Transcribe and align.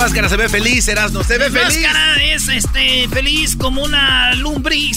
Máscara 0.00 0.28
se 0.30 0.36
ve 0.38 0.48
feliz, 0.48 0.88
Erasmo, 0.88 1.22
se 1.22 1.36
ve 1.36 1.50
feliz. 1.50 1.78
máscara 1.82 2.24
es 2.24 2.48
este, 2.48 3.06
feliz 3.08 3.54
como 3.54 3.82
una 3.82 4.34
lumbriz. 4.34 4.96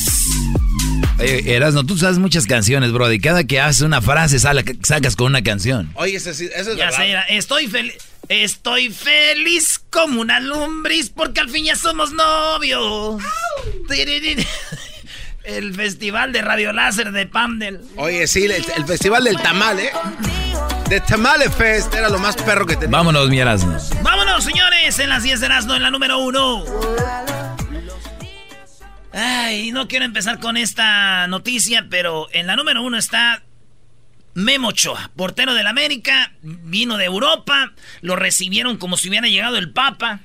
Eh, 1.20 1.44
Erasno, 1.48 1.86
tú 1.86 1.98
sabes 1.98 2.20
muchas 2.20 2.46
canciones, 2.46 2.92
bro. 2.94 3.12
Y 3.12 3.20
cada 3.20 3.44
que 3.44 3.60
haces 3.60 3.82
una 3.82 4.02
frase 4.02 4.40
sale- 4.40 4.64
sacas 4.82 5.18
con 5.18 5.28
una 5.28 5.44
canción. 5.44 5.92
Oye, 5.96 6.16
eso, 6.16 6.30
es 6.30 6.40
Ya 6.40 6.90
verdad. 6.90 7.26
sé, 7.28 7.36
estoy 7.38 7.68
feliz. 7.68 7.96
Estoy 8.30 8.90
feliz 8.92 9.82
como 9.90 10.22
una 10.22 10.40
lumbriz 10.40 11.10
porque 11.10 11.42
al 11.42 11.50
fin 11.50 11.66
ya 11.66 11.76
somos 11.76 12.14
novios. 12.14 13.22
El 15.44 15.74
festival 15.76 16.32
de 16.32 16.42
Radio 16.42 16.72
Láser 16.72 17.12
de 17.12 17.26
Pamdel. 17.28 17.82
Oye, 17.98 18.26
sí, 18.28 18.46
el, 18.46 18.52
el 18.78 18.86
festival 18.88 19.26
del 19.26 19.36
tamal, 19.36 19.78
¿eh? 19.78 19.92
De 20.90 21.02
Tamale 21.02 21.50
Fest 21.50 21.94
era 21.96 22.10
lo 22.10 22.20
más 22.20 22.36
perro 22.36 22.66
que 22.66 22.76
tenía. 22.76 22.90
Vámonos, 22.98 23.30
mi 23.30 23.40
Erasno. 23.40 23.78
Vámonos, 24.02 24.44
señores, 24.44 25.00
en 25.00 25.10
las 25.10 25.24
10 25.24 25.40
de 25.40 25.46
Erasmo, 25.46 25.76
en 25.76 25.82
la 25.82 25.90
número 25.90 26.20
uno. 26.20 26.64
Ay, 29.12 29.72
no 29.72 29.88
quiero 29.88 30.06
empezar 30.06 30.40
con 30.40 30.58
esta 30.58 31.28
noticia, 31.28 31.88
pero 31.90 32.28
en 32.32 32.48
la 32.48 32.56
número 32.56 32.82
uno 32.82 32.98
está 32.98 33.44
Memo 34.34 34.70
Ochoa, 34.70 35.12
portero 35.16 35.54
del 35.54 35.68
América, 35.68 36.32
vino 36.42 36.98
de 36.98 37.06
Europa, 37.06 37.74
lo 38.02 38.16
recibieron 38.16 38.78
como 38.78 38.98
si 38.98 39.10
hubiera 39.10 39.28
llegado 39.28 39.58
el 39.58 39.72
Papa 39.72 40.22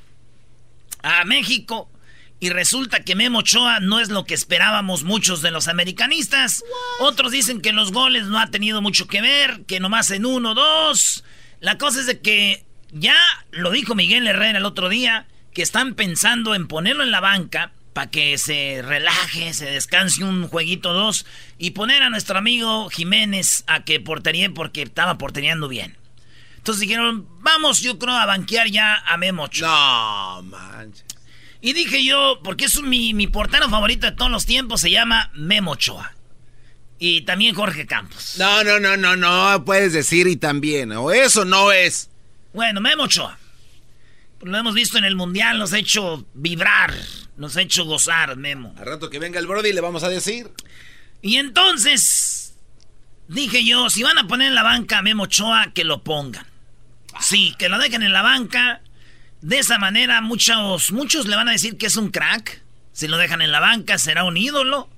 a 1.02 1.24
México. 1.24 1.90
Y 2.40 2.50
resulta 2.50 3.00
que 3.00 3.16
Memo 3.16 3.40
Ochoa 3.40 3.80
no 3.80 3.98
es 3.98 4.10
lo 4.10 4.24
que 4.24 4.34
esperábamos 4.34 5.02
muchos 5.02 5.42
de 5.42 5.50
los 5.50 5.66
americanistas. 5.66 6.62
Otros 7.00 7.32
dicen 7.32 7.60
que 7.60 7.72
los 7.72 7.90
goles 7.90 8.26
no 8.26 8.38
ha 8.38 8.50
tenido 8.50 8.80
mucho 8.80 9.08
que 9.08 9.20
ver, 9.20 9.64
que 9.66 9.80
nomás 9.80 10.10
en 10.10 10.24
uno, 10.24 10.54
dos. 10.54 11.24
La 11.60 11.78
cosa 11.78 12.00
es 12.00 12.06
de 12.06 12.20
que 12.20 12.64
ya 12.92 13.16
lo 13.50 13.70
dijo 13.72 13.96
Miguel 13.96 14.26
Herrera 14.26 14.58
el 14.58 14.64
otro 14.64 14.88
día, 14.88 15.26
que 15.52 15.62
están 15.62 15.94
pensando 15.94 16.54
en 16.54 16.68
ponerlo 16.68 17.02
en 17.02 17.10
la 17.10 17.20
banca 17.20 17.72
para 17.92 18.10
que 18.10 18.38
se 18.38 18.82
relaje, 18.84 19.52
se 19.52 19.66
descanse 19.66 20.22
un 20.22 20.46
jueguito 20.46 20.92
dos 20.92 21.26
y 21.58 21.72
poner 21.72 22.04
a 22.04 22.10
nuestro 22.10 22.38
amigo 22.38 22.88
Jiménez 22.90 23.64
a 23.66 23.82
que 23.82 23.98
portería 23.98 24.48
porque 24.54 24.82
estaba 24.82 25.18
portereando 25.18 25.66
bien. 25.66 25.96
Entonces 26.58 26.82
dijeron, 26.82 27.26
vamos 27.40 27.80
yo 27.80 27.98
creo 27.98 28.14
a 28.14 28.26
banquear 28.26 28.68
ya 28.68 28.94
a 28.94 29.16
Memo 29.16 29.44
Ochoa. 29.44 30.36
No, 30.36 30.42
manches. 30.42 31.04
Y 31.60 31.72
dije 31.72 32.04
yo, 32.04 32.40
porque 32.44 32.66
es 32.66 32.80
mi, 32.82 33.14
mi 33.14 33.26
portero 33.26 33.68
favorito 33.68 34.06
de 34.06 34.12
todos 34.12 34.30
los 34.30 34.46
tiempos, 34.46 34.80
se 34.80 34.90
llama 34.90 35.30
Memo 35.34 35.72
Ochoa. 35.72 36.14
Y 36.98 37.22
también 37.22 37.54
Jorge 37.54 37.86
Campos. 37.86 38.34
No, 38.38 38.64
no, 38.64 38.80
no, 38.80 38.96
no, 38.96 39.16
no, 39.16 39.64
puedes 39.64 39.92
decir 39.92 40.26
y 40.26 40.36
también. 40.36 40.92
O 40.92 41.10
eso 41.10 41.44
no 41.44 41.72
es. 41.72 42.10
Bueno, 42.52 42.80
Memo 42.80 43.04
Ochoa. 43.04 43.38
Lo 44.42 44.56
hemos 44.56 44.74
visto 44.74 44.98
en 44.98 45.04
el 45.04 45.16
Mundial, 45.16 45.58
nos 45.58 45.72
ha 45.72 45.78
hecho 45.78 46.24
vibrar, 46.34 46.94
nos 47.36 47.56
ha 47.56 47.62
hecho 47.62 47.84
gozar, 47.84 48.36
Memo. 48.36 48.72
Al 48.78 48.86
rato 48.86 49.10
que 49.10 49.18
venga 49.18 49.40
el 49.40 49.48
Brody 49.48 49.72
le 49.72 49.80
vamos 49.80 50.04
a 50.04 50.08
decir. 50.08 50.48
Y 51.22 51.36
entonces, 51.36 52.54
dije 53.26 53.64
yo, 53.64 53.90
si 53.90 54.04
van 54.04 54.18
a 54.18 54.28
poner 54.28 54.48
en 54.48 54.54
la 54.54 54.62
banca 54.62 54.98
a 54.98 55.02
Memo 55.02 55.24
Ochoa, 55.24 55.72
que 55.74 55.82
lo 55.82 56.04
pongan. 56.04 56.46
Sí, 57.20 57.54
que 57.58 57.68
lo 57.68 57.78
dejen 57.78 58.02
en 58.02 58.12
la 58.12 58.22
banca. 58.22 58.80
De 59.40 59.58
esa 59.58 59.78
manera, 59.78 60.20
muchos, 60.20 60.90
muchos 60.90 61.26
le 61.26 61.36
van 61.36 61.48
a 61.48 61.52
decir 61.52 61.78
que 61.78 61.86
es 61.86 61.96
un 61.96 62.10
crack. 62.10 62.62
Si 62.92 63.06
lo 63.06 63.16
dejan 63.16 63.40
en 63.40 63.52
la 63.52 63.60
banca, 63.60 63.96
será 63.98 64.24
un 64.24 64.36
ídolo. 64.36 64.88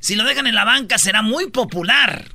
Si 0.00 0.14
lo 0.14 0.24
dejan 0.24 0.46
en 0.46 0.54
la 0.54 0.64
banca, 0.64 0.98
será 0.98 1.22
muy 1.22 1.48
popular. 1.50 2.26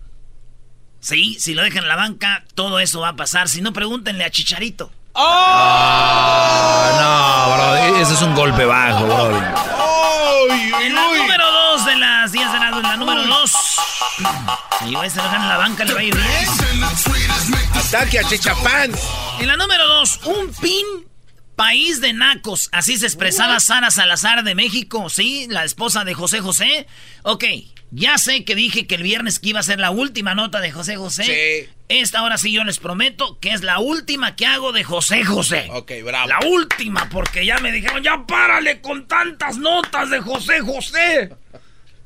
Sí, 1.00 1.38
si 1.40 1.54
lo 1.54 1.62
dejan 1.62 1.84
en 1.84 1.90
la 1.90 1.96
banca, 1.96 2.44
todo 2.56 2.80
eso 2.80 3.02
va 3.02 3.10
a 3.10 3.16
pasar. 3.16 3.48
Si 3.48 3.62
no, 3.62 3.74
pregúntenle 3.74 4.24
a 4.24 4.32
Chicharito. 4.32 4.92
Ah, 5.14 6.98
no, 7.00 7.56
bro. 7.56 7.98
Ese 8.02 8.14
es 8.14 8.22
un 8.22 8.34
golpe 8.34 8.66
bajo, 8.66 9.06
bro. 9.06 9.38
En 10.82 10.96
la 10.96 11.08
número 11.16 11.52
2 11.74 11.86
de 11.86 11.96
las 11.98 12.32
10 12.32 12.52
de 12.54 12.60
la, 12.60 12.70
en 12.70 12.82
la 12.82 12.98
número 12.98 13.24
2. 13.24 13.52
Y 14.88 14.96
güey, 14.96 15.10
se 15.10 15.18
lo 15.18 15.24
dejan 15.24 15.44
en 15.44 15.50
la 15.50 15.58
banca, 15.58 15.86
le 15.86 15.94
va 15.94 16.00
a 16.00 16.04
ir 16.04 16.16
bien. 16.16 16.84
Ataque 17.76 18.20
a 18.20 18.24
Chichapán. 18.24 18.92
En 19.40 19.48
la 19.48 19.58
número 19.58 19.88
2, 19.88 20.20
un 20.26 20.52
pin 20.56 21.11
país 21.56 22.02
de 22.02 22.14
nacos. 22.14 22.70
Así 22.72 22.98
se 22.98 23.06
expresaba 23.06 23.60
Sara 23.60 23.92
Salazar 23.92 24.44
de 24.44 24.56
México, 24.56 25.10
¿sí? 25.10 25.48
La 25.50 25.64
esposa 25.64 26.04
de 26.04 26.14
José 26.14 26.42
José. 26.42 26.88
Ok, 27.24 27.46
ya 27.92 28.18
sé 28.18 28.46
que 28.46 28.56
dije 28.56 28.88
que 28.88 28.96
el 28.96 29.04
viernes 29.04 29.40
que 29.40 29.50
iba 29.50 29.60
a 29.60 29.64
ser 29.64 29.80
la 29.80 29.92
última 29.92 30.34
nota 30.34 30.62
de 30.62 30.72
José 30.72 30.96
José. 30.96 31.24
Sí. 31.24 31.70
Esta 31.90 32.24
hora 32.24 32.38
sí 32.38 32.54
yo 32.54 32.64
les 32.64 32.80
prometo 32.80 33.38
que 33.40 33.52
es 33.52 33.64
la 33.64 33.80
última 33.80 34.38
que 34.38 34.46
hago 34.46 34.72
de 34.72 34.86
José 34.86 35.26
José. 35.26 35.68
Ok, 35.72 35.92
bravo. 36.06 36.30
La 36.30 36.40
última, 36.48 37.10
porque 37.10 37.46
ya 37.46 37.60
me 37.60 37.72
dijeron, 37.72 38.02
ya 38.02 38.26
párale 38.26 38.80
con 38.80 39.08
tantas 39.08 39.58
notas 39.58 40.10
de 40.10 40.22
José 40.22 40.62
José. 40.62 41.36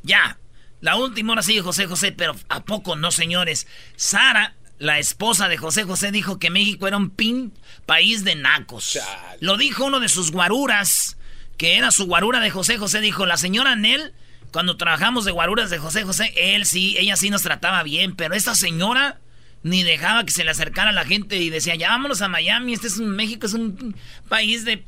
Ya, 0.02 0.40
la 0.82 0.96
última 0.96 1.34
hora 1.34 1.44
sí 1.44 1.56
de 1.56 1.62
José 1.62 1.86
José, 1.86 2.12
pero 2.12 2.36
¿a 2.50 2.64
poco 2.64 2.96
no, 2.96 3.12
señores? 3.12 3.68
Sara, 3.96 4.56
la 4.78 5.00
esposa 5.00 5.48
de 5.48 5.58
José 5.58 5.84
José, 5.84 6.12
dijo 6.12 6.40
que 6.40 6.50
México 6.50 6.88
era 6.88 6.98
un 6.98 7.10
pin 7.10 7.54
país 7.86 8.24
de 8.24 8.36
nacos. 8.36 9.00
Lo 9.40 9.58
dijo 9.58 9.86
uno 9.86 10.00
de 10.00 10.10
sus 10.10 10.32
guaruras, 10.32 11.18
que 11.58 11.78
era 11.78 11.92
su 11.92 12.06
guarura 12.06 12.40
de 12.40 12.52
José 12.52 12.78
José, 12.78 13.02
dijo, 13.02 13.26
la 13.26 13.38
señora 13.38 13.76
Nel, 13.76 14.14
cuando 14.52 14.78
trabajamos 14.78 15.26
de 15.26 15.32
guaruras 15.32 15.70
de 15.70 15.78
José 15.78 16.04
José, 16.04 16.34
él 16.36 16.66
sí, 16.66 16.96
ella 16.98 17.16
sí 17.16 17.30
nos 17.30 17.42
trataba 17.42 17.84
bien, 17.84 18.16
pero 18.16 18.36
esta 18.36 18.56
señora 18.56 19.20
ni 19.64 19.84
dejaba 19.84 20.24
que 20.26 20.32
se 20.32 20.44
le 20.44 20.52
acercara 20.52 20.92
a 20.92 20.94
la 20.94 21.06
gente 21.06 21.38
y 21.38 21.50
decía, 21.50 21.76
ya 21.76 21.90
vámonos 21.90 22.22
a 22.22 22.28
Miami, 22.28 22.74
este 22.74 22.88
es 22.88 22.98
un 22.98 23.10
México, 23.10 23.48
es 23.48 23.54
un 23.54 23.96
país 24.30 24.64
de 24.64 24.86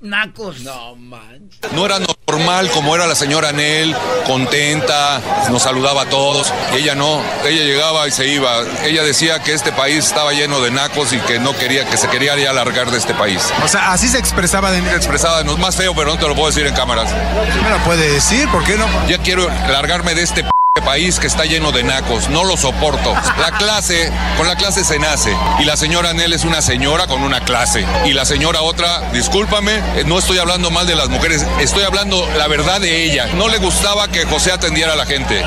nacos. 0.00 0.60
No, 0.60 0.96
manches. 0.96 1.72
No 1.72 1.86
era 1.86 1.98
normal 2.28 2.70
como 2.70 2.94
era 2.94 3.06
la 3.06 3.14
señora 3.14 3.52
Nel, 3.52 3.94
contenta, 4.26 5.20
nos 5.50 5.62
saludaba 5.62 6.02
a 6.02 6.06
todos. 6.06 6.52
Y 6.72 6.76
ella 6.82 6.94
no, 6.94 7.20
ella 7.44 7.64
llegaba 7.64 8.06
y 8.08 8.10
se 8.10 8.28
iba. 8.28 8.62
Ella 8.84 9.02
decía 9.02 9.42
que 9.42 9.52
este 9.52 9.72
país 9.72 10.06
estaba 10.06 10.32
lleno 10.32 10.60
de 10.60 10.70
nacos 10.70 11.12
y 11.12 11.18
que 11.20 11.38
no 11.38 11.56
quería, 11.56 11.88
que 11.88 11.96
se 11.96 12.08
quería 12.08 12.36
ya 12.36 12.52
largar 12.52 12.90
de 12.90 12.98
este 12.98 13.14
país. 13.14 13.42
O 13.64 13.68
sea, 13.68 13.92
así 13.92 14.08
se 14.08 14.18
expresaba 14.18 14.70
de 14.70 14.82
mí. 14.82 14.88
Se 14.90 14.96
expresaba, 14.96 15.42
no 15.44 15.52
es 15.52 15.58
más 15.58 15.76
feo, 15.76 15.94
pero 15.94 16.12
no 16.12 16.18
te 16.18 16.26
lo 16.28 16.34
puedo 16.34 16.48
decir 16.48 16.66
en 16.66 16.74
cámaras. 16.74 17.10
¿Sí 17.10 17.60
me 17.62 17.70
lo 17.70 17.78
puede 17.84 18.10
decir? 18.12 18.48
¿Por 18.50 18.64
qué 18.64 18.76
no? 18.76 18.86
Ya 19.08 19.18
quiero 19.18 19.48
largarme 19.68 20.14
de 20.14 20.22
este 20.22 20.42
p- 20.44 20.50
país 20.82 21.18
que 21.18 21.26
está 21.26 21.44
lleno 21.44 21.72
de 21.72 21.82
nacos. 21.82 22.28
No 22.28 22.44
lo 22.44 22.56
soporto. 22.56 23.12
La 23.38 23.56
clase, 23.58 24.10
con 24.36 24.46
la 24.46 24.56
clase 24.56 24.84
se 24.84 24.98
nace. 24.98 25.36
Y 25.60 25.64
la 25.64 25.76
señora 25.76 26.10
Anel 26.10 26.32
es 26.32 26.44
una 26.44 26.62
señora 26.62 27.06
con 27.06 27.22
una 27.22 27.40
clase. 27.40 27.86
Y 28.06 28.12
la 28.12 28.24
señora 28.24 28.62
otra, 28.62 29.10
discúlpame, 29.12 29.76
eh, 29.96 30.04
no 30.06 30.18
estoy 30.18 30.38
hablando 30.38 30.70
mal 30.70 30.86
de 30.86 30.96
las 30.96 31.08
mujeres, 31.08 31.46
estoy 31.60 31.84
hablando 31.84 32.28
la 32.36 32.48
verdad 32.48 32.80
de 32.80 33.04
ella. 33.04 33.26
No 33.34 33.48
le 33.48 33.58
gustaba 33.58 34.08
que 34.08 34.24
José 34.24 34.52
atendiera 34.52 34.92
a 34.92 34.96
la 34.96 35.06
gente. 35.06 35.42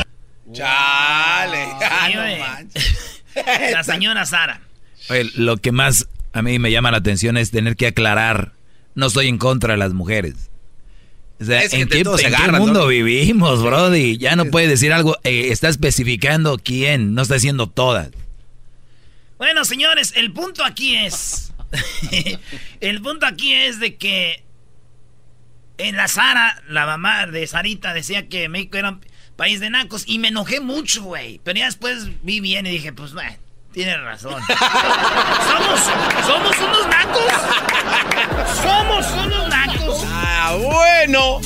Chale. 0.52 1.68
La 3.72 3.84
señora 3.84 4.26
Sara. 4.26 4.62
Oye, 5.10 5.30
lo 5.36 5.58
que 5.58 5.72
más 5.72 6.08
a 6.34 6.42
mí 6.42 6.60
me 6.60 6.72
llama 6.72 6.92
la 6.92 6.98
atención 6.98 7.38
es 7.38 7.52
tener 7.52 7.76
que 7.76 7.88
aclarar, 7.88 8.54
no 8.96 9.08
estoy 9.08 9.28
en 9.28 9.38
contra 9.38 9.74
de 9.74 9.78
las 9.78 9.94
mujeres. 9.94 10.50
O 11.42 11.46
sea, 11.46 11.62
Es 11.62 11.72
que 11.72 11.82
¿en 11.82 11.88
qué, 11.88 12.00
en 12.00 12.04
qué 12.04 12.52
mundo 12.52 12.82
¿no? 12.82 12.88
vivimos, 12.88 13.64
Brody? 13.64 14.18
Ya 14.18 14.36
no 14.36 14.46
puede 14.46 14.68
decir 14.68 14.92
algo, 14.92 15.18
eh, 15.24 15.48
está 15.52 15.70
especificando 15.70 16.60
quién, 16.62 17.14
no 17.16 17.22
está 17.22 17.36
diciendo 17.36 17.68
todas. 17.68 18.10
Bueno, 19.38 19.64
señores, 19.64 20.14
el 20.18 20.34
punto 20.34 20.66
aquí 20.66 20.98
es. 20.98 21.54
el 22.82 23.02
punto 23.02 23.26
aquí 23.26 23.54
es 23.54 23.80
de 23.80 23.96
que. 23.96 24.44
En 25.78 25.96
la 25.96 26.10
Sara, 26.10 26.62
la 26.68 26.86
mamá 26.86 27.26
de 27.26 27.48
Sarita 27.48 27.94
decía 27.94 28.28
que 28.28 28.50
México 28.50 28.78
era 28.78 28.90
un 28.90 29.02
país 29.38 29.62
de 29.62 29.70
nacos. 29.70 30.04
Y 30.06 30.20
me 30.20 30.28
enojé 30.28 30.60
mucho, 30.60 31.04
güey. 31.04 31.40
Pero 31.46 31.58
ya 31.58 31.68
después 31.68 32.10
vi 32.22 32.42
bien 32.42 32.66
y 32.66 32.72
dije, 32.72 32.92
pues, 32.92 33.14
bueno, 33.14 33.32
tiene 33.72 33.96
razón. 33.96 34.44
somos, 35.48 35.80
somos 36.28 36.58
unos 36.58 36.88
nacos. 36.90 37.32
Somos 38.62 39.26
unos. 39.26 39.49
Ah, 40.06 40.56
bueno. 40.58 41.40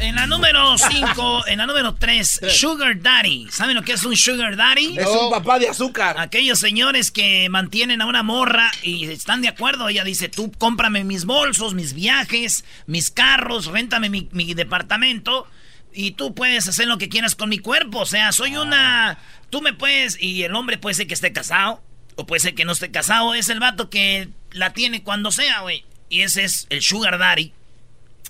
En 0.00 0.14
la 0.14 0.26
número 0.26 0.78
5, 0.78 1.48
en 1.48 1.58
la 1.58 1.66
número 1.66 1.94
3, 1.94 2.42
Sugar 2.48 3.00
Daddy. 3.00 3.48
¿Saben 3.50 3.74
lo 3.74 3.82
que 3.82 3.92
es 3.92 4.04
un 4.04 4.16
Sugar 4.16 4.56
Daddy? 4.56 4.96
Es 4.96 5.08
un 5.08 5.30
papá 5.30 5.58
de 5.58 5.68
azúcar. 5.68 6.16
Aquellos 6.18 6.60
señores 6.60 7.10
que 7.10 7.48
mantienen 7.48 8.00
a 8.00 8.06
una 8.06 8.22
morra 8.22 8.70
y 8.82 9.06
están 9.06 9.42
de 9.42 9.48
acuerdo. 9.48 9.88
Ella 9.88 10.04
dice, 10.04 10.28
tú 10.28 10.52
cómprame 10.56 11.02
mis 11.04 11.24
bolsos, 11.24 11.74
mis 11.74 11.94
viajes, 11.94 12.64
mis 12.86 13.10
carros, 13.10 13.66
réntame 13.66 14.08
mi, 14.08 14.28
mi 14.32 14.54
departamento 14.54 15.46
y 15.92 16.12
tú 16.12 16.34
puedes 16.34 16.68
hacer 16.68 16.86
lo 16.86 16.98
que 16.98 17.08
quieras 17.08 17.34
con 17.34 17.48
mi 17.48 17.58
cuerpo. 17.58 17.98
O 18.00 18.06
sea, 18.06 18.30
soy 18.32 18.56
una... 18.56 19.18
Tú 19.50 19.60
me 19.62 19.72
puedes... 19.72 20.16
Y 20.20 20.44
el 20.44 20.54
hombre 20.54 20.78
puede 20.78 20.94
ser 20.94 21.08
que 21.08 21.14
esté 21.14 21.32
casado 21.32 21.82
o 22.14 22.24
puede 22.26 22.40
ser 22.40 22.54
que 22.54 22.64
no 22.64 22.72
esté 22.72 22.90
casado. 22.90 23.34
Es 23.34 23.48
el 23.48 23.58
vato 23.58 23.90
que 23.90 24.28
la 24.52 24.72
tiene 24.72 25.02
cuando 25.02 25.32
sea, 25.32 25.60
güey. 25.62 25.84
Y 26.08 26.22
ese 26.22 26.44
es 26.44 26.66
el 26.70 26.82
Sugar 26.82 27.18
Daddy 27.18 27.52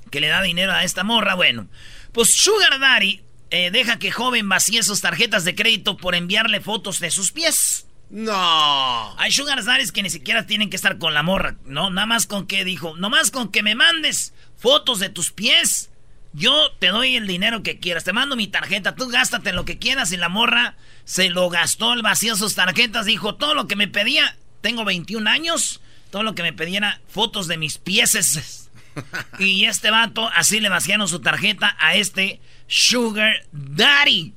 que 0.09 0.21
le 0.21 0.29
da 0.29 0.43
dinero 0.43 0.73
a 0.73 0.85
esta 0.85 1.05
morra. 1.05 1.35
Bueno, 1.35 1.69
pues 2.13 2.33
Sugar 2.33 2.79
Daddy 2.79 3.23
eh, 3.51 3.71
deja 3.71 3.99
que 3.99 4.11
joven 4.11 4.49
vacíe 4.49 4.83
sus 4.83 5.01
tarjetas 5.01 5.45
de 5.45 5.55
crédito 5.55 5.97
por 5.97 6.15
enviarle 6.15 6.61
fotos 6.61 7.01
de 7.01 7.11
sus 7.11 7.33
pies. 7.33 7.87
No. 8.11 9.19
Hay 9.19 9.33
Sugar 9.33 9.63
Daddies 9.63 9.93
que 9.93 10.03
ni 10.03 10.11
siquiera 10.11 10.47
tienen 10.47 10.71
que 10.71 10.77
estar 10.77 10.99
con 10.99 11.15
la 11.15 11.23
morra, 11.23 11.57
¿no? 11.65 11.91
Nada 11.91 12.07
más 12.07 12.27
con 12.27 12.47
que 12.47 12.65
dijo, 12.65 12.97
nomás 12.97 13.31
con 13.31 13.51
que 13.51 13.63
me 13.63 13.75
mandes 13.75 14.33
fotos 14.57 14.99
de 14.99 15.11
tus 15.11 15.31
pies, 15.31 15.91
yo 16.33 16.73
te 16.79 16.89
doy 16.89 17.17
el 17.17 17.27
dinero 17.27 17.63
que 17.63 17.79
quieras, 17.79 18.05
te 18.05 18.13
mando 18.13 18.37
mi 18.37 18.47
tarjeta, 18.47 18.95
tú 18.95 19.09
gástate 19.09 19.53
lo 19.53 19.65
que 19.65 19.79
quieras 19.79 20.13
y 20.13 20.17
la 20.17 20.29
morra 20.29 20.77
se 21.05 21.31
lo 21.31 21.49
gastó, 21.49 21.93
el 21.93 22.03
vacío 22.03 22.37
sus 22.37 22.55
tarjetas, 22.55 23.07
dijo, 23.07 23.35
todo 23.35 23.55
lo 23.55 23.67
que 23.67 23.77
me 23.77 23.89
pedía, 23.89 24.37
tengo 24.61 24.85
21 24.85 25.29
años, 25.29 25.81
todo 26.11 26.23
lo 26.23 26.35
que 26.35 26.43
me 26.43 26.53
pedía 26.53 26.79
era 26.79 27.01
fotos 27.09 27.49
de 27.49 27.59
mis 27.59 27.79
pies. 27.79 28.68
y 29.39 29.65
este 29.65 29.91
vato 29.91 30.29
así 30.35 30.61
le 30.61 30.69
vaciaron 30.69 31.09
su 31.09 31.21
tarjeta 31.21 31.77
a 31.79 31.95
este 31.95 32.41
Sugar 32.67 33.47
Daddy. 33.53 34.35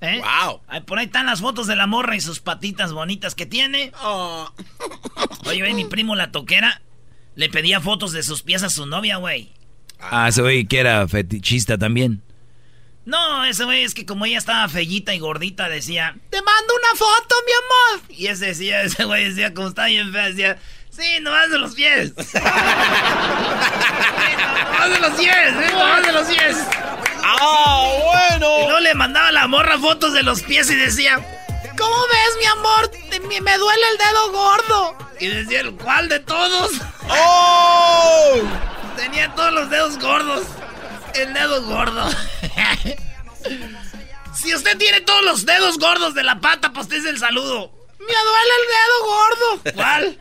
¿Eh? 0.00 0.20
Wow. 0.20 0.60
Ay, 0.68 0.82
Por 0.82 0.98
ahí 0.98 1.06
están 1.06 1.26
las 1.26 1.40
fotos 1.40 1.66
de 1.66 1.76
la 1.76 1.86
morra 1.86 2.16
y 2.16 2.20
sus 2.20 2.40
patitas 2.40 2.92
bonitas 2.92 3.34
que 3.34 3.46
tiene. 3.46 3.92
Oh. 4.02 4.52
Oye, 5.46 5.60
güey, 5.60 5.74
mi 5.74 5.84
primo 5.86 6.14
la 6.14 6.30
toquera 6.32 6.82
le 7.34 7.48
pedía 7.48 7.80
fotos 7.80 8.12
de 8.12 8.22
sus 8.22 8.42
pies 8.42 8.62
a 8.62 8.70
su 8.70 8.86
novia, 8.86 9.16
güey. 9.16 9.52
Ah, 9.98 10.28
ese 10.28 10.42
güey 10.42 10.66
que 10.66 10.78
era 10.78 11.06
fetichista 11.08 11.78
también. 11.78 12.22
No, 13.04 13.44
ese 13.44 13.64
güey 13.64 13.84
es 13.84 13.94
que 13.94 14.04
como 14.04 14.26
ella 14.26 14.38
estaba 14.38 14.68
fellita 14.68 15.14
y 15.14 15.20
gordita, 15.20 15.68
decía, 15.68 16.16
te 16.28 16.42
mando 16.42 16.74
una 16.74 16.98
foto, 16.98 17.34
mi 17.46 17.52
amor. 17.52 18.18
Y 18.18 18.26
ese 18.26 18.46
decía, 18.46 18.82
ese 18.82 19.04
güey 19.04 19.28
decía, 19.28 19.54
como 19.54 19.68
está 19.68 19.86
bien 19.86 20.12
fea, 20.12 20.28
decía, 20.28 20.58
sí, 20.96 21.20
nomás 21.20 21.50
de 21.50 21.58
los 21.58 21.74
pies. 21.74 22.12
nomás 24.64 24.90
de 24.90 24.98
los 25.00 25.12
pies, 25.12 25.30
¿eh? 25.30 25.70
nomás 25.72 26.02
de 26.06 26.12
los 26.12 26.26
pies. 26.28 26.56
Ah, 27.24 27.88
Y 27.98 28.02
bueno. 28.02 28.58
luego 28.64 28.80
le 28.80 28.94
mandaba 28.94 29.28
a 29.28 29.32
la 29.32 29.46
morra 29.46 29.78
fotos 29.78 30.12
de 30.12 30.22
los 30.22 30.42
pies 30.42 30.70
y 30.70 30.74
decía, 30.76 31.16
¿cómo 31.78 31.96
ves, 32.08 32.36
mi 32.38 32.44
amor? 32.46 32.90
Me, 33.28 33.40
me 33.40 33.56
duele 33.58 33.82
el 33.92 33.98
dedo 33.98 34.32
gordo. 34.32 34.98
Y 35.20 35.26
decía, 35.28 35.60
¿el 35.60 35.72
cuál 35.74 36.08
de 36.08 36.20
todos? 36.20 36.72
Oh. 37.08 38.40
Tenía 38.96 39.32
todos 39.34 39.52
los 39.52 39.70
dedos 39.70 39.98
gordos. 39.98 40.44
El 41.14 41.32
dedo 41.32 41.62
gordo. 41.62 42.10
si 44.34 44.54
usted 44.54 44.76
tiene 44.78 45.00
todos 45.00 45.24
los 45.24 45.46
dedos 45.46 45.78
gordos 45.78 46.14
de 46.14 46.22
la 46.22 46.40
pata, 46.40 46.72
pues 46.72 46.88
te 46.88 46.96
es 46.98 47.04
el 47.06 47.18
saludo. 47.18 47.72
Me 47.98 48.06
duele 48.06 48.54
el 48.60 48.66
dedo 48.76 48.96
gordo. 49.04 49.48
¿Cuál? 49.74 50.18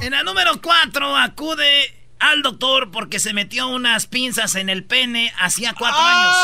en 0.00 0.10
la 0.12 0.22
número 0.22 0.60
4 0.60 1.16
acude 1.16 1.94
al 2.18 2.42
doctor 2.42 2.90
porque 2.90 3.18
se 3.18 3.32
metió 3.32 3.68
unas 3.68 4.06
pinzas 4.06 4.54
en 4.54 4.68
el 4.68 4.84
pene 4.84 5.32
hacía 5.38 5.74
cuatro 5.74 6.00
años. 6.00 6.36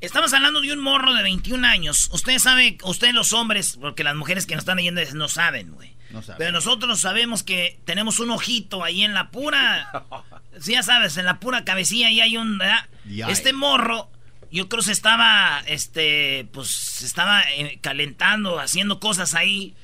Estamos 0.00 0.32
hablando 0.32 0.60
de 0.60 0.72
un 0.72 0.78
morro 0.78 1.12
de 1.14 1.22
21 1.22 1.66
años. 1.66 2.08
Usted 2.12 2.38
sabe, 2.38 2.78
ustedes 2.84 3.14
los 3.14 3.32
hombres, 3.32 3.78
porque 3.80 4.04
las 4.04 4.14
mujeres 4.14 4.46
que 4.46 4.54
nos 4.54 4.62
están 4.62 4.76
leyendo 4.76 5.00
no 5.14 5.28
saben, 5.28 5.72
güey. 5.72 5.96
Pero 6.38 6.52
nosotros 6.52 7.00
sabemos 7.00 7.42
que 7.42 7.80
tenemos 7.84 8.20
un 8.20 8.30
ojito 8.30 8.84
ahí 8.84 9.02
en 9.02 9.14
la 9.14 9.30
pura. 9.30 10.04
Sí, 10.60 10.72
ya 10.72 10.82
sabes, 10.82 11.16
en 11.18 11.24
la 11.24 11.38
pura 11.38 11.64
cabecilla 11.64 12.08
ahí 12.08 12.20
hay 12.20 12.36
un. 12.36 12.58
¿verdad? 12.58 12.88
Este 13.28 13.52
morro, 13.52 14.10
yo 14.50 14.68
creo 14.68 14.82
se 14.82 14.92
estaba, 14.92 15.62
este, 15.66 16.46
pues 16.52 16.68
se 16.68 17.06
estaba 17.06 17.42
eh, 17.52 17.78
calentando, 17.82 18.58
haciendo 18.58 19.00
cosas 19.00 19.34
ahí. 19.34 19.74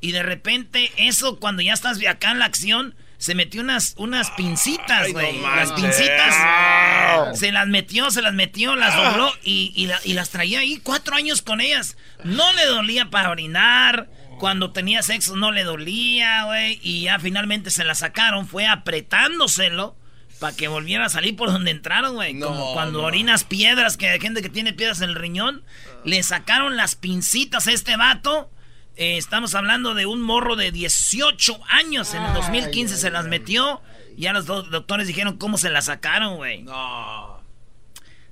Y 0.00 0.12
de 0.12 0.22
repente, 0.22 0.90
eso 0.96 1.38
cuando 1.40 1.62
ya 1.62 1.72
estás 1.72 1.98
acá 2.06 2.30
en 2.30 2.38
la 2.38 2.44
acción, 2.44 2.94
se 3.16 3.34
metió 3.34 3.62
unas, 3.62 3.94
unas 3.96 4.30
pincitas, 4.32 5.10
güey. 5.12 5.40
las 5.40 5.72
pincitas. 5.72 7.38
Se 7.38 7.52
las 7.52 7.66
metió, 7.68 8.10
se 8.10 8.20
las 8.20 8.34
metió, 8.34 8.76
las 8.76 8.94
dobló 8.94 9.32
y, 9.42 9.72
y 9.74 9.86
la- 9.86 10.00
y 10.04 10.12
las 10.12 10.28
traía 10.30 10.58
ahí 10.60 10.78
cuatro 10.82 11.16
años 11.16 11.40
con 11.40 11.60
ellas. 11.62 11.96
No 12.22 12.52
le 12.52 12.66
dolía 12.66 13.08
para 13.10 13.30
orinar. 13.30 14.08
Cuando 14.38 14.72
tenía 14.72 15.02
sexo 15.02 15.36
no 15.36 15.52
le 15.52 15.62
dolía, 15.64 16.44
güey. 16.44 16.80
Y 16.82 17.02
ya 17.02 17.18
finalmente 17.18 17.70
se 17.70 17.84
la 17.84 17.94
sacaron. 17.94 18.46
Fue 18.46 18.66
apretándoselo 18.66 19.96
para 20.44 20.54
que 20.54 20.68
volviera 20.68 21.06
a 21.06 21.08
salir 21.08 21.36
por 21.36 21.50
donde 21.50 21.70
entraron, 21.70 22.16
güey. 22.16 22.38
Como 22.38 22.74
cuando 22.74 23.02
orinas 23.02 23.44
piedras, 23.44 23.96
que 23.96 24.10
hay 24.10 24.20
gente 24.20 24.42
que 24.42 24.50
tiene 24.50 24.74
piedras 24.74 25.00
en 25.00 25.08
el 25.08 25.14
riñón. 25.14 25.62
Le 26.04 26.22
sacaron 26.22 26.76
las 26.76 26.96
pincitas 26.96 27.66
a 27.66 27.72
este 27.72 27.96
vato. 27.96 28.50
Eh, 28.96 29.16
estamos 29.16 29.54
hablando 29.54 29.94
de 29.94 30.04
un 30.04 30.20
morro 30.20 30.54
de 30.54 30.70
18 30.70 31.58
años. 31.70 32.12
En 32.12 32.22
el 32.24 32.34
2015 32.34 32.98
se 32.98 33.10
las 33.10 33.24
metió. 33.24 33.80
Ya 34.18 34.34
los 34.34 34.44
do- 34.44 34.64
doctores 34.64 35.06
dijeron 35.06 35.38
cómo 35.38 35.56
se 35.56 35.70
las 35.70 35.86
sacaron, 35.86 36.36
güey. 36.36 36.60
No. 36.60 37.40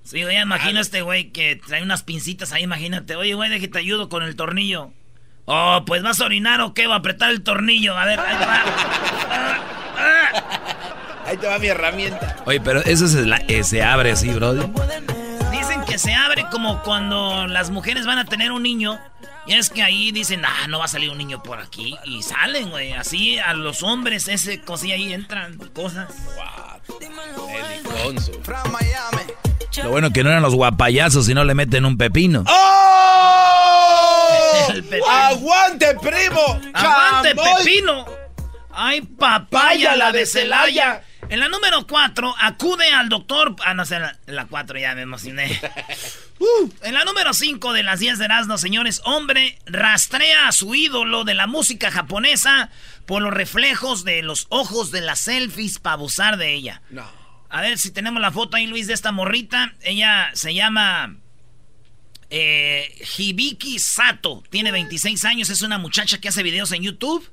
Sí, 0.05 0.23
güey, 0.23 0.39
imagino 0.39 0.81
a 0.81 0.83
este 0.83 1.01
güey 1.01 1.31
que 1.31 1.57
trae 1.67 1.83
unas 1.83 2.03
pincitas 2.03 2.53
ahí, 2.53 2.65
imagínate. 2.65 3.17
Oye, 3.17 3.33
güey, 3.33 3.59
que 3.59 3.69
te 3.69 3.79
ayudo 3.79 4.11
con 4.11 4.23
el 4.23 4.37
tornillo. 4.37 4.93
Oh, 5.47 5.83
pues 5.87 6.03
vas 6.03 6.21
a 6.21 6.27
orinar 6.27 6.61
o 6.61 6.75
qué, 6.75 6.87
va 6.87 6.97
a 6.97 6.99
apretar 6.99 7.31
el 7.31 7.43
tornillo. 7.43 7.97
A 7.97 8.05
ver, 8.05 8.21
ahí 8.21 8.37
va. 8.37 9.69
Ahí 11.33 11.39
te 11.39 11.47
va 11.47 11.59
mi 11.59 11.69
herramienta. 11.69 12.37
Oye, 12.45 12.61
pero 12.61 12.83
eso 12.85 13.09
se, 13.09 13.25
la- 13.25 13.39
eh, 13.49 13.65
se 13.65 13.83
abre 13.83 14.13
así, 14.13 14.29
Brody. 14.29 14.71
Dicen 15.51 15.83
que 15.87 15.97
se 15.99 16.13
abre 16.15 16.45
como 16.51 16.83
cuando 16.83 17.47
las 17.47 17.71
mujeres 17.71 18.05
van 18.05 18.19
a 18.19 18.27
tener 18.27 18.53
un 18.53 18.63
niño. 18.63 19.01
Y 19.47 19.55
es 19.55 19.71
que 19.71 19.83
ahí 19.83 20.13
dicen, 20.13 20.45
ah, 20.45 20.67
no 20.69 20.79
va 20.79 20.85
a 20.85 20.89
salir 20.89 21.09
un 21.09 21.17
niño 21.17 21.43
por 21.43 21.59
aquí. 21.59 21.97
Y 22.05 22.23
salen, 22.23 22.69
güey. 22.69 22.93
Así 22.93 23.39
a 23.39 23.55
los 23.55 23.83
hombres, 23.83 24.29
ese 24.29 24.61
cosilla 24.61 24.95
ahí 24.95 25.15
entran 25.15 25.57
cosas. 25.73 26.13
Lo 29.83 29.89
bueno 29.91 30.13
que 30.13 30.23
no 30.23 30.29
eran 30.29 30.43
los 30.43 30.55
guapayazos 30.55 31.25
si 31.25 31.33
no 31.33 31.45
le 31.45 31.55
meten 31.55 31.87
un 31.87 31.97
pepino. 31.97 32.45
¡Oh! 32.47 34.67
El 34.75 34.85
pepino. 34.85 35.11
¡Aguante, 35.11 35.97
primo! 36.03 36.61
¡Aguante, 36.75 37.35
pepino! 37.35 38.05
¡Ay, 38.71 39.01
papaya, 39.01 39.97
la 39.97 40.13
de 40.13 40.27
Celaya! 40.27 41.05
En 41.29 41.41
la 41.41 41.49
número 41.49 41.87
4, 41.87 42.35
acude 42.39 42.91
al 42.91 43.09
doctor. 43.09 43.57
Ah, 43.65 43.73
no 43.75 43.87
sé, 43.87 43.97
en 43.97 44.03
la- 44.03 44.19
en 44.27 44.37
la 44.37 44.47
4 44.47 44.79
ya 44.79 44.95
me 44.95 45.03
emocioné. 45.03 45.61
Uh, 46.43 46.69
en 46.83 46.95
la 46.95 47.05
número 47.05 47.33
5 47.35 47.73
de 47.73 47.85
las 47.85 48.01
10 48.01 48.19
de 48.19 48.25
Erasmo, 48.25 48.59
señores, 48.59 49.01
hombre 49.05 49.61
rastrea 49.65 50.49
a 50.49 50.53
su 50.53 50.75
ídolo 50.75 51.23
de 51.23 51.35
la 51.35 51.47
música 51.47 51.93
japonesa 51.93 52.69
por 53.07 53.23
los 53.23 53.33
reflejos 53.33 54.03
de 54.03 54.23
los 54.25 54.47
ojos 54.49 54.91
de 54.91 55.03
las 55.03 55.21
selfies 55.21 55.79
para 55.79 55.95
abusar 55.95 56.39
de 56.39 56.53
ella. 56.53 56.83
No. 56.91 57.09
A 57.49 57.61
ver 57.61 57.79
si 57.79 57.93
tenemos 57.93 58.21
la 58.21 58.33
foto 58.33 58.57
ahí, 58.57 58.67
Luis, 58.67 58.89
de 58.89 58.95
esta 58.95 59.13
morrita. 59.13 59.75
Ella 59.83 60.31
se 60.35 60.53
llama 60.53 61.15
eh, 62.31 62.93
Hibiki 63.17 63.79
Sato. 63.79 64.43
Tiene 64.51 64.73
26 64.73 65.25
años. 65.25 65.49
Es 65.49 65.63
una 65.63 65.79
muchacha 65.79 66.19
que 66.21 66.29
hace 66.29 66.43
videos 66.43 66.73
en 66.73 66.83
YouTube. 66.83 67.25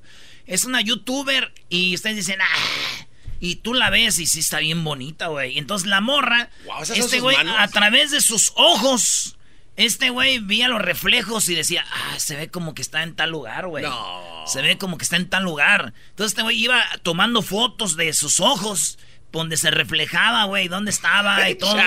Es 0.45 0.65
una 0.65 0.81
youtuber 0.81 1.51
y 1.67 1.95
ustedes 1.95 2.17
dicen, 2.17 2.39
ah, 2.43 3.05
y 3.39 3.55
tú 3.57 3.73
la 3.73 3.89
ves 3.89 4.19
y 4.19 4.25
sí 4.25 4.39
está 4.39 4.59
bien 4.59 4.83
bonita, 4.83 5.27
güey. 5.27 5.57
Entonces 5.57 5.87
la 5.87 6.01
morra, 6.01 6.49
este 6.93 7.19
güey, 7.19 7.35
a 7.35 7.67
través 7.67 8.11
de 8.11 8.21
sus 8.21 8.53
ojos, 8.55 9.37
este 9.75 10.09
güey 10.09 10.39
veía 10.39 10.67
los 10.67 10.81
reflejos 10.81 11.47
y 11.49 11.55
decía, 11.55 11.85
ah, 11.91 12.19
se 12.19 12.35
ve 12.35 12.49
como 12.49 12.75
que 12.75 12.81
está 12.81 13.03
en 13.03 13.15
tal 13.15 13.31
lugar, 13.31 13.67
güey. 13.67 13.83
No. 13.83 14.43
Se 14.45 14.61
ve 14.61 14.77
como 14.77 14.97
que 14.97 15.03
está 15.03 15.15
en 15.15 15.29
tal 15.29 15.43
lugar. 15.43 15.93
Entonces 16.09 16.33
este 16.33 16.41
güey 16.41 16.57
iba 16.57 16.83
tomando 17.01 17.41
fotos 17.41 17.95
de 17.95 18.11
sus 18.13 18.39
ojos 18.39 18.97
donde 19.31 19.57
se 19.57 19.71
reflejaba, 19.71 20.45
güey, 20.45 20.67
dónde 20.67 20.91
estaba 20.91 21.49
y 21.49 21.55
todo. 21.55 21.77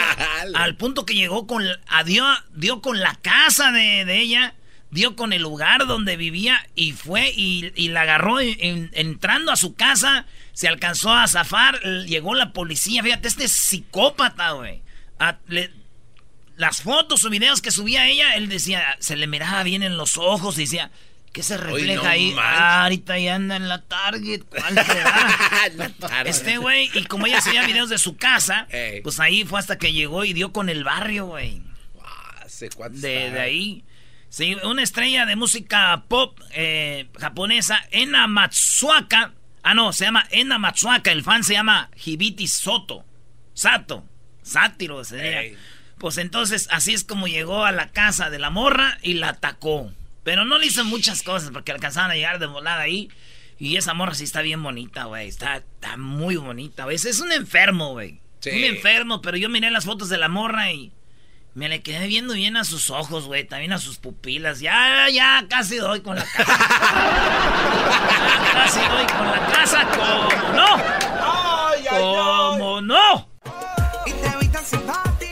Al 0.54 0.76
punto 0.76 1.04
que 1.04 1.14
llegó 1.14 1.46
con, 1.46 1.64
dio, 2.04 2.24
dio 2.54 2.80
con 2.80 3.00
la 3.00 3.16
casa 3.16 3.72
de, 3.72 4.02
ella, 4.18 4.54
dio 4.90 5.16
con 5.16 5.32
el 5.32 5.42
lugar 5.42 5.86
donde 5.86 6.16
vivía 6.16 6.66
y 6.74 6.92
fue 6.92 7.32
y, 7.34 7.88
la 7.88 8.02
agarró 8.02 8.40
entrando 8.40 9.52
a 9.52 9.56
su 9.56 9.74
casa, 9.74 10.26
se 10.52 10.68
alcanzó 10.68 11.12
a 11.12 11.26
zafar, 11.28 11.80
llegó 12.06 12.34
la 12.34 12.52
policía, 12.52 13.02
fíjate, 13.02 13.28
este 13.28 13.48
psicópata, 13.48 14.52
güey. 14.52 14.82
Las 16.56 16.82
fotos 16.82 17.24
o 17.24 17.30
videos 17.30 17.62
que 17.62 17.70
subía 17.70 18.08
ella, 18.08 18.34
él 18.36 18.48
decía, 18.48 18.96
se 18.98 19.16
le 19.16 19.26
miraba 19.26 19.62
bien 19.62 19.82
en 19.82 19.96
los 19.96 20.16
ojos 20.16 20.58
y 20.58 20.62
decía, 20.62 20.90
¿Qué 21.32 21.42
se 21.42 21.56
refleja 21.56 22.10
ahí? 22.10 22.34
Ah, 22.38 22.82
ahorita 22.82 23.18
ya 23.18 23.36
anda 23.36 23.56
en 23.56 23.66
la 23.66 23.80
Target. 23.80 24.42
¿Cuál 24.42 24.78
este 26.26 26.58
güey, 26.58 26.90
y 26.92 27.04
como 27.04 27.26
ella 27.26 27.38
hacía 27.38 27.66
videos 27.66 27.88
de 27.88 27.96
su 27.96 28.16
casa, 28.16 28.68
pues 29.02 29.18
ahí 29.18 29.44
fue 29.44 29.58
hasta 29.58 29.78
que 29.78 29.94
llegó 29.94 30.24
y 30.24 30.34
dio 30.34 30.52
con 30.52 30.68
el 30.68 30.84
barrio, 30.84 31.26
güey. 31.26 31.62
de, 32.90 33.30
de, 33.30 33.40
ahí. 33.40 33.84
Sí, 34.28 34.56
una 34.62 34.82
estrella 34.82 35.24
de 35.24 35.36
música 35.36 36.04
pop 36.06 36.38
eh, 36.52 37.08
japonesa, 37.18 37.82
Ena 37.90 38.26
Matsuaka. 38.26 39.32
Ah, 39.62 39.74
no, 39.74 39.92
se 39.92 40.04
llama 40.04 40.26
Ena 40.30 40.58
Matsuaka. 40.58 41.12
El 41.12 41.22
fan 41.22 41.44
se 41.44 41.54
llama 41.54 41.90
Hibiti 42.04 42.46
Soto. 42.48 43.04
Sato. 43.54 44.04
Sátiro 44.42 45.04
sería. 45.04 45.56
Pues 45.98 46.18
entonces, 46.18 46.68
así 46.72 46.92
es 46.92 47.04
como 47.04 47.28
llegó 47.28 47.64
a 47.64 47.70
la 47.70 47.90
casa 47.90 48.28
de 48.28 48.40
la 48.40 48.50
morra 48.50 48.98
y 49.02 49.14
la 49.14 49.30
atacó. 49.30 49.92
Pero 50.24 50.44
no 50.44 50.58
le 50.58 50.66
hizo 50.66 50.84
muchas 50.84 51.22
cosas 51.22 51.50
porque 51.52 51.72
alcanzaban 51.72 52.10
a 52.10 52.14
llegar 52.14 52.38
de 52.38 52.46
volada 52.46 52.80
ahí. 52.80 53.08
Y 53.58 53.76
esa 53.76 53.94
morra 53.94 54.14
sí 54.14 54.24
está 54.24 54.42
bien 54.42 54.62
bonita, 54.62 55.04
güey. 55.04 55.28
Está, 55.28 55.58
está 55.58 55.96
muy 55.96 56.34
bonita, 56.36 56.84
güey. 56.84 56.96
Es 56.96 57.20
un 57.20 57.30
enfermo, 57.30 57.92
güey. 57.92 58.20
Un 58.44 58.64
enfermo, 58.64 59.22
pero 59.22 59.36
yo 59.36 59.48
miré 59.48 59.70
las 59.70 59.84
fotos 59.84 60.08
de 60.08 60.18
la 60.18 60.28
morra 60.28 60.72
y 60.72 60.90
me 61.54 61.68
le 61.68 61.82
quedé 61.82 62.06
viendo 62.06 62.34
bien 62.34 62.56
a 62.56 62.64
sus 62.64 62.90
ojos, 62.90 63.26
güey. 63.26 63.44
También 63.44 63.72
a 63.72 63.78
sus 63.78 63.98
pupilas. 63.98 64.60
Ya, 64.60 65.08
ya, 65.10 65.44
casi 65.48 65.76
doy 65.76 66.00
con 66.00 66.16
la 66.16 66.24
casa. 66.24 66.44
casi 68.52 68.80
doy 68.80 69.06
con 69.06 69.26
la 69.26 69.46
casa. 69.52 69.88
¿Cómo 69.90 70.28
no? 70.54 70.82
¿Cómo 71.90 72.80
no? 72.80 73.28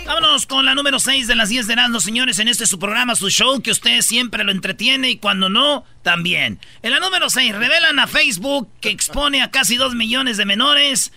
Vámonos 0.05 0.45
con 0.47 0.67
la 0.67 0.75
número 0.75 0.99
6 0.99 1.27
de 1.27 1.37
las 1.37 1.49
10 1.49 1.69
de 1.69 1.73
Erasmus, 1.73 2.03
señores, 2.03 2.39
en 2.41 2.49
este 2.49 2.67
su 2.67 2.79
programa, 2.79 3.15
su 3.15 3.31
show, 3.31 3.63
que 3.63 3.71
usted 3.71 4.03
siempre 4.03 4.45
lo 4.45 4.51
entretiene 4.51 5.09
y 5.09 5.19
cuando 5.19 5.49
no, 5.49 5.85
también. 6.03 6.59
En 6.83 6.91
la 6.91 6.99
número 6.99 7.31
6, 7.31 7.55
revelan 7.55 7.99
a 7.99 8.09
Facebook 8.09 8.69
que 8.81 8.91
expone 8.91 9.41
a 9.41 9.51
casi 9.51 9.77
2 9.77 9.95
millones 9.95 10.37
de 10.37 10.45
menores 10.45 11.13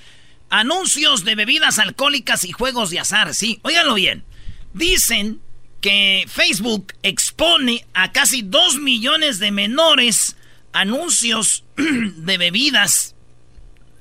anuncios 0.49 1.25
de 1.25 1.35
bebidas 1.35 1.79
alcohólicas 1.79 2.45
y 2.45 2.51
juegos 2.51 2.91
de 2.91 2.99
azar. 2.99 3.33
Sí, 3.33 3.59
óiganlo 3.63 3.95
bien. 3.95 4.23
Dicen 4.73 5.41
que 5.81 6.25
Facebook 6.27 6.93
expone 7.03 7.85
a 7.93 8.11
casi 8.11 8.41
2 8.41 8.77
millones 8.77 9.39
de 9.39 9.51
menores 9.51 10.37
anuncios 10.71 11.63
de 11.75 12.37
bebidas, 12.37 13.15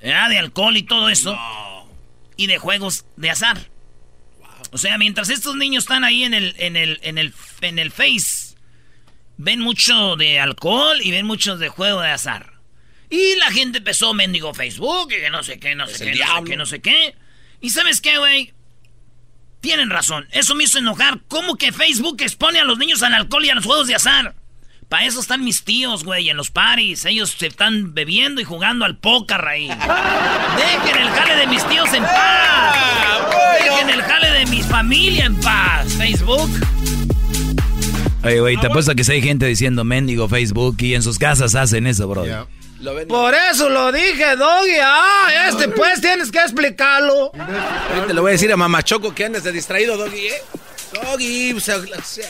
de 0.01 0.13
alcohol 0.13 0.77
y 0.77 0.83
todo 0.83 1.09
eso, 1.09 1.37
y 2.37 2.47
de 2.47 2.59
juegos 2.59 3.05
de 3.17 3.31
azar. 3.31 3.69
O 4.71 4.79
sea, 4.79 4.97
mientras 4.97 5.29
estos 5.29 5.55
niños 5.57 5.85
están 5.85 6.03
ahí 6.03 6.25
en 6.25 6.35
el, 6.35 6.55
en 6.59 6.77
el, 6.77 6.99
en 7.03 7.19
el, 7.19 7.35
en 7.61 7.79
el 7.79 7.93
Face, 7.93 8.57
ven 9.37 9.61
mucho 9.61 10.17
de 10.17 10.41
alcohol 10.41 10.99
y 11.03 11.11
ven 11.11 11.27
mucho 11.27 11.59
de 11.59 11.69
juego 11.69 12.01
de 12.01 12.11
azar. 12.11 12.53
Y 13.11 13.37
la 13.37 13.51
gente 13.51 13.79
empezó 13.79 14.15
mendigo 14.15 14.55
Facebook 14.55 15.13
y 15.13 15.21
que 15.21 15.31
no 15.31 15.43
sé 15.43 15.61
qué, 15.61 15.75
no 15.75 15.87
sé 15.87 16.07
qué, 16.07 16.15
no 16.15 16.39
sé 16.39 16.45
qué, 16.45 16.57
no 16.57 16.67
sé 16.67 16.81
qué. 16.81 17.15
Y 17.61 17.71
sabes 17.71 18.01
qué, 18.01 18.17
güey? 18.17 18.55
Tienen 19.63 19.91
razón. 19.91 20.27
Eso 20.33 20.57
me 20.57 20.65
hizo 20.65 20.79
enojar. 20.79 21.21
¿Cómo 21.29 21.57
que 21.57 21.71
Facebook 21.71 22.17
expone 22.21 22.59
a 22.59 22.65
los 22.65 22.79
niños 22.79 23.03
al 23.05 23.15
alcohol 23.15 23.45
y 23.45 23.51
a 23.51 23.55
los 23.55 23.65
juegos 23.65 23.87
de 23.87 23.95
azar? 23.95 24.35
Para 24.89 25.07
eso 25.07 25.21
están 25.21 25.45
mis 25.45 25.63
tíos, 25.63 26.03
güey, 26.05 26.29
en 26.29 26.37
los 26.37 26.51
paris. 26.51 27.05
Ellos 27.05 27.31
se 27.39 27.47
están 27.47 27.95
bebiendo 27.95 28.41
y 28.41 28.45
jugando 28.45 28.85
al 28.85 28.99
póker 28.99 29.47
ahí. 29.47 29.69
Dejen 30.57 31.03
el 31.03 31.09
jale 31.11 31.37
de 31.37 31.47
mis 31.47 31.65
tíos 31.69 31.95
en 31.95 32.03
paz. 32.03 32.77
Dejen 33.63 33.89
el 33.89 34.03
jale 34.03 34.31
de 34.33 34.47
mi 34.47 34.63
familia 34.63 35.27
en 35.27 35.41
paz. 35.41 35.95
Facebook. 35.95 36.51
Oye, 38.25 38.41
güey, 38.41 38.57
te 38.57 38.67
apuesto 38.67 38.97
que 38.97 39.05
si 39.05 39.13
hay 39.13 39.23
gente 39.23 39.47
diciendo 39.47 39.85
mendigo 39.85 40.29
Facebook 40.29 40.77
y 40.81 40.95
en 40.95 41.05
sus 41.05 41.21
casas 41.21 41.55
hacen 41.55 41.87
eso, 41.87 42.09
bro. 42.09 42.25
Por 43.09 43.35
eso 43.35 43.69
lo 43.69 43.93
dije, 43.93 44.37
Doggy. 44.37 44.79
Ah, 44.83 45.49
este 45.49 45.69
pues 45.69 46.01
tienes 46.01 46.31
que 46.31 46.39
explicarlo. 46.39 47.33
Te 48.07 48.15
lo 48.15 48.23
voy 48.23 48.31
a 48.31 48.33
decir 48.33 48.53
a 48.53 48.57
Mamá 48.57 48.83
Choco 48.83 49.15
que 49.15 49.25
andes 49.25 49.45
de 49.45 49.53
distraído, 49.53 49.97
Doggy, 49.97 50.27
¿eh? 50.27 50.43
Doggy. 50.93 51.57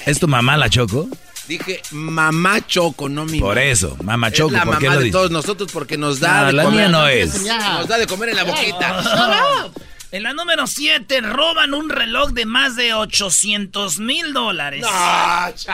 ¿Es 0.06 0.20
tu 0.20 0.28
mamá 0.28 0.56
la 0.56 0.68
Choco? 0.68 1.08
Dije 1.48 1.82
mamá 1.90 2.64
Choco, 2.66 3.08
no 3.08 3.24
mi 3.24 3.40
Por 3.40 3.58
eso, 3.58 3.96
mamá 4.02 4.30
Choco. 4.30 4.52
Es 4.54 4.58
la 4.58 4.64
mamá 4.64 4.96
de 4.96 5.10
todos 5.10 5.30
nosotros 5.30 5.70
porque 5.72 5.96
nos 5.96 6.20
da 6.20 6.46
de 6.46 6.52
la 6.52 6.64
comer. 6.64 6.80
Mía 6.80 6.88
no 6.88 7.08
es. 7.08 7.42
Nos 7.42 7.88
da 7.88 7.98
de 7.98 8.06
comer 8.06 8.30
en 8.30 8.36
la 8.36 8.44
boquita. 8.44 9.70
En 10.12 10.24
la 10.24 10.34
número 10.34 10.66
7 10.66 11.22
roban 11.22 11.72
un 11.72 11.88
reloj 11.88 12.32
de 12.32 12.44
más 12.44 12.76
de 12.76 12.92
800 12.92 13.98
mil 13.98 14.34
dólares. 14.34 14.84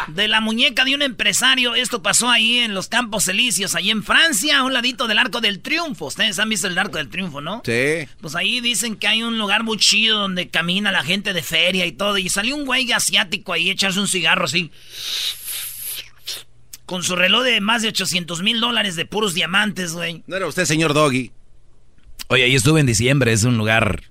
de 0.07 0.28
la 0.28 0.40
muñeca 0.40 0.85
de 0.85 0.95
un 0.95 1.02
empresario. 1.02 1.75
Esto 1.75 2.04
pasó 2.04 2.30
ahí 2.30 2.59
en 2.59 2.73
los 2.73 2.87
Campos 2.87 3.26
Elíseos, 3.26 3.75
ahí 3.75 3.90
en 3.90 4.04
Francia, 4.04 4.59
a 4.59 4.62
un 4.62 4.73
ladito 4.73 5.09
del 5.09 5.18
Arco 5.18 5.40
del 5.40 5.59
Triunfo. 5.59 6.07
Ustedes 6.07 6.38
han 6.38 6.49
visto 6.49 6.68
el 6.68 6.78
Arco 6.78 6.99
del 6.99 7.09
Triunfo, 7.09 7.40
¿no? 7.40 7.62
Sí. 7.64 8.07
Pues 8.21 8.37
ahí 8.37 8.61
dicen 8.61 8.95
que 8.95 9.09
hay 9.09 9.25
un 9.25 9.38
lugar 9.38 9.64
muy 9.64 9.76
chido 9.76 10.21
donde 10.21 10.49
camina 10.49 10.92
la 10.92 11.02
gente 11.02 11.33
de 11.33 11.42
feria 11.42 11.85
y 11.85 11.90
todo. 11.90 12.16
Y 12.16 12.28
salió 12.28 12.54
un 12.54 12.64
güey 12.64 12.92
asiático 12.92 13.52
ahí 13.52 13.71
echarse 13.71 13.99
un 13.99 14.07
cigarro 14.07 14.45
así. 14.45 14.71
Con 16.87 17.02
su 17.02 17.16
reloj 17.16 17.42
de 17.42 17.61
más 17.61 17.83
de 17.83 17.88
800 17.88 18.40
mil 18.42 18.61
dólares 18.61 18.95
de 18.95 19.04
puros 19.04 19.35
diamantes, 19.35 19.95
güey. 19.95 20.23
¿No 20.28 20.37
era 20.37 20.47
usted, 20.47 20.64
señor 20.64 20.95
Doggy? 20.95 21.33
Oye, 22.26 22.44
ahí 22.44 22.54
estuve 22.54 22.80
en 22.80 22.87
diciembre, 22.87 23.32
es 23.32 23.44
un 23.44 23.56
lugar 23.56 24.02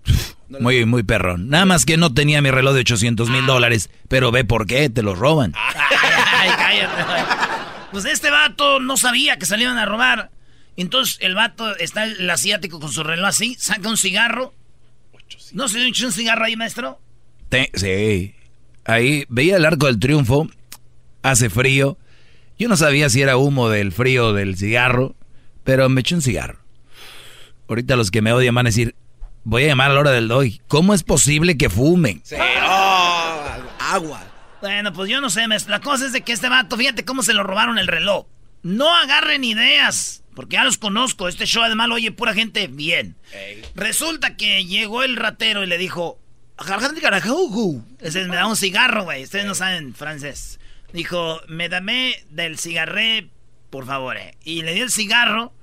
muy, 0.50 0.86
muy 0.86 1.04
perrón. 1.04 1.50
Nada 1.50 1.66
más 1.66 1.86
que 1.86 1.98
no 1.98 2.14
tenía 2.14 2.42
mi 2.42 2.50
reloj 2.50 2.74
de 2.74 2.80
800 2.82 3.30
mil 3.30 3.46
dólares, 3.46 3.90
pero 4.08 4.32
ve 4.32 4.46
por 4.46 4.66
qué, 4.66 4.90
te 4.90 5.04
lo 5.04 5.14
roban. 5.14 5.54
Ay, 5.56 6.50
cállate. 6.58 7.04
Pues 7.92 8.06
este 8.06 8.32
vato 8.32 8.80
no 8.80 8.98
sabía 8.98 9.38
que 9.38 9.46
salían 9.46 9.78
a 9.78 9.86
robar. 9.86 10.32
Entonces 10.78 11.18
el 11.22 11.36
vato 11.36 11.76
está 11.78 12.06
el 12.06 12.30
asiático 12.30 12.80
con 12.80 12.92
su 12.92 13.04
reloj 13.04 13.28
así, 13.28 13.56
saca 13.60 13.90
un 13.90 13.98
cigarro. 13.98 14.54
¿No 15.54 15.68
se 15.68 15.80
dio 15.80 16.06
un 16.06 16.12
cigarro 16.14 16.46
ahí, 16.46 16.56
maestro? 16.56 17.00
sí. 17.74 18.34
Ahí 18.86 19.26
veía 19.28 19.58
el 19.58 19.66
arco 19.66 19.88
del 19.88 20.00
triunfo, 20.00 20.48
hace 21.22 21.50
frío. 21.50 21.98
Yo 22.58 22.70
no 22.70 22.78
sabía 22.78 23.10
si 23.10 23.22
era 23.22 23.36
humo 23.38 23.70
del 23.70 23.92
frío 23.92 24.34
del 24.34 24.56
cigarro, 24.56 25.16
pero 25.64 25.90
me 25.90 26.02
eché 26.02 26.16
un 26.16 26.22
cigarro. 26.22 26.60
Ahorita 27.68 27.96
los 27.96 28.12
que 28.12 28.22
me 28.22 28.34
odian 28.34 28.56
van 28.56 28.68
a 28.68 28.70
decir, 28.70 28.96
voy 29.44 29.64
a 29.64 29.68
llamar 29.68 29.92
a 29.92 29.94
la 29.94 30.00
hora 30.00 30.12
del 30.12 30.28
doy. 30.28 30.62
¿Cómo 30.68 30.94
es 30.94 31.04
posible 31.04 31.58
que 31.58 31.70
fumen? 31.70 32.22
Sí, 32.24 32.36
oh, 32.36 33.46
agua. 33.80 34.24
Bueno, 34.62 34.94
pues 34.94 35.10
yo 35.10 35.22
no 35.22 35.30
sé, 35.30 35.46
la 35.48 35.82
cosa 35.82 36.06
es 36.06 36.14
de 36.14 36.22
que 36.22 36.34
este 36.34 36.50
vato, 36.50 36.78
fíjate 36.78 37.06
cómo 37.06 37.24
se 37.24 37.34
lo 37.34 37.44
robaron 37.44 37.78
el 37.78 37.88
reloj. 37.88 38.26
No 38.64 38.96
agarren 38.96 39.44
ideas, 39.44 40.24
porque 40.36 40.56
ya 40.56 40.64
los 40.64 40.78
conozco. 40.78 41.28
Este 41.28 41.46
show 41.46 41.64
además 41.64 41.90
lo 41.90 41.96
oye 41.96 42.12
pura 42.12 42.34
gente 42.34 42.68
bien. 42.68 43.16
Resulta 43.76 44.36
que 44.36 44.66
llegó 44.66 45.04
el 45.04 45.16
ratero 45.16 45.64
y 45.64 45.68
le 45.68 45.78
dijo, 45.78 46.20
ese 48.00 48.26
me 48.26 48.36
da 48.36 48.48
un 48.48 48.56
cigarro, 48.56 49.04
güey. 49.04 49.24
Ustedes 49.24 49.46
no 49.46 49.56
saben 49.56 49.94
francés. 49.94 50.60
Dijo, 50.92 51.42
me 51.48 51.70
dame 51.70 52.16
del 52.30 52.58
cigarré, 52.58 53.30
por 53.70 53.86
favor. 53.86 54.18
Eh. 54.18 54.36
Y 54.44 54.64
le 54.64 54.74
dio 54.74 54.84
el 54.84 54.92
cigarro. 54.92 55.54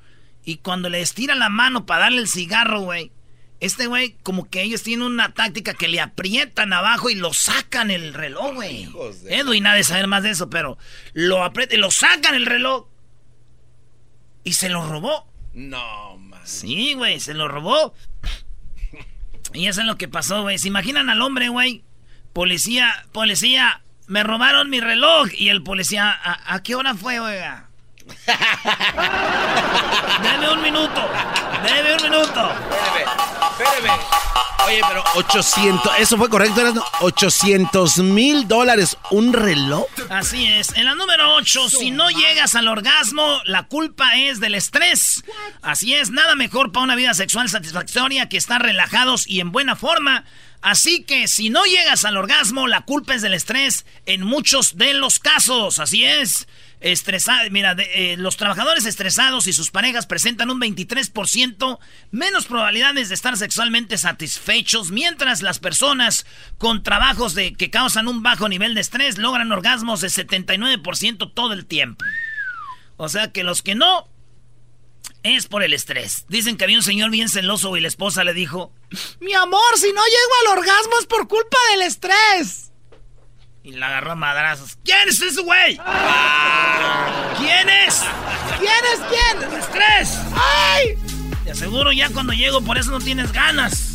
Y 0.45 0.59
cuando 0.59 0.89
le 0.89 1.01
estira 1.01 1.35
la 1.35 1.49
mano 1.49 1.87
para 1.87 2.03
darle 2.03 2.21
el 2.21 2.29
cigarro, 2.29 2.81
güey, 2.81 3.13
este 3.61 3.87
güey, 3.87 4.17
como 4.23 4.49
que 4.51 4.63
ellos 4.63 4.83
tienen 4.83 5.07
una 5.07 5.33
táctica 5.33 5.75
que 5.75 5.89
le 5.89 6.01
aprietan 6.01 6.73
abajo 6.73 7.09
y 7.09 7.15
lo 7.15 7.33
sacan 7.33 7.91
el 7.91 8.13
reloj, 8.13 8.55
güey. 8.55 8.89
Edwin 9.29 9.63
nada 9.63 9.77
de 9.77 9.85
saber 9.85 10.07
más 10.07 10.23
de 10.23 10.31
eso, 10.31 10.51
pero 10.51 10.77
lo 11.15 11.43
aprietan, 11.43 11.81
lo 11.81 11.91
sacan 11.91 12.35
el 12.35 12.47
reloj. 12.47 12.89
Y 14.43 14.53
se 14.53 14.69
lo 14.69 14.87
robó. 14.87 15.33
No, 15.55 16.19
man. 16.19 16.41
Sí, 16.45 16.93
güey, 16.95 17.21
se 17.21 17.33
lo 17.33 17.49
robó. 17.49 17.95
Y 19.55 19.69
eso 19.69 19.81
es 19.81 19.87
lo 19.87 19.97
que 19.97 20.09
pasó, 20.09 20.43
güey. 20.43 20.59
¿Se 20.59 20.69
imaginan 20.69 21.09
al 21.09 21.23
hombre, 21.23 21.49
güey? 21.49 21.85
Policía, 22.33 23.07
policía, 23.13 23.83
me 24.09 24.25
robaron 24.25 24.69
mi 24.69 24.81
reloj. 24.81 25.29
Y 25.33 25.49
el 25.49 25.63
policía, 25.63 26.15
¿a, 26.23 26.63
qué 26.63 26.75
hora 26.75 26.95
fue, 26.95 27.21
oiga? 27.21 27.71
Deme 30.23 30.53
un 30.53 30.63
minuto. 30.63 31.09
Deme 31.63 31.95
un 31.95 32.03
minuto. 32.03 32.51
Espérame, 32.71 33.71
espérame. 33.77 34.25
Oye, 34.67 34.81
pero 34.89 35.05
800, 35.17 35.93
¿eso 35.99 36.17
fue 36.17 36.31
correcto? 36.31 36.63
¿Eran 36.63 36.81
800 37.01 37.99
mil 37.99 38.49
dólares 38.49 38.97
un 39.11 39.35
reloj? 39.35 39.85
Así 40.09 40.47
es. 40.47 40.75
En 40.75 40.87
la 40.87 40.95
número 40.95 41.35
8, 41.35 41.69
si 41.69 41.91
no 41.91 42.09
llegas 42.09 42.55
al 42.55 42.69
orgasmo, 42.69 43.43
la 43.45 43.65
culpa 43.65 44.17
es 44.17 44.41
del 44.41 44.55
estrés. 44.55 45.23
Así 45.61 45.95
es, 45.95 46.11
nada 46.11 46.35
mejor 46.35 46.73
para 46.73 46.85
una 46.85 46.97
vida 46.97 47.13
sexual 47.13 47.51
satisfactoria 47.51 48.31
que 48.31 48.39
estar 48.39 48.63
relajados 48.63 49.27
y 49.27 49.41
en 49.41 49.53
buena 49.53 49.77
forma. 49.77 50.25
Así 50.63 51.05
que 51.05 51.29
si 51.29 51.51
no 51.51 51.67
llegas 51.67 52.07
al 52.07 52.17
orgasmo, 52.17 52.67
la 52.67 52.87
culpa 52.87 53.13
es 53.15 53.21
del 53.21 53.35
estrés 53.35 53.85
en 54.07 54.23
muchos 54.23 54.79
de 54.79 54.95
los 54.95 55.19
casos. 55.19 55.79
Así 55.79 56.07
es. 56.07 56.49
Estresado, 56.85 57.49
mira, 57.51 57.75
eh, 57.79 58.17
los 58.19 58.37
trabajadores 58.37 58.85
estresados 58.85 59.47
y 59.47 59.55
sus 59.55 59.71
parejas 59.71 60.05
presentan 60.05 60.51
un 60.51 60.61
23% 60.61 61.79
menos 62.11 62.45
probabilidades 62.45 63.09
de 63.09 63.15
estar 63.15 63.39
sexualmente 63.39 63.97
satisfechos, 63.97 64.91
mientras 64.91 65.41
las 65.41 65.61
personas 65.61 66.27
con 66.59 66.83
trabajos 66.83 67.35
de, 67.35 67.55
que 67.55 67.71
causan 67.71 68.07
un 68.07 68.23
bajo 68.23 68.51
nivel 68.51 68.75
de 68.75 68.83
estrés 68.83 69.17
logran 69.17 69.51
orgasmos 69.51 70.03
de 70.03 70.09
79% 70.09 71.33
todo 71.33 71.55
el 71.55 71.65
tiempo. 71.65 72.05
O 72.99 73.09
sea 73.09 73.33
que 73.33 73.45
los 73.45 73.63
que 73.63 73.75
no, 73.75 74.11
es 75.23 75.47
por 75.47 75.63
el 75.63 75.73
estrés. 75.73 76.27
Dicen 76.29 76.59
que 76.59 76.65
había 76.65 76.77
un 76.77 76.83
señor 76.83 77.11
bien 77.11 77.31
celoso 77.31 77.79
y 77.79 77.81
la 77.81 77.89
esposa 77.89 78.25
le 78.25 78.35
dijo, 78.35 78.75
mi 79.21 79.33
amor, 79.33 79.79
si 79.79 79.91
no 79.91 80.03
llego 80.05 80.53
al 80.53 80.59
orgasmo 80.59 80.99
es 81.01 81.07
por 81.07 81.29
culpa 81.29 81.57
del 81.73 81.81
estrés. 81.81 82.74
Y 83.65 83.73
la 83.73 83.87
agarró 83.87 84.13
a 84.13 84.15
madrazos. 84.15 84.77
¿Quién 84.85 85.09
es 85.09 85.23
ese 85.23 85.41
güey? 85.41 85.81
¿Quién 87.39 87.69
es? 87.71 88.03
¿Quién 88.59 88.85
es 88.93 89.01
quién? 89.09 89.43
¡El 89.43 89.59
estrés! 89.59 90.19
¡Ay! 90.37 90.99
Te 91.45 91.53
aseguro 91.53 91.91
ya 91.91 92.11
cuando 92.11 92.35
llego 92.35 92.61
por 92.61 92.77
eso 92.77 92.91
no 92.91 93.01
tienes 93.01 93.33
ganas. 93.33 93.95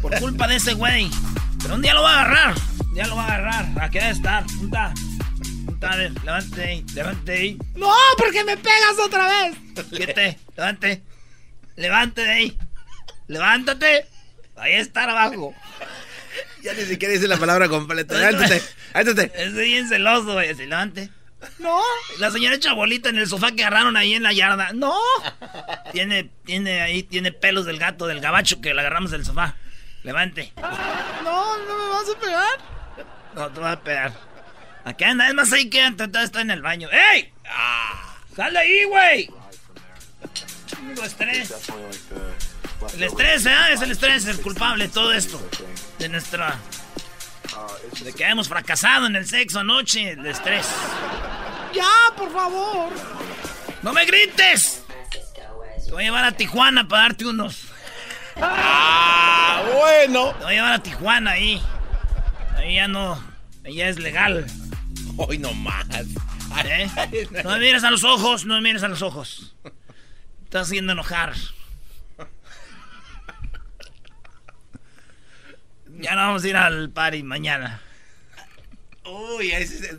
Por 0.00 0.18
culpa 0.18 0.48
de 0.48 0.56
ese 0.56 0.72
güey. 0.72 1.10
Pero 1.60 1.74
un 1.74 1.82
día 1.82 1.92
lo 1.92 2.02
va 2.02 2.14
a 2.14 2.20
agarrar. 2.22 2.54
Un 2.86 2.94
día 2.94 3.06
lo 3.06 3.16
va 3.16 3.24
a 3.24 3.26
agarrar. 3.26 3.66
¿A 3.78 3.90
qué 3.90 3.98
debe 4.00 4.12
estar? 4.12 4.46
Punta. 4.46 4.94
Punta, 5.66 5.94
levante 5.96 6.62
ahí. 6.62 6.86
Levante 6.94 7.32
ahí. 7.32 7.58
¡No! 7.74 7.92
Porque 8.16 8.42
me 8.42 8.56
pegas 8.56 8.98
otra 9.04 9.28
vez. 9.28 9.56
Quédate. 9.90 10.38
Levante. 10.56 11.02
Levante 11.76 12.22
de 12.22 12.30
ahí. 12.30 12.58
Levántate. 13.26 14.06
Ahí 14.56 14.72
está 14.76 15.04
abajo. 15.04 15.54
Ya 16.62 16.74
ni 16.74 16.82
siquiera 16.82 17.14
dice 17.14 17.28
la 17.28 17.36
palabra 17.36 17.68
completa. 17.68 18.14
Levántate, 18.18 18.62
levántate. 18.94 19.42
Estoy 19.44 19.64
bien 19.70 19.88
celoso, 19.88 20.32
güey. 20.32 20.54
Levante. 20.54 21.10
No. 21.58 21.80
La 22.18 22.30
señora 22.30 22.58
Chabolita 22.58 23.10
en 23.10 23.18
el 23.18 23.28
sofá 23.28 23.52
que 23.52 23.62
agarraron 23.62 23.96
ahí 23.96 24.14
en 24.14 24.22
la 24.22 24.32
yarda. 24.32 24.72
No. 24.72 24.96
Tiene, 25.92 26.30
tiene 26.44 26.80
ahí, 26.82 27.02
tiene 27.02 27.32
pelos 27.32 27.64
del 27.64 27.78
gato, 27.78 28.06
del 28.06 28.20
gabacho 28.20 28.60
que 28.60 28.74
le 28.74 28.80
agarramos 28.80 29.10
del 29.10 29.24
sofá. 29.24 29.56
Levante. 30.02 30.52
No, 31.22 31.56
no 31.58 31.78
me 31.78 31.88
vas 31.88 32.08
a 32.14 32.18
pegar. 32.18 32.58
No, 33.34 33.50
te 33.50 33.60
vas 33.60 33.76
a 33.76 33.80
pegar. 33.80 34.12
Aquí 34.84 35.04
anda, 35.04 35.28
es 35.28 35.34
más 35.34 35.52
ahí 35.52 35.68
que 35.68 35.90
todo 35.92 36.22
está 36.22 36.40
en 36.40 36.50
el 36.50 36.62
baño. 36.62 36.88
¡Ey! 36.90 37.32
Ah, 37.46 38.16
¡Sal 38.34 38.52
de 38.52 38.58
ahí, 38.58 38.84
güey! 38.84 39.30
estrés. 41.04 41.52
El 42.94 43.02
estrés, 43.02 43.46
¿eh? 43.46 43.72
Es 43.72 43.82
el 43.82 43.90
estrés 43.90 44.26
el 44.26 44.40
culpable 44.40 44.86
de 44.86 44.92
todo 44.92 45.12
esto. 45.12 45.40
De 45.98 46.08
nuestra. 46.08 46.58
De 48.02 48.12
que 48.12 48.24
hemos 48.24 48.48
fracasado 48.48 49.06
en 49.06 49.16
el 49.16 49.26
sexo 49.26 49.60
anoche. 49.60 50.10
El 50.10 50.26
estrés. 50.26 50.66
¡Ya, 51.74 52.16
por 52.16 52.32
favor! 52.32 52.90
¡No 53.82 53.92
me 53.92 54.04
grites! 54.06 54.82
Te 55.84 55.90
voy 55.92 56.02
a 56.02 56.06
llevar 56.06 56.24
a 56.24 56.32
Tijuana 56.32 56.86
para 56.86 57.02
darte 57.02 57.26
unos. 57.26 57.62
¡Ah, 58.36 59.62
bueno! 59.74 60.34
Te 60.34 60.44
voy 60.44 60.52
a 60.52 60.56
llevar 60.56 60.72
a 60.74 60.82
Tijuana 60.82 61.30
ahí. 61.32 61.62
Ahí 62.56 62.74
ya 62.74 62.88
no. 62.88 63.22
Ahí 63.64 63.74
ya 63.74 63.88
es 63.88 63.98
legal. 63.98 64.46
Hoy 65.16 65.38
no 65.38 65.52
más. 65.54 65.86
¿Eh? 66.64 66.90
No 67.44 67.50
me 67.50 67.58
mires 67.58 67.84
a 67.84 67.90
los 67.90 68.04
ojos, 68.04 68.44
no 68.44 68.54
me 68.56 68.60
mires 68.60 68.82
a 68.82 68.88
los 68.88 69.02
ojos. 69.02 69.54
Estás 70.44 70.68
haciendo 70.68 70.92
enojar. 70.92 71.34
Ya 75.98 76.14
no 76.14 76.20
vamos 76.28 76.44
a 76.44 76.48
ir 76.48 76.56
al 76.56 76.90
party 76.90 77.22
mañana. 77.24 77.82
Uy, 79.04 79.52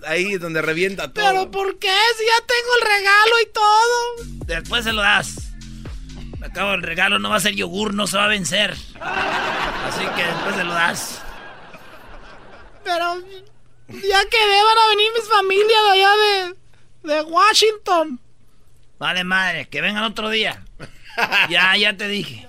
ahí, 0.05 0.33
es 0.33 0.39
donde 0.39 0.62
revienta 0.62 1.12
todo. 1.12 1.25
¿Pero 1.25 1.51
por 1.51 1.77
qué? 1.79 1.91
Si 2.17 2.25
ya 2.25 2.45
tengo 2.45 2.75
el 2.79 2.88
regalo 2.88 3.35
y 3.43 3.45
todo. 3.51 4.45
Después 4.45 4.83
se 4.85 4.93
lo 4.93 5.01
das. 5.01 5.51
Me 6.39 6.47
acabo 6.47 6.73
el 6.73 6.83
regalo, 6.83 7.19
no 7.19 7.29
va 7.29 7.35
a 7.35 7.41
ser 7.41 7.53
yogur, 7.53 7.93
no 7.93 8.07
se 8.07 8.17
va 8.17 8.25
a 8.25 8.29
vencer. 8.29 8.71
Así 9.01 10.05
que 10.15 10.23
después 10.23 10.55
se 10.55 10.63
lo 10.63 10.73
das. 10.73 11.21
Pero 12.83 13.21
ya 13.89 14.25
quedé, 14.29 14.63
van 14.63 14.77
a 14.77 14.89
venir 14.89 15.12
mis 15.15 15.27
familias 15.27 15.83
de 15.85 15.91
allá 15.91 16.12
de, 17.03 17.13
de 17.13 17.21
Washington. 17.23 18.21
Vale, 18.99 19.23
madre, 19.23 19.67
que 19.67 19.81
vengan 19.81 20.03
otro 20.03 20.29
día. 20.29 20.63
ya, 21.49 21.75
ya 21.75 21.97
te 21.97 22.07
dije. 22.07 22.48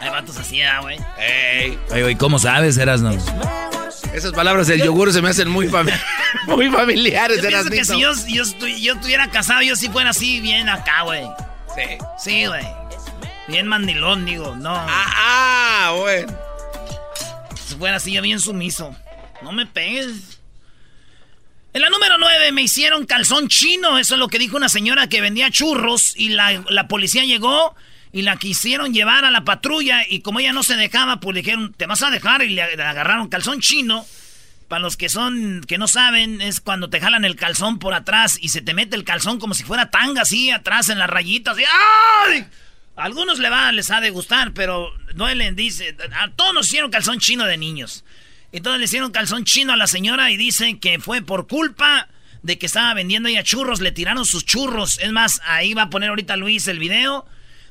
Hay 0.00 0.08
vatos 0.10 0.38
así, 0.38 0.62
¿ah, 0.62 0.80
güey. 0.80 0.98
Ey. 1.18 1.78
Oye, 1.90 2.16
¿cómo 2.16 2.38
sabes, 2.38 2.76
Erasno? 2.78 3.10
Esas 4.14 4.32
palabras 4.32 4.66
del 4.68 4.82
yogur 4.82 5.12
se 5.12 5.20
me 5.20 5.28
hacen 5.28 5.48
muy, 5.48 5.68
muy 6.46 6.70
familiares, 6.70 7.42
yo 7.42 7.48
pienso 7.48 7.70
que 7.70 7.84
si 7.84 8.00
yo, 8.00 8.12
yo, 8.78 8.94
estuviera 8.94 9.30
casado, 9.30 9.62
yo 9.62 9.76
sí 9.76 9.88
fuera 9.88 10.10
así 10.10 10.40
bien 10.40 10.68
acá, 10.68 11.02
güey. 11.02 11.24
Sí. 11.74 11.98
Sí, 12.18 12.46
güey. 12.46 12.64
Bien 13.48 13.66
mandilón, 13.66 14.24
digo, 14.24 14.56
no. 14.56 14.74
Ah, 14.74 14.88
ah. 14.88 15.94
Si 17.66 17.74
fuera 17.74 17.96
así, 17.96 18.12
yo 18.12 18.22
bien 18.22 18.40
sumiso. 18.40 18.96
No 19.42 19.52
me 19.52 19.66
pegues. 19.66 20.40
En 21.74 21.82
la 21.82 21.90
número 21.90 22.16
9 22.18 22.52
me 22.52 22.62
hicieron 22.62 23.04
calzón 23.04 23.48
chino. 23.48 23.98
Eso 23.98 24.14
es 24.14 24.18
lo 24.18 24.28
que 24.28 24.38
dijo 24.38 24.56
una 24.56 24.70
señora 24.70 25.08
que 25.08 25.20
vendía 25.20 25.50
churros 25.50 26.14
y 26.16 26.30
la, 26.30 26.64
la 26.70 26.88
policía 26.88 27.24
llegó 27.24 27.76
y 28.16 28.22
la 28.22 28.38
quisieron 28.38 28.94
llevar 28.94 29.26
a 29.26 29.30
la 29.30 29.44
patrulla 29.44 30.02
y 30.08 30.20
como 30.20 30.40
ella 30.40 30.54
no 30.54 30.62
se 30.62 30.74
dejaba, 30.74 31.20
pues 31.20 31.36
dijeron, 31.36 31.74
te 31.74 31.84
vas 31.84 32.02
a 32.02 32.10
dejar 32.10 32.42
y 32.42 32.48
le 32.48 32.62
agarraron 32.62 33.28
calzón 33.28 33.60
chino. 33.60 34.06
Para 34.68 34.80
los 34.80 34.96
que 34.96 35.10
son, 35.10 35.62
que 35.68 35.76
no 35.76 35.86
saben, 35.86 36.40
es 36.40 36.62
cuando 36.62 36.88
te 36.88 36.98
jalan 36.98 37.26
el 37.26 37.36
calzón 37.36 37.78
por 37.78 37.92
atrás 37.92 38.38
y 38.40 38.48
se 38.48 38.62
te 38.62 38.72
mete 38.72 38.96
el 38.96 39.04
calzón 39.04 39.38
como 39.38 39.52
si 39.52 39.64
fuera 39.64 39.90
tanga 39.90 40.22
así 40.22 40.50
atrás 40.50 40.88
en 40.88 40.98
las 40.98 41.10
rayitas. 41.10 41.58
Y. 41.58 41.64
A 41.64 43.04
algunos 43.04 43.38
le 43.38 43.50
va, 43.50 43.70
les 43.72 43.90
ha 43.90 44.00
de 44.00 44.08
gustar, 44.08 44.54
pero 44.54 44.90
duelen, 45.14 45.54
dice. 45.54 45.94
A 46.18 46.30
todos 46.30 46.54
nos 46.54 46.68
hicieron 46.68 46.90
calzón 46.90 47.18
chino 47.18 47.44
de 47.44 47.58
niños. 47.58 48.02
Entonces 48.50 48.78
le 48.78 48.86
hicieron 48.86 49.12
calzón 49.12 49.44
chino 49.44 49.74
a 49.74 49.76
la 49.76 49.86
señora 49.86 50.30
y 50.30 50.38
dicen 50.38 50.80
que 50.80 51.00
fue 51.00 51.20
por 51.20 51.48
culpa 51.48 52.08
de 52.42 52.56
que 52.58 52.64
estaba 52.64 52.94
vendiendo 52.94 53.28
ella 53.28 53.42
churros, 53.42 53.82
le 53.82 53.92
tiraron 53.92 54.24
sus 54.24 54.46
churros. 54.46 54.98
Es 55.00 55.12
más, 55.12 55.42
ahí 55.44 55.74
va 55.74 55.82
a 55.82 55.90
poner 55.90 56.08
ahorita 56.08 56.38
Luis 56.38 56.66
el 56.66 56.78
video 56.78 57.26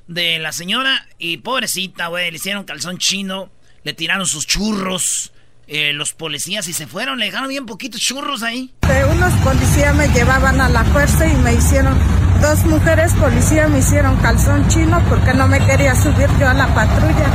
de 0.08 0.40
la 0.40 0.52
señora 0.52 1.08
y 1.18 1.38
pobrecita, 1.38 2.08
güey, 2.08 2.30
le 2.32 2.38
hicieron 2.38 2.64
calzón 2.64 2.98
chino, 2.98 3.50
le 3.84 3.94
tiraron 3.94 4.26
sus 4.26 4.46
churros. 4.48 5.32
Eh, 5.68 5.94
los 5.94 6.14
policías 6.14 6.68
y 6.68 6.74
se 6.74 6.86
fueron, 6.86 7.18
le 7.18 7.26
dejaron 7.26 7.50
bien 7.50 7.66
poquitos 7.66 8.00
churros 8.00 8.44
ahí. 8.44 8.72
unos 9.12 9.34
policías 9.44 9.96
me 9.96 10.08
llevaban 10.10 10.62
a 10.62 10.70
la 10.70 10.84
fuerza 10.84 11.26
y 11.26 11.36
me 11.38 11.56
hicieron, 11.56 11.98
dos 12.40 12.64
mujeres 12.66 13.14
policías 13.14 13.68
me 13.72 13.80
hicieron 13.80 14.16
calzón 14.18 14.68
chino 14.68 15.04
porque 15.10 15.34
no 15.34 15.48
me 15.48 15.60
quería 15.66 15.96
subir 15.96 16.30
yo 16.40 16.50
a 16.50 16.54
la 16.54 16.72
patrulla. 16.76 17.34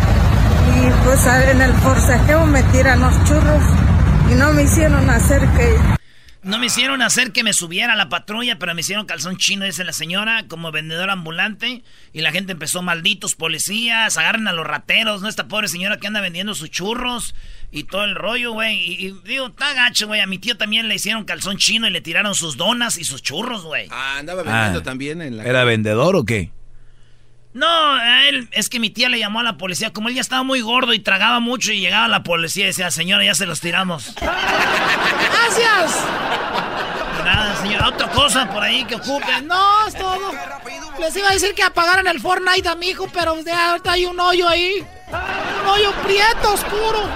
Y 0.77 1.05
pues 1.05 1.27
en 1.27 1.61
el 1.61 1.73
forcejeo 1.75 2.47
me 2.47 2.63
tiran 2.65 3.01
los 3.01 3.15
churros 3.25 3.65
y 4.31 4.35
no 4.35 4.53
me 4.53 4.63
hicieron 4.63 5.11
hacer 5.11 5.41
que 5.57 5.77
no 6.43 6.59
me 6.59 6.67
hicieron 6.67 7.03
hacer 7.03 7.33
que 7.33 7.45
me 7.45 7.53
subiera 7.53 7.93
a 7.93 7.97
la 7.97 8.09
patrulla, 8.09 8.59
pero 8.59 8.75
me 8.75 8.81
hicieron 8.81 9.05
calzón 9.05 9.37
chino, 9.37 9.67
dice 9.67 9.85
la 9.85 9.93
señora, 9.93 10.47
como 10.49 10.73
vendedora 10.73 11.13
ambulante. 11.13 11.83
Y 12.13 12.23
la 12.23 12.33
gente 12.33 12.53
empezó, 12.53 12.81
malditos 12.81 13.35
policías, 13.35 14.17
agarren 14.17 14.49
a 14.49 14.53
los 14.53 14.67
rateros, 14.67 15.21
¿no? 15.21 15.29
Esta 15.29 15.49
pobre 15.49 15.69
señora 15.69 15.99
que 15.99 16.07
anda 16.07 16.21
vendiendo 16.21 16.55
sus 16.55 16.71
churros 16.71 17.35
y 17.71 17.85
todo 17.85 18.05
el 18.05 18.15
rollo, 18.15 18.53
güey. 18.53 18.79
Y, 18.79 19.15
digo, 19.25 19.49
está 19.49 19.75
gacho, 19.75 20.07
güey. 20.07 20.21
A 20.21 20.27
mi 20.27 20.39
tío 20.39 20.57
también 20.57 20.89
le 20.89 20.95
hicieron 20.95 21.25
calzón 21.25 21.59
chino 21.59 21.87
y 21.87 21.91
le 21.91 22.01
tiraron 22.01 22.35
sus 22.35 22.57
donas 22.57 22.97
y 22.97 23.05
sus 23.05 23.23
churros, 23.23 23.65
güey. 23.65 23.89
Ah, 23.91 24.17
andaba 24.19 24.43
vendiendo 24.43 24.79
ah. 24.79 24.83
también 24.83 25.21
en 25.21 25.37
la... 25.37 25.45
¿Era 25.45 25.65
vendedor 25.65 26.17
o 26.17 26.25
qué? 26.25 26.53
No, 27.53 27.67
a 27.67 28.29
él, 28.29 28.49
es 28.53 28.69
que 28.69 28.79
mi 28.79 28.91
tía 28.91 29.09
le 29.09 29.19
llamó 29.19 29.41
a 29.41 29.43
la 29.43 29.57
policía. 29.57 29.93
Como 29.93 30.09
él 30.09 30.15
ya 30.15 30.21
estaba 30.21 30.45
muy 30.45 30.61
gordo 30.61 30.95
y 30.95 31.01
tragaba 31.01 31.41
mucho 31.41 31.73
y 31.73 31.81
llegaba 31.81 32.07
la 32.07 32.23
policía 32.23 32.65
y 32.65 32.69
decía, 32.69 32.91
señora, 32.91 33.25
ya 33.25 33.35
se 33.35 33.47
los 33.47 33.61
tiramos. 33.61 34.15
¡Gracias! 34.21 36.05
Nada, 37.25 37.57
señora, 37.61 37.89
otra 37.89 38.09
cosa 38.11 38.49
por 38.49 38.63
ahí 38.63 38.85
que 38.85 38.95
ocupe. 38.95 39.43
No, 39.43 39.87
es 39.87 39.95
todo. 39.95 40.33
Les 41.01 41.17
iba 41.17 41.29
a 41.29 41.33
decir 41.33 41.55
que 41.55 41.63
apagaran 41.63 42.07
el 42.07 42.21
Fortnite 42.21 42.69
a 42.69 42.77
mi 42.77 42.91
hijo, 42.91 43.09
pero 43.13 43.41
ya 43.43 43.71
ahorita 43.73 43.93
hay 43.93 44.05
un 44.05 44.19
hoyo 44.21 44.49
ahí. 44.49 44.87
hoyo 45.67 45.93
prieto 46.05 46.53
oscuro. 46.53 47.09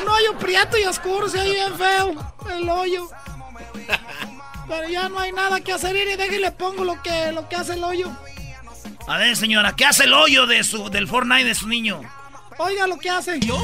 Un 0.00 0.08
hoyo 0.08 0.38
prieto 0.38 0.78
y 0.78 0.84
oscuro, 0.84 1.28
se 1.28 1.40
oye 1.40 1.52
bien 1.52 1.76
feo. 1.76 2.32
El 2.48 2.68
hoyo. 2.68 3.08
Pero 4.68 4.88
ya 4.88 5.08
no 5.08 5.18
hay 5.18 5.32
nada 5.32 5.60
que 5.60 5.72
hacer 5.72 5.96
y 5.96 6.16
déjale 6.16 6.52
pongo 6.52 6.84
lo 6.84 7.02
que, 7.02 7.32
lo 7.32 7.48
que 7.48 7.56
hace 7.56 7.74
el 7.74 7.84
hoyo. 7.84 8.12
A 9.08 9.18
ver, 9.18 9.36
señora, 9.36 9.74
¿qué 9.76 9.84
hace 9.84 10.04
el 10.04 10.12
hoyo 10.12 10.46
de 10.46 10.64
su, 10.64 10.90
del 10.90 11.06
Fortnite 11.08 11.44
de 11.44 11.54
su 11.54 11.68
niño? 11.68 12.00
Oiga 12.58 12.86
lo 12.86 12.98
que 12.98 13.10
hace. 13.10 13.38
¿Yo? 13.40 13.58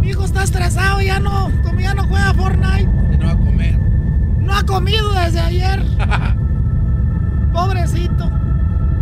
Mi 0.00 0.08
hijo 0.10 0.24
está 0.24 0.42
estresado, 0.44 1.00
ya 1.00 1.18
no, 1.18 1.50
como 1.64 1.80
ya 1.80 1.94
no 1.94 2.06
juega 2.06 2.32
Fortnite. 2.34 2.86
no 2.86 3.26
va 3.26 3.32
a 3.32 3.36
comer. 3.36 3.78
No 3.78 4.54
ha 4.54 4.62
comido 4.64 5.12
desde 5.12 5.40
ayer. 5.40 5.82
Pobrecito. 7.52 8.30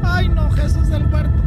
Ay, 0.02 0.28
no, 0.28 0.50
Jesús 0.52 0.88
del 0.88 1.04
parto. 1.10 1.42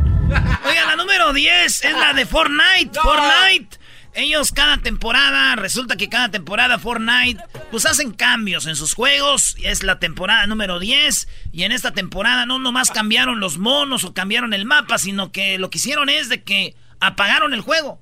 Oiga, 0.66 0.86
la 0.88 0.96
número 0.96 1.34
10 1.34 1.86
es 1.86 1.94
la 1.94 2.14
de 2.14 2.26
Fortnite. 2.26 3.00
Fortnite. 3.02 3.77
Ellos 4.18 4.52
cada 4.52 4.80
temporada, 4.80 5.56
resulta 5.58 5.96
que 5.96 6.10
cada 6.10 6.32
temporada 6.32 6.80
Fortnite, 6.80 7.40
pues 7.70 7.86
hacen 7.86 8.14
cambios 8.14 8.66
en 8.66 8.76
sus 8.76 8.96
juegos. 8.96 9.56
Es 9.62 9.84
la 9.84 10.00
temporada 10.00 10.48
número 10.48 10.80
10. 10.80 11.28
Y 11.52 11.62
en 11.66 11.72
esta 11.72 11.94
temporada 11.94 12.48
no 12.48 12.58
nomás 12.58 12.90
cambiaron 12.90 13.40
los 13.40 13.60
monos 13.60 14.04
o 14.06 14.16
cambiaron 14.16 14.56
el 14.56 14.66
mapa, 14.66 14.98
sino 14.98 15.32
que 15.32 15.60
lo 15.60 15.70
que 15.70 15.78
hicieron 15.78 16.10
es 16.10 16.30
de 16.30 16.42
que 16.42 16.74
apagaron 17.00 17.54
el 17.54 17.62
juego. 17.62 18.02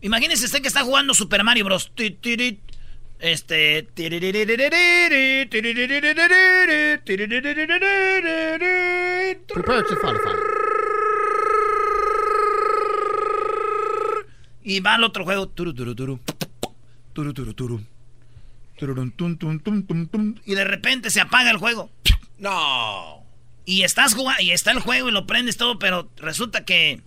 Imagínese 0.00 0.46
usted 0.46 0.62
que 0.62 0.68
está 0.68 0.84
jugando 0.84 1.12
Super 1.12 1.44
Mario 1.44 1.66
Bros. 1.66 1.92
Este. 3.18 3.88
Y 14.64 14.80
va 14.80 14.94
al 14.94 15.04
otro 15.04 15.24
juego. 15.24 15.50
Y 20.44 20.54
de 20.54 20.64
repente 20.64 21.10
se 21.10 21.20
apaga 21.20 21.50
el 21.50 21.58
juego. 21.58 21.90
No. 22.38 23.24
Y 23.64 23.82
estás 23.82 24.14
jugando, 24.14 24.42
y 24.42 24.50
está 24.50 24.72
el 24.72 24.80
juego 24.80 25.08
y 25.08 25.12
lo 25.12 25.26
prendes 25.26 25.56
todo, 25.56 25.78
pero 25.78 26.10
resulta 26.16 26.64
que 26.64 27.02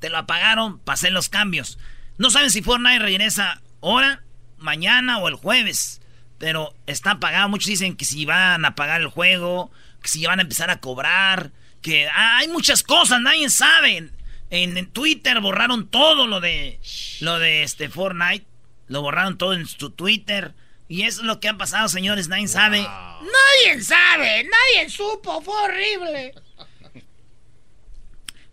te 0.00 0.08
lo 0.08 0.16
apagaron 0.16 0.78
para 0.78 0.94
hacer 0.94 1.12
los 1.12 1.28
cambios. 1.28 1.78
No 2.16 2.30
saben 2.30 2.50
si 2.50 2.62
Fortnite 2.62 3.00
regresa 3.00 3.60
ahora, 3.82 4.22
mañana 4.56 5.18
o 5.18 5.28
el 5.28 5.34
jueves. 5.34 6.00
Pero 6.38 6.74
está 6.86 7.12
apagado. 7.12 7.48
Muchos 7.48 7.66
dicen 7.66 7.96
que 7.96 8.04
si 8.04 8.24
van 8.24 8.64
a 8.64 8.68
apagar 8.68 9.00
el 9.00 9.08
juego, 9.08 9.70
que 10.02 10.08
si 10.08 10.24
van 10.24 10.38
a 10.38 10.42
empezar 10.42 10.70
a 10.70 10.80
cobrar, 10.80 11.52
que 11.82 12.08
ah, 12.08 12.38
hay 12.38 12.48
muchas 12.48 12.82
cosas, 12.82 13.20
nadie 13.20 13.50
sabe. 13.50 14.10
En, 14.50 14.90
Twitter 14.90 15.40
borraron 15.40 15.88
todo 15.88 16.26
lo 16.26 16.40
de 16.40 16.80
lo 17.20 17.38
de 17.38 17.62
este 17.62 17.88
Fortnite. 17.88 18.46
Lo 18.86 19.02
borraron 19.02 19.36
todo 19.36 19.54
en 19.54 19.66
su 19.66 19.90
Twitter. 19.90 20.54
Y 20.88 21.02
eso 21.02 21.20
es 21.20 21.26
lo 21.26 21.40
que 21.40 21.48
ha 21.48 21.58
pasado, 21.58 21.88
señores. 21.88 22.28
Nadie 22.28 22.48
sabe. 22.48 22.80
Nadie 22.80 23.82
sabe. 23.82 24.44
Nadie 24.44 24.88
supo. 24.88 25.42
Fue 25.42 25.54
horrible. 25.54 26.34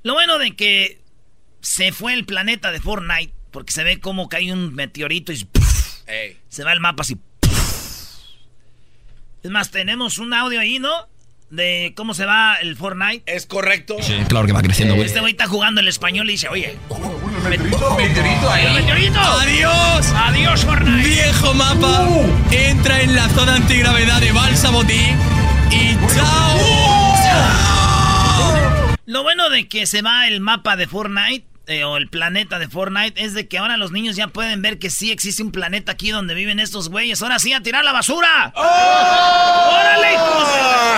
Lo 0.03 0.13
bueno 0.13 0.37
de 0.37 0.55
que 0.55 1.01
se 1.61 1.91
fue 1.91 2.13
el 2.13 2.25
planeta 2.25 2.71
de 2.71 2.81
Fortnite. 2.81 3.33
Porque 3.51 3.71
se 3.71 3.85
ve 3.85 4.01
como 4.01 4.27
cae 4.27 4.51
un 4.51 4.75
meteorito 4.75 5.31
y 5.31 5.47
se 6.49 6.63
va 6.63 6.73
el 6.73 6.81
mapa 6.81 7.03
así. 7.03 7.17
Es 9.43 9.51
más, 9.51 9.71
tenemos 9.71 10.17
un 10.17 10.33
audio 10.33 10.59
ahí, 10.59 10.79
¿no? 10.79 11.07
De 11.55 11.93
cómo 11.95 12.13
se 12.13 12.25
va 12.25 12.55
el 12.55 12.75
Fortnite. 12.75 13.23
Es 13.25 13.45
correcto. 13.45 13.97
Sí, 14.01 14.13
claro 14.27 14.45
que 14.45 14.53
va 14.53 14.61
creciendo, 14.61 14.95
güey. 14.95 15.07
Este 15.07 15.19
güey 15.19 15.31
está 15.31 15.47
jugando 15.47 15.81
el 15.81 15.87
español 15.87 16.29
y 16.29 16.33
dice, 16.33 16.49
oye. 16.49 16.77
meteorito, 17.49 17.95
meteorito 17.95 18.49
ahí. 18.49 18.73
¡Meteorito! 18.73 19.19
¡Adiós! 19.19 20.07
¡Adiós, 20.15 20.65
Fortnite! 20.65 21.07
Viejo 21.07 21.53
mapa. 21.53 22.07
Entra 22.51 23.01
en 23.01 23.15
la 23.15 23.29
zona 23.29 23.55
antigravedad 23.55 24.19
de 24.19 24.31
Balsamotí. 24.31 25.15
Y 25.71 25.95
chao. 26.13 26.59
¡Chao! 27.23 28.95
Lo 29.05 29.23
bueno 29.23 29.49
de 29.49 29.67
que 29.67 29.85
se 29.85 30.01
va 30.01 30.27
el 30.27 30.41
mapa 30.41 30.75
de 30.75 30.87
Fortnite 30.87 31.54
eh, 31.67 31.83
o 31.83 31.97
el 31.97 32.07
planeta 32.09 32.59
de 32.59 32.67
Fortnite 32.67 33.23
es 33.23 33.33
de 33.33 33.47
que 33.47 33.57
ahora 33.57 33.77
los 33.77 33.91
niños 33.91 34.15
ya 34.15 34.27
pueden 34.27 34.61
ver 34.61 34.79
que 34.79 34.89
sí 34.89 35.11
existe 35.11 35.43
un 35.43 35.51
planeta 35.51 35.93
aquí 35.93 36.11
donde 36.11 36.33
viven 36.33 36.59
estos 36.59 36.89
güeyes. 36.89 37.21
Ahora 37.21 37.39
sí, 37.39 37.53
a 37.53 37.61
tirar 37.61 37.83
la 37.83 37.91
basura. 37.91 38.53
¡Oh! 38.55 38.61
¡Órale, 38.61 40.13
hijos! 40.13 40.49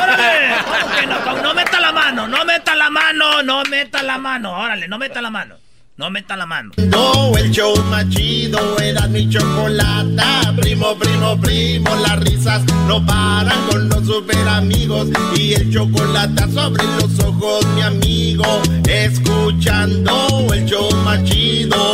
¡Órale! 0.03 1.07
No, 1.07 1.41
no 1.41 1.53
meta 1.53 1.79
la 1.79 1.91
mano, 1.91 2.27
no 2.27 2.45
meta 2.45 2.75
la 2.75 2.89
mano, 2.89 3.43
no 3.43 3.63
meta 3.63 4.03
la 4.03 4.17
mano. 4.17 4.57
Órale, 4.57 4.87
no 4.87 4.97
meta 4.97 5.21
la 5.21 5.29
mano. 5.29 5.66
No 5.97 6.11
meta 6.11 6.37
la 6.37 6.45
mano. 6.45 6.73
No, 6.77 7.35
el 7.37 7.49
show 7.49 7.73
más 7.89 8.07
chido 8.09 8.77
era 8.79 9.07
mi 9.07 9.27
chocolata. 9.27 10.53
Primo, 10.55 10.95
primo, 10.95 11.41
primo, 11.41 11.89
las 12.07 12.19
risas 12.19 12.63
no 12.87 13.03
paran 13.03 13.57
con 13.67 13.89
los 13.89 14.05
super 14.05 14.47
amigos. 14.47 15.07
Y 15.35 15.55
el 15.55 15.73
chocolate 15.73 16.51
sobre 16.51 16.83
los 16.83 17.19
ojos, 17.21 17.65
mi 17.73 17.81
amigo. 17.81 18.45
Escuchando 18.87 20.53
el 20.53 20.65
show 20.67 20.87
más 21.03 21.23
chido. 21.23 21.91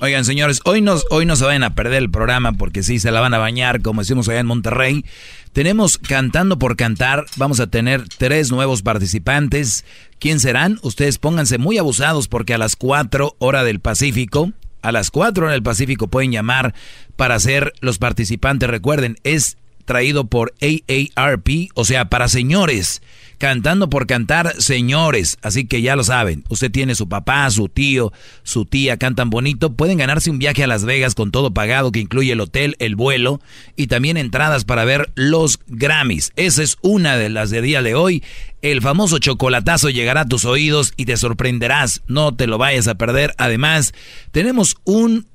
Oigan, 0.00 0.24
señores, 0.24 0.60
hoy, 0.64 0.82
nos, 0.82 1.06
hoy 1.10 1.24
no 1.24 1.36
se 1.36 1.44
vayan 1.44 1.62
a 1.62 1.74
perder 1.74 2.02
el 2.02 2.10
programa 2.10 2.52
porque 2.52 2.82
sí 2.82 2.98
se 2.98 3.12
la 3.12 3.20
van 3.20 3.32
a 3.32 3.38
bañar, 3.38 3.80
como 3.80 4.02
decimos 4.02 4.28
allá 4.28 4.40
en 4.40 4.46
Monterrey. 4.46 5.04
Tenemos 5.52 5.96
Cantando 5.96 6.58
por 6.58 6.76
Cantar, 6.76 7.24
vamos 7.36 7.60
a 7.60 7.66
tener 7.66 8.06
tres 8.18 8.50
nuevos 8.50 8.82
participantes. 8.82 9.86
¿Quién 10.18 10.40
serán? 10.40 10.78
Ustedes 10.82 11.18
pónganse 11.18 11.58
muy 11.58 11.78
abusados 11.78 12.28
porque 12.28 12.54
a 12.54 12.58
las 12.58 12.76
4 12.76 13.36
hora 13.38 13.64
del 13.64 13.80
Pacífico, 13.80 14.52
a 14.82 14.92
las 14.92 15.10
4 15.10 15.44
hora 15.44 15.52
del 15.52 15.62
Pacífico 15.62 16.08
pueden 16.08 16.32
llamar 16.32 16.74
para 17.16 17.38
ser 17.38 17.72
los 17.80 17.98
participantes. 17.98 18.70
Recuerden, 18.70 19.16
es 19.24 19.58
traído 19.86 20.26
por 20.26 20.52
AARP, 20.60 21.70
o 21.74 21.84
sea, 21.86 22.10
para 22.10 22.28
señores. 22.28 23.00
Cantando 23.38 23.90
por 23.90 24.06
cantar, 24.06 24.54
señores. 24.62 25.36
Así 25.42 25.66
que 25.66 25.82
ya 25.82 25.94
lo 25.94 26.04
saben. 26.04 26.44
Usted 26.48 26.70
tiene 26.70 26.94
su 26.94 27.06
papá, 27.06 27.50
su 27.50 27.68
tío, 27.68 28.10
su 28.42 28.64
tía, 28.64 28.96
cantan 28.96 29.28
bonito. 29.28 29.74
Pueden 29.74 29.98
ganarse 29.98 30.30
un 30.30 30.38
viaje 30.38 30.64
a 30.64 30.66
Las 30.66 30.86
Vegas 30.86 31.14
con 31.14 31.30
todo 31.30 31.52
pagado, 31.52 31.92
que 31.92 32.00
incluye 32.00 32.32
el 32.32 32.40
hotel, 32.40 32.76
el 32.78 32.96
vuelo 32.96 33.40
y 33.76 33.88
también 33.88 34.16
entradas 34.16 34.64
para 34.64 34.86
ver 34.86 35.10
los 35.16 35.60
Grammys. 35.66 36.32
Esa 36.36 36.62
es 36.62 36.78
una 36.80 37.18
de 37.18 37.28
las 37.28 37.50
de 37.50 37.60
día 37.60 37.82
de 37.82 37.94
hoy. 37.94 38.24
El 38.62 38.80
famoso 38.80 39.18
chocolatazo 39.18 39.90
llegará 39.90 40.22
a 40.22 40.28
tus 40.28 40.46
oídos 40.46 40.94
y 40.96 41.04
te 41.04 41.18
sorprenderás. 41.18 42.02
No 42.08 42.34
te 42.34 42.46
lo 42.46 42.56
vayas 42.56 42.88
a 42.88 42.94
perder. 42.94 43.34
Además, 43.36 43.92
tenemos 44.30 44.76
un, 44.84 45.26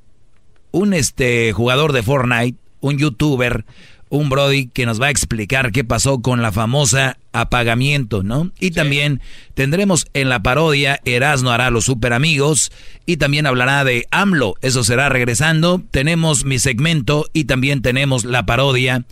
un 0.71 0.95
este, 0.95 1.53
jugador 1.53 1.93
de 1.93 2.01
Fortnite, 2.01 2.57
un 2.79 2.97
youtuber 2.97 3.63
un 4.11 4.29
Brody 4.29 4.67
que 4.67 4.85
nos 4.85 5.01
va 5.01 5.07
a 5.07 5.09
explicar 5.09 5.71
qué 5.71 5.83
pasó 5.83 6.21
con 6.21 6.41
la 6.41 6.51
famosa 6.51 7.17
apagamiento, 7.31 8.23
¿no? 8.23 8.51
Y 8.59 8.71
también 8.71 9.21
tendremos 9.53 10.05
en 10.13 10.27
la 10.27 10.43
parodia 10.43 10.99
Erasno 11.05 11.49
hará 11.49 11.71
los 11.71 11.85
super 11.85 12.11
amigos 12.11 12.71
y 13.05 13.17
también 13.17 13.47
hablará 13.47 13.85
de 13.85 14.05
AMLO, 14.11 14.55
eso 14.61 14.83
será 14.83 15.07
regresando. 15.07 15.81
Tenemos 15.91 16.43
mi 16.43 16.59
segmento 16.59 17.25
y 17.31 17.45
también 17.45 17.81
tenemos 17.81 18.25
la 18.25 18.45
parodia. 18.45 19.05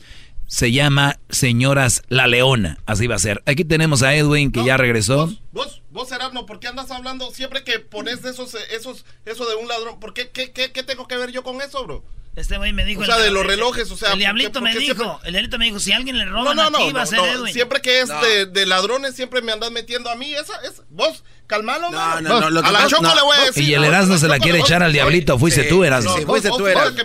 Se 0.48 0.72
llama 0.72 1.20
Señoras 1.30 2.02
La 2.10 2.28
Leona, 2.28 2.80
así 2.86 3.08
va 3.08 3.16
a 3.16 3.20
ser. 3.20 3.42
Aquí 3.46 3.64
tenemos 3.64 4.04
a 4.04 4.16
Edwin 4.16 4.52
que 4.52 4.66
ya 4.66 4.78
regresó. 4.78 5.28
Vos, 5.28 5.42
vos, 5.54 5.82
vos 5.92 6.12
Erasno, 6.12 6.46
¿por 6.46 6.60
qué 6.60 6.68
andas 6.68 6.92
hablando 6.92 7.32
siempre 7.32 7.64
que 7.64 7.80
pones 7.80 8.26
esos, 8.26 8.56
esos, 8.76 9.06
eso 9.26 9.48
de 9.48 9.56
un 9.56 9.68
ladrón? 9.68 10.00
¿Por 10.00 10.14
qué, 10.14 10.30
qué, 10.32 10.52
qué, 10.52 10.72
qué 10.74 10.84
tengo 10.84 11.08
que 11.08 11.18
ver 11.18 11.32
yo 11.32 11.44
con 11.44 11.62
eso, 11.62 11.86
bro? 11.86 12.04
Este 12.40 12.58
güey 12.58 12.72
me 12.72 12.86
dijo. 12.86 13.02
O 13.02 13.06
sea, 13.06 13.18
de 13.18 13.32
los 13.32 13.46
relojes, 13.46 13.92
o 13.92 13.98
sea. 13.98 14.14
El 14.14 14.20
diablito 14.20 14.62
me 14.62 14.74
dijo. 14.74 15.20
El 15.24 15.34
diablito 15.34 15.58
me 15.58 15.66
dijo: 15.66 15.80
si 15.80 15.92
alguien 15.92 16.18
le 16.18 16.26
roba 16.26 16.54
no, 16.54 16.70
no, 16.70 16.78
aquí, 16.78 16.92
va 16.94 17.02
a 17.02 17.06
ser 17.06 17.20
Edwin. 17.20 17.54
Siempre 17.54 17.82
que 17.82 18.00
es 18.00 18.10
de, 18.10 18.46
de, 18.46 18.66
ladrones, 18.66 19.16
siempre 19.16 19.42
me 19.42 19.52
andas 19.52 19.72
metiendo 19.72 20.10
a 20.10 20.16
mí. 20.16 20.34
Esa, 20.34 20.54
es, 20.64 20.82
vos, 20.90 21.24
calmalo, 21.48 21.90
no, 21.90 22.22
no, 22.22 22.40
no, 22.40 22.50
lo 22.50 22.66
A 22.66 22.72
la 22.72 22.88
Choco 22.88 23.14
le 23.14 23.22
voy 23.22 23.38
a 23.38 23.46
decir. 23.46 23.64
Y 23.64 23.74
el 23.74 23.84
Erasmo 23.84 24.18
se 24.18 24.30
la 24.30 24.40
quiere 24.40 24.60
echar 24.60 24.82
al 24.82 24.94
diablito. 24.94 25.38
Fuiste 25.38 25.64
tú, 25.66 25.84
Erasmo. 25.84 26.16
Sí, 26.18 26.26
fuiste 26.26 26.50
tú, 26.50 26.66
Erasmo. 26.66 26.96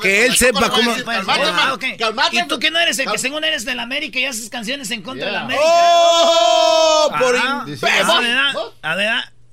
Que 0.00 0.24
él 0.26 0.36
sepa 0.36 0.70
cómo. 0.70 0.94
¿Y 2.32 2.48
tú 2.48 2.58
que 2.58 2.70
no 2.70 2.78
eres 2.78 2.98
el 2.98 3.10
que 3.10 3.18
según 3.18 3.44
eres 3.44 3.66
del 3.66 3.80
América 3.80 4.18
y 4.18 4.24
haces 4.24 4.48
canciones 4.48 4.90
en 4.90 5.02
contra 5.02 5.26
de 5.26 5.32
la 5.32 5.40
América? 5.42 5.64
¡Oh! 5.66 7.10
Por. 7.18 7.36
A 7.36 8.94
ver, 8.94 9.12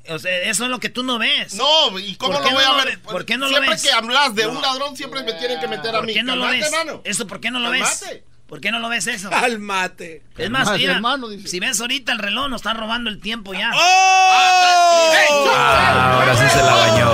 o 0.09 0.19
sea, 0.19 0.37
eso 0.43 0.65
es 0.65 0.69
lo 0.69 0.79
que 0.79 0.89
tú 0.89 1.03
no 1.03 1.19
ves. 1.19 1.53
No, 1.55 1.97
¿y 1.99 2.15
cómo 2.15 2.39
lo 2.39 2.49
voy 2.49 2.63
a 2.63 2.83
ver? 2.83 2.99
¿Por 3.01 3.25
qué 3.25 3.37
no 3.37 3.47
lo 3.47 3.59
ves? 3.61 3.81
Siempre 3.81 3.89
que 3.89 3.91
hablas 3.91 4.35
de 4.35 4.47
un 4.47 4.61
ladrón, 4.61 4.95
siempre 4.95 5.23
me 5.23 5.33
tienen 5.33 5.59
que 5.59 5.67
meter 5.67 5.95
a 5.95 6.01
mí. 6.01 6.07
¿Por 6.07 6.13
qué 6.13 6.23
no 6.23 6.35
lo 6.35 6.47
ves? 6.47 6.71
¿Eso 7.03 7.27
por 7.27 7.39
qué 7.39 7.51
no 7.51 7.59
lo 7.59 7.71
ves? 7.71 8.03
¿Por 8.47 8.61
qué 8.61 8.71
no 8.71 8.79
lo 8.79 8.89
ves 8.89 9.07
eso? 9.07 9.29
Cálmate. 9.29 10.21
Es 10.37 10.49
más, 10.49 10.71
mira, 10.77 11.01
si 11.45 11.59
ves 11.59 11.81
ahorita 11.81 12.11
el 12.11 12.19
reloj, 12.19 12.47
nos 12.49 12.61
está 12.61 12.73
robando 12.73 13.09
el 13.09 13.19
tiempo 13.19 13.53
ya. 13.53 13.71
¡Oh! 13.75 15.11
Ah, 15.57 16.19
ahora 16.19 16.35
sí 16.35 16.43
se 16.49 16.57
la 16.57 16.75
bañó. 16.75 17.05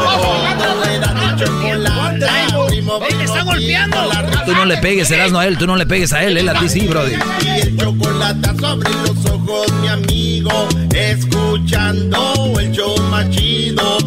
está 3.23 3.43
golpeando! 3.43 3.97
Tú 4.45 4.53
no 4.53 4.65
le 4.65 4.77
pegues, 4.77 5.09
Erasmo, 5.11 5.39
a 5.39 5.47
él, 5.47 5.57
tú 5.57 5.67
no 5.67 5.75
le 5.75 5.85
pegues 5.85 6.11
a 6.13 6.23
él, 6.23 6.37
él 6.37 6.49
a 6.49 6.59
ti 6.59 6.67
sí, 6.67 6.87
brody. 6.87 7.13
Y 7.45 7.61
el 7.61 7.77
chocolate 7.77 8.49
sobre 8.59 8.89
los 8.89 9.25
ojos, 9.29 9.71
mi 9.81 9.87
amigo, 9.87 10.67
escuchando 10.93 12.59
el 12.59 12.71
show 12.71 12.97
machido. 13.09 13.97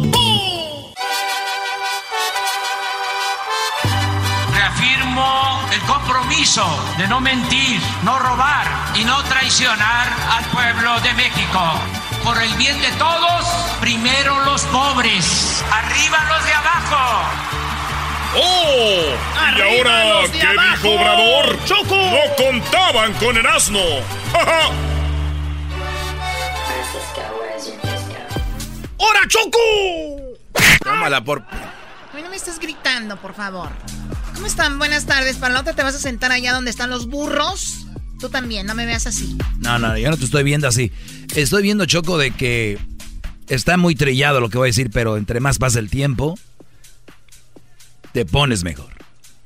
Compromiso 6.45 6.95
de 6.97 7.07
no 7.07 7.19
mentir, 7.21 7.81
no 8.03 8.19
robar 8.19 8.67
y 8.95 9.03
no 9.03 9.23
traicionar 9.23 10.07
al 10.31 10.45
pueblo 10.45 10.99
de 11.01 11.13
México. 11.13 11.59
Por 12.23 12.41
el 12.41 12.53
bien 12.55 12.79
de 12.81 12.91
todos, 12.93 13.45
primero 13.81 14.39
los 14.45 14.63
pobres, 14.65 15.63
arriba 15.71 16.23
los 16.29 16.45
de 16.45 16.53
abajo. 16.53 17.23
¡Oh! 18.37 19.01
¿Y 19.57 19.61
ahora 19.61 20.21
los 20.21 20.31
de 20.31 20.39
qué 20.39 20.47
abajo! 20.47 20.77
dijo 20.81 20.89
Obrador? 20.89 21.65
¡Choco! 21.65 21.95
¡No 21.95 22.35
contaban 22.45 23.13
con 23.13 23.37
el 23.37 23.45
asno! 23.47 23.79
¡Ja, 24.31 24.39
ja! 24.45 24.69
¡Hora, 28.97 29.19
Choco! 29.27 29.59
Tómala 30.83 31.21
por. 31.21 31.43
Ay, 32.13 32.21
no 32.21 32.29
me 32.29 32.35
estés 32.35 32.59
gritando, 32.59 33.17
por 33.17 33.33
favor. 33.33 33.69
¿Cómo 34.35 34.47
están? 34.47 34.77
Buenas 34.77 35.05
tardes. 35.05 35.37
Para 35.37 35.53
la 35.53 35.61
otra 35.61 35.73
te 35.73 35.81
vas 35.83 35.95
a 35.95 35.99
sentar 35.99 36.31
allá 36.31 36.53
donde 36.53 36.69
están 36.69 36.89
los 36.89 37.07
burros. 37.07 37.87
Tú 38.19 38.29
también, 38.29 38.65
no 38.67 38.75
me 38.75 38.85
veas 38.85 39.07
así. 39.07 39.37
No, 39.59 39.79
no, 39.79 39.97
yo 39.97 40.09
no 40.09 40.17
te 40.17 40.25
estoy 40.25 40.43
viendo 40.43 40.67
así. 40.67 40.91
Estoy 41.35 41.63
viendo, 41.63 41.85
Choco, 41.85 42.17
de 42.17 42.31
que 42.31 42.77
está 43.47 43.77
muy 43.77 43.95
trillado 43.95 44.39
lo 44.39 44.49
que 44.49 44.57
voy 44.57 44.67
a 44.67 44.69
decir, 44.71 44.89
pero 44.91 45.17
entre 45.17 45.39
más 45.39 45.57
pasa 45.57 45.79
el 45.79 45.89
tiempo, 45.89 46.37
te 48.13 48.25
pones 48.25 48.63
mejor. 48.63 48.93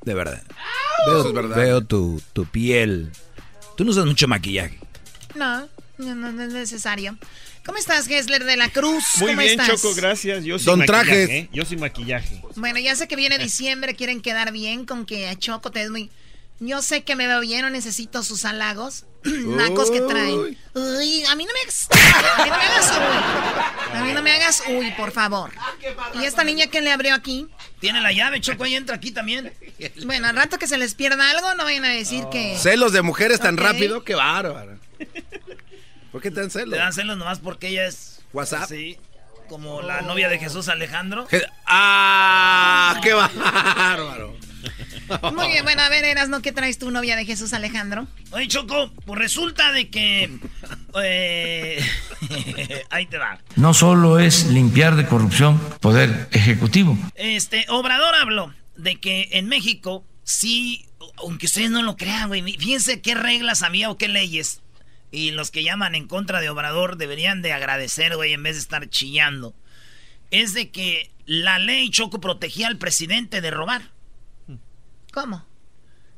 De 0.05 0.13
verdad. 0.13 0.41
Veo, 1.05 1.19
Eso 1.19 1.27
es 1.29 1.33
verdad. 1.33 1.55
veo 1.55 1.81
tu, 1.81 2.21
tu 2.33 2.45
piel. 2.45 3.11
Tú 3.77 3.85
no 3.85 3.91
usas 3.91 4.05
mucho 4.05 4.27
maquillaje. 4.27 4.79
No, 5.35 5.67
no, 5.97 6.15
no, 6.15 6.31
no 6.31 6.43
es 6.43 6.53
necesario. 6.53 7.17
¿Cómo 7.65 7.77
estás, 7.77 8.07
Gessler 8.07 8.45
de 8.45 8.57
la 8.57 8.69
Cruz? 8.69 9.03
Muy 9.17 9.31
¿Cómo 9.31 9.41
bien, 9.41 9.59
estás? 9.59 9.81
Choco, 9.81 9.93
gracias. 9.95 10.43
Yo 10.43 10.57
sin 10.57 10.65
Don 10.65 10.79
maquillaje. 10.79 11.05
Trajes. 11.05 11.29
¿eh? 11.29 11.49
Yo 11.53 11.65
sin 11.65 11.79
maquillaje. 11.79 12.41
Bueno, 12.55 12.79
ya 12.79 12.95
sé 12.95 13.07
que 13.07 13.15
viene 13.15 13.37
diciembre, 13.37 13.95
quieren 13.95 14.21
quedar 14.21 14.51
bien 14.51 14.85
con 14.85 15.05
que 15.05 15.27
a 15.27 15.35
Choco 15.37 15.71
te 15.71 15.83
es 15.83 15.89
muy... 15.89 16.09
Yo 16.61 16.81
sé 16.81 17.03
que 17.03 17.15
me 17.15 17.25
veo 17.27 17.39
bien, 17.39 17.61
no 17.61 17.69
necesito 17.69 18.21
sus 18.23 18.43
halagos. 18.43 19.05
Nacos 19.23 19.91
que 19.91 20.01
traen. 20.01 20.57
Uy, 20.73 21.23
a 21.25 21.35
mí 21.35 21.45
no 21.45 21.53
me 21.53 21.59
hagas... 21.61 21.87
A 22.37 22.43
mí 22.43 22.49
no 22.49 22.57
me 22.57 22.63
hagas 22.63 22.91
uy. 22.91 23.97
A 23.97 24.03
mí 24.03 24.13
no 24.13 24.21
me 24.21 24.31
hagas 24.31 24.63
uy, 24.67 24.91
por 24.91 25.11
favor. 25.11 25.51
¿Y 26.19 26.25
esta 26.25 26.43
niña 26.43 26.67
que 26.67 26.81
le 26.81 26.91
abrió 26.91 27.13
aquí? 27.13 27.47
Tiene 27.79 28.01
la 28.01 28.11
llave, 28.11 28.41
Choco, 28.41 28.63
ahí 28.65 28.75
entra 28.75 28.95
aquí 28.95 29.11
también. 29.11 29.53
Bueno, 30.05 30.27
al 30.27 30.35
rato 30.35 30.57
que 30.57 30.67
se 30.67 30.77
les 30.77 30.95
pierda 30.95 31.29
algo, 31.29 31.53
no 31.53 31.63
vayan 31.63 31.85
a 31.85 31.89
decir 31.89 32.25
que... 32.31 32.57
Celos 32.57 32.91
de 32.91 33.01
mujeres 33.03 33.39
tan 33.39 33.55
rápido, 33.57 34.03
qué 34.03 34.15
bárbaro. 34.15 34.77
¿Por 36.11 36.21
qué 36.21 36.31
te 36.31 36.39
dan 36.41 36.49
celos? 36.51 36.69
Le 36.69 36.77
dan 36.77 36.93
celos 36.93 37.17
nomás 37.17 37.39
porque 37.39 37.67
ella 37.69 37.87
es... 37.87 38.21
WhatsApp. 38.33 38.67
Sí. 38.69 38.97
Como 39.47 39.81
la 39.81 40.01
novia 40.01 40.29
de 40.29 40.37
Jesús 40.39 40.67
Alejandro. 40.69 41.27
Je- 41.29 41.45
¡Ah! 41.65 42.99
¡Qué 43.03 43.13
bárbaro! 43.13 44.37
Muy 45.33 45.47
bien, 45.47 45.63
bueno, 45.63 45.81
a 45.81 45.89
ver, 45.89 46.03
Erasno, 46.05 46.41
¿qué 46.41 46.51
traes 46.51 46.77
tu 46.77 46.91
novia 46.91 47.15
de 47.15 47.25
Jesús 47.25 47.53
Alejandro? 47.53 48.07
Oye, 48.31 48.47
Choco, 48.47 48.91
pues 49.05 49.17
resulta 49.17 49.71
de 49.71 49.89
que... 49.89 50.37
eh, 51.01 51.83
ahí 52.91 53.05
te 53.07 53.17
va. 53.17 53.39
No 53.55 53.73
solo 53.73 54.19
es 54.19 54.45
limpiar 54.47 54.95
de 54.95 55.07
corrupción 55.07 55.57
poder 55.81 56.27
ejecutivo. 56.31 56.95
Este, 57.15 57.65
Obrador 57.69 58.13
habló 58.15 58.53
de 58.75 58.97
que 58.99 59.29
en 59.31 59.47
México, 59.47 60.05
sí, 60.23 60.85
aunque 61.17 61.47
ustedes 61.47 61.71
no 61.71 61.81
lo 61.81 61.95
crean, 61.97 62.27
güey, 62.27 62.43
fíjense 62.43 63.01
qué 63.01 63.15
reglas 63.15 63.63
había 63.63 63.89
o 63.89 63.97
qué 63.97 64.07
leyes. 64.09 64.61
Y 65.11 65.31
los 65.31 65.51
que 65.51 65.63
llaman 65.63 65.95
en 65.95 66.07
contra 66.07 66.39
de 66.39 66.49
Obrador 66.49 66.97
deberían 66.97 67.41
de 67.41 67.53
agradecer, 67.53 68.15
güey, 68.15 68.33
en 68.33 68.43
vez 68.43 68.55
de 68.55 68.61
estar 68.61 68.89
chillando. 68.89 69.55
Es 70.31 70.53
de 70.53 70.69
que 70.69 71.11
la 71.25 71.57
ley 71.59 71.89
Choco 71.89 72.21
protegía 72.21 72.67
al 72.67 72.77
presidente 72.77 73.41
de 73.41 73.51
robar. 73.51 73.91
¿Cómo? 75.11 75.45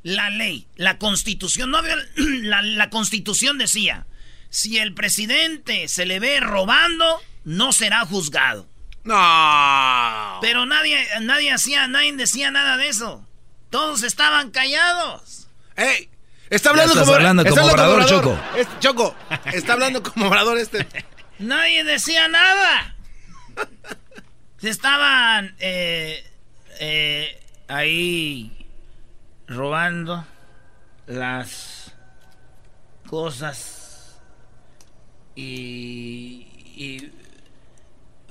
La 0.03 0.29
ley, 0.29 0.67
la 0.75 0.97
constitución, 0.97 1.71
no 1.71 1.77
había, 1.77 1.95
la, 2.15 2.61
la 2.61 2.89
constitución 2.89 3.57
decía, 3.57 4.05
si 4.49 4.77
el 4.77 4.93
presidente 4.93 5.87
se 5.87 6.05
le 6.05 6.19
ve 6.19 6.39
robando, 6.39 7.21
no 7.45 7.71
será 7.71 8.05
juzgado. 8.05 8.67
No. 9.03 10.39
Pero 10.41 10.65
nadie, 10.65 10.99
nadie 11.21 11.51
hacía, 11.51 11.87
nadie 11.87 12.15
decía 12.15 12.51
nada 12.51 12.77
de 12.77 12.89
eso. 12.89 13.25
Todos 13.69 14.03
estaban 14.03 14.51
callados. 14.51 15.47
¡Ey! 15.75 16.09
Está 16.51 16.69
hablando 16.69 16.93
como, 16.99 17.13
hablando 17.13 17.41
está 17.43 17.49
como 17.61 17.71
hablando 17.71 17.93
Obrador, 17.95 18.13
Obrador. 18.25 18.57
Es- 18.57 18.79
Choco, 18.79 19.15
está 19.45 19.73
hablando 19.73 20.03
como 20.03 20.27
obrador 20.27 20.57
este. 20.59 20.85
Nadie 21.39 21.83
decía 21.83 22.27
nada. 22.27 22.95
Se 24.59 24.69
estaban 24.69 25.55
eh, 25.59 26.23
eh, 26.79 27.39
ahí 27.67 28.67
robando 29.47 30.25
las 31.07 31.93
cosas 33.07 34.19
y, 35.35 36.47
y 36.75 37.11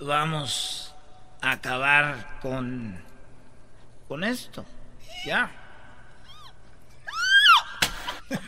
vamos 0.00 0.94
a 1.40 1.52
acabar 1.52 2.38
con 2.42 3.02
con 4.08 4.24
esto. 4.24 4.64
Ya. 5.24 5.50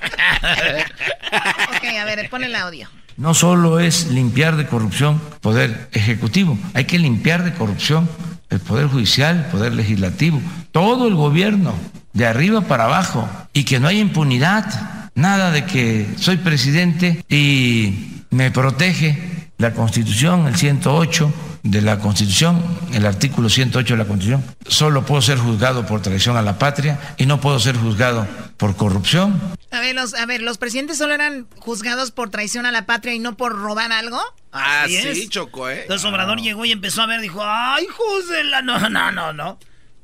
Ok, 1.77 1.85
a 2.01 2.05
ver, 2.05 2.29
audio. 2.57 2.89
No 3.17 3.35
solo 3.35 3.81
es 3.81 4.09
limpiar 4.11 4.57
de 4.57 4.67
corrupción 4.67 5.21
poder 5.41 5.89
ejecutivo, 5.93 6.59
hay 6.75 6.85
que 6.85 6.99
limpiar 6.99 7.45
de 7.45 7.55
corrupción 7.55 8.09
el 8.51 8.61
poder 8.61 8.87
judicial, 8.87 9.37
el 9.39 9.45
poder 9.51 9.73
legislativo, 9.73 10.41
todo 10.73 11.09
el 11.09 11.15
gobierno, 11.15 11.75
de 12.13 12.27
arriba 12.27 12.63
para 12.63 12.85
abajo, 12.85 13.29
y 13.55 13.65
que 13.65 13.81
no 13.81 13.89
haya 13.89 14.01
impunidad, 14.01 15.11
nada 15.15 15.51
de 15.51 15.65
que 15.65 16.07
soy 16.17 16.37
presidente 16.37 17.25
y 17.29 18.25
me 18.31 18.51
protege 18.51 19.49
la 19.57 19.73
Constitución, 19.73 20.47
el 20.47 20.57
108 20.57 21.33
de 21.63 21.81
la 21.81 21.99
Constitución, 21.99 22.61
el 22.93 23.07
artículo 23.07 23.49
108 23.49 23.95
de 23.95 23.99
la 23.99 24.05
Constitución. 24.05 24.45
Solo 24.67 25.07
puedo 25.07 25.23
ser 25.23 25.39
juzgado 25.39 25.87
por 25.87 26.03
traición 26.03 26.37
a 26.37 26.43
la 26.43 26.59
patria 26.59 26.99
y 27.19 27.27
no 27.27 27.41
puedo 27.41 27.59
ser 27.61 27.77
juzgado 27.77 28.27
por 28.57 28.77
corrupción. 28.77 29.41
A 29.71 29.81
ver, 29.81 29.95
los, 29.95 30.15
a 30.15 30.27
ver, 30.27 30.43
¿los 30.43 30.59
presidentes 30.59 30.99
solo 30.99 31.15
eran 31.15 31.47
juzgados 31.59 32.11
por 32.11 32.31
traición 32.31 32.67
a 32.67 32.73
la 32.73 32.85
patria 32.85 33.15
y 33.15 33.19
no 33.19 33.37
por 33.37 33.53
robar 33.53 33.93
algo? 33.93 34.21
Ah, 34.51 34.83
Así 34.83 35.01
sí, 35.01 35.09
es. 35.09 35.29
Choco, 35.31 35.71
¿eh? 35.71 35.83
Entonces 35.83 36.05
Obrador 36.09 36.41
llegó 36.41 36.65
y 36.65 36.73
empezó 36.73 37.03
a 37.03 37.07
ver, 37.07 37.21
dijo, 37.21 37.41
ay, 37.45 37.85
hijos 37.85 38.29
de 38.29 38.45
la... 38.45 38.63
No, 38.63 38.79
no, 38.91 39.13
no, 39.13 39.33
no. 39.33 39.59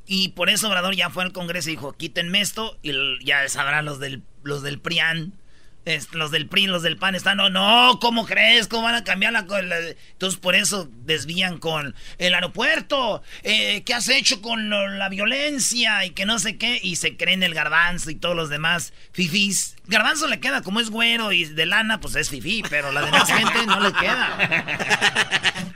Y 0.06 0.28
por 0.28 0.48
eso 0.48 0.68
Obrador 0.68 0.94
ya 0.94 1.10
fue 1.10 1.24
al 1.24 1.32
Congreso 1.32 1.68
y 1.68 1.72
dijo, 1.72 1.92
quítenme 1.92 2.40
esto 2.40 2.78
y 2.82 2.92
ya 3.24 3.46
sabrán 3.48 3.84
los 3.84 3.98
del, 3.98 4.22
los 4.42 4.62
del 4.62 4.78
PRIAN. 4.78 5.34
Los 6.12 6.30
del 6.30 6.46
PRI, 6.48 6.66
los 6.66 6.82
del 6.82 6.96
PAN 6.96 7.14
están, 7.14 7.36
no, 7.38 7.50
no, 7.50 7.98
¿cómo 8.00 8.26
crees? 8.26 8.68
¿Cómo 8.68 8.82
van 8.84 8.94
a 8.94 9.04
cambiar 9.04 9.32
la, 9.32 9.42
la- 9.42 9.76
Entonces 10.12 10.38
por 10.40 10.54
eso 10.54 10.88
desvían 11.04 11.58
con 11.58 11.94
el 12.18 12.34
aeropuerto, 12.34 13.22
eh, 13.42 13.82
¿qué 13.84 13.94
has 13.94 14.08
hecho 14.08 14.40
con 14.42 14.68
la 14.70 15.08
violencia? 15.08 16.04
Y 16.04 16.10
que 16.10 16.26
no 16.26 16.38
sé 16.38 16.56
qué, 16.56 16.78
y 16.82 16.96
se 16.96 17.16
creen 17.16 17.42
el 17.42 17.54
garbanzo 17.54 18.10
y 18.10 18.14
todos 18.14 18.36
los 18.36 18.48
demás 18.50 18.92
fifís. 19.12 19.76
Garbanzo 19.86 20.26
le 20.28 20.38
queda, 20.40 20.62
como 20.62 20.80
es 20.80 20.90
güero 20.90 21.32
y 21.32 21.44
de 21.46 21.64
lana, 21.66 22.00
pues 22.00 22.14
es 22.16 22.28
fifí, 22.28 22.62
pero 22.68 22.92
la 22.92 23.02
demás 23.02 23.28
gente 23.32 23.64
no 23.66 23.80
le 23.80 23.92
queda. 23.92 24.38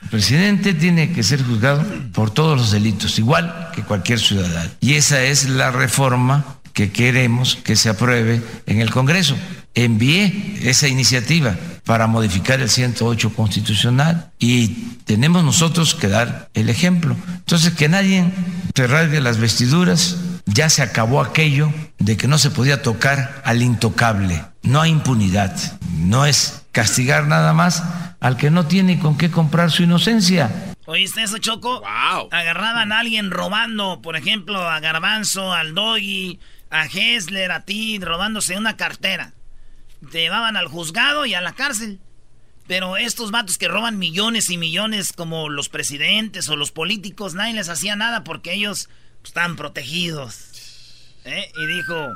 El 0.03 0.09
presidente 0.11 0.75
tiene 0.75 1.13
que 1.13 1.23
ser 1.23 1.43
juzgado 1.43 1.85
por 2.13 2.31
todos 2.31 2.59
los 2.59 2.71
delitos, 2.71 3.19
igual 3.19 3.71
que 3.75 3.83
cualquier 3.83 4.19
ciudadano. 4.19 4.71
Y 4.81 4.95
esa 4.95 5.23
es 5.23 5.49
la 5.49 5.71
reforma 5.71 6.59
que 6.75 6.93
queremos 6.93 7.57
que 7.57 7.77
se 7.77 7.89
apruebe 7.89 8.43
en 8.67 8.81
el 8.81 8.91
Congreso. 8.91 9.37
Envié 9.75 10.59
esa 10.63 10.89
iniciativa 10.89 11.57
para 11.85 12.07
modificar 12.07 12.61
el 12.61 12.69
108 12.69 13.35
constitucional 13.35 14.31
y 14.39 14.69
tenemos 15.05 15.45
nosotros 15.45 15.95
que 15.95 16.09
dar 16.09 16.51
el 16.55 16.69
ejemplo. 16.69 17.17
Entonces, 17.29 17.73
que 17.73 17.89
nadie 17.89 18.31
se 18.75 18.87
rasgue 18.87 19.21
las 19.21 19.39
vestiduras, 19.39 20.17
ya 20.47 20.69
se 20.69 20.83
acabó 20.83 21.21
aquello 21.21 21.73
de 21.99 22.17
que 22.17 22.29
no 22.29 22.39
se 22.39 22.51
podía 22.51 22.83
tocar 22.83 23.43
al 23.45 23.63
intocable. 23.63 24.45
No 24.63 24.81
hay 24.81 24.91
impunidad, 24.91 25.57
no 25.99 26.27
es 26.27 26.63
castigar 26.73 27.27
nada 27.27 27.53
más 27.53 27.83
al 28.21 28.37
que 28.37 28.51
no 28.51 28.67
tiene 28.67 28.99
con 28.99 29.17
qué 29.19 29.31
comprar 29.31 29.71
su 29.71 29.83
inocencia. 29.83 30.51
¿Oíste 30.87 31.23
eso, 31.23 31.39
Choco? 31.39 31.81
Wow. 31.81 32.29
Agarraban 32.31 32.93
a 32.93 33.01
alguien 33.01 33.31
robando, 33.31 34.01
por 34.03 34.17
ejemplo, 34.17 34.69
a 34.69 34.81
Garbanzo, 34.81 35.53
al 35.53 35.75
Doggy, 35.75 36.39
a 36.71 36.87
Hessler, 36.87 37.51
a 37.53 37.65
ti, 37.65 37.99
robándose 37.99 38.57
una 38.57 38.77
cartera. 38.77 39.33
Te 40.11 40.21
llevaban 40.21 40.57
al 40.57 40.69
juzgado 40.69 41.27
y 41.27 41.35
a 41.35 41.41
la 41.41 41.53
cárcel. 41.53 42.01
Pero 42.67 42.97
estos 42.97 43.31
vatos 43.31 43.59
que 43.59 43.69
roban 43.69 43.99
millones 43.99 44.51
y 44.51 44.57
millones, 44.57 45.13
como 45.13 45.49
los 45.49 45.69
presidentes 45.69 46.49
o 46.49 46.57
los 46.57 46.71
políticos, 46.71 47.35
nadie 47.35 47.55
les 47.55 47.69
hacía 47.69 47.97
nada 47.97 48.25
porque 48.25 48.53
ellos 48.53 48.89
pues, 49.21 49.31
estaban 49.31 49.57
protegidos. 49.57 50.39
¿eh? 51.25 51.51
Y 51.57 51.67
dijo, 51.67 52.15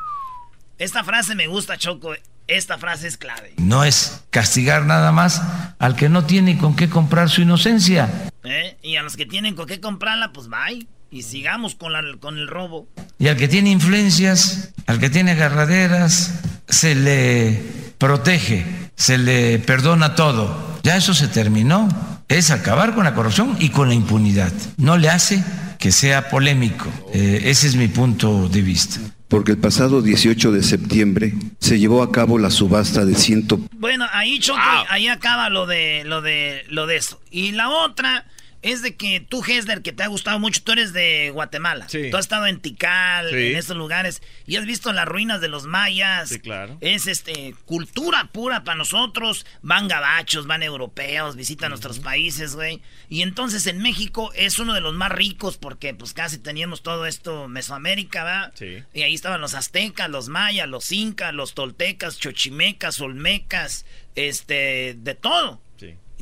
esta 0.79 1.05
frase 1.05 1.35
me 1.35 1.47
gusta, 1.47 1.79
Choco. 1.79 2.15
Esta 2.47 2.79
frase 2.79 3.09
es 3.09 3.17
clave. 3.17 3.55
No 3.57 3.83
es 3.83 4.25
castigar 4.31 4.87
nada 4.87 5.11
más 5.11 5.43
al 5.81 5.97
que 5.97 6.09
no 6.09 6.27
tiene 6.27 6.59
con 6.59 6.77
qué 6.77 6.89
comprar 6.89 7.29
su 7.29 7.43
inocencia. 7.43 8.31
¿eh? 8.45 8.77
Y 8.83 8.97
a 8.97 9.03
los 9.03 9.17
que 9.17 9.27
tienen 9.27 9.57
con 9.57 9.67
qué 9.67 9.81
comprarla, 9.81 10.33
pues 10.33 10.49
bye. 10.49 10.87
Y 11.11 11.23
sigamos 11.23 11.75
con, 11.75 11.93
la, 11.93 12.03
con 12.21 12.39
el 12.39 12.49
robo. 12.49 12.89
Y 13.19 13.29
al 13.29 13.37
que 13.37 13.49
tiene 13.49 13.71
influencias, 13.71 14.73
al 14.87 14.99
que 14.99 15.11
tiene 15.11 15.33
agarraderas, 15.33 16.41
se 16.69 16.95
le 16.95 17.63
protege, 17.99 18.67
se 18.97 19.19
le 19.19 19.59
perdona 19.59 20.15
todo. 20.15 20.79
Ya 20.83 20.97
eso 20.97 21.15
se 21.15 21.29
terminó. 21.29 21.89
Es 22.29 22.51
acabar 22.51 22.95
con 22.95 23.05
la 23.05 23.15
corrupción 23.15 23.57
y 23.61 23.69
con 23.69 23.89
la 23.89 23.95
impunidad. 23.95 24.53
No 24.77 24.97
le 24.99 25.09
hace 25.09 25.43
que 25.79 25.93
sea 25.93 26.29
polémico. 26.29 26.91
Eh, 27.13 27.43
ese 27.45 27.69
es 27.69 27.77
mi 27.77 27.89
punto 27.89 28.49
de 28.49 28.63
vista. 28.63 29.01
Porque 29.29 29.53
el 29.53 29.59
pasado 29.59 30.03
18 30.03 30.53
de 30.53 30.63
septiembre 30.63 31.35
se 31.59 31.79
llevó 31.79 32.03
a 32.03 32.13
cabo 32.13 32.39
la 32.39 32.51
subasta 32.51 33.05
de 33.05 33.17
ciento... 33.17 33.61
Bueno, 33.73 34.07
ahí 34.13 34.39
Choco, 34.39 34.61
ahí 34.89 35.09
acaba 35.09 35.51
lo 35.51 35.67
de, 35.67 36.05
lo 36.05 36.23
de, 36.23 36.65
lo 36.69 36.87
de 36.87 36.97
eso. 36.97 37.21
Y 37.31 37.53
la 37.53 37.69
otra 37.69 38.25
es 38.63 38.83
de 38.83 38.97
que 38.97 39.21
tú, 39.21 39.43
Hesler, 39.45 39.83
que 39.83 39.93
te 39.93 40.03
ha 40.03 40.07
gustado 40.09 40.39
mucho, 40.39 40.63
tú 40.63 40.73
eres 40.73 40.93
de 40.93 41.31
Guatemala. 41.33 41.89
Sí. 41.89 42.11
Tú 42.11 42.17
has 42.17 42.25
estado 42.27 42.47
en 42.47 42.61
Tikal, 42.61 43.31
Sí. 43.31 43.37
en 43.53 43.57
estos 43.57 43.77
lugares, 43.77 44.23
y 44.47 44.57
has 44.57 44.67
visto 44.67 44.93
las 44.93 45.07
ruinas 45.07 45.41
de 45.41 45.49
los 45.49 45.67
mayas. 45.67 46.29
Sí, 46.31 46.41
claro. 46.41 46.77
Es 46.81 47.07
este 47.07 47.55
cultura 47.65 48.29
pura 48.33 48.65
para 48.65 48.77
nosotros. 48.77 49.47
Van 49.63 49.89
gabachos, 49.89 50.47
van 50.47 50.63
europeos, 50.63 51.37
visitan 51.37 51.71
nuestros 51.71 51.99
países, 51.99 52.55
güey. 52.55 52.81
Y 53.09 53.23
entonces 53.23 53.67
en 53.67 53.79
México 53.83 54.33
es 54.35 54.59
uno 54.59 54.75
de 54.75 54.81
los 54.81 54.95
más 54.95 55.13
ricos 55.13 55.57
porque 55.59 55.95
pues 55.95 56.13
casi 56.13 56.39
teníamos 56.39 56.83
todo 56.83 57.07
esto 57.07 57.49
Mesoamérica, 57.49 58.25
¿verdad? 58.25 58.53
Sí. 58.55 58.83
Y 58.95 59.03
ahí 59.03 59.15
estaban 59.15 59.41
los 59.41 59.55
aztecas, 59.55 60.09
los 60.11 60.29
mayas, 60.29 60.69
los 60.69 60.91
incas, 60.93 61.33
los 61.35 61.55
toltecas, 61.55 62.19
chochimecas, 62.19 63.01
olmecas, 63.01 63.85
este, 64.15 64.95
de 64.99 65.15
todo. 65.15 65.61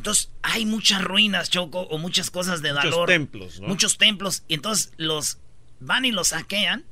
Sí. 0.04 0.08
Entonces 0.20 0.30
hay 0.42 0.66
muchas 0.66 1.02
ruinas, 1.02 1.48
Choco, 1.50 1.80
o 1.80 1.98
muchas 1.98 2.30
cosas 2.30 2.60
de 2.60 2.72
Muchos 2.74 2.90
valor. 2.90 3.08
templos, 3.08 3.60
¿no? 3.60 3.68
Muchos 3.68 3.96
templos. 3.96 4.42
Y 4.48 4.54
entonces 4.54 4.92
los 4.98 5.38
van 5.80 6.04
y 6.04 6.12
los 6.12 6.28
saquean. 6.28 6.84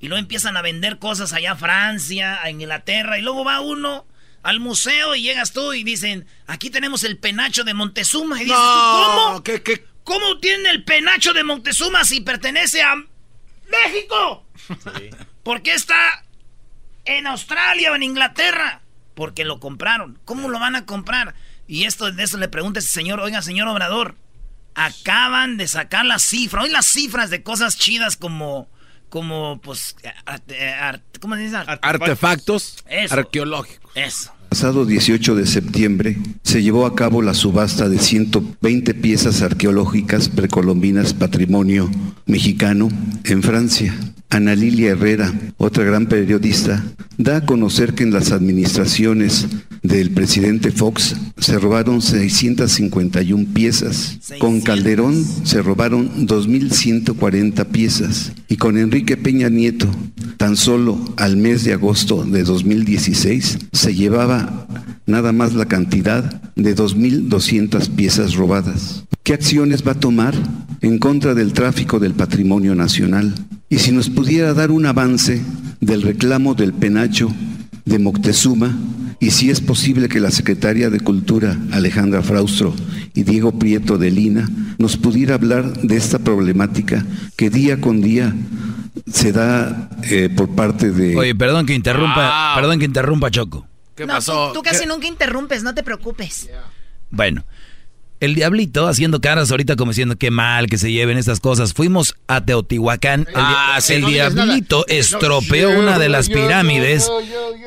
Y 0.00 0.08
luego 0.08 0.18
empiezan 0.20 0.56
a 0.56 0.62
vender 0.62 0.98
cosas 0.98 1.32
allá 1.32 1.52
a 1.52 1.56
Francia, 1.56 2.42
a 2.42 2.50
Inglaterra. 2.50 3.18
Y 3.18 3.22
luego 3.22 3.44
va 3.44 3.60
uno 3.60 4.06
al 4.42 4.58
museo 4.60 5.14
y 5.14 5.22
llegas 5.22 5.52
tú 5.52 5.72
y 5.74 5.84
dicen, 5.84 6.26
aquí 6.46 6.70
tenemos 6.70 7.04
el 7.04 7.18
penacho 7.18 7.64
de 7.64 7.74
Montezuma. 7.74 8.36
Y 8.40 8.44
dices, 8.46 8.58
No, 8.58 8.64
¿tú 8.64 9.12
¿cómo? 9.12 9.42
¿qué, 9.44 9.62
qué? 9.62 9.84
¿Cómo 10.04 10.38
tiene 10.40 10.70
el 10.70 10.82
penacho 10.84 11.32
de 11.34 11.44
Montezuma 11.44 12.04
si 12.04 12.20
pertenece 12.22 12.82
a 12.82 12.96
México? 13.70 14.44
¿Por 15.42 15.62
qué 15.62 15.74
está 15.74 16.24
en 17.04 17.26
Australia 17.26 17.92
o 17.92 17.94
en 17.94 18.02
Inglaterra? 18.02 18.80
Porque 19.14 19.44
lo 19.44 19.60
compraron. 19.60 20.18
¿Cómo 20.24 20.48
lo 20.48 20.58
van 20.58 20.74
a 20.76 20.86
comprar? 20.86 21.34
Y 21.66 21.84
esto 21.84 22.10
de 22.10 22.22
eso 22.22 22.36
le 22.38 22.48
pregunta 22.48 22.80
ese 22.80 22.88
señor, 22.88 23.20
oiga, 23.20 23.40
señor 23.42 23.68
Obrador, 23.68 24.16
acaban 24.74 25.56
de 25.56 25.68
sacar 25.68 26.04
las 26.04 26.22
cifras, 26.22 26.64
hoy 26.64 26.70
las 26.70 26.86
cifras 26.86 27.30
de 27.30 27.42
cosas 27.42 27.76
chidas 27.76 28.16
como, 28.16 28.68
como, 29.08 29.60
pues, 29.62 29.96
arte- 30.26 31.02
¿cómo 31.20 31.34
se 31.36 31.42
dice? 31.42 31.56
Artefactos 31.82 32.82
Eso. 32.88 33.14
arqueológicos. 33.14 33.90
Eso. 33.94 34.32
pasado 34.48 34.84
18 34.84 35.34
de 35.34 35.46
septiembre 35.46 36.18
se 36.42 36.62
llevó 36.62 36.84
a 36.86 36.94
cabo 36.94 37.22
la 37.22 37.32
subasta 37.34 37.88
de 37.88 37.98
120 37.98 38.92
piezas 38.94 39.40
arqueológicas 39.42 40.28
precolombinas 40.28 41.14
patrimonio 41.14 41.90
mexicano 42.26 42.88
en 43.24 43.42
Francia. 43.42 43.94
Ana 44.32 44.54
Lilia 44.54 44.92
Herrera, 44.92 45.30
otra 45.58 45.84
gran 45.84 46.06
periodista, 46.06 46.82
da 47.18 47.36
a 47.36 47.44
conocer 47.44 47.92
que 47.92 48.02
en 48.02 48.14
las 48.14 48.32
administraciones 48.32 49.46
del 49.82 50.10
presidente 50.12 50.70
Fox 50.70 51.16
se 51.36 51.58
robaron 51.58 52.00
651 52.00 53.48
piezas. 53.52 54.18
Con 54.38 54.62
Calderón 54.62 55.22
se 55.44 55.60
robaron 55.60 56.26
2.140 56.26 57.66
piezas. 57.66 58.32
Y 58.48 58.56
con 58.56 58.78
Enrique 58.78 59.18
Peña 59.18 59.50
Nieto, 59.50 59.90
tan 60.38 60.56
solo 60.56 60.98
al 61.18 61.36
mes 61.36 61.64
de 61.64 61.74
agosto 61.74 62.24
de 62.24 62.42
2016, 62.42 63.58
se 63.70 63.94
llevaba 63.94 64.66
nada 65.04 65.32
más 65.32 65.52
la 65.52 65.66
cantidad 65.66 66.40
de 66.56 66.74
2.200 66.74 67.90
piezas 67.90 68.32
robadas. 68.34 69.04
¿Qué 69.22 69.34
acciones 69.34 69.86
va 69.86 69.92
a 69.92 70.00
tomar 70.00 70.34
en 70.80 70.98
contra 70.98 71.34
del 71.34 71.52
tráfico 71.52 72.00
del 72.00 72.12
patrimonio 72.12 72.74
nacional? 72.74 73.32
Y 73.68 73.78
si 73.78 73.92
nos 73.92 74.10
pudiera 74.10 74.52
dar 74.52 74.72
un 74.72 74.84
avance 74.84 75.40
del 75.80 76.02
reclamo 76.02 76.54
del 76.54 76.72
penacho 76.72 77.32
de 77.84 78.00
Moctezuma 78.00 78.76
y 79.20 79.30
si 79.30 79.50
es 79.50 79.60
posible 79.60 80.08
que 80.08 80.18
la 80.18 80.32
secretaria 80.32 80.90
de 80.90 80.98
Cultura, 80.98 81.56
Alejandra 81.70 82.22
Fraustro, 82.22 82.74
y 83.14 83.22
Diego 83.22 83.52
Prieto 83.52 83.96
de 83.96 84.10
Lina, 84.10 84.48
nos 84.78 84.96
pudiera 84.96 85.34
hablar 85.34 85.72
de 85.82 85.96
esta 85.96 86.18
problemática 86.18 87.06
que 87.36 87.48
día 87.48 87.80
con 87.80 88.00
día 88.00 88.34
se 89.06 89.30
da 89.30 89.88
eh, 90.10 90.30
por 90.34 90.52
parte 90.56 90.90
de... 90.90 91.16
Oye, 91.16 91.36
perdón 91.36 91.66
que 91.66 91.74
interrumpa, 91.74 92.54
perdón 92.56 92.80
que 92.80 92.86
interrumpa 92.86 93.30
Choco. 93.30 93.68
¿Qué 93.94 94.04
no, 94.04 94.14
pasó? 94.14 94.48
Tú, 94.48 94.54
tú 94.54 94.62
casi 94.62 94.84
nunca 94.84 95.06
interrumpes, 95.06 95.62
no 95.62 95.74
te 95.74 95.84
preocupes. 95.84 96.48
Bueno, 97.10 97.44
el 98.22 98.34
diablito 98.34 98.86
haciendo 98.88 99.20
caras 99.20 99.50
ahorita 99.50 99.76
como 99.76 99.90
diciendo 99.90 100.16
que 100.16 100.30
mal 100.30 100.68
que 100.68 100.78
se 100.78 100.90
lleven 100.92 101.18
estas 101.18 101.40
cosas. 101.40 101.74
Fuimos 101.74 102.14
a 102.28 102.44
Teotihuacán. 102.44 103.26
El, 103.28 103.34
Ah, 103.36 103.78
di- 103.86 103.94
el 103.94 104.00
no 104.02 104.08
diablito 104.08 104.86
estropeó 104.88 105.70
una 105.78 105.98
de 105.98 106.08
las 106.08 106.28
pirámides 106.28 107.10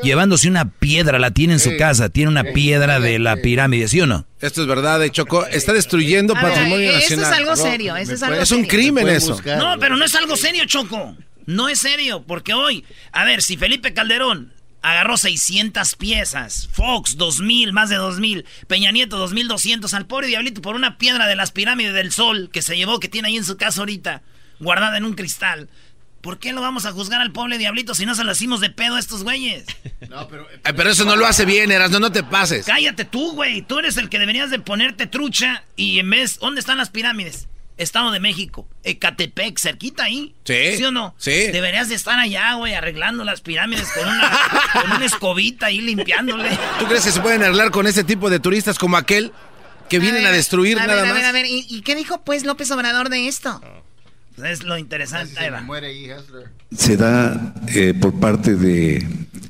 llevándose 0.03 0.47
una 0.47 0.69
piedra, 0.71 1.19
la 1.19 1.31
tiene 1.31 1.53
en 1.53 1.59
su 1.59 1.75
casa, 1.77 2.09
tiene 2.09 2.29
una 2.29 2.43
piedra 2.43 2.99
de 2.99 3.19
la 3.19 3.37
pirámide, 3.37 3.87
¿sí 3.87 4.01
o 4.01 4.07
no? 4.07 4.25
Esto 4.41 4.61
es 4.61 4.67
verdad, 4.67 4.99
de 4.99 5.09
Choco. 5.11 5.45
Está 5.47 5.73
destruyendo 5.73 6.35
A 6.35 6.41
ver, 6.41 6.51
patrimonio 6.53 6.89
eso 6.91 6.99
nacional. 6.99 7.25
es 7.33 7.37
algo 7.39 7.55
serio, 7.55 7.95
eso 7.97 8.13
es 8.13 8.23
algo 8.23 8.41
Es 8.41 8.51
un 8.51 8.57
serio. 8.65 8.69
crimen 8.71 9.09
eso. 9.09 9.39
No, 9.57 9.75
pero 9.79 9.97
no 9.97 10.05
es 10.05 10.15
algo 10.15 10.35
serio, 10.35 10.63
Choco. 10.65 11.15
No 11.47 11.69
es 11.69 11.79
serio, 11.79 12.23
porque 12.25 12.53
hoy, 12.53 12.83
a 13.11 13.23
ver, 13.23 13.41
si 13.43 13.55
Felipe 13.57 13.93
Calderón 13.93 14.51
agarró 14.85 15.17
600 15.17 15.95
piezas, 15.95 16.69
Fox 16.71 17.17
2000, 17.17 17.73
más 17.73 17.89
de 17.89 17.95
2000, 17.95 18.45
Peña 18.67 18.91
Nieto 18.91 19.17
2200, 19.17 19.91
al 19.95 20.05
pobre 20.05 20.27
diablito 20.27 20.61
por 20.61 20.75
una 20.75 20.99
piedra 20.99 21.25
de 21.25 21.35
las 21.35 21.51
pirámides 21.51 21.93
del 21.95 22.11
sol 22.11 22.51
que 22.53 22.61
se 22.61 22.77
llevó, 22.77 22.99
que 22.99 23.09
tiene 23.09 23.29
ahí 23.29 23.37
en 23.37 23.45
su 23.45 23.57
casa 23.57 23.81
ahorita, 23.81 24.21
guardada 24.59 24.97
en 24.97 25.05
un 25.05 25.13
cristal. 25.13 25.69
¿Por 26.21 26.37
qué 26.37 26.53
lo 26.53 26.61
vamos 26.61 26.85
a 26.85 26.91
juzgar 26.91 27.19
al 27.19 27.31
pobre 27.31 27.57
diablito 27.57 27.95
si 27.95 28.05
no 28.05 28.13
se 28.13 28.23
lo 28.23 28.31
hacimos 28.31 28.61
de 28.61 28.69
pedo 28.69 28.95
a 28.95 28.99
estos 28.99 29.23
güeyes? 29.23 29.65
Ay, 30.63 30.73
pero 30.75 30.89
eso 30.89 31.03
no 31.03 31.15
lo 31.15 31.25
hace 31.25 31.45
bien, 31.45 31.71
Erasno, 31.71 31.99
no 31.99 32.11
te 32.11 32.23
pases. 32.23 32.65
Cállate 32.65 33.05
tú, 33.05 33.33
güey. 33.33 33.63
Tú 33.63 33.79
eres 33.79 33.97
el 33.97 34.09
que 34.09 34.19
deberías 34.19 34.51
de 34.51 34.59
ponerte 34.59 35.07
trucha 35.07 35.63
y 35.75 35.99
en 35.99 36.09
vez... 36.11 36.39
¿Dónde 36.39 36.59
están 36.59 36.77
las 36.77 36.89
pirámides? 36.89 37.47
Estado 37.77 38.11
de 38.11 38.19
México. 38.19 38.67
Ecatepec, 38.83 39.59
cerquita 39.59 40.03
ahí. 40.03 40.33
Sí. 40.45 40.77
¿Sí 40.77 40.83
o 40.83 40.91
no? 40.91 41.15
Sí. 41.17 41.31
Deberías 41.51 41.89
de 41.89 41.95
estar 41.95 42.17
allá, 42.19 42.53
güey, 42.53 42.73
arreglando 42.73 43.23
las 43.23 43.41
pirámides 43.41 43.87
con 43.91 44.07
una, 44.07 44.39
con 44.73 44.91
una 44.91 45.05
escobita 45.05 45.67
ahí 45.67 45.81
limpiándole. 45.81 46.49
¿Tú 46.79 46.85
crees 46.85 47.03
que 47.03 47.11
se 47.11 47.21
pueden 47.21 47.43
arreglar 47.43 47.71
con 47.71 47.87
este 47.87 48.03
tipo 48.03 48.29
de 48.29 48.39
turistas 48.39 48.77
como 48.77 48.97
aquel 48.97 49.31
que 49.89 49.99
vienen 49.99 50.25
a, 50.25 50.31
destruir 50.31 50.79
a 50.79 50.87
nada 50.87 51.03
ver, 51.03 51.11
más? 51.11 51.11
A 51.11 51.15
ver, 51.15 51.25
a 51.25 51.31
ver, 51.31 51.45
¿y, 51.45 51.65
y 51.69 51.81
qué 51.81 51.95
dijo 51.95 52.23
pues 52.23 52.45
López 52.45 52.71
Obrador 52.71 53.09
de 53.09 53.27
esto? 53.27 53.61
Pues 54.35 54.51
es 54.59 54.63
lo 54.63 54.77
interesante. 54.77 55.39
Ahí 55.39 55.49
va. 55.49 55.65
se 56.77 56.97
da 56.97 57.53
eh, 57.73 57.93
por 57.93 58.19
parte 58.19 58.55
de 58.55 59.05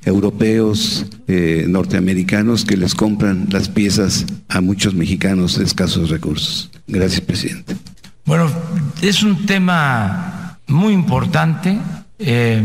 europeos, 0.05 1.05
eh, 1.27 1.65
norteamericanos 1.67 2.65
que 2.65 2.77
les 2.77 2.93
compran 2.93 3.47
las 3.49 3.67
piezas 3.67 4.25
a 4.47 4.61
muchos 4.61 4.93
mexicanos 4.93 5.57
de 5.57 5.65
escasos 5.65 6.11
recursos. 6.11 6.69
Gracias, 6.87 7.21
presidente. 7.21 7.75
Bueno, 8.25 8.49
es 9.01 9.23
un 9.23 9.45
tema 9.45 10.57
muy 10.67 10.93
importante, 10.93 11.77
eh, 12.17 12.61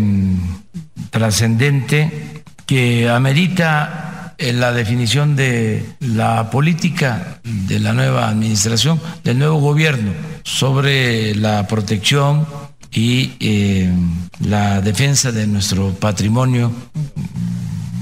trascendente, 1.10 2.44
que 2.66 3.08
amerita 3.10 4.34
eh, 4.38 4.52
la 4.52 4.72
definición 4.72 5.36
de 5.36 5.84
la 6.00 6.48
política 6.50 7.40
de 7.44 7.78
la 7.78 7.92
nueva 7.92 8.28
administración, 8.28 9.00
del 9.22 9.38
nuevo 9.38 9.58
gobierno, 9.60 10.12
sobre 10.44 11.34
la 11.34 11.66
protección 11.66 12.46
y 12.92 13.32
eh, 13.40 13.92
la 14.40 14.80
defensa 14.80 15.30
de 15.30 15.46
nuestro 15.46 15.90
patrimonio 15.92 16.72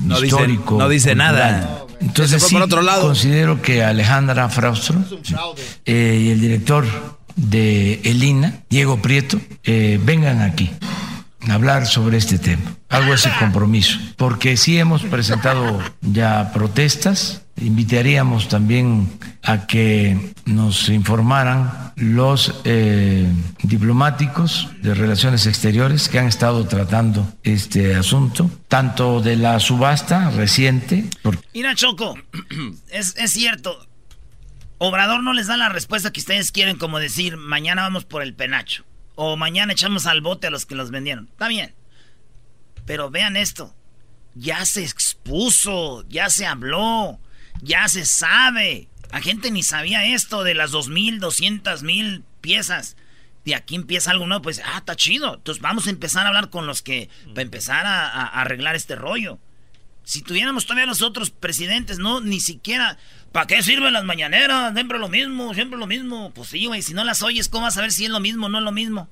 No 0.04 0.14
dice- 0.20 0.26
histórico. 0.26 0.78
no 0.78 0.88
dice 0.88 1.10
cultural. 1.10 1.34
nada. 1.34 1.74
Entonces 2.00 2.40
sí, 2.44 2.54
por 2.54 2.62
otro 2.62 2.82
lado. 2.82 3.02
considero 3.02 3.60
que 3.60 3.82
Alejandra 3.82 4.48
Fraustro 4.48 5.02
eh, 5.84 6.22
y 6.26 6.30
el 6.30 6.40
director 6.40 7.17
de 7.38 8.00
Elina, 8.04 8.60
Diego 8.68 9.00
Prieto, 9.00 9.40
eh, 9.64 9.98
vengan 10.04 10.42
aquí 10.42 10.70
a 11.48 11.54
hablar 11.54 11.86
sobre 11.86 12.18
este 12.18 12.38
tema. 12.38 12.76
Hago 12.90 13.14
ese 13.14 13.30
compromiso, 13.38 13.98
porque 14.16 14.56
sí 14.56 14.78
hemos 14.78 15.02
presentado 15.02 15.80
ya 16.02 16.52
protestas 16.52 17.42
Invitaríamos 17.60 18.48
también 18.48 19.18
a 19.42 19.66
que 19.66 20.32
nos 20.44 20.88
informaran 20.88 21.92
los 21.96 22.54
eh, 22.64 23.26
diplomáticos 23.62 24.68
de 24.82 24.94
relaciones 24.94 25.46
exteriores 25.46 26.08
que 26.08 26.18
han 26.18 26.26
estado 26.26 26.66
tratando 26.66 27.26
este 27.42 27.96
asunto, 27.96 28.50
tanto 28.68 29.20
de 29.20 29.36
la 29.36 29.58
subasta 29.58 30.30
reciente. 30.30 31.06
Mira, 31.52 31.74
Choco, 31.74 32.14
es, 32.90 33.16
es 33.16 33.32
cierto. 33.32 33.88
Obrador 34.78 35.22
no 35.24 35.32
les 35.32 35.48
da 35.48 35.56
la 35.56 35.68
respuesta 35.68 36.12
que 36.12 36.20
ustedes 36.20 36.52
quieren, 36.52 36.76
como 36.76 37.00
decir, 37.00 37.36
mañana 37.36 37.82
vamos 37.82 38.04
por 38.04 38.22
el 38.22 38.34
penacho. 38.34 38.84
O 39.16 39.36
mañana 39.36 39.72
echamos 39.72 40.06
al 40.06 40.20
bote 40.20 40.46
a 40.46 40.50
los 40.50 40.66
que 40.66 40.76
los 40.76 40.92
vendieron. 40.92 41.26
Está 41.32 41.48
bien. 41.48 41.74
Pero 42.86 43.10
vean 43.10 43.36
esto. 43.36 43.74
Ya 44.34 44.64
se 44.64 44.84
expuso, 44.84 46.06
ya 46.08 46.30
se 46.30 46.46
habló, 46.46 47.20
ya 47.60 47.88
se 47.88 48.06
sabe. 48.06 48.88
La 49.10 49.20
gente 49.20 49.50
ni 49.50 49.64
sabía 49.64 50.04
esto 50.06 50.44
de 50.44 50.54
las 50.54 50.70
dos 50.70 50.88
mil, 50.88 51.18
doscientas 51.18 51.82
mil 51.82 52.22
piezas. 52.40 52.96
De 53.44 53.56
aquí 53.56 53.74
empieza 53.74 54.12
algo 54.12 54.26
nuevo, 54.26 54.42
pues, 54.42 54.62
ah, 54.64 54.78
está 54.78 54.94
chido. 54.94 55.34
Entonces 55.34 55.60
vamos 55.60 55.88
a 55.88 55.90
empezar 55.90 56.24
a 56.24 56.28
hablar 56.28 56.50
con 56.50 56.66
los 56.68 56.82
que, 56.82 57.08
para 57.30 57.42
empezar 57.42 57.84
a, 57.84 58.06
a 58.06 58.26
arreglar 58.26 58.76
este 58.76 58.94
rollo. 58.94 59.40
Si 60.04 60.22
tuviéramos 60.22 60.64
todavía 60.64 60.86
los 60.86 61.02
otros 61.02 61.30
presidentes, 61.30 61.98
no, 61.98 62.20
ni 62.20 62.40
siquiera, 62.40 62.96
¿para 63.32 63.46
qué 63.46 63.62
sirven 63.62 63.92
las 63.92 64.04
mañaneras? 64.04 64.72
Siempre 64.74 64.98
lo 64.98 65.08
mismo, 65.08 65.54
siempre 65.54 65.78
lo 65.78 65.86
mismo. 65.86 66.30
Pues 66.34 66.48
sí, 66.48 66.66
güey, 66.66 66.82
si 66.82 66.94
no 66.94 67.04
las 67.04 67.22
oyes, 67.22 67.48
¿cómo 67.48 67.64
vas 67.64 67.76
a 67.76 67.82
ver 67.82 67.92
si 67.92 68.04
es 68.04 68.10
lo 68.10 68.20
mismo 68.20 68.46
o 68.46 68.48
no 68.48 68.58
es 68.58 68.64
lo 68.64 68.72
mismo? 68.72 69.08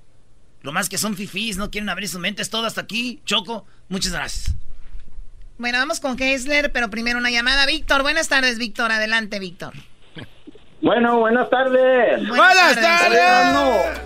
Lo 0.62 0.72
más 0.72 0.88
que 0.88 0.98
son 0.98 1.16
fifís, 1.16 1.56
no 1.58 1.70
quieren 1.70 1.88
abrir 1.88 2.08
su 2.08 2.18
mente, 2.18 2.42
es 2.42 2.50
todo 2.50 2.66
hasta 2.66 2.80
aquí. 2.80 3.20
Choco, 3.24 3.66
muchas 3.88 4.12
gracias. 4.12 4.54
Bueno, 5.58 5.78
vamos 5.78 6.00
con 6.00 6.16
Kessler, 6.16 6.70
pero 6.72 6.90
primero 6.90 7.18
una 7.18 7.30
llamada. 7.30 7.64
Víctor, 7.66 8.02
buenas 8.02 8.28
tardes, 8.28 8.58
Víctor. 8.58 8.92
Adelante, 8.92 9.38
Víctor. 9.38 9.72
Bueno, 10.82 11.18
buenas 11.18 11.48
tardes. 11.48 12.28
Buenas, 12.28 12.74
tardes. 12.74 14.00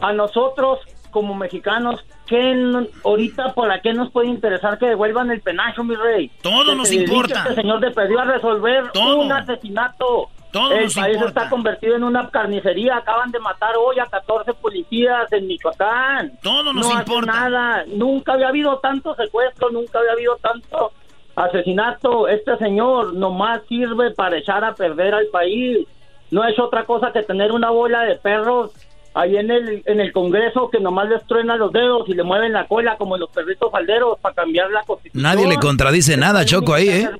A 0.00 0.12
nosotros, 0.12 0.80
como 1.10 1.34
mexicanos, 1.34 2.00
¿qué 2.30 2.54
no- 2.54 2.86
ahorita 3.04 3.52
por 3.54 3.68
qué 3.82 3.92
nos 3.92 4.10
puede 4.12 4.28
interesar 4.28 4.78
que 4.78 4.86
devuelvan 4.86 5.30
el 5.32 5.40
penacho, 5.42 5.82
mi 5.84 5.96
rey? 5.96 6.30
Todo 6.42 6.70
Que 6.70 6.76
nos 6.76 6.90
importa. 6.92 7.40
Este 7.42 7.56
señor 7.56 7.80
de 7.80 7.90
perdió 7.90 8.20
a 8.20 8.24
resolver 8.24 8.90
Todo. 8.92 9.18
un 9.18 9.32
asesinato. 9.32 10.28
Todo 10.52 10.72
el 10.72 10.84
nos 10.84 10.94
país 10.94 11.14
importa. 11.16 11.40
está 11.40 11.50
convertido 11.50 11.96
en 11.96 12.04
una 12.04 12.28
carnicería. 12.30 12.96
Acaban 12.96 13.30
de 13.32 13.38
matar 13.40 13.74
hoy 13.76 13.98
a 13.98 14.06
14 14.06 14.52
policías 14.54 15.30
en 15.32 15.46
Michoacán. 15.48 16.32
Todo 16.42 16.72
nos 16.72 16.86
no 16.86 16.92
hace 16.92 16.98
importa. 17.12 17.32
nada. 17.32 17.84
Nunca 17.88 18.32
había 18.34 18.48
habido 18.48 18.78
tanto 18.78 19.14
secuestro, 19.16 19.70
nunca 19.70 19.98
había 19.98 20.12
habido 20.12 20.36
tanto 20.36 20.92
asesinato. 21.36 22.28
Este 22.28 22.56
señor 22.58 23.14
nomás 23.14 23.62
sirve 23.68 24.12
para 24.12 24.38
echar 24.38 24.64
a 24.64 24.74
perder 24.74 25.14
al 25.14 25.26
país. 25.26 25.86
No 26.30 26.44
es 26.44 26.58
otra 26.58 26.84
cosa 26.84 27.12
que 27.12 27.22
tener 27.22 27.50
una 27.52 27.70
bola 27.70 28.02
de 28.02 28.14
perros 28.16 28.72
ahí 29.14 29.36
en 29.36 29.50
el, 29.50 29.82
en 29.86 30.00
el 30.00 30.12
Congreso 30.12 30.70
que 30.70 30.80
nomás 30.80 31.08
les 31.08 31.26
truena 31.26 31.56
los 31.56 31.72
dedos 31.72 32.08
y 32.08 32.14
le 32.14 32.22
mueven 32.22 32.52
la 32.52 32.66
cola 32.66 32.96
como 32.96 33.16
los 33.16 33.30
perritos 33.30 33.70
falderos 33.70 34.18
para 34.20 34.34
cambiar 34.34 34.70
la 34.70 34.82
constitución. 34.82 35.22
Nadie 35.22 35.46
le 35.46 35.56
contradice 35.56 36.16
nada, 36.16 36.44
Choco, 36.44 36.74
ahí, 36.74 36.88
¿eh? 36.88 37.10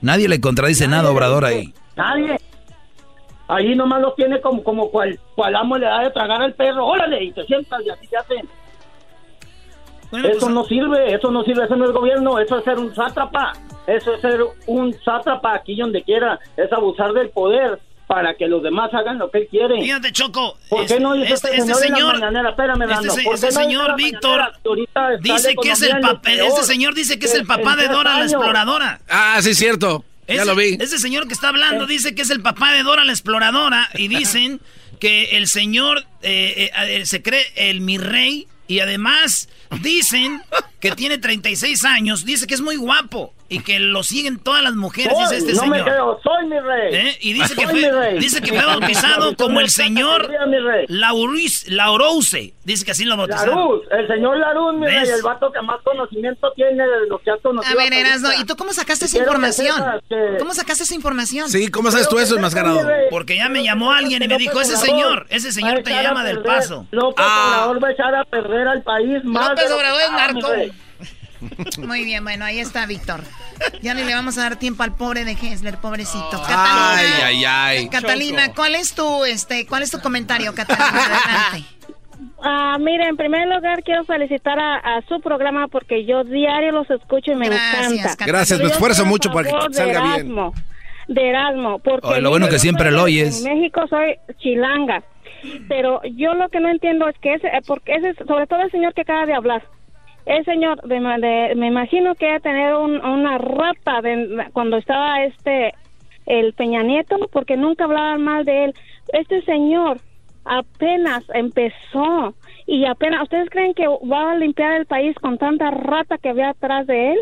Nadie 0.00 0.28
le 0.28 0.40
contradice 0.40 0.86
nada, 0.86 1.10
Obrador, 1.10 1.44
ahí. 1.44 1.72
Nadie. 1.96 2.36
Ahí 3.48 3.74
nomás 3.74 4.00
lo 4.00 4.12
tiene 4.12 4.40
como, 4.40 4.62
como 4.62 4.90
cual, 4.90 5.18
cual 5.34 5.56
amo 5.56 5.76
le 5.76 5.86
da 5.86 6.04
de 6.04 6.10
tragar 6.10 6.40
al 6.40 6.54
perro. 6.54 6.86
Órale, 6.86 7.24
y 7.24 7.32
te 7.32 7.44
sientas 7.46 7.82
y 7.84 7.90
así 7.90 8.06
te 8.06 8.16
hacen. 8.16 8.48
eso 10.24 10.48
no 10.50 10.64
sirve, 10.64 11.12
eso 11.14 11.32
no 11.32 11.42
sirve, 11.42 11.64
eso 11.64 11.74
no 11.74 11.86
es 11.86 11.90
gobierno, 11.90 12.38
eso 12.38 12.58
es 12.58 12.64
ser 12.64 12.78
un 12.78 12.94
sátrapa. 12.94 13.52
Eso 13.88 14.14
es 14.14 14.20
ser 14.20 14.40
un 14.66 14.94
sátrapa 15.02 15.54
aquí 15.54 15.74
donde 15.74 16.02
quiera. 16.02 16.38
Es 16.56 16.72
abusar 16.72 17.12
del 17.12 17.30
poder 17.30 17.80
para 18.10 18.34
que 18.34 18.48
los 18.48 18.60
demás 18.60 18.92
hagan 18.92 19.18
lo 19.20 19.30
que 19.30 19.38
él 19.38 19.48
quiere. 19.48 19.80
Fíjate, 19.80 20.10
Choco. 20.10 20.58
¿Por 20.68 20.84
qué 20.84 20.98
no 20.98 21.14
dice 21.14 21.32
este, 21.32 21.50
este, 21.56 21.58
este 21.60 21.74
señor, 21.74 21.86
en 21.86 21.92
la 21.92 21.96
señor, 21.96 22.14
mañanera? 22.18 22.50
Espérame, 22.50 22.82
este, 22.82 22.94
Nando, 22.96 23.14
se- 23.14 23.22
¿por 23.22 23.38
qué 23.38 23.46
este 23.46 23.46
no 23.46 23.60
señor 23.62 23.96
Víctor 23.96 24.40
dice 25.20 25.54
que 25.62 25.70
es 25.70 25.82
el 25.82 26.00
peor? 26.20 26.48
Este 26.48 26.64
señor 26.64 26.94
dice 26.94 27.20
que 27.20 27.26
es 27.26 27.34
el 27.36 27.46
papá 27.46 27.76
de 27.76 27.86
Dora 27.86 28.18
la 28.18 28.24
exploradora. 28.24 29.00
Ah, 29.08 29.38
sí, 29.42 29.54
cierto. 29.54 30.04
Ya 30.26 30.44
lo 30.44 30.56
vi. 30.56 30.76
Ese 30.80 30.98
señor 30.98 31.28
que 31.28 31.34
está 31.34 31.50
hablando 31.50 31.86
dice 31.86 32.16
que 32.16 32.22
es 32.22 32.30
el 32.30 32.42
papá 32.42 32.72
de 32.72 32.82
Dora 32.82 33.04
la 33.04 33.12
exploradora 33.12 33.88
y 33.94 34.08
dicen 34.08 34.60
que 34.98 35.36
el 35.36 35.46
señor 35.46 36.00
eh, 36.22 36.68
eh, 36.76 36.98
eh, 36.98 37.06
se 37.06 37.22
cree 37.22 37.46
el 37.54 37.80
mi 37.80 37.96
rey 37.96 38.48
y 38.66 38.80
además 38.80 39.48
dicen 39.82 40.42
que 40.80 40.90
tiene 40.96 41.18
36 41.18 41.84
años, 41.84 42.24
dice 42.24 42.48
que 42.48 42.54
es 42.54 42.60
muy 42.60 42.74
guapo 42.74 43.32
y 43.50 43.60
que 43.62 43.78
lo 43.80 44.02
siguen 44.02 44.38
todas 44.38 44.62
las 44.62 44.74
mujeres, 44.74 45.12
Soy, 45.12 45.22
dice 45.36 45.36
este 45.50 45.52
no 45.54 45.66
me 45.66 45.78
señor. 45.78 45.84
creo, 45.92 46.20
soy 46.22 46.46
mi 46.46 46.58
rey. 46.60 46.94
¿Eh? 46.94 47.18
Y 47.20 47.32
dice 47.34 47.54
que, 47.54 47.64
Soy 47.66 47.70
fue, 47.70 47.74
mi 47.82 47.90
rey. 47.90 48.18
dice 48.18 48.40
que 48.40 48.52
fue 48.54 48.64
bautizado 48.64 49.36
como 49.36 49.60
el 49.60 49.68
señor. 49.68 50.30
Laurus, 50.88 51.66
Laurouse. 51.68 52.54
Dice 52.64 52.84
que 52.84 52.92
así 52.92 53.04
lo 53.04 53.16
bautizaron. 53.16 53.54
Laruz, 53.56 53.82
el 53.90 54.06
señor 54.08 54.38
Laruz, 54.38 54.74
mi 54.74 54.86
¿Ves? 54.86 55.02
rey, 55.02 55.10
el 55.16 55.22
vato 55.22 55.50
que 55.52 55.60
más 55.62 55.80
conocimiento 55.82 56.52
tiene 56.54 56.82
de 56.86 57.06
lo 57.08 57.18
que 57.18 57.30
has 57.32 57.40
conocido. 57.40 57.78
A 57.78 57.82
ver, 57.82 57.92
Erasno. 57.92 58.28
¿y 58.40 58.44
tú 58.44 58.56
cómo 58.56 58.72
sacaste 58.72 59.04
esa 59.06 59.18
información? 59.18 59.76
que- 60.08 60.36
¿Cómo 60.38 60.54
sacaste 60.54 60.84
esa 60.84 60.94
información? 60.94 61.48
Sí, 61.50 61.68
¿cómo 61.70 61.90
sabes 61.90 62.08
tú 62.08 62.18
eso, 62.18 62.36
enmascarado? 62.36 62.80
Porque 63.10 63.36
ya 63.36 63.48
me 63.48 63.62
llamó 63.64 63.92
alguien 63.92 64.22
y 64.22 64.28
me 64.28 64.38
dijo, 64.38 64.60
ese 64.60 64.76
señor, 64.76 65.26
ese 65.28 65.52
señor 65.52 65.82
te 65.82 65.90
llama 65.90 66.24
del 66.24 66.42
paso. 66.42 66.86
López 66.92 67.24
Ah. 67.28 67.64
Obrador 67.66 67.84
va 67.84 67.88
a 67.88 67.92
echar 67.92 68.14
a 68.14 68.24
perder 68.24 68.68
al 68.68 68.82
país 68.82 69.24
más. 69.24 69.48
López 69.50 69.70
Obrador 69.72 70.00
es 70.00 70.10
narco. 70.12 70.48
Muy 71.78 72.04
bien, 72.04 72.22
bueno, 72.24 72.44
ahí 72.44 72.58
está 72.58 72.86
Víctor. 72.86 73.20
Ya 73.82 73.94
ni 73.94 74.04
le 74.04 74.14
vamos 74.14 74.36
a 74.38 74.42
dar 74.42 74.56
tiempo 74.56 74.82
al 74.82 74.94
pobre 74.94 75.24
de 75.24 75.32
Hessler, 75.32 75.78
pobrecito. 75.78 76.30
Ay, 76.32 76.46
Catalina, 76.46 77.26
ay, 77.26 77.44
ay. 77.44 77.88
Catalina, 77.88 78.54
¿cuál 78.54 78.74
es 78.74 78.94
tu 78.94 79.24
este, 79.24 79.66
cuál 79.66 79.82
es 79.82 79.90
tu 79.90 80.00
comentario, 80.00 80.54
Catalina? 80.54 80.88
Adelante. 80.88 81.64
Ah, 82.42 82.76
mire, 82.80 83.06
en 83.06 83.16
primer 83.16 83.46
lugar 83.48 83.82
quiero 83.82 84.04
felicitar 84.04 84.58
a, 84.58 84.76
a 84.76 85.02
su 85.08 85.20
programa 85.20 85.68
porque 85.68 86.06
yo 86.06 86.24
diario 86.24 86.72
los 86.72 86.88
escucho 86.90 87.32
y 87.32 87.34
me 87.34 87.48
Gracias, 87.48 87.92
encanta. 87.92 88.08
Catalina. 88.10 88.26
Gracias, 88.38 88.60
me 88.60 88.66
esfuerzo 88.66 89.04
mucho 89.04 89.30
para 89.30 89.44
que 89.44 89.50
favor 89.50 89.70
de 89.70 89.76
salga 89.76 90.00
bien. 90.02 90.14
Erasmo, 90.14 90.54
De 91.08 91.28
Erasmo, 91.28 91.78
porque 91.80 92.20
lo 92.20 92.30
bueno 92.30 92.48
que 92.48 92.58
siempre 92.58 92.90
lo 92.90 93.02
oyes. 93.02 93.44
En 93.44 93.54
México 93.58 93.82
soy 93.88 94.16
chilanga, 94.38 95.02
pero 95.68 96.00
yo 96.14 96.32
lo 96.34 96.48
que 96.48 96.60
no 96.60 96.70
entiendo 96.70 97.08
es 97.08 97.16
que 97.18 97.34
ese, 97.34 97.46
eh, 97.48 97.60
porque 97.66 97.94
ese, 97.96 98.14
sobre 98.26 98.46
todo 98.46 98.60
el 98.62 98.70
señor 98.70 98.94
que 98.94 99.02
acaba 99.02 99.26
de 99.26 99.34
hablar, 99.34 99.62
el 100.26 100.44
señor, 100.44 100.80
de, 100.82 101.52
me 101.56 101.66
imagino 101.66 102.14
que 102.14 102.26
debe 102.26 102.40
tener 102.40 102.74
un- 102.74 103.04
una 103.04 103.38
rata 103.38 104.00
de, 104.02 104.46
cuando 104.52 104.76
estaba 104.76 105.24
este 105.24 105.74
el 106.26 106.52
Peña 106.52 106.82
Nieto, 106.82 107.16
porque 107.32 107.56
nunca 107.56 107.84
hablaban 107.84 108.22
mal 108.22 108.44
de 108.44 108.64
él. 108.66 108.74
Este 109.12 109.42
señor 109.42 109.98
apenas 110.44 111.24
empezó 111.34 112.34
y 112.66 112.84
apenas, 112.84 113.22
¿ustedes 113.24 113.50
creen 113.50 113.74
que 113.74 113.86
va 113.88 114.32
a 114.32 114.36
limpiar 114.36 114.72
el 114.74 114.86
país 114.86 115.16
con 115.16 115.38
tanta 115.38 115.70
rata 115.70 116.18
que 116.18 116.28
había 116.28 116.50
atrás 116.50 116.86
de 116.86 117.12
él? 117.12 117.18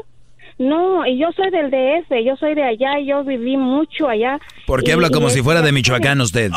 No, 0.59 1.07
y 1.07 1.19
yo 1.19 1.29
soy 1.37 1.51
del 1.51 1.71
DF, 1.71 2.11
yo 2.25 2.37
soy 2.37 2.55
de 2.55 2.65
allá 2.65 2.99
y 2.99 3.07
yo 3.07 3.23
viví 3.23 3.57
mucho 3.57 4.09
allá. 4.09 4.39
¿Por 4.67 4.83
qué 4.83 4.91
Y- 4.91 4.95
habla 4.95 5.11
como 5.11 5.31
si 5.31 5.41
fuera 5.43 5.63
de 5.63 5.71
Michoacán 5.73 6.21
usted? 6.21 6.51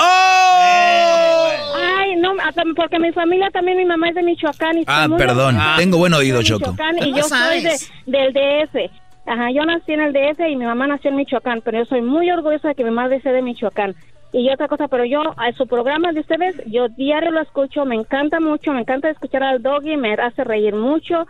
Ay, 1.75 2.15
no, 2.17 2.33
porque 2.75 2.99
mi 2.99 3.11
familia 3.11 3.49
también, 3.51 3.77
mi 3.77 3.85
mamá 3.85 4.09
es 4.09 4.15
de 4.15 4.23
Michoacán. 4.23 4.79
Y 4.79 4.83
Ah, 4.87 5.07
perdón. 5.17 5.57
Tengo 5.77 5.97
buen 5.99 6.13
oído, 6.13 6.41
Choco. 6.43 6.71
Michoacán, 6.71 6.97
Y 6.97 7.01
¿Cómo 7.11 7.17
yo 7.17 7.23
soy 7.23 7.61
de, 7.61 7.77
del 8.07 8.33
DF. 8.33 8.75
Ajá, 9.27 9.51
yo 9.51 9.63
nací 9.65 9.93
en 9.93 10.01
el 10.01 10.13
DF 10.13 10.39
y 10.49 10.55
mi 10.55 10.65
mamá 10.65 10.87
nació 10.87 11.11
en 11.11 11.17
Michoacán, 11.17 11.61
pero 11.63 11.77
yo 11.79 11.85
soy 11.85 12.01
muy 12.01 12.29
orgullosa 12.31 12.69
de 12.69 12.75
que 12.75 12.83
mi 12.83 12.89
madre 12.91 13.21
sea 13.21 13.31
de 13.31 13.41
Michoacán. 13.43 13.95
Y 14.33 14.49
otra 14.49 14.67
cosa, 14.67 14.87
pero 14.87 15.05
yo, 15.05 15.21
a 15.37 15.51
su 15.57 15.67
programa 15.67 16.11
de 16.13 16.21
ustedes, 16.21 16.55
yo 16.65 16.87
diario 16.89 17.31
lo 17.31 17.41
escucho, 17.41 17.85
me 17.85 17.95
encanta 17.95 18.39
mucho, 18.39 18.71
me 18.73 18.79
encanta 18.81 19.09
escuchar 19.09 19.43
al 19.43 19.61
doggy, 19.61 19.97
me 19.97 20.13
hace 20.13 20.43
reír 20.43 20.73
mucho 20.73 21.27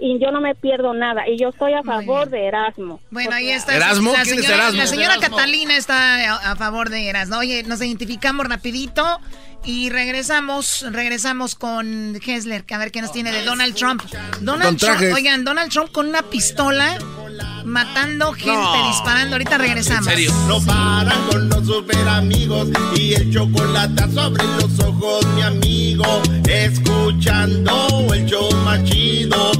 y 0.00 0.18
yo 0.20 0.30
no 0.30 0.40
me 0.40 0.54
pierdo 0.54 0.94
nada. 0.94 1.28
Y 1.28 1.36
yo 1.38 1.48
estoy 1.48 1.72
a 1.74 1.82
favor 1.82 2.28
de 2.30 2.46
Erasmo. 2.46 3.00
Bueno, 3.10 3.32
ahí 3.34 3.50
está. 3.50 3.76
¿Erasmo? 3.76 4.12
La 4.12 4.22
¿Quién 4.22 4.38
es 4.38 4.44
señora, 4.44 4.62
Erasmo? 4.62 4.78
la 4.80 4.86
señora 4.86 5.14
Erasmo. 5.14 5.36
Catalina 5.36 5.76
está 5.76 6.34
a, 6.34 6.52
a 6.52 6.56
favor 6.56 6.88
de 6.90 7.08
Erasmo. 7.08 7.38
Oye, 7.38 7.62
nos 7.64 7.80
identificamos 7.80 8.46
rapidito 8.48 9.20
y 9.64 9.90
regresamos, 9.90 10.84
regresamos 10.90 11.54
con 11.54 12.16
Hessler, 12.24 12.64
que 12.64 12.74
a 12.74 12.78
ver 12.78 12.90
qué 12.90 13.02
nos 13.02 13.12
tiene 13.12 13.32
de 13.32 13.44
Donald 13.44 13.74
Trump. 13.74 14.02
Donald 14.40 14.78
Trump, 14.78 15.00
oigan, 15.14 15.44
Donald 15.44 15.70
Trump 15.70 15.90
con 15.92 16.08
una 16.08 16.22
pistola 16.22 16.96
matando 17.64 18.32
gente, 18.32 18.52
No. 18.52 18.88
disparando. 18.88 19.34
Ahorita 19.34 19.58
regresamos. 19.58 20.08
No 20.46 20.60
paran 20.64 21.22
con 21.28 21.48
los 21.50 21.66
super 21.66 22.08
amigos 22.08 22.68
y 22.96 23.14
el 23.14 23.32
chocolate 23.32 24.10
sobre 24.12 24.44
los 24.44 24.78
ojos, 24.80 25.26
mi 25.34 25.42
amigo. 25.42 26.22
Escuchando 26.46 28.06
el 28.14 28.24
show 28.26 28.50
más 28.64 28.82
chido. 28.84 29.52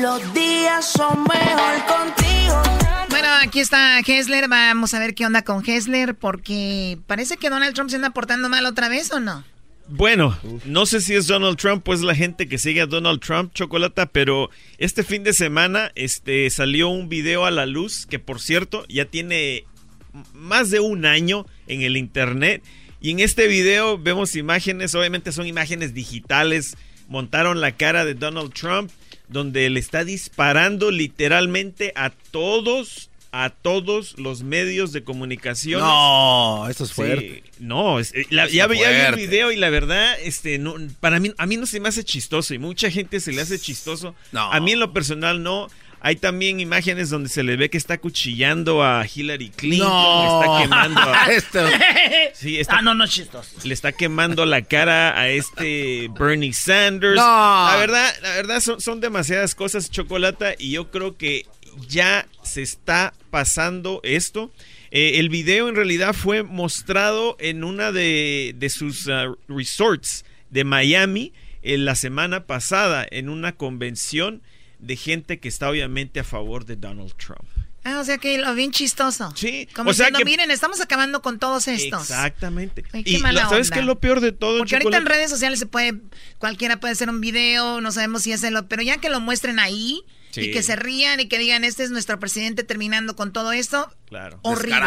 Los 0.00 0.34
días 0.34 0.92
son 0.92 1.22
mejor 1.24 1.86
contigo. 1.86 2.81
Bueno, 3.22 3.36
aquí 3.40 3.60
está 3.60 4.00
Hessler. 4.00 4.48
Vamos 4.48 4.94
a 4.94 4.98
ver 4.98 5.14
qué 5.14 5.24
onda 5.24 5.42
con 5.42 5.62
Hessler, 5.64 6.16
porque 6.16 6.98
parece 7.06 7.36
que 7.36 7.50
Donald 7.50 7.72
Trump 7.72 7.88
se 7.88 7.94
anda 7.94 8.10
portando 8.10 8.48
mal 8.48 8.66
otra 8.66 8.88
vez, 8.88 9.12
¿o 9.12 9.20
no? 9.20 9.44
Bueno, 9.86 10.36
no 10.64 10.86
sé 10.86 11.00
si 11.00 11.14
es 11.14 11.28
Donald 11.28 11.56
Trump 11.56 11.86
o 11.86 11.94
es 11.94 12.00
la 12.00 12.16
gente 12.16 12.48
que 12.48 12.58
sigue 12.58 12.80
a 12.80 12.86
Donald 12.86 13.20
Trump, 13.20 13.54
Chocolata, 13.54 14.06
pero 14.06 14.50
este 14.78 15.04
fin 15.04 15.22
de 15.22 15.34
semana 15.34 15.92
este, 15.94 16.50
salió 16.50 16.88
un 16.88 17.08
video 17.08 17.46
a 17.46 17.52
la 17.52 17.64
luz 17.64 18.06
que, 18.06 18.18
por 18.18 18.40
cierto, 18.40 18.84
ya 18.88 19.04
tiene 19.04 19.66
más 20.32 20.72
de 20.72 20.80
un 20.80 21.06
año 21.06 21.46
en 21.68 21.82
el 21.82 21.96
internet. 21.96 22.64
Y 23.00 23.12
en 23.12 23.20
este 23.20 23.46
video 23.46 23.98
vemos 23.98 24.34
imágenes, 24.34 24.96
obviamente 24.96 25.30
son 25.30 25.46
imágenes 25.46 25.94
digitales, 25.94 26.76
montaron 27.06 27.60
la 27.60 27.76
cara 27.76 28.04
de 28.04 28.14
Donald 28.14 28.52
Trump, 28.52 28.90
donde 29.28 29.70
le 29.70 29.78
está 29.78 30.02
disparando 30.02 30.90
literalmente 30.90 31.92
a 31.94 32.10
todos 32.10 33.10
a 33.32 33.48
todos 33.48 34.18
los 34.18 34.42
medios 34.42 34.92
de 34.92 35.04
comunicación. 35.04 35.80
No, 35.80 36.68
esto 36.68 36.84
es 36.84 36.92
fuerte. 36.92 37.42
no, 37.58 37.98
es, 37.98 38.14
eh, 38.14 38.26
la, 38.28 38.46
ya, 38.46 38.66
vi 38.66 38.80
el 38.80 39.16
video 39.16 39.50
y 39.50 39.56
la 39.56 39.70
verdad, 39.70 40.16
este, 40.22 40.58
no, 40.58 40.74
para 41.00 41.18
mí, 41.18 41.32
a 41.38 41.46
mí 41.46 41.56
no 41.56 41.64
se 41.64 41.80
me 41.80 41.88
hace 41.88 42.04
chistoso 42.04 42.52
y 42.52 42.58
mucha 42.58 42.90
gente 42.90 43.20
se 43.20 43.32
le 43.32 43.40
hace 43.40 43.58
chistoso. 43.58 44.14
A 44.34 44.60
mí 44.60 44.72
en 44.72 44.80
lo 44.80 44.92
personal 44.92 45.42
no. 45.42 45.68
Hay 46.04 46.16
también 46.16 46.58
imágenes 46.58 47.10
donde 47.10 47.28
se 47.28 47.44
le 47.44 47.56
ve 47.56 47.70
que 47.70 47.78
está 47.78 47.96
cuchillando 47.96 48.82
a 48.82 49.06
Hillary 49.06 49.50
Clinton, 49.50 49.86
está 49.86 50.58
quemando 50.60 51.00
a... 51.00 51.28
sí, 52.34 52.58
está, 52.58 52.78
ah, 52.78 52.82
no, 52.82 52.92
no 52.92 53.04
es 53.04 53.10
chistoso. 53.12 53.48
Le 53.62 53.72
está 53.72 53.92
quemando 53.92 54.44
la 54.44 54.62
cara 54.62 55.16
a 55.16 55.28
este 55.28 56.10
Bernie 56.18 56.54
Sanders. 56.54 57.14
La 57.14 57.76
verdad, 57.78 58.12
la 58.20 58.30
verdad 58.30 58.60
son, 58.60 58.80
son 58.80 59.00
demasiadas 59.00 59.54
cosas, 59.54 59.92
Chocolata, 59.92 60.56
y 60.58 60.72
yo 60.72 60.90
creo 60.90 61.16
que 61.16 61.46
ya 61.88 62.26
se 62.42 62.62
está 62.62 63.14
pasando 63.30 64.00
esto. 64.02 64.50
Eh, 64.90 65.18
el 65.18 65.28
video 65.28 65.68
en 65.68 65.76
realidad 65.76 66.14
fue 66.14 66.42
mostrado 66.42 67.36
en 67.40 67.64
una 67.64 67.92
de, 67.92 68.54
sus 68.70 69.06
uh, 69.06 69.36
resorts 69.48 70.24
de 70.50 70.64
Miami 70.64 71.32
en 71.62 71.80
eh, 71.80 71.84
la 71.84 71.94
semana 71.94 72.46
pasada 72.46 73.06
en 73.10 73.28
una 73.28 73.52
convención 73.52 74.42
de 74.78 74.96
gente 74.96 75.38
que 75.38 75.48
está 75.48 75.70
obviamente 75.70 76.20
a 76.20 76.24
favor 76.24 76.66
de 76.66 76.76
Donald 76.76 77.14
Trump. 77.16 77.48
Ah, 77.84 77.98
o 77.98 78.04
sea 78.04 78.18
que 78.18 78.38
lo 78.38 78.54
bien 78.54 78.70
chistoso. 78.70 79.32
Sí. 79.34 79.68
Como 79.74 79.90
o 79.90 79.94
sea 79.94 80.10
que, 80.12 80.24
miren, 80.24 80.50
estamos 80.52 80.80
acabando 80.80 81.20
con 81.20 81.38
todos 81.40 81.66
estos. 81.66 82.02
Exactamente. 82.02 82.84
y 82.92 83.18
¿sabes 83.18 83.70
qué 83.70 83.80
es 83.80 83.84
lo 83.84 83.98
peor 83.98 84.20
de 84.20 84.30
todo? 84.30 84.58
Porque 84.58 84.76
ahorita 84.76 84.98
en 84.98 85.06
redes 85.06 85.30
sociales 85.30 85.58
se 85.58 85.66
puede, 85.66 85.94
cualquiera 86.38 86.78
puede 86.78 86.92
hacer 86.92 87.08
un 87.10 87.20
video, 87.20 87.80
no 87.80 87.90
sabemos 87.90 88.22
si 88.22 88.32
es 88.32 88.44
el, 88.44 88.64
pero 88.66 88.82
ya 88.82 88.98
que 88.98 89.08
lo 89.08 89.20
muestren 89.20 89.58
ahí, 89.58 90.04
y 90.36 90.50
que 90.50 90.62
se 90.62 90.76
rían 90.76 91.20
y 91.20 91.26
que 91.26 91.38
digan, 91.38 91.64
este 91.64 91.82
es 91.82 91.90
nuestro 91.90 92.18
presidente 92.18 92.62
terminando 92.62 93.16
con 93.16 93.32
todo 93.32 93.52
esto. 93.52 93.92
Claro. 94.06 94.38
Horrible. 94.42 94.80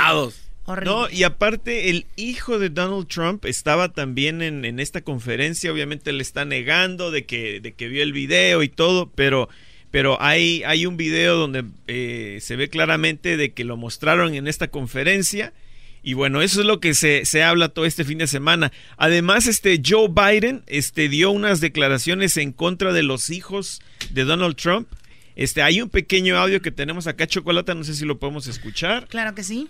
Horrible. 0.67 0.91
No, 0.91 1.09
y 1.11 1.23
aparte 1.23 1.91
el 1.91 2.07
hijo 2.15 2.57
de 2.57 2.69
Donald 2.69 3.07
Trump 3.07 3.45
estaba 3.45 3.89
también 3.89 4.41
en, 4.41 4.79
esta 4.79 5.01
conferencia, 5.01 5.71
obviamente 5.71 6.11
le 6.11 6.23
está 6.23 6.43
negando 6.43 7.11
de 7.11 7.25
que, 7.25 7.59
de 7.59 7.73
que 7.73 7.87
vio 7.87 8.01
el 8.01 8.13
video 8.13 8.63
y 8.63 8.69
todo, 8.69 9.11
pero, 9.13 9.47
pero 9.91 10.19
hay, 10.19 10.63
hay 10.63 10.87
un 10.87 10.97
video 10.97 11.35
donde 11.35 11.65
eh, 11.87 12.39
se 12.41 12.55
ve 12.55 12.69
claramente 12.69 13.37
de 13.37 13.53
que 13.53 13.63
lo 13.63 13.77
mostraron 13.77 14.33
en 14.33 14.47
esta 14.47 14.69
conferencia. 14.69 15.53
Y 16.01 16.13
bueno, 16.13 16.43
eso 16.43 16.61
es 16.61 16.67
lo 16.67 16.79
que 16.79 16.93
se, 16.93 17.25
se, 17.25 17.41
habla 17.41 17.69
todo 17.69 17.85
este 17.85 18.03
fin 18.03 18.19
de 18.19 18.27
semana. 18.27 18.71
Además, 18.97 19.47
este 19.47 19.81
Joe 19.83 20.07
Biden 20.07 20.63
este, 20.67 21.09
dio 21.09 21.31
unas 21.31 21.61
declaraciones 21.61 22.37
en 22.37 22.51
contra 22.51 22.93
de 22.93 23.01
los 23.01 23.31
hijos 23.31 23.81
de 24.11 24.23
Donald 24.23 24.55
Trump. 24.55 24.87
Este, 25.36 25.61
hay 25.61 25.81
un 25.81 25.89
pequeño 25.89 26.38
audio 26.38 26.61
que 26.61 26.71
tenemos 26.71 27.07
acá, 27.07 27.27
Chocolata, 27.27 27.75
no 27.75 27.83
sé 27.83 27.93
si 27.93 28.05
lo 28.05 28.19
podemos 28.19 28.47
escuchar. 28.47 29.07
Claro 29.07 29.36
que 29.36 29.43
sí. 29.43 29.69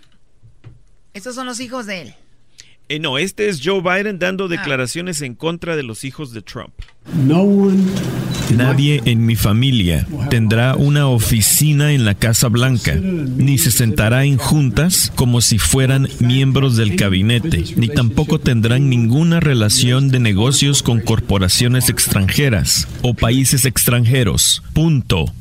Estos 1.13 1.35
son 1.35 1.47
los 1.47 1.59
hijos 1.59 1.85
de 1.85 2.01
él. 2.01 2.15
Eh, 2.87 2.99
no, 2.99 3.17
este 3.17 3.49
es 3.49 3.61
Joe 3.63 3.81
Biden 3.81 4.19
dando 4.19 4.45
ah. 4.45 4.47
declaraciones 4.47 5.21
en 5.21 5.33
contra 5.33 5.75
de 5.75 5.81
los 5.81 6.03
hijos 6.03 6.33
de 6.33 6.43
Trump. 6.43 6.73
Nadie 8.55 9.01
en 9.05 9.25
mi 9.25 9.35
familia 9.35 10.07
tendrá 10.29 10.75
una 10.75 11.07
oficina 11.07 11.93
en 11.93 12.05
la 12.05 12.13
Casa 12.13 12.47
Blanca, 12.47 12.93
ni 12.93 13.57
se 13.57 13.71
sentará 13.71 14.25
en 14.25 14.37
juntas 14.37 15.11
como 15.15 15.41
si 15.41 15.57
fueran 15.57 16.07
miembros 16.19 16.75
del 16.77 16.95
gabinete, 16.95 17.63
ni 17.75 17.87
tampoco 17.87 18.39
tendrán 18.39 18.89
ninguna 18.89 19.39
relación 19.39 20.09
de 20.09 20.19
negocios 20.19 20.83
con 20.83 21.01
corporaciones 21.01 21.89
extranjeras 21.89 22.87
o 23.01 23.15
países 23.15 23.65
extranjeros. 23.65 24.61
Punto. 24.73 25.33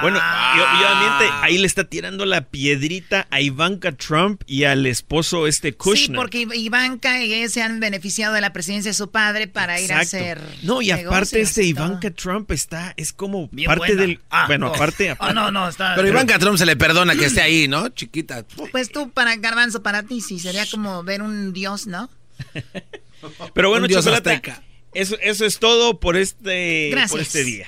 Bueno, 0.00 0.18
y, 0.18 0.60
obviamente 0.60 1.24
ahí 1.42 1.58
le 1.58 1.66
está 1.66 1.84
tirando 1.84 2.26
la 2.26 2.42
piedrita 2.42 3.26
a 3.30 3.40
Ivanka 3.40 3.92
Trump 3.92 4.42
y 4.46 4.64
al 4.64 4.86
esposo 4.86 5.46
este 5.46 5.74
Kushner. 5.74 5.98
Sí, 5.98 6.12
porque 6.14 6.46
Ivanka 6.54 7.22
y 7.22 7.32
ella 7.32 7.48
se 7.48 7.62
han 7.62 7.80
beneficiado 7.80 8.34
de 8.34 8.40
la 8.40 8.52
presidencia 8.52 8.90
de 8.90 8.94
su 8.94 9.10
padre 9.10 9.48
para 9.48 9.80
ir 9.80 9.92
a 9.92 10.00
hacer. 10.00 10.40
No, 10.62 10.82
y 10.82 10.90
aparte 10.90 11.40
este 11.40 11.64
Ivanka 11.64 12.10
Trump 12.10 12.50
está, 12.50 12.94
es 12.96 13.12
como 13.12 13.50
parte 13.66 13.96
del. 13.96 14.20
Ah, 14.30 14.46
bueno, 14.46 14.68
aparte, 14.68 15.16
Ah, 15.20 15.32
no, 15.32 15.50
no, 15.50 15.68
está. 15.68 15.94
Pero 15.96 16.08
Ivanka 16.08 16.38
Trump 16.38 16.58
se 16.58 16.66
le 16.66 16.76
perdona 16.76 17.16
que 17.16 17.26
esté 17.26 17.40
ahí, 17.40 17.68
¿no? 17.68 17.88
Chiquita. 17.88 18.44
Pues 18.70 18.90
tú, 18.90 19.10
para 19.10 19.36
Garbanzo, 19.36 19.82
para 19.82 20.02
ti 20.02 20.20
sí, 20.20 20.38
sería 20.38 20.66
como 20.70 21.02
ver 21.02 21.22
un 21.22 21.52
dios, 21.52 21.86
¿no? 21.86 22.10
Pero 23.54 23.70
bueno, 23.70 23.88
Chocolate, 23.88 24.42
eso, 24.94 25.16
eso 25.20 25.44
es 25.44 25.58
todo 25.58 26.00
por 26.00 26.16
este, 26.16 26.94
por 27.08 27.20
este 27.20 27.44
día. 27.44 27.66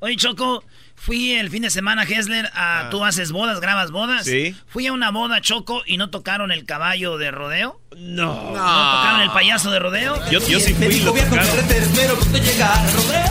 Oye, 0.00 0.16
Choco, 0.16 0.64
Fui 1.00 1.32
el 1.32 1.50
fin 1.50 1.62
de 1.62 1.70
semana, 1.70 2.02
Hessler, 2.02 2.46
a 2.54 2.80
ah. 2.80 2.90
tú 2.90 3.04
haces 3.04 3.32
bodas, 3.32 3.60
grabas 3.60 3.90
bodas. 3.90 4.24
Sí. 4.24 4.54
Fui 4.66 4.86
a 4.86 4.92
una 4.92 5.10
boda, 5.10 5.40
Choco, 5.40 5.82
y 5.86 5.96
no 5.96 6.10
tocaron 6.10 6.52
el 6.52 6.64
caballo 6.64 7.16
de 7.18 7.30
rodeo. 7.30 7.80
No. 7.96 8.52
¿No 8.52 8.52
tocaron 8.52 9.22
el 9.22 9.30
payaso 9.30 9.70
de 9.70 9.78
rodeo? 9.78 10.16
Yo, 10.30 10.40
yo 10.46 10.60
sí 10.60 10.74
fui 10.74 11.00
lo 11.00 11.14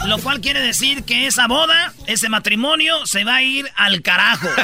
Lo 0.08 0.18
cual 0.18 0.42
quiere 0.42 0.62
decir 0.62 1.04
que 1.04 1.28
esa 1.28 1.48
boda, 1.48 1.94
ese 2.08 2.28
matrimonio, 2.28 3.06
se 3.06 3.24
va 3.24 3.36
a 3.36 3.44
ir 3.44 3.70
al 3.76 4.02
carajo. 4.02 4.48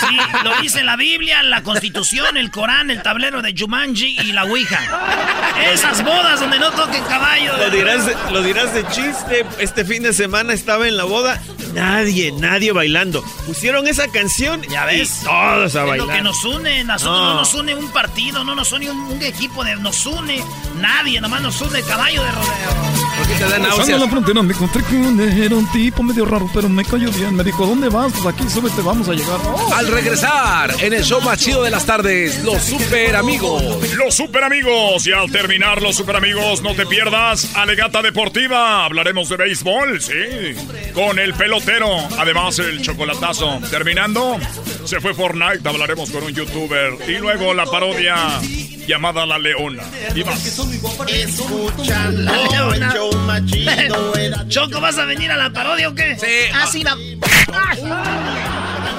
Sí, 0.00 0.16
lo 0.44 0.60
dice 0.62 0.82
la 0.82 0.96
Biblia, 0.96 1.42
la 1.42 1.62
Constitución, 1.62 2.36
el 2.36 2.50
Corán, 2.50 2.90
el 2.90 3.02
tablero 3.02 3.42
de 3.42 3.54
Jumanji 3.56 4.16
y 4.20 4.32
la 4.32 4.44
Ouija. 4.44 4.80
Esas 5.72 6.02
bodas 6.02 6.40
donde 6.40 6.58
no 6.58 6.70
toquen 6.70 7.04
caballo. 7.04 7.56
Lo 7.56 7.70
dirás, 7.70 8.06
de, 8.06 8.16
lo 8.32 8.42
dirás 8.42 8.72
de 8.72 8.86
chiste. 8.88 9.44
Este 9.58 9.84
fin 9.84 10.02
de 10.02 10.12
semana 10.14 10.54
estaba 10.54 10.88
en 10.88 10.96
la 10.96 11.04
boda. 11.04 11.40
Nadie, 11.74 12.32
nadie 12.40 12.72
bailando. 12.72 13.22
Pusieron 13.46 13.86
esa 13.86 14.08
canción 14.08 14.62
ya 14.62 14.84
ves. 14.86 15.22
Y 15.22 15.24
todos 15.24 15.76
a 15.76 15.84
bailar. 15.84 16.06
lo 16.06 16.12
que 16.12 16.22
nos 16.22 16.44
une. 16.44 16.84
Nosotros 16.84 17.20
no. 17.20 17.34
nos 17.34 17.54
une 17.54 17.74
un 17.74 17.92
partido, 17.92 18.44
no 18.44 18.54
nos 18.54 18.72
une 18.72 18.90
un, 18.90 19.22
equipo, 19.22 19.64
de, 19.64 19.76
nos 19.76 20.06
une 20.06 20.42
nadie, 20.80 21.20
nomás 21.20 21.42
nos 21.42 21.60
une 21.60 21.78
el 21.78 21.84
caballo 21.84 22.22
de 22.22 22.30
rodeo. 22.30 23.10
Porque 23.18 23.34
te 23.34 23.44
dan 23.44 23.62
la 24.00 24.08
frontera 24.08 24.42
me 24.42 24.52
encontré 24.54 24.82
con 24.84 25.20
era 25.20 25.54
un 25.54 25.70
tipo 25.72 26.02
medio 26.02 26.24
raro, 26.24 26.48
pero 26.54 26.68
me 26.68 26.84
cayó 26.84 27.10
bien. 27.12 27.34
Me 27.34 27.44
dijo, 27.44 27.66
¿dónde 27.66 27.88
vas? 27.88 28.12
Pues 28.12 28.34
aquí, 28.34 28.48
súbete, 28.48 28.80
vamos 28.82 29.08
a 29.08 29.12
llegar. 29.12 29.38
Al 29.74 29.86
regresar, 29.88 30.74
en 30.80 30.92
el 30.92 31.04
show 31.04 31.20
más 31.20 31.38
chido 31.38 31.62
de 31.62 31.70
las 31.70 31.84
tardes, 31.84 32.42
los 32.44 32.62
super 32.62 33.16
amigos. 33.16 33.62
Los 33.96 34.14
super 34.14 34.44
amigos. 34.44 35.06
Y 35.06 35.12
al 35.12 35.30
terminar 35.30 35.82
los 35.82 35.96
super 35.96 36.16
amigos, 36.16 36.62
no 36.62 36.74
te 36.74 36.86
pierdas 36.86 37.54
Alegata 37.56 38.02
Deportiva. 38.02 38.84
Hablaremos 38.84 39.28
de 39.28 39.36
béisbol, 39.36 40.00
sí. 40.00 40.14
Con 40.94 41.18
el 41.18 41.34
pelotero. 41.34 41.88
Además, 42.18 42.29
el 42.30 42.80
chocolatazo. 42.80 43.58
Terminando, 43.70 44.38
se 44.84 45.00
fue 45.00 45.14
Fortnite. 45.14 45.68
Hablaremos 45.68 46.10
con 46.10 46.22
un 46.22 46.32
youtuber. 46.32 46.96
Y 47.08 47.18
luego 47.18 47.52
la 47.54 47.64
parodia 47.66 48.40
llamada 48.86 49.26
La 49.26 49.38
Leona. 49.38 49.82
Y 50.14 50.22
más. 50.22 50.44
Escuchando 51.08 52.32
el 52.72 52.80
show 52.92 53.12
más 53.26 53.44
chido. 53.46 54.12
Choco, 54.48 54.80
¿vas 54.80 54.98
a 54.98 55.06
venir 55.06 55.30
a 55.32 55.36
la 55.36 55.50
parodia 55.50 55.88
o 55.88 55.94
qué? 55.94 56.16
Sí. 56.18 56.52
Ah, 56.54 56.66
sí, 56.70 56.84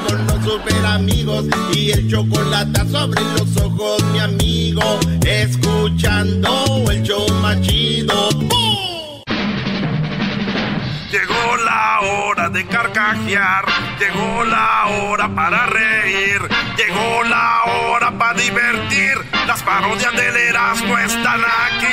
Con 0.07 0.27
los 0.27 0.43
super 0.43 0.85
amigos 0.85 1.45
y 1.73 1.91
el 1.91 2.09
chocolate 2.09 2.81
sobre 2.89 3.21
los 3.21 3.57
ojos, 3.57 4.03
mi 4.11 4.19
amigo. 4.19 4.99
Escuchando 5.25 6.83
el 6.91 7.01
show 7.03 7.31
más 7.35 7.61
chido. 7.61 8.29
Llegó 11.11 11.57
la 11.57 11.99
hora 11.99 12.47
de 12.47 12.65
carcajear, 12.65 13.65
llegó 13.99 14.45
la 14.45 14.85
hora 14.87 15.27
para 15.35 15.65
reír, 15.65 16.41
llegó 16.77 17.23
la 17.25 17.63
hora 17.65 18.17
para 18.17 18.39
divertir. 18.39 19.17
Las 19.45 19.61
parodias 19.61 20.15
del 20.15 20.37
Erasmo 20.37 20.97
están 20.97 21.41
aquí. 21.43 21.87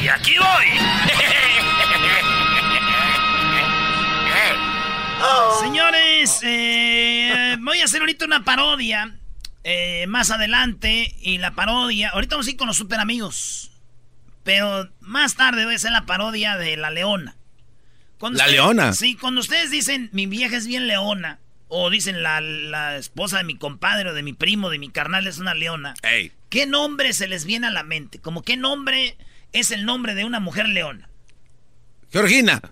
Y 0.00 0.08
aquí 0.08 0.36
voy. 0.38 0.66
Señores, 5.60 6.40
eh, 6.44 7.56
voy 7.60 7.80
a 7.82 7.84
hacer 7.84 8.00
ahorita 8.00 8.24
una 8.24 8.42
parodia. 8.42 9.18
Eh, 9.64 10.06
más 10.08 10.30
adelante. 10.30 11.14
Y 11.20 11.36
la 11.36 11.50
parodia. 11.50 12.08
Ahorita 12.08 12.36
vamos 12.36 12.46
a 12.46 12.50
ir 12.50 12.56
con 12.56 12.68
los 12.68 12.78
super 12.78 13.00
amigos. 13.00 13.70
Pero 14.46 14.88
más 15.00 15.34
tarde 15.34 15.64
voy 15.64 15.72
a 15.74 15.76
hacer 15.76 15.90
la 15.90 16.06
parodia 16.06 16.56
de 16.56 16.76
La 16.76 16.92
Leona. 16.92 17.34
¿La 18.20 18.46
Leona? 18.46 18.92
Sí, 18.92 19.16
cuando 19.16 19.40
ustedes 19.40 19.72
dicen 19.72 20.08
mi 20.12 20.26
vieja 20.26 20.56
es 20.56 20.68
bien 20.68 20.86
leona, 20.86 21.40
o 21.66 21.90
dicen 21.90 22.22
la, 22.22 22.40
la, 22.40 22.96
esposa 22.96 23.38
de 23.38 23.44
mi 23.44 23.58
compadre 23.58 24.08
o 24.08 24.14
de 24.14 24.22
mi 24.22 24.34
primo, 24.34 24.70
de 24.70 24.78
mi 24.78 24.88
carnal 24.88 25.26
es 25.26 25.38
una 25.38 25.52
leona, 25.52 25.94
¿qué 26.48 26.66
nombre 26.66 27.12
se 27.12 27.26
les 27.26 27.44
viene 27.44 27.66
a 27.66 27.70
la 27.70 27.82
mente? 27.82 28.20
Como 28.20 28.42
qué 28.42 28.56
nombre 28.56 29.18
es 29.52 29.72
el 29.72 29.84
nombre 29.84 30.14
de 30.14 30.24
una 30.24 30.38
mujer 30.38 30.68
leona. 30.68 31.08
Georgina. 32.12 32.62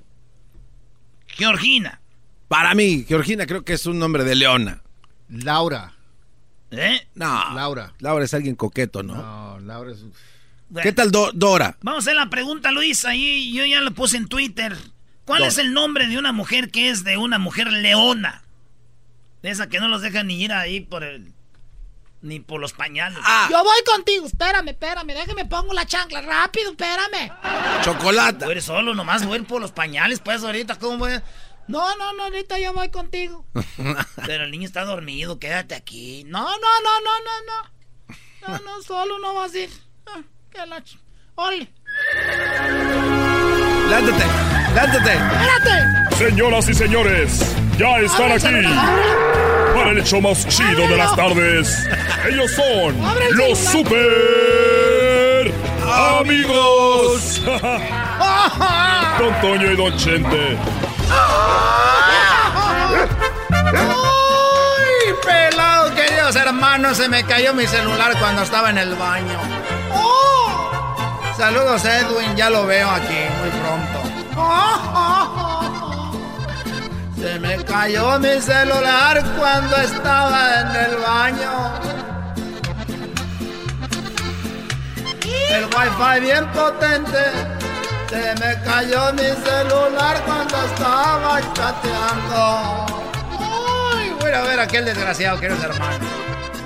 Georgina. 1.27 2.01
Para 2.47 2.75
mí, 2.75 3.05
Georgina 3.07 3.47
creo 3.47 3.65
que 3.65 3.73
es 3.73 3.85
un 3.87 3.99
nombre 3.99 4.23
de 4.23 4.37
leona. 4.37 4.81
Laura. 5.29 5.93
¿Eh? 6.71 7.09
No. 7.17 7.53
Laura. 7.53 7.95
Laura 7.99 8.25
es 8.25 8.33
alguien 8.33 8.55
coqueto, 8.55 9.03
¿no? 9.03 9.17
No, 9.17 9.59
Laura 9.59 9.91
es... 9.91 10.05
¿Qué 10.83 10.93
tal 10.93 11.11
Dora? 11.11 11.77
Vamos 11.83 12.05
a 12.05 12.05
hacer 12.05 12.17
la 12.17 12.31
pregunta, 12.31 12.71
Luis. 12.71 13.05
Ahí 13.05 13.53
yo 13.53 13.65
ya 13.65 13.81
lo 13.81 13.93
puse 13.93 14.17
en 14.17 14.29
Twitter. 14.29 14.77
¿Cuál 15.25 15.45
es 15.45 15.59
el 15.59 15.73
nombre 15.73 16.07
de 16.07 16.19
una 16.19 16.33
mujer 16.33 16.71
que 16.71 16.91
es 16.91 17.05
de 17.05 17.17
una 17.17 17.39
mujer 17.39 17.73
leona? 17.73 18.43
De 19.43 19.51
esa 19.51 19.69
que 19.69 19.81
no 19.81 19.89
los 19.89 20.03
deja 20.03 20.23
ni 20.23 20.43
ir 20.43 20.53
ahí 20.53 20.81
por 20.81 21.05
el... 21.05 21.33
Ni 22.21 22.41
por 22.41 22.59
los 22.59 22.73
pañales. 22.73 23.19
Ah. 23.23 23.49
Yo 23.51 23.63
voy 23.63 23.83
contigo. 23.85 24.27
Espérame, 24.27 24.69
espérame. 24.69 25.09
Déjame 25.09 25.45
pongo 25.45 25.75
la 25.75 25.85
chancla. 25.85 26.23
Rápido, 26.23 26.71
espérame. 26.71 27.31
Chocolate. 27.83 28.47
Eres 28.47 28.65
solo, 28.65 28.95
nomás 28.95 29.27
voy 29.27 29.41
por 29.41 29.61
los 29.61 29.73
pañales. 29.73 30.21
Pues 30.21 30.43
ahorita, 30.43 30.79
¿cómo 30.79 30.99
voy 30.99 31.13
a...? 31.13 31.23
No, 31.67 31.97
no, 31.97 32.13
no, 32.15 32.25
ahorita 32.25 32.59
yo 32.59 32.73
voy 32.73 32.91
contigo. 32.91 33.47
Pero 34.27 34.45
el 34.45 34.51
niño 34.51 34.67
está 34.67 34.85
dormido, 34.85 35.39
quédate 35.39 35.75
aquí. 35.75 36.25
No, 36.25 36.43
no, 36.43 36.51
no, 36.51 37.01
no, 37.01 37.11
no, 37.21 37.45
no. 37.47 38.59
No, 38.59 38.65
no, 38.65 38.83
solo 38.83 39.19
no 39.19 39.35
vas 39.35 39.55
a 39.55 39.59
ir. 39.59 39.71
Ah, 40.07 40.23
qué 40.55 40.67
la 40.67 40.81
ch... 40.83 40.97
¡Ole! 41.37 41.69
¡Lántate! 43.91 44.25
¡Lántate! 44.75 45.15
¡Espérate! 45.15 46.17
Señoras 46.17 46.69
y 46.69 46.75
señores, 46.75 47.57
ya 47.77 47.99
están 47.99 48.31
aquí 48.33 48.47
para 49.75 49.91
el 49.91 49.99
hecho 49.99 50.21
más 50.21 50.47
chido 50.47 50.87
de 50.87 50.97
las 50.97 51.17
tardes. 51.17 51.89
Ellos 52.29 52.53
son 52.53 52.97
los 53.37 53.59
super 53.59 55.53
amigos. 56.21 57.43
Don 59.19 59.41
Toño 59.41 59.73
y 59.73 59.77
Don 59.77 59.97
Chente. 59.97 60.57
¡Ay, 63.77 65.15
pelado, 65.25 65.95
queridos 65.95 66.37
hermanos! 66.37 66.97
Se 66.97 67.09
me 67.09 67.25
cayó 67.25 67.55
mi 67.55 67.67
celular 67.67 68.17
cuando 68.21 68.43
estaba 68.43 68.71
en 68.71 68.79
el 68.79 68.95
baño. 68.95 69.54
Saludos, 71.37 71.85
Edwin. 71.85 72.35
Ya 72.37 72.49
lo 72.51 72.67
veo 72.67 72.89
aquí 72.91 73.27
muy 73.41 73.51
pronto. 73.61 74.03
Se 77.21 77.39
me 77.41 77.57
cayó 77.65 78.19
mi 78.21 78.41
celular 78.41 79.23
cuando 79.39 79.77
estaba 79.77 80.61
en 80.61 80.77
el 80.77 80.97
baño. 80.97 81.73
El 85.51 85.65
wifi 85.67 86.21
bien 86.21 86.47
potente 86.49 87.19
se 88.09 88.35
me 88.35 88.61
cayó 88.63 89.13
mi 89.13 89.23
celular 89.23 90.21
cuando 90.27 90.65
estaba 90.65 91.41
chateando. 91.55 92.87
Ay, 93.97 94.11
voy 94.21 94.33
a 94.33 94.43
ver 94.43 94.61
a 94.61 94.65
aquel 94.65 94.85
desgraciado, 94.85 95.41
queridos 95.41 95.65
hermanos. 95.65 96.07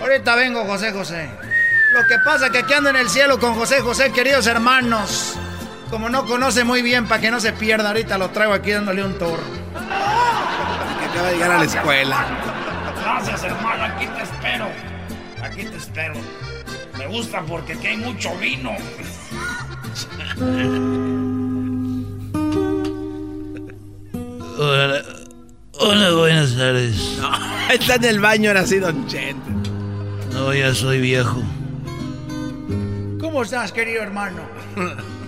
Ahorita 0.00 0.34
vengo, 0.34 0.64
José 0.64 0.90
José. 0.92 1.30
Lo 1.92 2.06
que 2.06 2.18
pasa 2.18 2.46
es 2.46 2.52
que 2.52 2.58
aquí 2.58 2.74
ando 2.74 2.90
en 2.90 2.96
el 2.96 3.08
cielo 3.08 3.38
con 3.38 3.54
José 3.54 3.80
José, 3.80 4.12
queridos 4.12 4.46
hermanos. 4.46 5.36
Como 5.90 6.10
no 6.10 6.26
conoce 6.26 6.64
muy 6.64 6.82
bien, 6.82 7.06
para 7.06 7.20
que 7.20 7.30
no 7.30 7.40
se 7.40 7.52
pierda, 7.54 7.88
ahorita 7.88 8.18
lo 8.18 8.28
traigo 8.28 8.52
aquí 8.52 8.72
dándole 8.72 9.02
un 9.02 9.16
toro. 9.16 9.42
Que 9.72 11.04
acaba 11.06 11.28
de 11.28 11.34
llegar 11.34 11.50
a 11.52 11.58
la 11.58 11.64
escuela. 11.64 12.26
Gracias, 13.00 13.42
hermano. 13.44 13.84
Aquí 13.84 14.06
te 14.06 14.22
espero. 14.22 14.68
Aquí 15.42 15.64
te 15.64 15.76
espero. 15.76 16.14
Me 16.98 17.06
gusta 17.06 17.42
porque 17.42 17.72
aquí 17.72 17.86
hay 17.86 17.96
mucho 17.96 18.36
vino. 18.36 18.76
Hola, 24.58 25.02
hola, 25.78 26.10
buenas 26.12 26.54
tardes. 26.54 27.18
está 27.70 27.94
en 27.94 28.04
el 28.04 28.20
baño 28.20 28.50
ahora 28.50 28.66
sí, 28.66 28.78
Don 28.78 29.06
Chente. 29.06 29.50
No, 30.32 30.52
ya 30.52 30.74
soy 30.74 31.00
viejo. 31.00 31.42
¿Cómo 33.20 33.42
estás, 33.42 33.72
querido 33.72 34.02
hermano? 34.02 34.42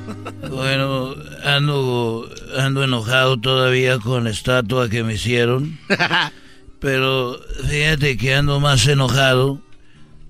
Bueno, 0.50 1.14
ando, 1.44 2.28
ando 2.56 2.82
enojado 2.82 3.38
todavía 3.38 3.98
con 3.98 4.24
la 4.24 4.30
estatua 4.30 4.88
que 4.88 5.04
me 5.04 5.14
hicieron. 5.14 5.78
Pero 6.80 7.38
fíjate 7.68 8.16
que 8.16 8.34
ando 8.34 8.58
más 8.58 8.86
enojado 8.88 9.60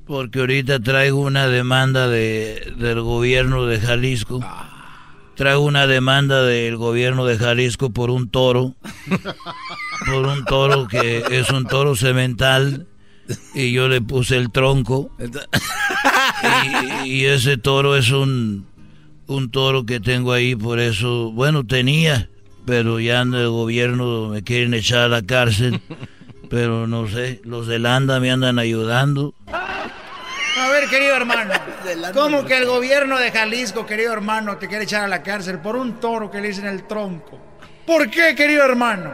porque 0.06 0.40
ahorita 0.40 0.80
traigo 0.80 1.20
una 1.20 1.46
demanda 1.46 2.08
de, 2.08 2.74
del 2.76 3.00
gobierno 3.00 3.64
de 3.66 3.80
Jalisco. 3.80 4.40
Traigo 5.36 5.60
una 5.60 5.86
demanda 5.86 6.42
del 6.42 6.76
gobierno 6.76 7.24
de 7.24 7.38
Jalisco 7.38 7.90
por 7.90 8.10
un 8.10 8.28
toro. 8.28 8.74
Por 10.06 10.26
un 10.26 10.44
toro 10.46 10.88
que 10.88 11.22
es 11.30 11.50
un 11.50 11.66
toro 11.66 11.94
cemental. 11.94 12.86
Y 13.54 13.70
yo 13.70 13.86
le 13.86 14.00
puse 14.00 14.36
el 14.36 14.50
tronco. 14.50 15.10
Y, 17.04 17.08
y 17.08 17.24
ese 17.26 17.56
toro 17.56 17.96
es 17.96 18.10
un, 18.10 18.66
un 19.26 19.50
toro 19.50 19.86
que 19.86 20.00
tengo 20.00 20.32
ahí, 20.32 20.56
por 20.56 20.80
eso, 20.80 21.30
bueno, 21.32 21.64
tenía, 21.66 22.28
pero 22.66 23.00
ya 23.00 23.20
en 23.22 23.34
el 23.34 23.48
gobierno 23.48 24.28
me 24.28 24.42
quieren 24.42 24.74
echar 24.74 25.00
a 25.02 25.08
la 25.08 25.22
cárcel. 25.22 25.80
Pero 26.48 26.88
no 26.88 27.06
sé, 27.06 27.40
los 27.44 27.68
de 27.68 27.78
Landa 27.78 28.18
me 28.18 28.30
andan 28.32 28.58
ayudando. 28.58 29.34
A 29.46 30.68
ver, 30.68 30.88
querido 30.88 31.14
hermano, 31.14 31.52
¿cómo 32.12 32.44
que 32.44 32.58
el 32.58 32.66
gobierno 32.66 33.18
de 33.18 33.30
Jalisco, 33.30 33.86
querido 33.86 34.12
hermano, 34.12 34.56
te 34.56 34.66
quiere 34.66 34.82
echar 34.82 35.04
a 35.04 35.08
la 35.08 35.22
cárcel 35.22 35.60
por 35.60 35.76
un 35.76 36.00
toro 36.00 36.28
que 36.28 36.40
le 36.40 36.48
dicen 36.48 36.66
el 36.66 36.88
tronco? 36.88 37.40
¿Por 37.86 38.10
qué, 38.10 38.34
querido 38.34 38.64
hermano? 38.64 39.12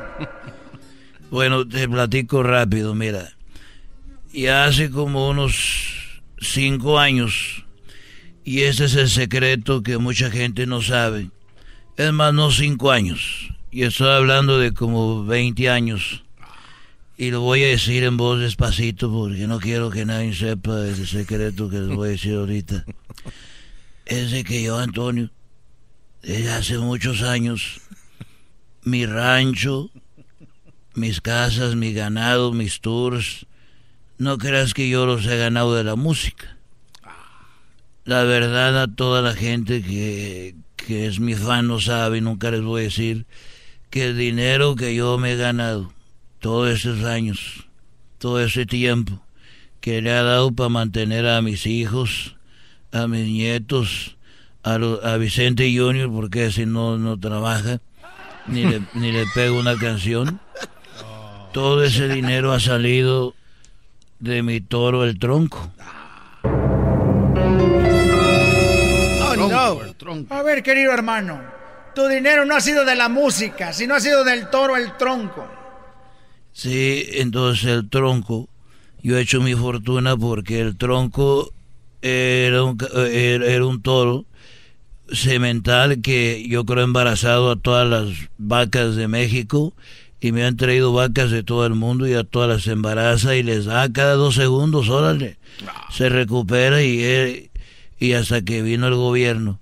Bueno, 1.30 1.68
te 1.68 1.88
platico 1.88 2.42
rápido, 2.42 2.94
mira. 2.94 3.32
Y 4.32 4.46
hace 4.46 4.90
como 4.90 5.28
unos 5.28 6.05
cinco 6.52 6.98
años, 6.98 7.64
y 8.44 8.62
ese 8.62 8.86
es 8.86 8.94
el 8.94 9.08
secreto 9.08 9.82
que 9.82 9.98
mucha 9.98 10.30
gente 10.30 10.66
no 10.66 10.82
sabe. 10.82 11.30
Es 11.96 12.12
más, 12.12 12.32
no 12.34 12.50
cinco 12.50 12.90
años, 12.90 13.50
y 13.70 13.82
estoy 13.82 14.08
hablando 14.08 14.58
de 14.58 14.72
como 14.72 15.24
20 15.24 15.68
años. 15.68 16.22
Y 17.18 17.30
lo 17.30 17.40
voy 17.40 17.64
a 17.64 17.68
decir 17.68 18.04
en 18.04 18.18
voz 18.18 18.40
despacito 18.40 19.10
porque 19.10 19.46
no 19.46 19.58
quiero 19.58 19.90
que 19.90 20.04
nadie 20.04 20.34
sepa 20.34 20.86
ese 20.86 21.06
secreto 21.06 21.70
que 21.70 21.78
les 21.78 21.88
voy 21.88 22.08
a 22.08 22.10
decir 22.12 22.34
ahorita. 22.34 22.84
Es 24.04 24.30
de 24.30 24.44
que 24.44 24.62
yo, 24.62 24.78
Antonio, 24.78 25.30
desde 26.22 26.52
hace 26.52 26.78
muchos 26.78 27.22
años, 27.22 27.80
mi 28.82 29.06
rancho, 29.06 29.90
mis 30.94 31.20
casas, 31.20 31.74
mi 31.74 31.92
ganado, 31.92 32.52
mis 32.52 32.80
tours, 32.80 33.46
no 34.18 34.38
creas 34.38 34.74
que 34.74 34.88
yo 34.88 35.06
los 35.06 35.26
he 35.26 35.36
ganado 35.36 35.74
de 35.74 35.84
la 35.84 35.96
música. 35.96 36.56
La 38.04 38.22
verdad 38.24 38.80
a 38.82 38.86
toda 38.86 39.20
la 39.20 39.34
gente 39.34 39.82
que, 39.82 40.54
que 40.76 41.06
es 41.06 41.18
mi 41.18 41.34
fan 41.34 41.66
no 41.66 41.80
sabe, 41.80 42.20
nunca 42.20 42.50
les 42.50 42.62
voy 42.62 42.82
a 42.82 42.84
decir 42.84 43.26
que 43.90 44.06
el 44.08 44.16
dinero 44.18 44.76
que 44.76 44.94
yo 44.94 45.18
me 45.18 45.32
he 45.32 45.36
ganado 45.36 45.92
todos 46.38 46.70
esos 46.70 47.04
años, 47.04 47.66
todo 48.18 48.40
ese 48.40 48.64
tiempo 48.66 49.22
que 49.80 50.02
le 50.02 50.12
ha 50.12 50.22
dado 50.22 50.52
para 50.52 50.68
mantener 50.68 51.26
a 51.26 51.42
mis 51.42 51.66
hijos, 51.66 52.36
a 52.92 53.08
mis 53.08 53.26
nietos, 53.26 54.16
a, 54.62 54.78
lo- 54.78 55.04
a 55.04 55.16
Vicente 55.16 55.72
Junior, 55.76 56.10
porque 56.10 56.50
si 56.52 56.64
no, 56.66 56.98
no 56.98 57.18
trabaja, 57.18 57.80
ni 58.48 58.64
le, 58.64 58.82
ni 58.94 59.10
le 59.12 59.24
pego 59.34 59.58
una 59.58 59.76
canción. 59.76 60.40
Todo 61.52 61.82
ese 61.84 62.08
dinero 62.08 62.52
ha 62.52 62.60
salido 62.60 63.34
de 64.18 64.42
mi 64.42 64.60
toro 64.60 65.04
el 65.04 65.18
tronco. 65.18 65.70
Oh, 69.22 69.34
no. 69.36 69.80
A 70.30 70.42
ver, 70.42 70.62
querido 70.62 70.92
hermano, 70.92 71.40
tu 71.94 72.06
dinero 72.06 72.44
no 72.44 72.56
ha 72.56 72.60
sido 72.60 72.84
de 72.84 72.94
la 72.94 73.08
música, 73.08 73.72
sino 73.72 73.94
ha 73.94 74.00
sido 74.00 74.24
del 74.24 74.48
toro 74.50 74.76
el 74.76 74.96
tronco. 74.96 75.46
Sí, 76.52 77.06
entonces 77.12 77.64
el 77.66 77.90
tronco, 77.90 78.48
yo 79.02 79.18
he 79.18 79.22
hecho 79.22 79.40
mi 79.40 79.54
fortuna 79.54 80.16
porque 80.16 80.60
el 80.60 80.76
tronco 80.76 81.52
era 82.00 82.62
un, 82.62 82.78
era 82.94 83.46
era 83.46 83.66
un 83.66 83.82
toro 83.82 84.24
semental 85.12 86.00
que 86.00 86.46
yo 86.48 86.64
creo 86.64 86.84
embarazado 86.84 87.50
a 87.50 87.56
todas 87.56 87.88
las 87.88 88.28
vacas 88.38 88.96
de 88.96 89.08
México 89.08 89.74
y 90.20 90.32
me 90.32 90.44
han 90.44 90.56
traído 90.56 90.92
vacas 90.92 91.30
de 91.30 91.42
todo 91.42 91.66
el 91.66 91.74
mundo 91.74 92.06
y 92.06 92.14
a 92.14 92.24
todas 92.24 92.48
las 92.48 92.66
embaraza 92.66 93.36
y 93.36 93.42
les 93.42 93.66
da 93.66 93.92
cada 93.92 94.14
dos 94.14 94.34
segundos, 94.34 94.88
órale, 94.88 95.38
se 95.90 96.08
recupera 96.08 96.82
y, 96.82 97.02
eh, 97.02 97.50
y 97.98 98.12
hasta 98.12 98.42
que 98.42 98.62
vino 98.62 98.88
el 98.88 98.94
gobierno 98.94 99.60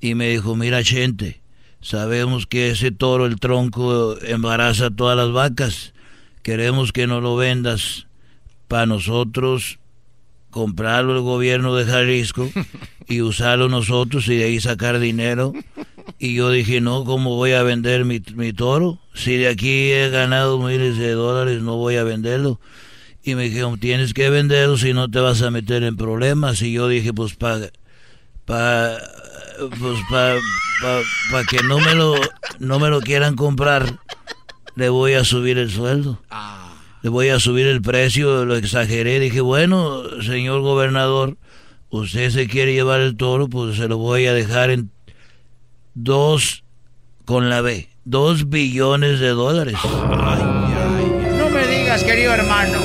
y 0.00 0.14
me 0.14 0.28
dijo, 0.28 0.56
mira 0.56 0.82
gente, 0.84 1.40
sabemos 1.80 2.46
que 2.46 2.70
ese 2.70 2.90
toro, 2.90 3.26
el 3.26 3.40
tronco, 3.40 4.16
embaraza 4.22 4.86
a 4.86 4.90
todas 4.90 5.16
las 5.16 5.32
vacas. 5.32 5.94
Queremos 6.42 6.92
que 6.92 7.06
nos 7.06 7.22
lo 7.22 7.36
vendas 7.36 8.06
para 8.68 8.86
nosotros 8.86 9.78
comprarlo 10.50 11.14
el 11.16 11.22
gobierno 11.22 11.74
de 11.74 11.84
Jalisco 11.84 12.48
y 13.08 13.22
usarlo 13.22 13.68
nosotros 13.68 14.28
y 14.28 14.36
de 14.36 14.44
ahí 14.44 14.60
sacar 14.60 14.98
dinero. 14.98 15.52
Y 16.18 16.34
yo 16.34 16.50
dije, 16.50 16.80
no, 16.80 17.04
¿cómo 17.04 17.36
voy 17.36 17.52
a 17.52 17.62
vender 17.62 18.04
mi, 18.04 18.22
mi 18.34 18.52
toro? 18.52 18.98
Si 19.14 19.36
de 19.36 19.48
aquí 19.48 19.90
he 19.92 20.08
ganado 20.10 20.58
miles 20.58 20.96
de 20.98 21.12
dólares, 21.12 21.62
no 21.62 21.76
voy 21.76 21.96
a 21.96 22.04
venderlo. 22.04 22.60
Y 23.22 23.34
me 23.34 23.44
dijeron, 23.44 23.78
tienes 23.80 24.14
que 24.14 24.30
venderlo 24.30 24.76
si 24.76 24.92
no 24.92 25.10
te 25.10 25.18
vas 25.18 25.42
a 25.42 25.50
meter 25.50 25.82
en 25.82 25.96
problemas. 25.96 26.62
Y 26.62 26.72
yo 26.72 26.88
dije, 26.88 27.12
pues 27.12 27.34
para 27.34 27.70
pa, 28.46 28.96
pues 29.80 29.98
pa, 30.08 30.34
pa, 31.32 31.44
que 31.44 31.58
no 31.64 31.78
me, 31.80 31.94
lo, 31.94 32.14
no 32.60 32.78
me 32.78 32.88
lo 32.88 33.00
quieran 33.00 33.34
comprar, 33.34 33.98
le 34.76 34.88
voy 34.88 35.14
a 35.14 35.24
subir 35.24 35.58
el 35.58 35.70
sueldo. 35.70 36.22
Le 37.02 37.10
voy 37.10 37.28
a 37.28 37.38
subir 37.38 37.66
el 37.66 37.82
precio, 37.82 38.44
lo 38.44 38.56
exageré. 38.56 39.20
Dije, 39.20 39.40
bueno, 39.40 40.02
señor 40.22 40.60
gobernador, 40.62 41.36
usted 41.90 42.30
se 42.30 42.46
quiere 42.46 42.72
llevar 42.72 43.00
el 43.00 43.16
toro, 43.16 43.48
pues 43.48 43.76
se 43.76 43.88
lo 43.88 43.98
voy 43.98 44.26
a 44.26 44.34
dejar 44.34 44.70
en 44.70 44.90
dos 45.94 46.64
con 47.24 47.48
la 47.48 47.60
B, 47.60 47.88
dos 48.04 48.48
billones 48.48 49.20
de 49.20 49.30
dólares. 49.30 49.76
No 49.84 51.50
me 51.50 51.66
digas, 51.66 52.04
querido 52.04 52.32
hermano. 52.32 52.78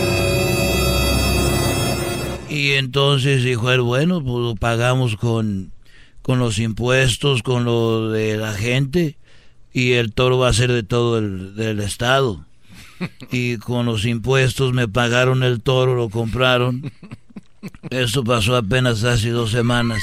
Y 2.50 2.72
entonces 2.72 3.44
dijo 3.44 3.72
él, 3.72 3.82
bueno, 3.82 4.22
pues 4.22 4.44
lo 4.44 4.56
pagamos 4.56 5.16
con, 5.16 5.72
con 6.22 6.40
los 6.40 6.60
impuestos, 6.60 7.44
con 7.44 7.64
lo 7.64 8.10
de 8.10 8.36
la 8.36 8.54
gente, 8.54 9.18
y 9.72 9.94
el 9.94 10.14
toro 10.14 10.38
va 10.38 10.50
a 10.50 10.54
ser 10.54 10.72
de 10.72 10.84
todo 10.84 11.18
el 11.18 11.56
del 11.56 11.80
estado. 11.80 12.46
Y 13.32 13.58
con 13.58 13.88
los 13.88 14.06
impuestos 14.06 14.74
me 14.74 14.88
pagaron 14.88 15.42
el 15.42 15.62
toro, 15.62 15.96
lo 15.96 16.10
compraron. 16.10 16.92
Eso 17.90 18.24
pasó 18.24 18.56
apenas 18.56 19.04
hace 19.04 19.30
dos 19.30 19.52
semanas. 19.52 20.02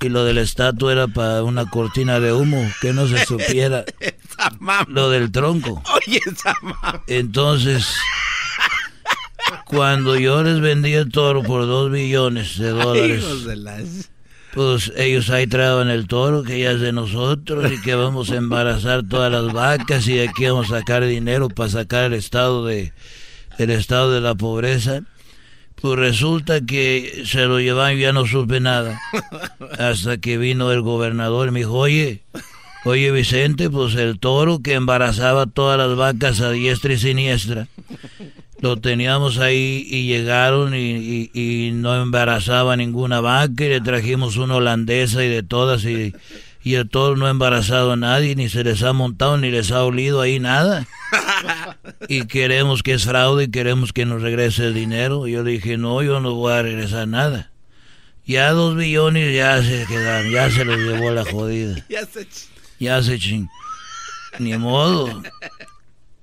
Y 0.00 0.08
lo 0.08 0.24
del 0.24 0.38
estatua 0.38 0.92
era 0.92 1.08
para 1.08 1.42
una 1.42 1.68
cortina 1.68 2.20
de 2.20 2.32
humo, 2.32 2.66
que 2.80 2.92
no 2.94 3.06
se 3.06 3.24
supiera. 3.26 3.84
Lo 4.88 5.10
del 5.10 5.30
tronco. 5.30 5.82
Oye, 5.94 6.22
Entonces, 7.06 7.86
cuando 9.66 10.16
yo 10.16 10.42
les 10.42 10.60
vendí 10.60 10.94
el 10.94 11.10
toro 11.10 11.42
por 11.42 11.66
dos 11.66 11.90
billones 11.90 12.58
de 12.58 12.70
dólares, 12.70 14.10
pues 14.54 14.92
ellos 14.96 15.28
ahí 15.30 15.46
traban 15.46 15.90
el 15.90 16.08
toro 16.08 16.42
que 16.42 16.58
ya 16.58 16.72
es 16.72 16.80
de 16.80 16.92
nosotros 16.92 17.70
y 17.70 17.80
que 17.80 17.94
vamos 17.94 18.30
a 18.30 18.36
embarazar 18.36 19.06
todas 19.06 19.30
las 19.30 19.52
vacas 19.52 20.08
y 20.08 20.14
de 20.14 20.28
aquí 20.28 20.46
vamos 20.46 20.72
a 20.72 20.78
sacar 20.78 21.04
dinero 21.04 21.48
para 21.48 21.68
sacar 21.68 22.04
el 22.04 22.14
estado 22.14 22.64
de 22.64 22.92
el 23.58 23.70
estado 23.70 24.10
de 24.12 24.20
la 24.20 24.34
pobreza. 24.34 25.02
Pues 25.80 25.98
resulta 25.98 26.60
que 26.60 27.22
se 27.24 27.46
lo 27.46 27.60
llevan 27.60 27.96
y 27.96 28.00
ya 28.00 28.12
no 28.12 28.26
supe 28.26 28.60
nada. 28.60 29.00
Hasta 29.78 30.18
que 30.18 30.38
vino 30.38 30.70
el 30.72 30.82
gobernador 30.82 31.48
y 31.48 31.50
me 31.52 31.60
dijo, 31.60 31.74
oye, 31.74 32.22
oye 32.84 33.10
Vicente, 33.10 33.70
pues 33.70 33.94
el 33.94 34.18
toro 34.18 34.60
que 34.60 34.74
embarazaba 34.74 35.46
todas 35.46 35.78
las 35.78 35.96
vacas 35.96 36.40
a 36.40 36.50
diestra 36.50 36.92
y 36.92 36.98
siniestra 36.98 37.68
lo 38.60 38.76
teníamos 38.76 39.38
ahí 39.38 39.86
y 39.88 40.06
llegaron 40.06 40.74
y, 40.74 41.70
no 41.72 42.00
embarazaba 42.00 42.76
ninguna 42.76 43.20
vaca 43.20 43.64
y 43.64 43.68
le 43.68 43.80
trajimos 43.80 44.36
una 44.36 44.56
holandesa 44.56 45.24
y 45.24 45.28
de 45.28 45.42
todas 45.42 45.84
y, 45.84 46.14
y 46.62 46.74
el 46.74 46.88
toro 46.88 47.16
no 47.16 47.26
ha 47.26 47.30
embarazado 47.30 47.92
a 47.92 47.96
nadie, 47.96 48.36
ni 48.36 48.48
se 48.48 48.62
les 48.64 48.82
ha 48.82 48.92
montado, 48.92 49.38
ni 49.38 49.50
les 49.50 49.70
ha 49.72 49.82
olido 49.84 50.20
ahí 50.20 50.38
nada. 50.40 50.86
Y 52.08 52.26
queremos 52.26 52.82
que 52.82 52.94
es 52.94 53.04
fraude 53.04 53.44
y 53.44 53.50
queremos 53.50 53.92
que 53.92 54.06
nos 54.06 54.22
regrese 54.22 54.66
el 54.66 54.74
dinero. 54.74 55.26
Yo 55.26 55.44
dije, 55.44 55.76
no, 55.76 56.02
yo 56.02 56.20
no 56.20 56.34
voy 56.34 56.52
a 56.52 56.62
regresar 56.62 57.08
nada. 57.08 57.50
Ya 58.26 58.52
dos 58.52 58.76
billones 58.76 59.34
ya 59.34 59.62
se 59.62 59.86
quedaron, 59.86 60.30
ya 60.30 60.50
se 60.50 60.64
los 60.64 60.78
llevó 60.78 61.10
la 61.10 61.24
jodida. 61.24 61.84
Ya 62.78 63.02
se 63.02 63.18
ching. 63.18 63.46
Ni 64.38 64.56
modo. 64.56 65.22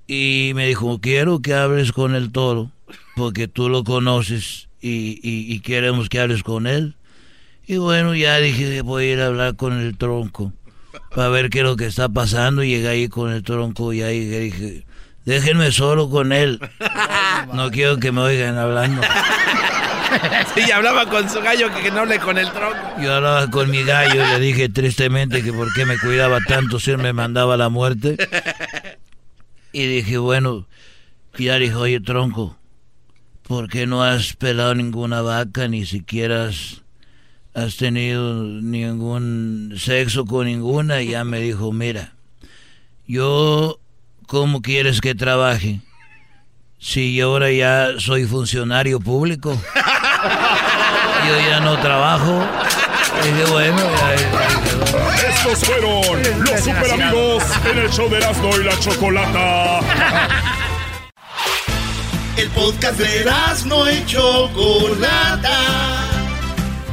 Y 0.08 0.52
me 0.56 0.66
dijo, 0.66 0.98
quiero 1.00 1.40
que 1.40 1.54
hables 1.54 1.92
con 1.92 2.16
el 2.16 2.32
toro, 2.32 2.72
porque 3.14 3.46
tú 3.46 3.68
lo 3.68 3.84
conoces 3.84 4.68
y, 4.80 5.60
queremos 5.60 6.08
que 6.08 6.18
hables 6.18 6.42
con 6.42 6.66
él. 6.66 6.96
Y 7.66 7.76
bueno, 7.76 8.14
ya 8.14 8.38
dije, 8.38 8.80
voy 8.80 9.04
a 9.04 9.12
ir 9.12 9.20
a 9.20 9.26
hablar 9.26 9.54
con 9.54 9.78
el 9.78 9.96
tronco, 9.98 10.52
para 11.14 11.28
ver 11.28 11.50
qué 11.50 11.58
es 11.58 11.64
lo 11.64 11.76
que 11.76 11.86
está 11.86 12.08
pasando. 12.08 12.64
Y 12.64 12.70
llegué 12.70 12.88
ahí 12.88 13.08
con 13.08 13.30
el 13.30 13.42
tronco 13.42 13.92
y 13.92 14.02
ahí 14.02 14.24
dije, 14.24 14.86
déjenme 15.28 15.70
solo 15.72 16.08
con 16.10 16.32
él. 16.32 16.58
No 17.52 17.70
quiero 17.70 17.98
que 17.98 18.12
me 18.12 18.20
oigan 18.20 18.58
hablando. 18.58 19.02
Sí, 20.54 20.70
hablaba 20.70 21.04
con 21.08 21.28
su 21.28 21.40
gallo 21.40 21.68
que, 21.72 21.90
no 21.90 22.00
hable 22.00 22.18
con 22.18 22.38
el 22.38 22.50
tronco. 22.50 22.78
Yo 23.00 23.14
hablaba 23.14 23.50
con 23.50 23.70
mi 23.70 23.84
gallo 23.84 24.24
y 24.24 24.26
le 24.26 24.40
dije 24.40 24.68
tristemente 24.70 25.42
que 25.42 25.52
por 25.52 25.72
qué 25.74 25.84
me 25.84 25.98
cuidaba 25.98 26.38
tanto 26.48 26.80
si 26.80 26.92
él 26.92 26.98
me 26.98 27.12
mandaba 27.12 27.58
la 27.58 27.68
muerte. 27.68 28.16
Y 29.70 29.86
dije, 29.86 30.16
bueno, 30.16 30.66
ya 31.36 31.56
dijo, 31.58 31.80
oye, 31.80 32.00
tronco, 32.00 32.56
¿por 33.42 33.68
qué 33.68 33.86
no 33.86 34.02
has 34.02 34.32
pelado 34.32 34.74
ninguna 34.74 35.20
vaca, 35.20 35.68
ni 35.68 35.84
siquiera 35.84 36.48
has, 37.54 37.76
tenido 37.76 38.44
ningún 38.44 39.74
sexo 39.76 40.24
con 40.24 40.46
ninguna? 40.46 41.02
Y 41.02 41.10
ya 41.10 41.24
me 41.24 41.38
dijo, 41.38 41.70
mira, 41.70 42.14
yo, 43.06 43.78
¿cómo 44.28 44.62
quieres 44.62 45.00
que 45.00 45.16
trabaje? 45.16 45.80
Si 46.78 47.20
ahora 47.20 47.50
ya 47.50 47.98
soy 47.98 48.24
funcionario 48.24 49.00
público, 49.00 49.50
yo 51.26 51.40
ya 51.50 51.58
no 51.60 51.76
trabajo. 51.80 52.44
Y 53.24 53.26
dije, 53.26 53.50
bueno, 53.50 53.82
estos 55.28 55.58
fueron 55.64 56.44
los 56.44 56.60
super 56.60 56.92
amigos 56.92 57.42
en 57.68 57.78
el 57.78 57.90
show 57.90 58.08
de 58.08 58.18
Erasmo 58.18 58.50
y 58.56 58.64
la 58.64 58.78
Chocolata. 58.78 59.80
El 62.36 62.48
podcast 62.50 62.98
de 62.98 63.20
Erasmo 63.22 63.88
y 63.88 64.06
Chocolata. 64.06 65.56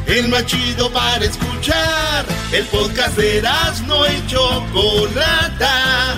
El 0.07 0.29
más 0.29 0.45
chido 0.47 0.89
para 0.91 1.23
escuchar. 1.23 2.25
El 2.51 2.65
podcast 2.65 3.15
de 3.17 3.37
Erasmo 3.37 4.05
y 4.07 4.25
Chocolata. 4.27 6.17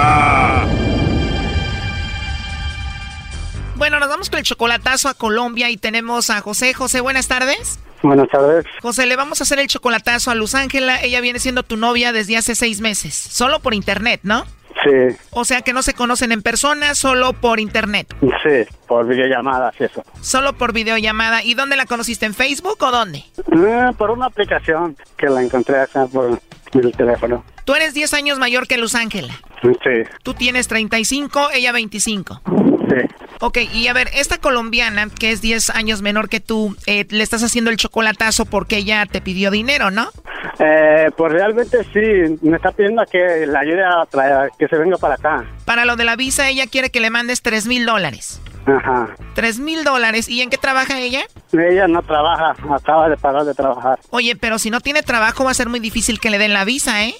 vamos 4.21 4.29
con 4.29 4.37
el 4.37 4.45
chocolatazo 4.45 5.09
a 5.09 5.15
Colombia 5.15 5.71
y 5.71 5.77
tenemos 5.77 6.29
a 6.29 6.41
José. 6.41 6.75
José, 6.75 7.01
buenas 7.01 7.27
tardes. 7.27 7.79
Buenas 8.03 8.29
tardes. 8.29 8.65
José, 8.79 9.07
le 9.07 9.15
vamos 9.15 9.41
a 9.41 9.45
hacer 9.45 9.57
el 9.57 9.65
chocolatazo 9.65 10.29
a 10.29 10.35
Luz 10.35 10.53
Ángela. 10.53 11.01
Ella 11.01 11.21
viene 11.21 11.39
siendo 11.39 11.63
tu 11.63 11.75
novia 11.75 12.13
desde 12.13 12.37
hace 12.37 12.53
seis 12.53 12.81
meses. 12.81 13.15
Solo 13.15 13.61
por 13.61 13.73
internet, 13.73 14.19
¿no? 14.21 14.45
Sí. 14.83 15.17
O 15.31 15.43
sea 15.43 15.63
que 15.63 15.73
no 15.73 15.81
se 15.81 15.95
conocen 15.95 16.31
en 16.31 16.43
persona, 16.43 16.93
solo 16.93 17.33
por 17.33 17.59
internet. 17.59 18.15
Sí, 18.21 18.71
por 18.87 19.07
videollamadas 19.07 19.73
eso. 19.81 20.03
Solo 20.21 20.53
por 20.53 20.71
videollamada. 20.71 21.43
¿Y 21.43 21.55
dónde 21.55 21.75
la 21.75 21.87
conociste? 21.87 22.27
¿En 22.27 22.35
Facebook 22.35 22.77
o 22.79 22.91
dónde? 22.91 23.25
Eh, 23.37 23.91
por 23.97 24.11
una 24.11 24.27
aplicación 24.27 24.95
que 25.17 25.29
la 25.29 25.41
encontré 25.41 25.79
acá 25.79 26.05
por 26.05 26.39
el 26.73 26.91
teléfono. 26.91 27.43
Tú 27.65 27.73
eres 27.73 27.95
10 27.95 28.13
años 28.13 28.37
mayor 28.37 28.67
que 28.67 28.77
Luz 28.77 28.93
Ángela. 28.93 29.33
Sí. 29.63 30.03
Tú 30.21 30.35
tienes 30.35 30.67
35, 30.67 31.49
ella 31.53 31.71
25. 31.71 32.41
Sí. 32.87 33.30
Ok, 33.41 33.57
y 33.73 33.87
a 33.87 33.93
ver, 33.93 34.07
esta 34.13 34.37
colombiana, 34.37 35.07
que 35.09 35.31
es 35.31 35.41
10 35.41 35.71
años 35.71 36.03
menor 36.03 36.29
que 36.29 36.39
tú, 36.39 36.75
eh, 36.85 37.07
le 37.09 37.23
estás 37.23 37.41
haciendo 37.43 37.71
el 37.71 37.77
chocolatazo 37.77 38.45
porque 38.45 38.77
ella 38.77 39.03
te 39.07 39.19
pidió 39.19 39.49
dinero, 39.49 39.89
¿no? 39.89 40.09
Eh, 40.59 41.09
pues 41.17 41.33
realmente 41.33 41.79
sí, 41.91 42.37
me 42.43 42.57
está 42.57 42.71
pidiendo 42.71 43.03
que 43.11 43.47
la 43.47 43.61
ayude 43.61 43.83
a 43.83 44.05
traer, 44.05 44.51
que 44.59 44.67
se 44.67 44.77
venga 44.77 44.97
para 44.97 45.15
acá. 45.15 45.43
Para 45.65 45.85
lo 45.85 45.95
de 45.95 46.03
la 46.03 46.15
visa, 46.15 46.49
ella 46.49 46.67
quiere 46.67 46.91
que 46.91 46.99
le 46.99 47.09
mandes 47.09 47.41
3 47.41 47.65
mil 47.65 47.83
dólares. 47.83 48.39
Ajá. 48.67 49.15
3 49.33 49.59
mil 49.59 49.83
dólares. 49.83 50.29
¿Y 50.29 50.41
en 50.41 50.51
qué 50.51 50.59
trabaja 50.59 50.99
ella? 50.99 51.23
Ella 51.51 51.87
no 51.87 52.03
trabaja, 52.03 52.55
acaba 52.69 53.09
de 53.09 53.17
parar 53.17 53.45
de 53.45 53.55
trabajar. 53.55 53.99
Oye, 54.11 54.35
pero 54.35 54.59
si 54.59 54.69
no 54.69 54.81
tiene 54.81 55.01
trabajo 55.01 55.43
va 55.45 55.51
a 55.51 55.55
ser 55.55 55.67
muy 55.67 55.79
difícil 55.79 56.19
que 56.19 56.29
le 56.29 56.37
den 56.37 56.53
la 56.53 56.63
visa, 56.63 57.03
¿eh? 57.05 57.15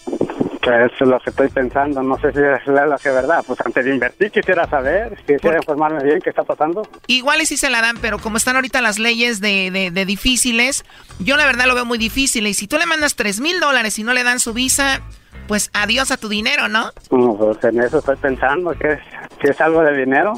Eso 0.62 1.03
es 1.03 1.07
lo 1.07 1.20
que 1.20 1.32
estoy 1.32 1.49
pensando, 1.49 2.03
no 2.03 2.20
sé 2.20 2.32
si 2.32 2.39
es 2.39 2.68
lo 2.68 2.97
que 2.97 3.09
verdad. 3.09 3.43
Pues 3.45 3.59
antes 3.66 3.84
de 3.84 3.91
invertir 3.91 4.32
quisiera 4.32 4.70
saber, 4.70 5.18
quisiera 5.26 5.57
informarme 5.57 6.03
bien 6.03 6.20
qué 6.22 6.30
está 6.30 6.43
pasando. 6.43 6.88
Igual 7.07 7.41
y 7.41 7.45
si 7.45 7.57
se 7.57 7.70
la 7.70 7.82
dan, 7.82 7.97
pero 7.97 8.20
como 8.20 8.38
están 8.38 8.55
ahorita 8.55 8.82
las 8.82 8.99
leyes 8.99 9.41
de, 9.41 9.72
de, 9.72 9.91
de 9.91 10.05
difíciles, 10.05 10.86
yo 11.20 11.36
la 11.36 11.45
verdad 11.45 11.66
lo 11.66 11.76
veo 11.76 11.86
muy 11.86 11.97
difícil. 11.97 12.45
Y 12.47 12.53
si 12.53 12.68
tú 12.68 12.78
le 12.78 12.86
mandas 12.86 13.16
tres 13.16 13.39
mil 13.39 13.59
dólares 13.59 13.97
y 13.97 14.03
no 14.03 14.14
le 14.14 14.24
dan 14.24 14.39
su 14.39 14.53
visa, 14.53 15.01
pues 15.47 15.69
adiós 15.73 16.11
a 16.11 16.17
tu 16.17 16.29
dinero, 16.29 16.67
¿no? 16.67 16.91
No, 17.11 17.35
pues 17.37 17.63
en 17.63 17.81
eso 17.81 17.99
estoy 17.99 18.15
pensando, 18.17 18.71
que 18.71 18.93
es, 18.93 18.99
que 19.39 19.51
es 19.51 19.61
algo 19.61 19.81
de 19.81 19.97
dinero. 19.97 20.33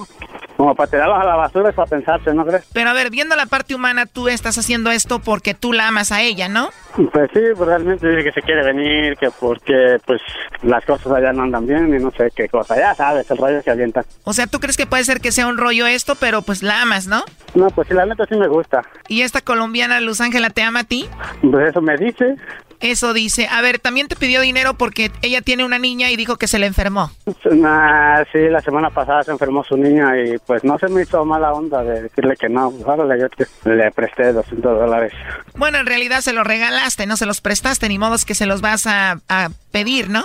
Como 0.57 0.75
para 0.75 0.89
tirarlos 0.89 1.19
a 1.19 1.25
la 1.25 1.35
basura 1.35 1.69
es 1.69 1.75
para 1.75 1.89
pensarse, 1.89 2.31
¿no 2.33 2.45
crees? 2.45 2.63
Pero 2.73 2.91
a 2.91 2.93
ver, 2.93 3.09
viendo 3.09 3.35
la 3.35 3.47
parte 3.47 3.73
humana, 3.73 4.05
tú 4.05 4.27
estás 4.27 4.57
haciendo 4.57 4.91
esto 4.91 5.19
porque 5.19 5.55
tú 5.55 5.73
la 5.73 5.87
amas 5.87 6.11
a 6.11 6.21
ella, 6.21 6.47
¿no? 6.47 6.69
Pues 7.11 7.31
sí, 7.33 7.41
pues 7.57 7.67
realmente 7.67 8.07
dice 8.07 8.23
que 8.23 8.31
se 8.31 8.41
quiere 8.43 8.63
venir, 8.63 9.17
que 9.17 9.31
porque 9.31 9.97
pues 10.05 10.21
las 10.61 10.85
cosas 10.85 11.11
allá 11.11 11.33
no 11.33 11.43
andan 11.43 11.65
bien 11.65 11.93
y 11.93 12.01
no 12.01 12.11
sé 12.11 12.29
qué 12.35 12.47
cosa. 12.49 12.77
Ya 12.77 12.93
sabes, 12.93 13.29
el 13.31 13.37
rollo 13.37 13.63
se 13.63 13.71
avienta. 13.71 14.05
O 14.25 14.33
sea, 14.33 14.45
¿tú 14.45 14.59
crees 14.59 14.77
que 14.77 14.85
puede 14.85 15.03
ser 15.03 15.21
que 15.21 15.31
sea 15.31 15.47
un 15.47 15.57
rollo 15.57 15.87
esto, 15.87 16.13
pero 16.15 16.43
pues 16.43 16.61
la 16.61 16.83
amas, 16.83 17.07
¿no? 17.07 17.23
No, 17.55 17.67
pues 17.71 17.87
sí, 17.87 17.95
la 17.95 18.05
neta 18.05 18.25
sí 18.27 18.35
me 18.35 18.47
gusta. 18.47 18.83
¿Y 19.07 19.21
esta 19.21 19.41
colombiana 19.41 19.99
Luz 20.01 20.21
Ángela 20.21 20.51
te 20.51 20.61
ama 20.61 20.81
a 20.81 20.83
ti? 20.83 21.09
Pues 21.41 21.69
eso 21.69 21.81
me 21.81 21.97
dice. 21.97 22.35
Eso 22.83 23.13
dice. 23.13 23.47
A 23.49 23.61
ver, 23.61 23.79
también 23.79 24.09
te 24.09 24.17
pidió 24.17 24.41
dinero 24.41 24.73
porque 24.73 25.09
ella 25.21 25.41
tiene 25.41 25.63
una 25.63 25.79
niña 25.79 26.11
y 26.11 26.17
dijo 26.17 26.35
que 26.35 26.47
se 26.49 26.59
le 26.59 26.65
enfermó. 26.67 27.09
Nah, 27.49 28.23
sí, 28.31 28.39
la 28.49 28.59
semana 28.61 28.89
pasada 28.89 29.23
se 29.23 29.31
enfermó 29.31 29.63
su 29.63 29.77
niña 29.77 30.11
y 30.19 30.37
pues 30.39 30.65
no 30.65 30.77
se 30.77 30.89
me 30.89 31.03
hizo 31.03 31.23
mala 31.23 31.53
onda 31.53 31.81
de 31.81 32.03
decirle 32.03 32.35
que 32.35 32.49
no. 32.49 32.71
Pues, 32.71 33.21
yo 33.21 33.29
te- 33.29 33.69
le 33.73 33.89
presté 33.91 34.33
200 34.33 34.79
dólares. 34.79 35.13
Bueno, 35.55 35.77
en 35.77 35.85
realidad 35.85 36.19
se 36.19 36.33
los 36.33 36.45
regalaste, 36.45 37.05
no 37.05 37.15
se 37.15 37.25
los 37.25 37.39
prestaste, 37.39 37.87
ni 37.87 37.97
modos 37.97 38.25
que 38.25 38.35
se 38.35 38.45
los 38.45 38.59
vas 38.59 38.85
a, 38.85 39.21
a 39.29 39.49
pedir, 39.71 40.09
¿no? 40.09 40.23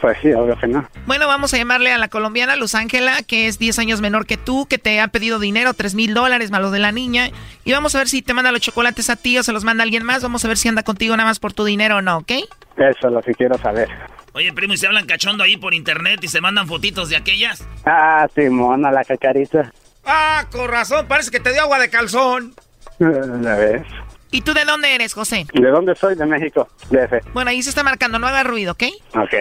Pues 0.00 0.16
sí, 0.22 0.32
obvio 0.32 0.56
que 0.58 0.66
no. 0.68 0.88
Bueno, 1.06 1.26
vamos 1.28 1.52
a 1.52 1.58
llamarle 1.58 1.92
a 1.92 1.98
la 1.98 2.08
colombiana 2.08 2.56
Luz 2.56 2.74
Ángela, 2.74 3.22
que 3.22 3.48
es 3.48 3.58
10 3.58 3.78
años 3.80 4.00
menor 4.00 4.24
que 4.26 4.38
tú, 4.38 4.64
que 4.66 4.78
te 4.78 4.98
ha 4.98 5.08
pedido 5.08 5.38
dinero, 5.38 5.74
3 5.74 5.94
mil 5.94 6.14
dólares 6.14 6.50
más 6.50 6.62
lo 6.62 6.70
de 6.70 6.78
la 6.78 6.90
niña. 6.90 7.28
Y 7.64 7.72
vamos 7.72 7.94
a 7.94 7.98
ver 7.98 8.08
si 8.08 8.22
te 8.22 8.32
manda 8.34 8.50
los 8.50 8.60
chocolates 8.62 9.10
a 9.10 9.16
ti 9.16 9.36
o 9.38 9.42
se 9.42 9.52
los 9.52 9.62
manda 9.62 9.82
alguien 9.84 10.04
más. 10.04 10.22
Vamos 10.22 10.44
a 10.44 10.48
ver 10.48 10.56
si 10.56 10.68
anda 10.68 10.82
contigo 10.82 11.14
nada 11.16 11.28
más 11.28 11.38
por 11.38 11.52
tu 11.52 11.64
dinero 11.64 11.81
o 11.90 12.02
no, 12.02 12.18
¿ok? 12.18 12.30
Eso 12.76 13.08
es 13.08 13.12
lo 13.12 13.20
que 13.22 13.34
quiero 13.34 13.58
saber. 13.58 13.88
Oye, 14.34 14.52
primo, 14.52 14.74
¿y 14.74 14.76
se 14.76 14.86
hablan 14.86 15.06
cachondo 15.06 15.42
ahí 15.42 15.56
por 15.56 15.74
internet 15.74 16.20
y 16.22 16.28
se 16.28 16.40
mandan 16.40 16.66
fotitos 16.68 17.08
de 17.08 17.16
aquellas? 17.16 17.66
Ah, 17.84 18.28
Simona, 18.34 18.90
la 18.92 19.04
cacariza. 19.04 19.72
Ah, 20.04 20.44
con 20.50 20.68
razón, 20.68 21.06
parece 21.08 21.30
que 21.30 21.40
te 21.40 21.52
dio 21.52 21.62
agua 21.62 21.78
de 21.78 21.90
calzón. 21.90 22.54
¿La 22.98 23.56
ves? 23.56 23.82
¿Y 24.30 24.40
tú 24.42 24.54
de 24.54 24.64
dónde 24.64 24.94
eres, 24.94 25.12
José? 25.12 25.46
¿De 25.52 25.68
dónde 25.68 25.94
soy? 25.94 26.14
De 26.14 26.24
México, 26.24 26.68
DF. 26.90 27.32
Bueno, 27.34 27.50
ahí 27.50 27.62
se 27.62 27.68
está 27.68 27.82
marcando, 27.82 28.18
no 28.18 28.26
haga 28.26 28.42
ruido, 28.42 28.72
¿ok? 28.72 28.84
Ok. 29.16 29.34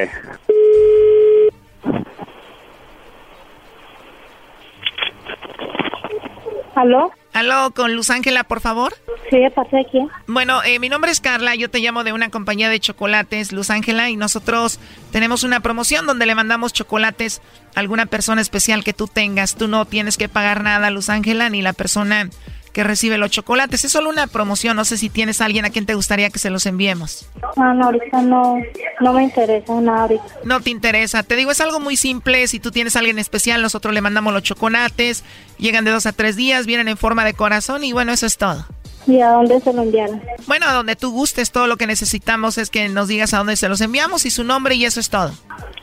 ¿Aló? 6.75 7.11
¿Aló, 7.33 7.71
con 7.71 7.95
Luz 7.95 8.09
Ángela, 8.09 8.43
por 8.43 8.59
favor? 8.59 8.93
Sí, 9.29 9.39
¿de 9.39 9.49
parte 9.51 9.77
de 9.77 9.85
quién? 9.85 10.09
Bueno, 10.27 10.63
eh, 10.63 10.79
mi 10.79 10.89
nombre 10.89 11.11
es 11.11 11.21
Carla, 11.21 11.55
yo 11.55 11.69
te 11.69 11.79
llamo 11.79 12.03
de 12.03 12.11
una 12.11 12.29
compañía 12.29 12.69
de 12.69 12.79
chocolates, 12.79 13.53
Luz 13.53 13.69
Ángela, 13.69 14.09
y 14.09 14.17
nosotros 14.17 14.79
tenemos 15.11 15.43
una 15.43 15.61
promoción 15.61 16.05
donde 16.05 16.25
le 16.25 16.35
mandamos 16.35 16.73
chocolates 16.73 17.41
a 17.75 17.79
alguna 17.79 18.05
persona 18.05 18.41
especial 18.41 18.83
que 18.83 18.93
tú 18.93 19.07
tengas. 19.07 19.55
Tú 19.55 19.67
no 19.67 19.85
tienes 19.85 20.17
que 20.17 20.27
pagar 20.27 20.63
nada, 20.63 20.89
Luz 20.91 21.09
Ángela, 21.09 21.49
ni 21.49 21.61
la 21.61 21.73
persona 21.73 22.29
que 22.73 22.83
recibe 22.83 23.17
los 23.17 23.31
chocolates. 23.31 23.83
Es 23.83 23.91
solo 23.91 24.09
una 24.09 24.27
promoción, 24.27 24.75
no 24.75 24.85
sé 24.85 24.97
si 24.97 25.09
tienes 25.09 25.41
a 25.41 25.45
alguien 25.45 25.65
a 25.65 25.69
quien 25.69 25.85
te 25.85 25.93
gustaría 25.93 26.29
que 26.29 26.39
se 26.39 26.49
los 26.49 26.65
enviemos. 26.65 27.27
Ah, 27.57 27.73
no, 27.73 27.85
ahorita 27.85 28.21
no, 28.21 28.57
no 28.99 29.13
me 29.13 29.23
interesa 29.23 29.79
nada 29.81 30.01
ahorita. 30.03 30.23
No 30.43 30.61
te 30.61 30.69
interesa. 30.69 31.23
Te 31.23 31.35
digo, 31.35 31.51
es 31.51 31.61
algo 31.61 31.79
muy 31.79 31.97
simple. 31.97 32.47
Si 32.47 32.59
tú 32.59 32.71
tienes 32.71 32.95
a 32.95 32.99
alguien 32.99 33.19
especial, 33.19 33.61
nosotros 33.61 33.93
le 33.93 34.01
mandamos 34.01 34.33
los 34.33 34.43
chocolates. 34.43 35.23
Llegan 35.57 35.85
de 35.85 35.91
dos 35.91 36.05
a 36.05 36.13
tres 36.13 36.35
días, 36.35 36.65
vienen 36.65 36.87
en 36.87 36.97
forma 36.97 37.25
de 37.25 37.33
corazón 37.33 37.83
y 37.83 37.93
bueno, 37.93 38.11
eso 38.11 38.25
es 38.25 38.37
todo. 38.37 38.65
¿Y 39.07 39.19
a 39.19 39.29
dónde 39.29 39.59
se 39.59 39.73
lo 39.73 39.81
enviaron? 39.81 40.21
Bueno, 40.47 40.67
a 40.67 40.73
donde 40.73 40.95
tú 40.95 41.11
gustes, 41.11 41.51
todo 41.51 41.67
lo 41.67 41.77
que 41.77 41.87
necesitamos 41.87 42.57
es 42.57 42.69
que 42.69 42.87
nos 42.87 43.07
digas 43.07 43.33
a 43.33 43.39
dónde 43.39 43.55
se 43.55 43.67
los 43.67 43.81
enviamos 43.81 44.25
y 44.25 44.31
su 44.31 44.43
nombre 44.43 44.75
y 44.75 44.85
eso 44.85 44.99
es 44.99 45.09
todo. 45.09 45.31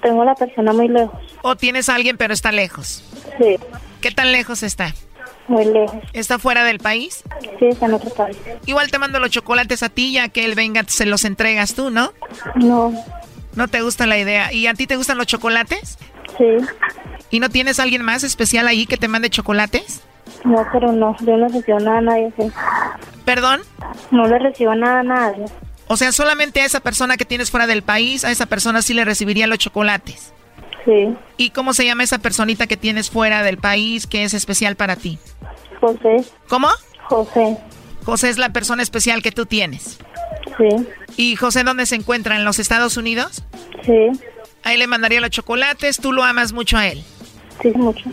Tengo 0.02 0.22
a 0.22 0.26
la 0.26 0.34
persona 0.34 0.72
muy 0.72 0.88
lejos. 0.88 1.20
O 1.42 1.56
tienes 1.56 1.88
a 1.88 1.96
alguien 1.96 2.16
pero 2.16 2.32
está 2.32 2.52
lejos. 2.52 3.02
Sí, 3.38 3.56
¿Qué 4.00 4.12
tan 4.12 4.30
lejos 4.30 4.62
está? 4.62 4.94
Muy 5.48 5.64
lejos. 5.64 5.96
¿Está 6.12 6.38
fuera 6.38 6.64
del 6.64 6.78
país? 6.78 7.22
Sí, 7.58 7.66
está 7.66 7.86
en 7.86 7.94
otro 7.94 8.10
país. 8.10 8.36
Igual 8.66 8.90
te 8.90 8.98
mando 8.98 9.18
los 9.18 9.30
chocolates 9.30 9.82
a 9.82 9.88
ti, 9.88 10.12
ya 10.12 10.28
que 10.28 10.44
él 10.44 10.54
venga, 10.54 10.84
se 10.86 11.06
los 11.06 11.24
entregas 11.24 11.74
tú, 11.74 11.90
¿no? 11.90 12.12
No, 12.56 12.92
No 13.54 13.66
te 13.68 13.80
gusta 13.82 14.06
la 14.06 14.18
idea. 14.18 14.52
¿Y 14.52 14.66
a 14.66 14.74
ti 14.74 14.86
te 14.86 14.96
gustan 14.96 15.18
los 15.18 15.26
chocolates? 15.26 15.98
sí, 16.36 16.44
¿Y 17.30 17.40
no 17.40 17.48
tienes 17.50 17.78
alguien 17.80 18.02
más 18.02 18.22
especial 18.24 18.68
ahí 18.68 18.86
que 18.86 18.96
te 18.96 19.08
mande 19.08 19.28
chocolates? 19.30 20.02
no, 20.44 20.64
pero 20.72 20.92
no, 20.92 21.16
yo 21.20 21.36
no 21.36 21.48
recibo 21.48 21.78
nada 21.80 21.98
a 21.98 22.02
nadie. 22.02 22.32
sí. 22.38 22.50
¿Perdón? 23.24 23.60
No 24.10 24.26
le 24.26 24.38
recibo 24.38 24.74
nada 24.74 25.00
a 25.00 25.02
nadie. 25.02 25.44
O 25.88 25.96
sea, 25.96 26.12
solamente 26.12 26.60
a 26.60 26.64
esa 26.66 26.80
persona 26.80 27.16
que 27.16 27.24
tienes 27.24 27.50
fuera 27.50 27.66
del 27.66 27.82
país, 27.82 28.24
a 28.24 28.30
esa 28.30 28.46
persona 28.46 28.82
sí 28.82 28.92
le 28.94 29.04
recibiría 29.04 29.46
los 29.46 29.58
chocolates. 29.58 30.32
Sí, 30.84 31.14
¿Y 31.36 31.50
cómo 31.50 31.74
se 31.74 31.84
llama 31.84 32.02
esa 32.04 32.18
personita 32.18 32.66
que 32.66 32.76
tienes 32.78 33.10
fuera 33.10 33.42
del 33.42 33.58
país 33.58 34.06
que 34.06 34.24
es 34.24 34.32
especial 34.32 34.76
para 34.76 34.96
ti? 34.96 35.18
José, 35.80 36.24
¿Cómo? 36.48 36.68
José, 37.04 37.56
José 38.04 38.28
es 38.30 38.38
la 38.38 38.52
persona 38.52 38.82
especial 38.82 39.22
que 39.22 39.32
tú 39.32 39.46
tienes. 39.46 39.98
sí, 40.56 40.86
¿Y 41.16 41.36
José 41.36 41.62
dónde 41.64 41.86
se 41.86 41.94
encuentra? 41.96 42.36
¿En 42.36 42.44
los 42.44 42.58
Estados 42.58 42.96
Unidos? 42.96 43.42
sí, 43.84 44.08
A 44.64 44.72
él 44.74 44.80
le 44.80 44.86
mandaría 44.86 45.20
los 45.20 45.30
chocolates, 45.30 45.98
tú 45.98 46.12
lo 46.12 46.22
amas 46.24 46.52
mucho 46.52 46.76
a 46.76 46.86
él. 46.88 47.02
sí, 47.62 47.68
mucho. 47.74 48.08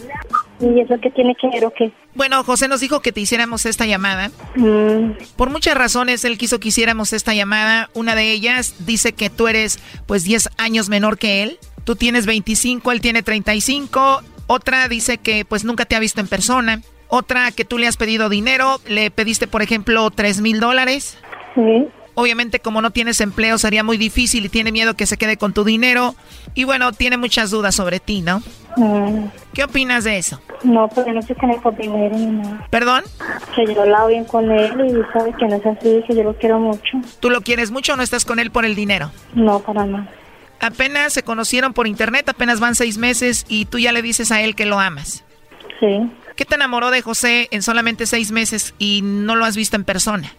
¿Y 0.60 0.80
eso 0.80 0.96
qué 1.02 1.10
tiene 1.12 1.36
que 1.36 1.48
ver 1.50 1.66
o 1.66 1.74
qué? 1.74 1.92
Bueno, 2.14 2.42
José 2.46 2.70
nos 2.70 2.80
dijo 2.80 3.02
que 3.02 3.12
te 3.12 3.20
hiciéramos 3.20 3.66
esta 3.66 3.86
llamada. 3.86 4.32
Mm, 4.56 5.12
Por 5.36 5.50
muchas 5.50 5.76
razones 5.76 6.24
él 6.24 6.38
quiso 6.38 6.62
que 6.62 6.70
hiciéramos 6.70 7.12
esta 7.12 7.34
llamada. 7.34 7.90
Una 7.94 8.16
de 8.16 8.32
ellas 8.32 8.76
dice 8.80 9.12
que 9.12 9.30
tú 9.30 9.50
eres 9.50 9.80
pues 10.06 10.24
10 10.24 10.50
años 10.58 10.88
menor 10.88 11.18
que 11.18 11.44
él. 11.44 11.60
Tú 11.84 11.98
tienes 11.98 12.26
25, 12.26 12.90
él 12.94 13.02
tiene 13.02 13.22
35. 13.22 14.22
Otra 14.48 14.88
dice 14.88 15.18
que 15.18 15.44
pues 15.44 15.66
nunca 15.66 15.84
te 15.86 15.98
ha 15.98 16.00
visto 16.00 16.22
en 16.22 16.28
persona. 16.28 16.82
Otra 17.16 17.52
que 17.52 17.64
tú 17.64 17.78
le 17.78 17.88
has 17.88 17.96
pedido 17.96 18.28
dinero. 18.28 18.82
Le 18.88 19.10
pediste, 19.10 19.48
por 19.48 19.62
ejemplo, 19.62 20.12
3 20.12 20.42
mil 20.42 20.60
dólares. 20.60 21.18
sí, 21.56 21.88
Obviamente 22.18 22.62
como 22.62 22.82
no 22.82 22.92
tienes 22.92 23.20
empleo 23.20 23.58
sería 23.58 23.84
muy 23.84 23.98
difícil 23.98 24.46
y 24.46 24.50
tiene 24.50 24.72
miedo 24.72 24.94
que 24.96 25.06
se 25.06 25.18
quede 25.18 25.36
con 25.36 25.52
tu 25.54 25.66
dinero. 25.66 26.16
Y 26.54 26.64
bueno, 26.64 26.94
tiene 26.94 27.18
muchas 27.18 27.52
dudas 27.52 27.76
sobre 27.76 28.00
ti, 28.00 28.22
¿no? 28.22 28.42
mm, 28.78 29.26
¿Qué 29.54 29.64
opinas 29.66 30.06
de 30.06 30.18
eso? 30.18 30.40
no, 30.64 30.90
yo 30.96 31.12
no 31.14 31.20
estoy 31.20 31.36
con 31.36 31.52
él 31.52 31.60
por 31.62 31.76
dinero 31.78 32.18
ni 32.18 32.26
nada. 32.28 32.68
¿Perdón? 32.70 33.04
Que 33.54 33.66
yo 33.66 33.82
hablado 33.82 34.08
bien 34.08 34.24
con 34.24 34.50
él 34.50 34.72
y 34.86 35.14
sabe 35.18 35.34
que 35.38 35.46
no 35.46 35.56
es 35.58 35.66
así, 35.66 36.04
que 36.08 36.16
yo 36.16 36.24
lo 36.24 36.38
quiero 36.38 36.58
mucho. 36.60 36.98
¿Tú 37.20 37.30
lo 37.30 37.42
quieres 37.42 37.70
mucho 37.72 37.94
o 37.94 37.96
no 37.98 38.04
estás 38.04 38.24
con 38.26 38.40
él 38.40 38.50
por 38.50 38.64
el 38.66 38.76
dinero? 38.76 39.12
No, 39.34 39.60
para 39.60 39.86
nada. 39.86 40.10
Apenas 40.62 41.12
se 41.12 41.24
conocieron 41.24 41.74
por 41.74 41.86
internet, 41.86 42.30
apenas 42.30 42.62
van 42.62 42.76
seis 42.76 42.98
meses 42.98 43.46
y 43.50 43.66
tú 43.66 43.78
ya 43.78 43.92
le 43.92 44.02
dices 44.02 44.32
a 44.32 44.42
él 44.42 44.56
que 44.56 44.66
lo 44.66 44.80
amas. 44.80 45.26
Sí, 45.82 46.00
¿Qué 46.36 46.46
te 46.46 46.56
enamoró 46.56 46.92
de 46.92 47.02
José 47.02 47.48
en 47.52 47.62
solamente 47.64 48.06
seis 48.06 48.32
meses 48.32 48.74
y 48.78 49.02
no 49.04 49.36
lo 49.36 49.46
has 49.46 49.56
visto 49.56 49.76
en 49.76 49.84
persona? 49.86 50.32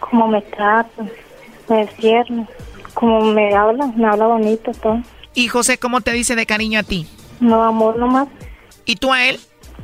como 0.00 0.26
me 0.28 0.40
trata, 0.40 1.04
me 1.68 1.86
cierra, 2.00 2.46
como 2.94 3.20
me 3.32 3.54
habla, 3.54 3.88
me 3.94 4.06
habla 4.08 4.26
bonito, 4.26 4.70
todo. 4.72 5.02
¿Y 5.34 5.48
José 5.48 5.76
cómo 5.78 6.00
te 6.00 6.12
dice 6.12 6.34
de 6.34 6.46
cariño 6.46 6.80
a 6.80 6.82
ti? 6.82 7.06
No, 7.40 7.62
amor 7.62 7.98
nomás, 7.98 8.26
¿Y 8.86 8.96
tú 8.96 9.12
a 9.12 9.24
él? 9.24 9.38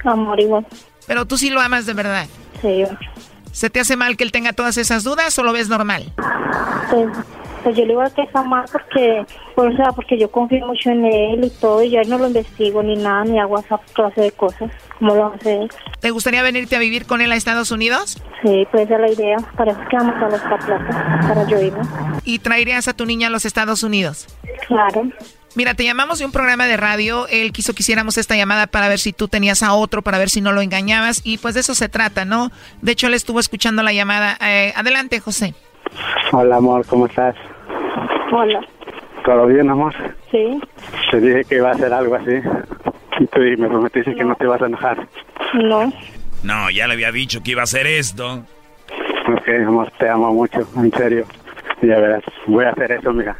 amor 0.04 0.40
igual. 0.40 0.66
Pero 1.06 1.26
tú 1.26 1.36
sí 1.36 1.50
lo 1.50 1.60
amas 1.60 1.84
de 1.84 1.92
verdad. 1.92 2.26
Sí, 2.62 2.84
¿Se 3.52 3.68
te 3.68 3.80
hace 3.80 3.96
mal 3.96 4.16
que 4.16 4.24
él 4.24 4.32
tenga 4.32 4.54
todas 4.54 4.78
esas 4.78 5.04
dudas 5.04 5.38
o 5.38 5.42
lo 5.42 5.52
ves 5.52 5.68
normal? 5.68 6.10
pues, 6.90 7.08
pues 7.64 7.76
yo 7.76 7.86
le 7.86 7.94
iba 7.94 8.04
a 8.04 8.10
quejar 8.10 8.46
más 8.46 8.70
porque, 8.70 9.24
o 9.56 9.72
sea, 9.72 9.86
porque 9.92 10.18
yo 10.18 10.30
confío 10.30 10.66
mucho 10.66 10.90
en 10.90 11.04
él 11.06 11.44
y 11.44 11.50
todo, 11.50 11.82
y 11.82 11.90
ya 11.90 12.02
no 12.04 12.18
lo 12.18 12.26
investigo 12.26 12.82
ni 12.82 12.94
nada, 12.94 13.24
ni 13.24 13.40
hago 13.40 13.58
esa 13.58 13.78
clase 13.94 14.20
de 14.20 14.32
cosas, 14.32 14.70
como 14.98 15.14
lo 15.14 15.32
hace 15.32 15.62
él. 15.62 15.70
¿Te 16.00 16.10
gustaría 16.10 16.42
venirte 16.42 16.76
a 16.76 16.78
vivir 16.78 17.06
con 17.06 17.22
él 17.22 17.32
a 17.32 17.36
Estados 17.36 17.70
Unidos? 17.70 18.22
Sí, 18.42 18.68
pues 18.70 18.84
esa 18.84 18.96
es 18.96 19.00
la 19.00 19.10
idea, 19.10 19.36
para 19.56 19.72
eso 19.72 19.80
que 19.90 19.96
vamos 19.96 20.14
a 20.22 20.28
buscar 20.28 20.58
plata, 20.64 21.20
para 21.26 21.48
yo 21.48 21.58
irme. 21.58 21.82
¿Y 22.24 22.38
traerías 22.38 22.86
a 22.86 22.92
tu 22.92 23.06
niña 23.06 23.28
a 23.28 23.30
los 23.30 23.46
Estados 23.46 23.82
Unidos? 23.82 24.28
Claro, 24.68 25.08
Mira, 25.56 25.74
te 25.74 25.84
llamamos 25.84 26.18
de 26.18 26.24
un 26.24 26.32
programa 26.32 26.66
de 26.66 26.76
radio. 26.76 27.28
Él 27.28 27.52
quiso 27.52 27.74
que 27.74 27.84
hiciéramos 27.84 28.18
esta 28.18 28.34
llamada 28.34 28.66
para 28.66 28.88
ver 28.88 28.98
si 28.98 29.12
tú 29.12 29.28
tenías 29.28 29.62
a 29.62 29.72
otro, 29.72 30.02
para 30.02 30.18
ver 30.18 30.28
si 30.28 30.40
no 30.40 30.50
lo 30.50 30.60
engañabas. 30.62 31.20
Y 31.22 31.38
pues 31.38 31.54
de 31.54 31.60
eso 31.60 31.76
se 31.76 31.88
trata, 31.88 32.24
¿no? 32.24 32.50
De 32.82 32.90
hecho, 32.90 33.06
él 33.06 33.14
estuvo 33.14 33.38
escuchando 33.38 33.84
la 33.84 33.92
llamada. 33.92 34.36
Eh, 34.40 34.72
adelante, 34.74 35.20
José. 35.20 35.54
Hola, 36.32 36.56
amor, 36.56 36.84
¿cómo 36.86 37.06
estás? 37.06 37.36
Hola, 38.36 38.60
¿Todo 39.24 39.46
bien, 39.46 39.70
amor? 39.70 39.94
sí, 40.30 40.60
Te 41.10 41.20
dije 41.20 41.44
que 41.44 41.54
iba 41.56 41.70
a 41.70 41.72
hacer 41.74 41.92
algo 41.92 42.14
así. 42.16 42.32
Y 43.20 43.26
tú 43.28 43.40
me 43.40 43.68
prometiste 43.68 44.14
que 44.14 44.24
no 44.24 44.34
te 44.34 44.44
ibas 44.44 44.60
a 44.62 44.66
enojar. 44.66 45.08
no, 45.54 45.92
No, 46.42 46.70
ya 46.70 46.86
le 46.86 46.94
había 46.94 47.12
dicho 47.12 47.42
que 47.42 47.52
iba 47.52 47.62
a 47.62 47.64
hacer 47.64 47.86
esto. 47.86 48.44
Ok, 49.32 49.48
amor, 49.66 49.90
te 49.98 50.08
amo 50.08 50.32
mucho, 50.34 50.66
en 50.76 50.90
serio. 50.92 51.24
Ya 51.80 51.98
verás, 51.98 52.22
voy 52.46 52.64
a 52.64 52.70
hacer 52.70 52.92
eso, 52.92 53.12
mira. 53.12 53.36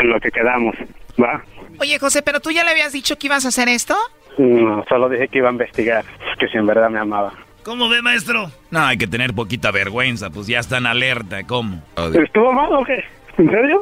En 0.00 0.08
lo 0.10 0.18
que 0.20 0.30
quedamos. 0.30 0.74
Va. 1.22 1.42
Oye, 1.80 1.98
José, 1.98 2.22
¿pero 2.22 2.40
tú 2.40 2.50
ya 2.50 2.64
le 2.64 2.70
habías 2.70 2.92
dicho 2.92 3.16
que 3.18 3.26
ibas 3.28 3.44
a 3.44 3.48
hacer 3.48 3.68
esto? 3.68 3.94
No, 4.38 4.84
solo 4.88 5.08
dije 5.08 5.28
que 5.28 5.38
iba 5.38 5.48
a 5.48 5.52
investigar, 5.52 6.04
que 6.38 6.48
si 6.48 6.56
en 6.58 6.66
verdad 6.66 6.90
me 6.90 6.98
amaba. 6.98 7.32
¿Cómo 7.64 7.88
ve, 7.88 8.00
maestro? 8.02 8.50
No, 8.70 8.80
hay 8.80 8.96
que 8.96 9.06
tener 9.06 9.34
poquita 9.34 9.70
vergüenza, 9.70 10.30
pues 10.30 10.46
ya 10.46 10.58
están 10.60 10.86
alerta, 10.86 11.44
¿cómo? 11.44 11.82
¿Estuvo 12.14 12.52
mal 12.52 12.72
o 12.72 12.84
qué? 12.84 13.04
¿En 13.38 13.50
serio? 13.50 13.80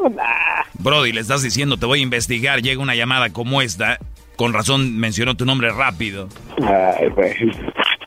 Brody, 0.75 1.13
le 1.13 1.21
estás 1.21 1.43
diciendo, 1.43 1.77
te 1.77 1.87
voy 1.87 2.01
a 2.01 2.03
investigar, 2.03 2.61
llega 2.63 2.81
una 2.83 2.95
llamada 2.95 3.31
como 3.33 3.63
esta, 3.63 3.99
con 4.37 4.53
razón 4.53 4.99
mencionó 4.99 5.35
tu 5.35 5.45
nombre 5.47 5.71
rápido. 5.71 6.29
Ay, 6.63 7.09
güey. 7.09 7.35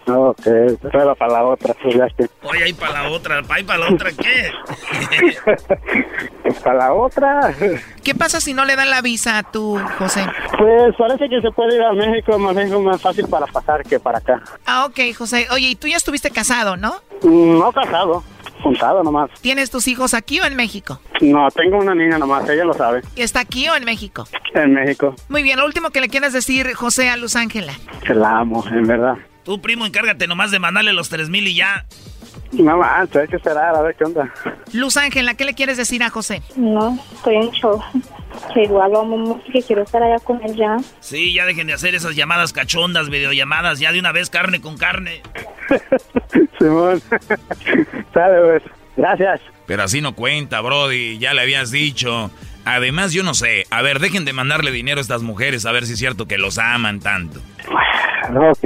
No, 0.06 0.34
que 0.44 0.76
para 0.82 1.28
la 1.32 1.44
otra, 1.44 1.74
pues 1.84 1.96
ya 1.96 2.08
que. 2.18 2.26
Oye, 2.42 2.64
ahí 2.64 2.74
para 2.74 3.04
la 3.04 3.10
otra, 3.10 3.42
ahí 3.50 3.64
para 3.64 3.80
la 3.80 3.94
otra, 3.94 4.10
¿qué? 4.12 4.50
para 6.64 6.78
la 6.80 6.94
otra. 6.94 7.54
¿Qué 8.04 8.16
pasa 8.16 8.40
si 8.42 8.54
no 8.54 8.66
le 8.66 8.76
dan 8.76 8.90
la 8.90 9.02
visa 9.02 9.38
a 9.38 9.44
tu 9.44 9.80
José? 10.00 10.26
Pues 10.58 10.96
parece 10.98 11.30
que 11.30 11.42
se 11.42 11.52
puede 11.52 11.76
ir 11.76 11.82
a 11.84 11.94
México, 11.94 12.40
más 12.40 12.56
bien 12.56 12.84
más 12.84 13.00
fácil 13.02 13.28
para 13.28 13.46
pasar 13.48 13.84
que 13.84 14.00
para 14.00 14.18
acá. 14.18 14.42
Ah, 14.66 14.86
ok, 14.86 15.00
José. 15.16 15.48
Oye, 15.52 15.70
y 15.70 15.76
tú 15.76 15.88
ya 15.88 15.98
estuviste 15.98 16.32
casado, 16.32 16.76
¿no? 16.76 16.96
Mm, 17.22 17.60
No 17.60 17.72
casado, 17.72 18.24
juntado 18.62 19.04
nomás. 19.04 19.30
¿Tienes 19.42 19.70
tus 19.70 19.88
hijos 19.88 20.14
aquí 20.14 20.40
o 20.40 20.46
en 20.46 20.56
México? 20.56 21.00
No, 21.22 21.50
tengo 21.52 21.78
una 21.78 21.96
niña 21.96 22.18
nomás, 22.18 22.48
ella 22.50 22.66
lo 22.66 22.74
sabe. 22.74 23.02
¿Y 23.16 23.22
está 23.22 23.40
aquí 23.42 23.68
o 23.70 23.76
en 23.76 23.86
México? 23.86 24.28
En 24.54 24.74
México. 24.74 25.16
Muy 25.30 25.44
bien, 25.44 25.60
lo 25.60 25.66
último 25.66 25.90
que 25.92 26.02
le 26.02 26.10
quieres 26.10 26.34
decir, 26.34 26.74
José, 26.74 27.10
a 27.10 27.18
Luz 27.18 27.36
Ángela. 27.36 27.74
Que 28.06 28.14
la 28.14 28.40
amo, 28.40 28.64
en 28.72 28.88
verdad. 28.88 29.16
Tú, 29.44 29.62
primo, 29.62 29.86
encárgate 29.86 30.28
nomás 30.28 30.52
de 30.52 30.60
mandarle 30.60 30.94
los 30.94 31.10
tres 31.10 31.30
mil 31.30 31.48
y 31.48 31.56
ya. 31.56 31.86
No 32.52 32.78
manches, 32.78 33.16
hay 33.16 33.28
que 33.28 33.36
esperar 33.36 33.76
a 33.76 33.82
ver 33.82 33.96
qué 33.96 34.04
onda. 34.06 34.34
Luz 34.74 34.98
Ángela, 34.98 35.36
¿qué 35.36 35.46
le 35.46 35.54
quieres 35.54 35.78
decir 35.78 36.02
a 36.04 36.10
José? 36.10 36.42
No, 36.56 36.98
estoy 37.14 37.36
en 37.36 37.52
show. 37.52 37.82
Que 38.54 38.64
igual 38.64 38.96
amo 38.96 39.42
que 39.52 39.62
quiero 39.62 39.84
estar 39.84 40.02
allá 40.02 40.20
con 40.20 40.42
él 40.44 40.56
ya. 40.56 40.78
Sí, 41.00 41.34
ya 41.34 41.46
dejen 41.46 41.68
de 41.68 41.74
hacer 41.74 41.94
esas 41.96 42.16
llamadas 42.16 42.54
cachondas, 42.54 43.10
videollamadas, 43.10 43.80
ya 43.80 43.92
de 43.92 44.00
una 44.00 44.12
vez 44.12 44.30
carne 44.30 44.62
con 44.62 44.78
carne. 44.78 45.22
Simón. 46.60 47.02
Sale, 48.14 48.42
pues. 48.42 48.64
Gracias. 48.98 49.42
Pero 49.66 49.84
así 49.84 50.02
no 50.02 50.14
cuenta, 50.14 50.62
Brody, 50.62 51.20
ya 51.20 51.34
le 51.34 51.42
habías 51.42 51.72
dicho. 51.72 52.32
Además, 52.66 53.14
yo 53.14 53.24
no 53.24 53.34
sé, 53.34 53.66
a 53.70 53.82
ver, 53.82 54.00
dejen 54.00 54.26
de 54.26 54.34
mandarle 54.34 54.72
dinero 54.72 55.00
a 55.00 55.02
estas 55.02 55.22
mujeres 55.22 55.66
a 55.66 55.72
ver 55.72 55.86
si 55.86 55.94
es 55.94 56.00
cierto 56.00 56.28
que 56.28 56.38
los 56.38 56.58
aman 56.58 57.00
tanto. 57.00 57.40
Ok. 58.36 58.66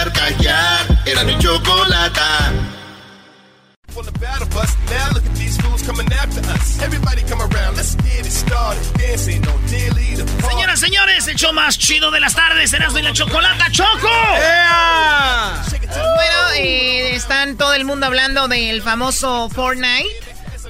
carcajear. 1.21 1.25
Era 1.25 1.25
mi 1.25 1.37
chocolata. 1.37 2.51
On 3.93 4.05
the 4.05 4.11
battle 4.19 4.47
bus, 4.47 4.75
now 4.89 5.09
look 5.13 5.25
at 5.25 5.35
these 5.35 5.57
fools 5.57 5.81
coming 5.83 6.07
after 6.13 6.39
us. 6.51 6.81
Everybody 6.81 7.23
come 7.23 7.41
around, 7.41 7.75
let's 7.75 7.95
get 7.95 8.25
it 8.25 8.31
started. 8.31 8.81
Dancing 8.97 9.45
on 9.47 9.59
Dilly 9.67 10.15
the 10.15 10.25
Señoras, 10.49 10.79
señores, 10.79 11.27
el 11.27 11.35
show 11.35 11.51
más 11.53 11.77
chido 11.77 12.09
de 12.09 12.19
las 12.19 12.33
tardes, 12.33 12.71
Erasmo 12.73 12.99
y 12.99 13.01
la 13.01 13.13
Chocolata, 13.13 13.69
¡Choco! 13.71 14.07
Bueno, 15.91 16.51
eh, 16.55 17.15
están 17.15 17.57
todo 17.57 17.73
el 17.73 17.83
mundo 17.83 18.05
hablando 18.05 18.47
del 18.47 18.81
famoso 18.81 19.49
Fortnite. 19.49 20.09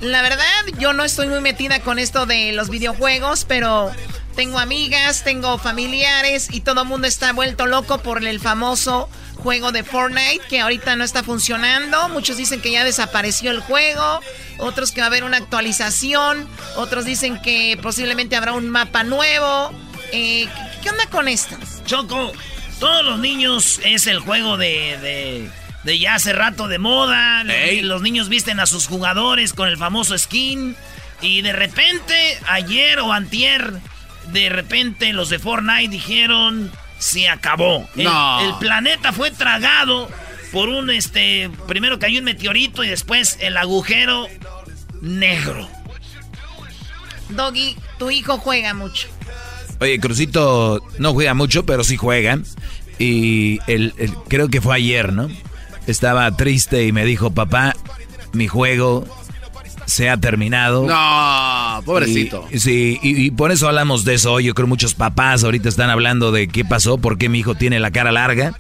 La 0.02 0.24
verdad, 0.24 0.66
yo 0.80 0.93
no 0.93 1.04
estoy 1.04 1.28
muy 1.28 1.41
metida 1.41 1.80
con 1.82 1.99
esto 1.99 2.26
de 2.26 2.54
los 2.54 2.70
videojuegos, 2.70 3.45
pero 3.45 3.91
tengo 4.36 4.58
amigas, 4.58 5.24
tengo 5.24 5.60
familiares 5.60 6.47
y 6.52 6.62
todo 6.62 6.82
el 6.82 6.88
mundo 6.88 7.08
está 7.08 7.34
vuelto 7.34 7.68
loco 7.68 7.99
por 7.99 8.26
el 8.26 8.39
famoso 8.39 9.10
juego 9.41 9.71
de 9.71 9.83
Fortnite 9.83 10.41
que 10.49 10.59
ahorita 10.59 10.95
no 10.95 11.03
está 11.03 11.23
funcionando. 11.23 12.09
Muchos 12.09 12.37
dicen 12.37 12.61
que 12.61 12.71
ya 12.71 12.83
desapareció 12.83 13.51
el 13.51 13.59
juego, 13.59 14.21
otros 14.59 14.91
que 14.91 15.01
va 15.01 15.05
a 15.05 15.07
haber 15.07 15.23
una 15.23 15.37
actualización, 15.37 16.47
otros 16.75 17.05
dicen 17.05 17.41
que 17.41 17.77
posiblemente 17.81 18.35
habrá 18.35 18.53
un 18.53 18.69
mapa 18.69 19.03
nuevo. 19.03 19.71
Eh, 20.11 20.47
¿Qué 20.83 20.89
onda 20.89 21.05
con 21.07 21.27
esto? 21.27 21.55
Choco, 21.85 22.31
todos 22.79 23.03
los 23.03 23.19
niños 23.19 23.79
es 23.83 24.07
el 24.07 24.19
juego 24.19 24.57
de, 24.57 24.97
de, 25.01 25.49
de 25.83 25.99
ya 25.99 26.15
hace 26.15 26.33
rato 26.33 26.67
de 26.67 26.77
moda. 26.79 27.43
Los- 27.81 28.01
niños 28.01 28.29
visten 28.29 28.59
a 28.59 28.65
sus 28.65 28.87
jugadores 28.87 29.53
con 29.53 29.67
el 29.67 29.77
famoso 29.77 30.17
skin. 30.17 30.75
Y 31.21 31.41
de 31.43 31.53
repente, 31.53 32.39
ayer 32.47 32.99
o 32.99 33.11
antier, 33.13 33.73
de 34.31 34.49
repente 34.49 35.13
los 35.13 35.29
de 35.29 35.37
Fortnite 35.39 35.89
dijeron, 35.89 36.71
se 37.02 37.28
acabó. 37.28 37.88
El, 37.95 38.04
No. 38.06 38.39
el 38.41 38.58
planeta 38.60 39.12
fue 39.12 39.32
tragado 39.32 40.10
por 40.52 40.70
un, 40.70 40.89
este, 40.91 41.49
primero 41.68 41.97
cayó 41.99 42.20
un 42.20 42.26
meteorito 42.26 42.84
y 42.84 42.89
después 42.89 43.38
el 43.41 43.58
agujero 43.58 44.28
negro. 45.02 45.68
Doggy, 47.30 47.76
tu 47.97 48.12
hijo 48.12 48.38
juega 48.38 48.74
mucho. 48.74 49.08
Oye, 49.80 49.99
Crucito 49.99 50.80
no 50.99 51.14
juega 51.14 51.34
mucho, 51.34 51.66
pero 51.66 51.84
sí 51.84 51.97
juega. 51.97 52.39
Y 52.99 53.60
el, 53.68 53.93
el- 53.97 54.14
creo 54.28 54.49
que 54.49 54.62
fue 54.62 54.76
ayer, 54.76 55.12
¿no? 55.14 55.30
Estaba 55.88 56.30
triste 56.38 56.86
y 56.86 56.91
me 56.91 57.06
dijo, 57.06 57.32
papá, 57.32 57.74
mi 58.34 58.47
juego 58.47 59.06
se 59.91 60.09
ha 60.09 60.17
terminado. 60.17 60.85
No, 60.87 61.81
pobrecito. 61.85 62.47
Y- 62.51 62.59
sí, 62.59 62.99
y, 63.03 63.25
y 63.25 63.31
por 63.31 63.51
eso 63.51 63.67
hablamos 63.67 64.05
de 64.05 64.15
eso 64.15 64.33
hoy. 64.33 64.45
Yo 64.45 64.53
creo 64.53 64.67
muchos 64.67 64.93
papás 64.93 65.43
ahorita 65.43 65.69
están 65.69 65.89
hablando 65.89 66.31
de 66.31 66.47
qué 66.47 66.65
pasó, 66.65 66.97
por 66.97 67.17
qué 67.17 67.29
mi 67.29 67.39
hijo 67.39 67.55
tiene 67.55 67.79
la 67.79 67.91
cara 67.91 68.11
larga. 68.11 68.53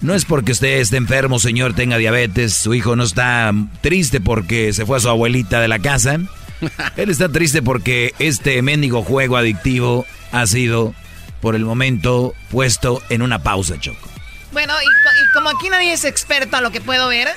No 0.00 0.14
es 0.14 0.24
porque 0.24 0.52
usted 0.52 0.78
esté 0.78 0.96
enfermo, 0.96 1.38
señor, 1.40 1.74
tenga 1.74 1.98
diabetes. 1.98 2.54
Su 2.54 2.72
hijo 2.74 2.94
no 2.94 3.02
está 3.02 3.52
triste 3.80 4.20
porque 4.20 4.72
se 4.72 4.86
fue 4.86 4.96
a 4.96 5.00
su 5.00 5.08
abuelita 5.08 5.60
de 5.60 5.68
la 5.68 5.80
casa. 5.80 6.14
Él 6.96 7.10
está 7.10 7.28
triste 7.28 7.62
porque 7.62 8.14
este 8.18 8.62
mendigo 8.62 9.02
juego 9.02 9.36
adictivo 9.36 10.06
ha 10.32 10.46
sido, 10.46 10.94
por 11.40 11.54
el 11.56 11.64
momento, 11.64 12.34
puesto 12.50 13.02
en 13.10 13.22
una 13.22 13.40
pausa, 13.42 13.78
Choco. 13.80 14.08
Bueno, 14.52 14.72
y, 14.82 14.86
y 14.86 15.32
como 15.34 15.50
aquí 15.50 15.68
nadie 15.68 15.92
es 15.92 16.04
experto 16.04 16.56
a 16.56 16.60
lo 16.60 16.70
que 16.70 16.80
puedo 16.80 17.08
ver, 17.08 17.28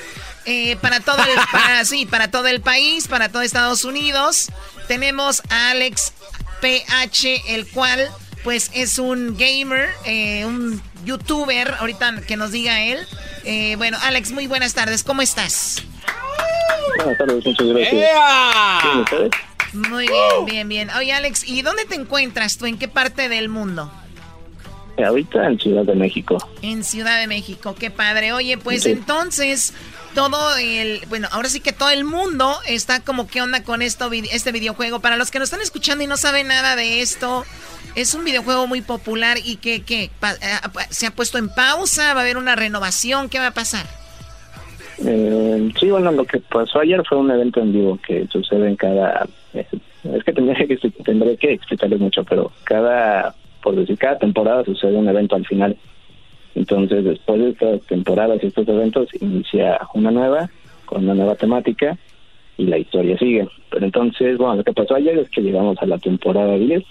eh, 0.44 0.76
para 0.76 1.00
todo 1.00 1.22
el 1.22 1.38
para, 1.52 1.84
sí, 1.84 2.06
para 2.06 2.30
todo 2.30 2.46
el 2.46 2.60
país, 2.60 3.08
para 3.08 3.28
todo 3.28 3.42
Estados 3.42 3.84
Unidos, 3.84 4.48
tenemos 4.88 5.42
a 5.50 5.70
Alex 5.70 6.12
PH, 6.60 7.54
el 7.54 7.66
cual 7.68 8.10
pues 8.44 8.70
es 8.74 8.98
un 8.98 9.36
gamer, 9.36 9.90
eh, 10.04 10.44
un 10.44 10.82
youtuber, 11.04 11.74
ahorita 11.78 12.22
que 12.26 12.36
nos 12.36 12.50
diga 12.50 12.82
él. 12.82 13.06
Eh, 13.44 13.76
bueno, 13.76 13.98
Alex, 14.02 14.32
muy 14.32 14.46
buenas 14.46 14.74
tardes, 14.74 15.04
¿cómo 15.04 15.22
estás? 15.22 15.82
Buenas 16.96 17.18
tardes, 17.18 17.46
muchas 17.46 17.66
gracias. 17.66 18.10
Muy 19.72 20.06
bien, 20.06 20.44
bien, 20.44 20.68
bien. 20.68 20.90
Oye, 20.90 21.12
Alex, 21.12 21.48
¿y 21.48 21.62
dónde 21.62 21.84
te 21.84 21.94
encuentras 21.94 22.58
tú? 22.58 22.66
¿En 22.66 22.78
qué 22.78 22.88
parte 22.88 23.28
del 23.28 23.48
mundo? 23.48 23.90
Eh, 24.96 25.04
Ahorita 25.04 25.46
en 25.46 25.58
Ciudad 25.58 25.84
de 25.84 25.94
México. 25.94 26.36
En 26.60 26.84
Ciudad 26.84 27.18
de 27.20 27.26
México, 27.26 27.74
qué 27.78 27.90
padre. 27.90 28.32
Oye, 28.32 28.58
pues 28.58 28.82
Sí. 28.82 28.90
entonces 28.90 29.72
todo 30.14 30.56
el, 30.58 31.00
bueno, 31.08 31.28
ahora 31.32 31.48
sí 31.48 31.60
que 31.60 31.72
todo 31.72 31.88
el 31.90 32.04
mundo 32.04 32.54
está 32.66 33.00
como 33.00 33.26
qué 33.26 33.40
onda 33.40 33.64
con 33.64 33.80
esto, 33.80 34.10
este 34.12 34.52
videojuego. 34.52 35.00
Para 35.00 35.16
los 35.16 35.30
que 35.30 35.38
nos 35.38 35.46
están 35.48 35.62
escuchando 35.62 36.04
y 36.04 36.06
no 36.06 36.18
saben 36.18 36.48
nada 36.48 36.76
de 36.76 37.00
esto, 37.00 37.44
es 37.94 38.12
un 38.14 38.22
videojuego 38.24 38.66
muy 38.66 38.82
popular 38.82 39.38
y 39.42 39.56
que, 39.56 39.82
que 39.82 40.04
eh, 40.04 40.10
pa- 40.20 40.36
se 40.90 41.06
ha 41.06 41.10
puesto 41.12 41.38
en 41.38 41.48
pausa, 41.48 42.12
va 42.12 42.20
a 42.20 42.22
haber 42.22 42.36
una 42.36 42.54
renovación, 42.56 43.30
¿qué 43.30 43.38
va 43.38 43.48
a 43.48 43.54
pasar? 43.54 43.86
Eh, 45.04 45.70
sí, 45.80 45.90
bueno, 45.90 46.12
lo 46.12 46.24
que 46.24 46.38
pasó 46.40 46.80
ayer 46.80 47.02
fue 47.08 47.18
un 47.18 47.30
evento 47.30 47.60
en 47.60 47.72
vivo 47.72 47.98
que 48.06 48.26
sucede 48.30 48.68
en 48.68 48.76
cada... 48.76 49.26
eh, 49.54 49.66
Es 50.04 50.24
que 50.24 50.32
tendré 50.32 50.66
que, 50.68 50.76
tendré 51.04 51.36
que 51.38 51.52
explicarles 51.54 51.98
mucho, 52.00 52.22
pero 52.24 52.52
cada, 52.64 53.34
por 53.62 53.76
decir, 53.76 53.96
cada 53.98 54.18
temporada 54.18 54.64
sucede 54.64 54.96
un 54.96 55.08
evento 55.08 55.36
al 55.36 55.46
final. 55.46 55.76
Entonces, 56.54 57.04
después 57.04 57.40
de 57.40 57.50
estas 57.50 57.80
temporadas 57.82 58.42
y 58.42 58.46
estos 58.46 58.68
eventos, 58.68 59.08
inicia 59.20 59.78
una 59.94 60.10
nueva, 60.10 60.50
con 60.84 61.04
una 61.04 61.14
nueva 61.14 61.34
temática, 61.34 61.96
y 62.58 62.64
la 62.64 62.78
historia 62.78 63.16
sigue. 63.18 63.48
Pero 63.70 63.86
entonces, 63.86 64.36
bueno, 64.36 64.56
lo 64.56 64.64
que 64.64 64.72
pasó 64.72 64.94
ayer 64.94 65.18
es 65.18 65.30
que 65.30 65.40
llegamos 65.40 65.78
a 65.80 65.86
la 65.86 65.98
temporada 65.98 66.56
10, 66.56 66.82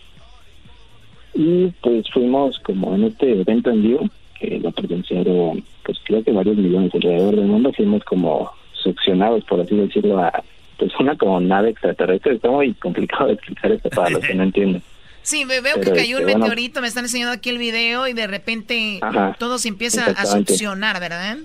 y 1.33 1.67
pues 1.81 2.09
fuimos 2.11 2.59
como 2.59 2.95
en 2.95 3.05
este 3.05 3.39
evento 3.39 3.69
en 3.69 3.83
vivo, 3.83 4.09
que 4.39 4.59
lo 4.59 4.71
presenciaron, 4.71 5.63
pues 5.83 5.99
creo 6.03 6.23
que 6.23 6.31
varios 6.31 6.57
millones 6.57 6.93
alrededor 6.95 7.35
del 7.35 7.45
mundo, 7.45 7.71
fuimos 7.73 8.03
como 8.03 8.51
succionados, 8.73 9.43
por 9.45 9.61
así 9.61 9.75
decirlo, 9.75 10.19
a 10.19 10.43
pues 10.77 10.91
una 10.99 11.15
como 11.15 11.39
nave 11.39 11.69
extraterrestre. 11.69 12.33
Está 12.33 12.49
muy 12.49 12.73
complicado 12.73 13.27
de 13.27 13.33
explicar 13.33 13.71
esto 13.71 13.89
para 13.89 14.09
los 14.09 14.25
que 14.25 14.33
no 14.33 14.43
entienden. 14.49 14.81
Sí, 15.23 15.45
veo 15.45 15.79
que 15.79 15.91
cayó 15.91 16.17
un 16.17 16.27
este, 16.27 16.37
meteorito, 16.37 16.81
me 16.81 16.87
están 16.87 17.05
enseñando 17.05 17.33
aquí 17.33 17.49
el 17.49 17.57
video 17.57 18.07
y 18.07 18.13
de 18.13 18.27
repente 18.27 18.99
todo 19.37 19.59
se 19.59 19.67
empieza 19.67 20.05
a 20.05 20.25
succionar, 20.25 20.99
¿verdad? 20.99 21.37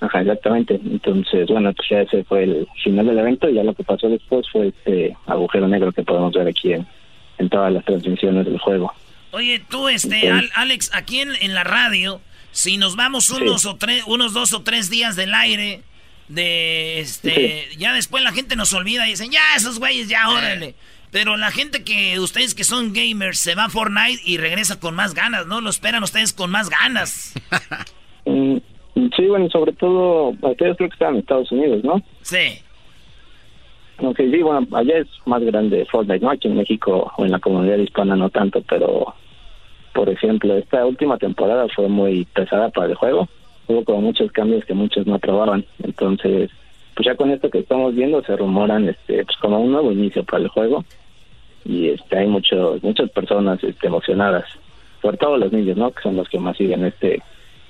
Ajá, 0.00 0.20
exactamente. 0.20 0.80
Entonces, 0.84 1.46
bueno, 1.46 1.72
pues 1.72 1.88
ya 1.88 2.00
ese 2.00 2.24
fue 2.24 2.42
el 2.42 2.68
final 2.82 3.06
del 3.06 3.18
evento 3.18 3.48
y 3.48 3.54
ya 3.54 3.62
lo 3.62 3.72
que 3.72 3.84
pasó 3.84 4.08
después 4.08 4.44
fue 4.50 4.68
este 4.68 5.16
agujero 5.26 5.68
negro 5.68 5.92
que 5.92 6.02
podemos 6.02 6.32
ver 6.32 6.48
aquí 6.48 6.72
en, 6.72 6.86
en 7.38 7.48
todas 7.48 7.72
las 7.72 7.84
transmisiones 7.84 8.44
del 8.44 8.58
juego. 8.58 8.92
Oye, 9.30 9.62
tú, 9.70 9.88
este, 9.88 10.30
Alex, 10.54 10.90
aquí 10.92 11.20
en, 11.20 11.30
en, 11.40 11.54
la 11.54 11.64
radio, 11.64 12.20
si 12.50 12.76
nos 12.76 12.96
vamos 12.96 13.30
unos 13.30 13.64
o 13.64 13.76
tres, 13.76 14.02
unos 14.06 14.34
dos 14.34 14.52
o 14.52 14.62
tres 14.62 14.90
días 14.90 15.16
del 15.16 15.32
aire, 15.32 15.82
de 16.28 17.00
este, 17.00 17.68
ya 17.78 17.92
después 17.94 18.24
la 18.24 18.32
gente 18.32 18.56
nos 18.56 18.72
olvida 18.72 19.06
y 19.06 19.10
dicen, 19.12 19.30
ya, 19.30 19.40
esos 19.56 19.78
güeyes, 19.78 20.08
ya, 20.08 20.28
órale. 20.28 20.74
Pero 21.12 21.36
la 21.36 21.50
gente 21.50 21.84
que, 21.84 22.18
ustedes 22.18 22.54
que 22.54 22.64
son 22.64 22.94
gamers, 22.94 23.38
se 23.38 23.54
va 23.54 23.66
a 23.66 23.68
Fortnite 23.68 24.22
y 24.24 24.38
regresa 24.38 24.80
con 24.80 24.94
más 24.94 25.12
ganas, 25.12 25.46
¿no? 25.46 25.60
Lo 25.60 25.68
esperan 25.68 26.02
ustedes 26.02 26.32
con 26.32 26.50
más 26.50 26.68
ganas. 26.68 27.34
Mm, 28.24 28.58
sí, 29.16 29.26
bueno, 29.26 29.48
sobre 29.50 29.72
todo, 29.72 30.28
ustedes 30.28 30.76
creo 30.76 30.76
que 30.76 30.84
están 30.84 31.14
en 31.14 31.20
Estados 31.22 31.50
Unidos, 31.50 31.82
¿no? 31.82 32.00
Sí. 32.20 32.60
Ok, 33.98 34.16
sí, 34.16 34.42
bueno, 34.42 34.64
allá 34.76 34.98
es 34.98 35.08
más 35.26 35.42
grande 35.42 35.84
Fortnite, 35.90 36.24
¿no? 36.24 36.30
Aquí 36.30 36.46
en 36.46 36.54
México 36.54 37.12
o 37.16 37.24
en 37.24 37.32
la 37.32 37.40
comunidad 37.40 37.78
hispana 37.78 38.14
no 38.14 38.30
tanto, 38.30 38.62
pero, 38.62 39.12
por 39.92 40.08
ejemplo, 40.08 40.56
esta 40.56 40.86
última 40.86 41.18
temporada 41.18 41.66
fue 41.74 41.88
muy 41.88 42.26
pesada 42.26 42.68
para 42.68 42.90
el 42.90 42.94
juego. 42.94 43.28
Hubo 43.66 43.84
como 43.84 44.02
muchos 44.02 44.30
cambios 44.30 44.64
que 44.66 44.74
muchos 44.74 45.04
no 45.04 45.16
aprobaban. 45.16 45.64
Entonces, 45.82 46.52
pues 46.94 47.04
ya 47.04 47.16
con 47.16 47.32
esto 47.32 47.50
que 47.50 47.58
estamos 47.58 47.92
viendo 47.96 48.22
se 48.22 48.36
rumoran 48.36 48.88
este 48.88 49.24
pues 49.24 49.36
como 49.38 49.58
un 49.58 49.72
nuevo 49.72 49.90
inicio 49.90 50.22
para 50.22 50.44
el 50.44 50.48
juego 50.48 50.84
y 51.64 51.90
este 51.90 52.18
hay 52.18 52.26
muchos 52.26 52.82
muchas 52.82 53.10
personas 53.10 53.62
este, 53.62 53.86
emocionadas 53.86 54.44
sobre 55.00 55.16
todo 55.16 55.36
los 55.36 55.52
niños 55.52 55.76
no 55.76 55.90
que 55.90 56.02
son 56.02 56.16
los 56.16 56.28
que 56.28 56.38
más 56.38 56.56
siguen 56.56 56.84
este 56.84 57.20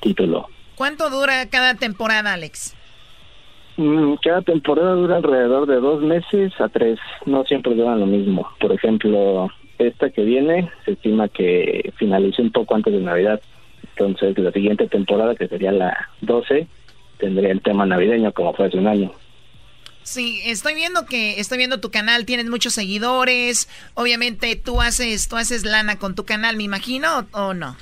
título. 0.00 0.46
Cuánto 0.76 1.10
dura 1.10 1.48
cada 1.50 1.74
temporada 1.74 2.34
Alex 2.34 2.76
mm, 3.76 4.14
cada 4.22 4.42
temporada 4.42 4.92
dura 4.92 5.16
alrededor 5.16 5.66
de 5.66 5.76
dos 5.76 6.02
meses 6.02 6.52
a 6.60 6.68
tres. 6.68 6.98
No 7.24 7.44
siempre 7.44 7.74
duran 7.74 8.00
lo 8.00 8.06
mismo. 8.06 8.48
Por 8.60 8.72
ejemplo 8.72 9.48
esta 9.78 10.10
que 10.10 10.22
viene 10.22 10.70
se 10.84 10.92
estima 10.92 11.28
que 11.28 11.92
finalice 11.96 12.42
un 12.42 12.52
poco 12.52 12.74
antes 12.74 12.92
de 12.92 13.00
navidad. 13.00 13.40
Entonces 13.90 14.38
la 14.38 14.52
siguiente 14.52 14.86
temporada 14.88 15.34
que 15.34 15.48
sería 15.48 15.72
la 15.72 16.08
12 16.20 16.66
tendría 17.18 17.50
el 17.50 17.62
tema 17.62 17.86
navideño 17.86 18.32
como 18.32 18.52
fue 18.52 18.66
hace 18.66 18.78
un 18.78 18.88
año 18.88 19.12
Sí, 20.04 20.40
estoy 20.44 20.74
viendo 20.74 21.06
que 21.06 21.40
estoy 21.40 21.58
viendo 21.58 21.80
tu 21.80 21.90
canal, 21.90 22.26
tienes 22.26 22.48
muchos 22.48 22.74
seguidores. 22.74 23.68
Obviamente 23.94 24.56
tú 24.56 24.80
haces 24.80 25.28
tú 25.28 25.36
haces 25.36 25.64
lana 25.64 25.98
con 25.98 26.14
tu 26.14 26.24
canal, 26.24 26.56
me 26.56 26.64
imagino, 26.64 27.26
o, 27.32 27.54
no? 27.54 27.76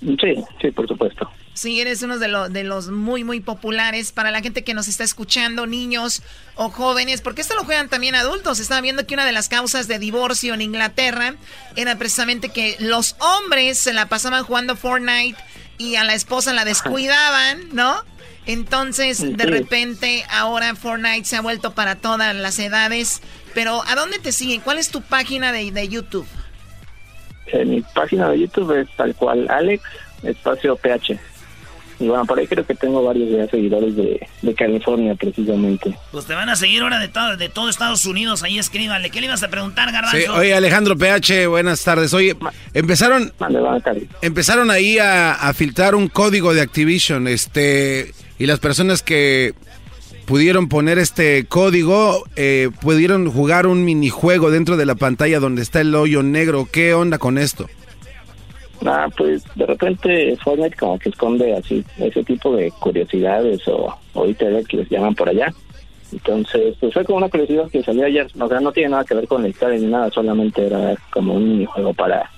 Sí, 0.00 0.34
sí, 0.60 0.70
por 0.70 0.88
supuesto. 0.88 1.30
Sí, 1.54 1.80
eres 1.80 2.02
uno 2.02 2.20
de, 2.20 2.28
los 2.28 2.52
de 2.52 2.62
los 2.62 2.88
muy, 2.88 3.24
muy 3.24 3.40
populares 3.40 4.12
para 4.12 4.30
la 4.30 4.40
gente 4.42 4.62
que 4.62 4.74
nos 4.74 4.86
está 4.86 5.02
escuchando, 5.02 5.66
niños 5.66 6.22
o 6.54 6.70
jóvenes, 6.70 7.20
porque 7.20 7.40
esto 7.40 7.56
lo 7.56 7.64
juegan 7.64 7.88
también 7.88 8.14
adultos. 8.14 8.60
Estaba 8.60 8.80
viendo 8.80 9.06
que 9.06 9.14
una 9.14 9.26
de 9.26 9.32
las 9.32 9.48
causas 9.48 9.88
de 9.88 9.98
divorcio 9.98 10.54
en 10.54 10.60
Inglaterra 10.60 11.34
era 11.74 11.98
precisamente 11.98 12.50
que 12.50 12.76
los 12.78 13.16
hombres 13.18 13.76
se 13.78 13.92
la 13.92 14.08
pasaban 14.08 14.44
jugando 14.44 14.76
Fortnite 14.76 15.36
y 15.78 15.96
a 15.96 16.04
la 16.04 16.14
esposa 16.14 16.52
la 16.52 16.64
descuidaban, 16.64 17.70
¿no? 17.72 18.04
Entonces, 18.48 19.36
de 19.36 19.44
repente, 19.44 20.24
ahora 20.30 20.74
Fortnite 20.74 21.26
se 21.26 21.36
ha 21.36 21.42
vuelto 21.42 21.74
para 21.74 21.96
todas 21.96 22.34
las 22.34 22.58
edades. 22.58 23.20
Pero, 23.52 23.82
¿a 23.86 23.94
dónde 23.94 24.18
te 24.18 24.32
siguen? 24.32 24.62
¿Cuál 24.62 24.78
es 24.78 24.90
tu 24.90 25.02
página 25.02 25.52
de, 25.52 25.70
de 25.70 25.88
YouTube? 25.88 26.26
Eh, 27.52 27.66
mi 27.66 27.82
página 27.82 28.30
de 28.30 28.40
YouTube 28.40 28.72
es 28.80 28.88
tal 28.96 29.14
cual, 29.14 29.46
Alex, 29.50 29.82
espacio 30.22 30.76
PH. 30.76 31.20
Y 32.00 32.08
bueno, 32.08 32.24
por 32.24 32.38
ahí 32.38 32.46
creo 32.46 32.64
que 32.64 32.74
tengo 32.74 33.04
varios 33.04 33.50
seguidores 33.50 33.94
de, 33.96 34.54
California, 34.56 35.14
precisamente. 35.14 35.94
Pues 36.10 36.24
te 36.24 36.32
van 36.32 36.48
a 36.48 36.56
seguir 36.56 36.80
ahora 36.82 37.00
de 37.00 37.08
todo, 37.08 37.36
de 37.36 37.50
todo 37.50 37.68
Estados 37.68 38.06
Unidos. 38.06 38.42
Ahí 38.44 38.58
escríbale. 38.58 39.10
¿Qué 39.10 39.20
le 39.20 39.26
ibas 39.26 39.42
a 39.42 39.48
preguntar, 39.48 39.92
Garbanzo? 39.92 40.16
Sí, 40.16 40.26
oye, 40.26 40.54
Alejandro 40.54 40.96
PH, 40.96 41.48
buenas 41.48 41.84
tardes. 41.84 42.14
Oye, 42.14 42.34
empezaron, 42.72 43.30
empezaron 44.22 44.70
ahí 44.70 44.98
a, 44.98 45.34
a 45.34 45.52
filtrar 45.52 45.94
un 45.94 46.08
código 46.08 46.54
de 46.54 46.62
Activision. 46.62 47.28
Este 47.28 48.14
y 48.38 48.46
las 48.46 48.60
personas 48.60 49.02
que 49.02 49.54
pudieron 50.26 50.68
poner 50.68 50.98
este 50.98 51.46
código 51.46 52.24
eh, 52.36 52.70
pudieron 52.82 53.30
jugar 53.30 53.66
un 53.66 53.84
minijuego 53.84 54.50
dentro 54.50 54.76
de 54.76 54.86
la 54.86 54.94
pantalla 54.94 55.40
donde 55.40 55.62
está 55.62 55.80
el 55.80 55.94
hoyo 55.94 56.22
negro. 56.22 56.68
¿Qué 56.70 56.94
onda 56.94 57.18
con 57.18 57.38
esto? 57.38 57.66
Ah, 58.84 59.08
pues 59.16 59.42
de 59.56 59.66
repente 59.66 60.36
Fortnite 60.36 60.76
como 60.76 60.98
que 60.98 61.08
esconde 61.08 61.56
así 61.56 61.84
ese 61.98 62.22
tipo 62.22 62.54
de 62.54 62.70
curiosidades 62.72 63.66
o, 63.66 63.98
o 64.14 64.26
ITV 64.26 64.66
que 64.66 64.76
les 64.76 64.88
llaman 64.88 65.14
por 65.14 65.28
allá. 65.28 65.52
Entonces, 66.12 66.76
pues 66.78 66.94
fue 66.94 67.04
como 67.04 67.18
una 67.18 67.28
curiosidad 67.28 67.70
que 67.70 67.82
salió 67.82 68.06
ayer. 68.06 68.30
O 68.38 68.48
sea, 68.48 68.60
no 68.60 68.72
tiene 68.72 68.90
nada 68.90 69.04
que 69.04 69.14
ver 69.14 69.26
con 69.26 69.42
la 69.42 69.48
historia 69.48 69.78
ni 69.78 69.86
nada, 69.86 70.10
solamente 70.10 70.66
era 70.66 70.94
como 71.10 71.34
un 71.34 71.48
minijuego 71.48 71.92
para 71.92 72.30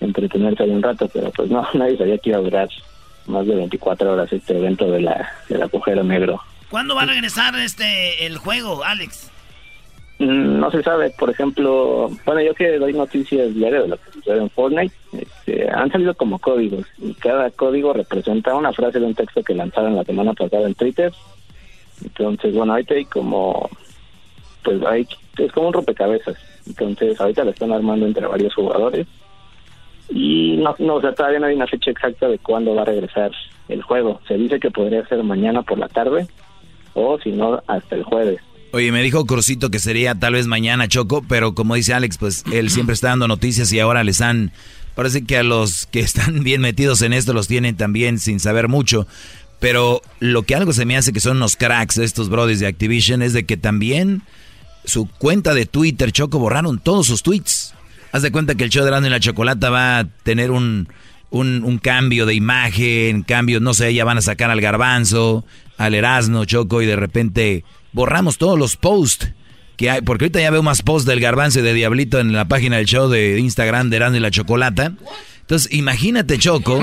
entretenerse 0.00 0.62
ahí 0.62 0.70
un 0.70 0.82
rato, 0.82 1.08
pero 1.12 1.30
pues 1.30 1.50
no, 1.50 1.66
nadie 1.74 1.96
sabía 1.96 2.18
que 2.18 2.30
iba 2.30 2.38
a 2.38 2.42
durar 2.42 2.68
más 3.28 3.46
de 3.46 3.54
24 3.54 4.12
horas 4.12 4.32
este 4.32 4.56
evento 4.56 4.90
de 4.90 5.00
la 5.00 5.30
del 5.48 5.62
agujero 5.62 6.02
negro. 6.02 6.40
¿Cuándo 6.70 6.94
va 6.94 7.02
a 7.02 7.06
regresar 7.06 7.54
este 7.56 8.26
el 8.26 8.38
juego, 8.38 8.84
Alex? 8.84 9.30
Mm, 10.18 10.58
no 10.58 10.70
se 10.70 10.82
sabe, 10.82 11.10
por 11.10 11.30
ejemplo, 11.30 12.10
bueno, 12.24 12.40
yo 12.42 12.52
que 12.54 12.78
doy 12.78 12.92
noticias 12.92 13.54
diarias 13.54 13.84
de 13.84 13.88
lo 13.88 13.96
que 13.96 14.10
sucede 14.10 14.38
en 14.38 14.50
Fortnite, 14.50 14.94
este, 15.12 15.70
han 15.70 15.92
salido 15.92 16.12
como 16.14 16.40
códigos 16.40 16.86
y 16.98 17.14
cada 17.14 17.50
código 17.50 17.92
representa 17.92 18.54
una 18.54 18.72
frase 18.72 18.98
de 18.98 19.06
un 19.06 19.14
texto 19.14 19.42
que 19.44 19.54
lanzaron 19.54 19.94
la 19.94 20.04
semana 20.04 20.32
pasada 20.34 20.66
en 20.66 20.74
Twitter. 20.74 21.12
Entonces, 22.04 22.52
bueno, 22.52 22.72
ahorita 22.72 22.94
hay 22.94 23.04
como, 23.04 23.70
pues 24.64 24.84
hay, 24.84 25.06
es 25.38 25.52
como 25.52 25.68
un 25.68 25.74
rompecabezas. 25.74 26.36
Entonces, 26.66 27.20
ahorita 27.20 27.44
lo 27.44 27.50
están 27.50 27.72
armando 27.72 28.06
entre 28.06 28.26
varios 28.26 28.54
jugadores 28.54 29.06
y 30.08 30.56
no, 30.56 30.74
no, 30.78 30.94
o 30.96 31.00
sea, 31.00 31.12
todavía 31.14 31.38
no 31.38 31.46
hay 31.46 31.56
una 31.56 31.66
fecha 31.66 31.90
exacta 31.90 32.28
de 32.28 32.38
cuándo 32.38 32.74
va 32.74 32.82
a 32.82 32.86
regresar 32.86 33.30
el 33.68 33.82
juego. 33.82 34.20
Se 34.26 34.34
dice 34.34 34.58
que 34.58 34.70
podría 34.70 35.06
ser 35.06 35.22
mañana 35.22 35.62
por 35.62 35.78
la 35.78 35.88
tarde 35.88 36.26
o 36.94 37.18
si 37.20 37.30
no, 37.30 37.62
hasta 37.66 37.96
el 37.96 38.04
jueves. 38.04 38.40
Oye, 38.72 38.92
me 38.92 39.02
dijo 39.02 39.24
Cruzito 39.24 39.70
que 39.70 39.78
sería 39.78 40.14
tal 40.14 40.34
vez 40.34 40.46
mañana, 40.46 40.88
Choco, 40.88 41.22
pero 41.26 41.54
como 41.54 41.74
dice 41.74 41.94
Alex, 41.94 42.18
pues 42.18 42.44
él 42.52 42.68
siempre 42.70 42.94
está 42.94 43.08
dando 43.08 43.28
noticias 43.28 43.72
y 43.72 43.80
ahora 43.80 44.04
les 44.04 44.20
han... 44.20 44.52
Parece 44.94 45.24
que 45.24 45.38
a 45.38 45.42
los 45.42 45.86
que 45.86 46.00
están 46.00 46.42
bien 46.44 46.60
metidos 46.60 47.02
en 47.02 47.12
esto 47.12 47.32
los 47.32 47.48
tienen 47.48 47.76
también 47.76 48.18
sin 48.18 48.40
saber 48.40 48.68
mucho. 48.68 49.06
Pero 49.60 50.02
lo 50.20 50.42
que 50.42 50.54
algo 50.54 50.72
se 50.72 50.84
me 50.84 50.96
hace 50.96 51.12
que 51.12 51.20
son 51.20 51.38
unos 51.38 51.56
cracks 51.56 51.98
estos 51.98 52.28
brothers 52.28 52.60
de 52.60 52.66
Activision 52.66 53.22
es 53.22 53.32
de 53.32 53.44
que 53.44 53.56
también 53.56 54.22
su 54.84 55.06
cuenta 55.06 55.54
de 55.54 55.66
Twitter, 55.66 56.12
Choco, 56.12 56.38
borraron 56.38 56.78
todos 56.78 57.06
sus 57.06 57.22
tweets. 57.22 57.57
Haz 58.12 58.22
de 58.22 58.32
cuenta 58.32 58.54
que 58.54 58.64
el 58.64 58.70
show 58.70 58.82
de 58.82 58.88
Erasmo 58.88 59.06
y 59.06 59.10
la 59.10 59.20
Chocolata 59.20 59.70
va 59.70 59.98
a 59.98 60.04
tener 60.04 60.50
un, 60.50 60.88
un, 61.30 61.78
cambio 61.78 62.26
de 62.26 62.34
imagen, 62.34 63.22
cambio, 63.22 63.60
no 63.60 63.74
sé, 63.74 63.92
ya 63.94 64.04
van 64.04 64.18
a 64.18 64.22
sacar 64.22 64.50
al 64.50 64.60
garbanzo, 64.60 65.44
al 65.76 65.94
Erasmo, 65.94 66.44
Choco, 66.44 66.82
y 66.82 66.86
de 66.86 66.96
repente 66.96 67.64
borramos 67.92 68.38
todos 68.38 68.58
los 68.58 68.76
posts 68.76 69.32
que 69.76 69.90
hay, 69.90 70.00
porque 70.00 70.24
ahorita 70.24 70.40
ya 70.40 70.50
veo 70.50 70.62
más 70.62 70.82
posts 70.82 71.06
del 71.06 71.20
garbanzo 71.20 71.60
y 71.60 71.62
de 71.62 71.74
Diablito 71.74 72.18
en 72.18 72.32
la 72.32 72.46
página 72.46 72.76
del 72.76 72.86
show 72.86 73.08
de 73.08 73.38
Instagram 73.38 73.90
de 73.90 73.96
Erasmo 73.96 74.16
y 74.16 74.20
la 74.20 74.30
Chocolata. 74.30 74.92
Entonces, 75.40 75.72
imagínate, 75.72 76.38
Choco, 76.38 76.80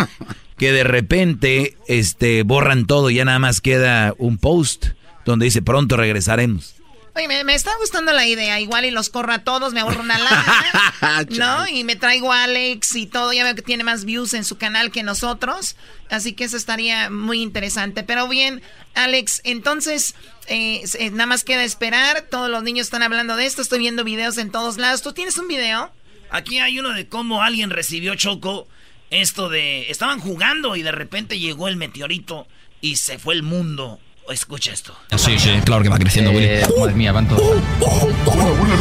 que 0.58 0.72
de 0.72 0.84
repente 0.84 1.76
este, 1.88 2.44
borran 2.44 2.86
todo 2.86 3.10
y 3.10 3.16
ya 3.16 3.26
nada 3.26 3.40
más 3.40 3.62
queda 3.62 4.14
un 4.18 4.38
post 4.38 4.88
donde 5.26 5.46
dice 5.46 5.62
pronto 5.62 5.98
regresaremos. 5.98 6.75
Oye, 7.16 7.30
me, 7.30 7.56
está 7.56 7.72
gustando 7.80 8.12
la 8.12 8.28
idea. 8.28 8.60
Igual 8.60 8.84
y 8.84 8.92
los 8.92 9.10
corro 9.10 9.32
a 9.32 9.40
todos, 9.40 9.74
me 9.74 9.80
ahorro 9.80 10.02
una 10.02 10.20
lana, 10.20 11.26
¿no? 11.30 11.68
Y 11.68 11.86
me 11.86 11.96
traigo 11.96 12.34
a 12.34 12.44
Alex 12.44 12.94
y 12.98 13.06
todo. 13.06 13.32
Ya 13.32 13.46
veo 13.46 13.56
que 13.56 13.62
tiene 13.62 13.86
más 13.86 14.04
views 14.04 14.34
en 14.34 14.44
su 14.44 14.58
canal 14.58 14.92
que 14.92 15.02
nosotros. 15.02 15.78
Así 16.10 16.34
que 16.34 16.44
eso 16.44 16.58
estaría 16.58 17.10
muy 17.10 17.42
interesante. 17.42 18.04
Pero 18.04 18.28
bien, 18.28 18.62
Alex, 18.96 19.40
entonces 19.46 20.14
eh, 20.48 20.84
eh, 21.00 21.10
nada 21.12 21.28
más 21.28 21.46
queda 21.46 21.64
esperar. 21.64 22.26
Todos 22.30 22.50
los 22.50 22.64
niños 22.64 22.88
están 22.88 23.02
hablando 23.02 23.38
de 23.38 23.46
esto. 23.46 23.62
Estoy 23.62 23.80
viendo 23.80 24.04
videos 24.04 24.38
en 24.38 24.52
todos 24.52 24.78
lados. 24.78 25.02
¿Tú 25.02 25.14
tienes 25.14 25.38
un 25.38 25.48
video? 25.48 25.94
Aquí 26.32 26.60
hay 26.60 26.80
uno 26.80 26.90
de 26.90 27.08
cómo 27.08 27.44
alguien 27.44 27.70
recibió 27.70 28.16
Choco 28.16 28.68
esto 29.10 29.48
de... 29.48 29.90
Estaban 29.90 30.20
jugando 30.20 30.76
y 30.76 30.82
de 30.82 30.92
repente 30.92 31.40
llegó 31.40 31.70
el 31.70 31.78
meteorito 31.78 32.46
y 32.82 32.98
se 32.98 33.20
fue 33.20 33.36
el 33.36 33.44
mundo. 33.44 34.02
Escucha 34.30 34.74
esto. 34.74 34.96
Sí, 35.18 35.38
sí, 35.38 35.52
claro 35.64 35.84
que 35.84 35.90
va 35.90 36.00
creciendo, 36.00 36.32
eh, 36.32 36.66
Willy. 36.68 36.80
Madre 36.80 36.96
mía, 36.96 37.12
van 37.12 37.28
todos. 37.28 37.42
¿Un 37.42 38.72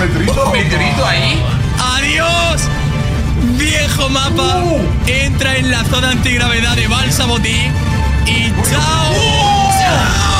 ahí? 1.06 1.42
¡Adiós! 1.78 2.62
Viejo 3.58 4.08
mapa, 4.08 4.62
entra 5.06 5.56
en 5.56 5.70
la 5.70 5.84
zona 5.84 6.10
antigravedad 6.10 6.74
de 6.76 6.88
Balsabotí 6.88 7.70
y 8.26 8.50
chao. 8.70 9.12
¡Chao! 9.78 10.34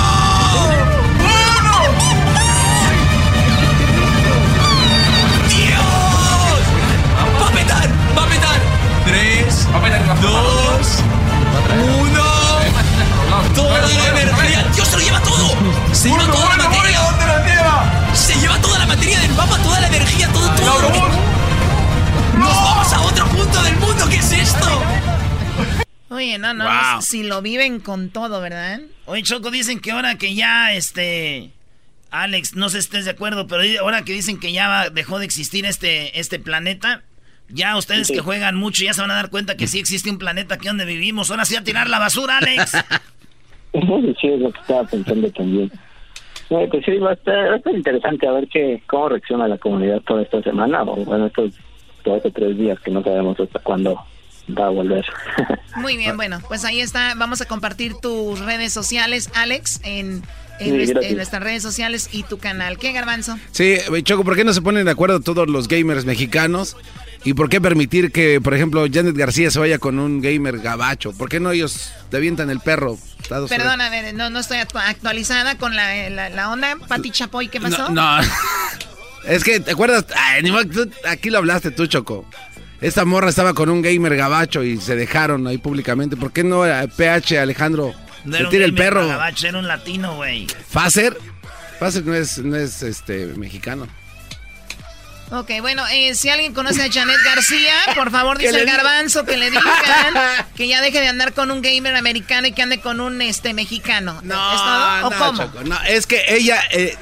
¡Tres, 9.05 9.69
dos, 10.23 11.03
uno! 12.01 12.25
¡Toda 13.55 13.79
la 13.81 14.34
Dios 14.85 14.89
se 14.89 14.97
lo 14.99 15.03
lleva 15.03 15.21
todo. 15.23 15.95
Se 15.95 16.09
lleva 16.09 16.27
toda 16.27 16.57
la 16.57 16.69
materia. 16.69 17.01
¿Dónde 17.01 17.27
la 17.27 17.47
lleva? 17.47 18.15
Se 18.15 18.35
lleva 18.35 18.61
toda 18.61 18.79
la 18.79 18.87
materia 18.87 19.21
del 19.21 19.33
mapa, 19.33 19.59
toda 19.63 19.81
la 19.81 19.87
energía, 19.87 20.29
todo, 20.31 20.55
todo. 20.55 20.83
Lo. 20.83 22.39
Nos 22.39 22.55
vamos 22.55 22.93
a 22.93 23.01
otro 23.01 23.27
punto 23.29 23.63
del 23.63 23.77
mundo. 23.77 24.09
¿Qué 24.11 24.17
es 24.17 24.33
esto? 24.33 24.83
Oye, 26.11 26.39
no, 26.39 26.53
no, 26.53 27.03
si 27.03 27.23
lo 27.23 27.41
viven 27.43 27.81
con 27.81 28.11
todo, 28.11 28.41
¿verdad? 28.41 28.81
Oye, 29.07 29.23
Choco, 29.23 29.51
dicen 29.51 29.81
que 29.81 29.91
ahora 29.91 30.17
que 30.17 30.35
ya, 30.35 30.73
este, 30.73 31.51
Alex, 32.11 32.55
no 32.55 32.69
sé 32.69 32.83
si 32.83 32.87
estés 32.87 33.05
de 33.07 33.13
acuerdo, 33.13 33.49
pero 33.49 33.63
ahora 33.81 34.05
que 34.05 34.13
dicen 34.13 34.39
que 34.39 34.53
ya 34.53 34.91
dejó 34.91 35.19
de 35.19 35.25
existir 35.25 35.67
este, 35.67 36.21
este 36.21 36.39
planeta, 36.39 37.03
ya 37.49 37.77
ustedes 37.77 38.09
que 38.09 38.21
juegan 38.21 38.55
mucho 38.55 38.85
ya 38.85 38.95
se 38.95 39.01
van 39.01 39.11
a 39.11 39.15
dar 39.15 39.31
cuenta 39.31 39.57
que 39.57 39.67
sí 39.67 39.79
existe 39.79 40.11
un 40.11 40.19
planeta 40.19 40.55
aquí 40.55 40.67
donde 40.67 40.85
vivimos. 40.85 41.31
Ahora 41.31 41.47
sí 41.47 41.57
a 41.57 41.65
tirar 41.65 41.89
la 41.89 41.99
basura, 41.99 42.39
Alex. 42.39 42.73
sí, 44.21 44.29
es 44.29 44.41
lo 44.41 44.53
que 44.53 44.61
estaba 44.61 44.85
pensando 44.85 45.31
también. 45.31 45.71
pues 46.49 46.85
sí, 46.85 46.99
va 46.99 47.11
a, 47.11 47.15
estar, 47.15 47.61
interesante 47.75 48.27
a 48.27 48.33
ver 48.33 48.49
qué, 48.49 48.83
cómo 48.87 49.09
reacciona 49.09 49.49
la 49.49 49.59
comunidad 49.59 50.01
toda 50.03 50.23
esta 50.23 50.43
semana, 50.43 50.83
o 50.83 50.97
bueno, 51.05 51.27
estos 51.27 51.55
dos 52.05 52.25
o 52.25 52.31
tres 52.31 52.57
días 52.57 52.79
que 52.81 52.91
no 52.91 53.03
sabemos 53.03 53.39
hasta 53.41 53.59
cuándo 53.61 53.99
va 54.57 54.67
a 54.67 54.71
volver. 54.71 55.05
Muy 55.77 55.97
bien, 55.97 56.17
bueno, 56.17 56.39
pues 56.49 56.65
ahí 56.65 56.81
está. 56.81 57.15
Vamos 57.17 57.41
a 57.41 57.47
compartir 57.47 57.95
tus 58.01 58.41
redes 58.41 58.73
sociales, 58.73 59.31
Alex, 59.35 59.81
en 59.85 60.23
en, 60.59 61.17
nuestras 61.17 61.43
redes 61.43 61.63
sociales 61.63 62.09
y 62.13 62.23
tu 62.23 62.39
canal. 62.39 62.79
¿Qué, 62.79 62.93
Garbanzo? 62.93 63.39
Sí, 63.51 63.77
Choco, 64.03 64.25
¿por 64.25 64.37
qué 64.37 64.45
no 64.45 64.53
se 64.53 64.63
ponen 64.63 64.85
de 64.85 64.91
acuerdo 64.91 65.21
todos 65.21 65.49
los 65.49 65.69
gamers 65.69 66.05
mexicanos? 66.05 66.77
¿Y 67.25 67.33
por 67.33 67.49
qué 67.49 67.61
permitir 67.61 68.13
que, 68.13 68.41
por 68.41 68.55
ejemplo, 68.55 68.87
Janet 68.93 69.17
García 69.17 69.51
se 69.51 69.59
vaya 69.59 69.79
con 69.79 69.99
un 69.99 70.21
gamer 70.21 70.59
gabacho? 70.59 71.13
¿Por 71.13 71.31
qué 71.31 71.41
no 71.41 71.51
ellos 71.51 71.91
te 72.11 72.19
avientan 72.19 72.51
el 72.51 72.61
perro? 72.61 72.99
Perdóname, 73.29 74.13
no, 74.13 74.29
no 74.29 74.41
estoy 74.41 74.59
actualizada 74.59 75.57
con 75.57 75.75
la, 75.75 76.11
la, 76.11 76.51
onda. 76.51 76.77
Pati 76.87 77.11
Chapoy, 77.11 77.49
¿qué 77.49 77.61
pasó? 77.61 77.89
No, 77.89 78.19
es 79.27 79.43
que, 79.43 79.61
¿te 79.61 79.71
acuerdas? 79.71 80.05
aquí 81.09 81.31
lo 81.31 81.39
hablaste 81.39 81.71
tú, 81.71 81.87
Choco. 81.87 82.27
Esta 82.83 83.07
morra 83.07 83.31
estaba 83.31 83.55
con 83.55 83.71
un 83.71 83.81
gamer 83.81 84.15
gabacho 84.15 84.63
y 84.63 84.77
se 84.77 84.95
dejaron 84.95 85.47
ahí 85.47 85.57
públicamente. 85.57 86.17
¿Por 86.17 86.33
qué 86.33 86.45
no 86.45 86.65
PH 86.97 87.39
Alejandro 87.39 87.95
no 88.25 88.37
era 88.37 88.65
el 88.65 88.75
perro. 88.75 89.03
era 89.03 89.59
un 89.59 89.67
latino, 89.67 90.17
güey. 90.17 90.47
Faser. 90.69 91.17
Faser 91.79 92.05
no 92.05 92.15
es, 92.15 92.39
no 92.39 92.57
es 92.57 92.83
este, 92.83 93.27
mexicano. 93.37 93.87
Ok, 95.31 95.51
bueno, 95.61 95.85
eh, 95.91 96.15
si 96.15 96.29
alguien 96.29 96.53
conoce 96.53 96.83
a 96.83 96.93
Janet 96.93 97.17
García, 97.25 97.75
por 97.95 98.11
favor 98.11 98.39
dice 98.39 98.61
el 98.61 98.67
garbanzo 98.67 99.25
que 99.25 99.37
le 99.37 99.51
digan 99.51 99.65
que 100.57 100.69
ya 100.69 100.81
deje 100.81 101.01
de 101.01 101.09
andar 101.09 101.33
con 101.33 101.51
un 101.51 101.63
gamer 101.63 101.97
americano 101.97 102.47
y 102.47 102.53
que 102.53 102.63
ande 102.63 102.81
con 102.81 103.01
un 103.01 103.21
este 103.23 103.55
mexicano. 103.55 104.21
No, 104.23 104.53
¿Es 104.53 104.61
todo? 104.61 105.09
¿O 105.09 105.33
cómo? 105.33 105.65
no, 105.65 105.83
es 105.85 106.07
que 106.07 106.23
ella, 106.29 106.63
eh, 106.71 106.97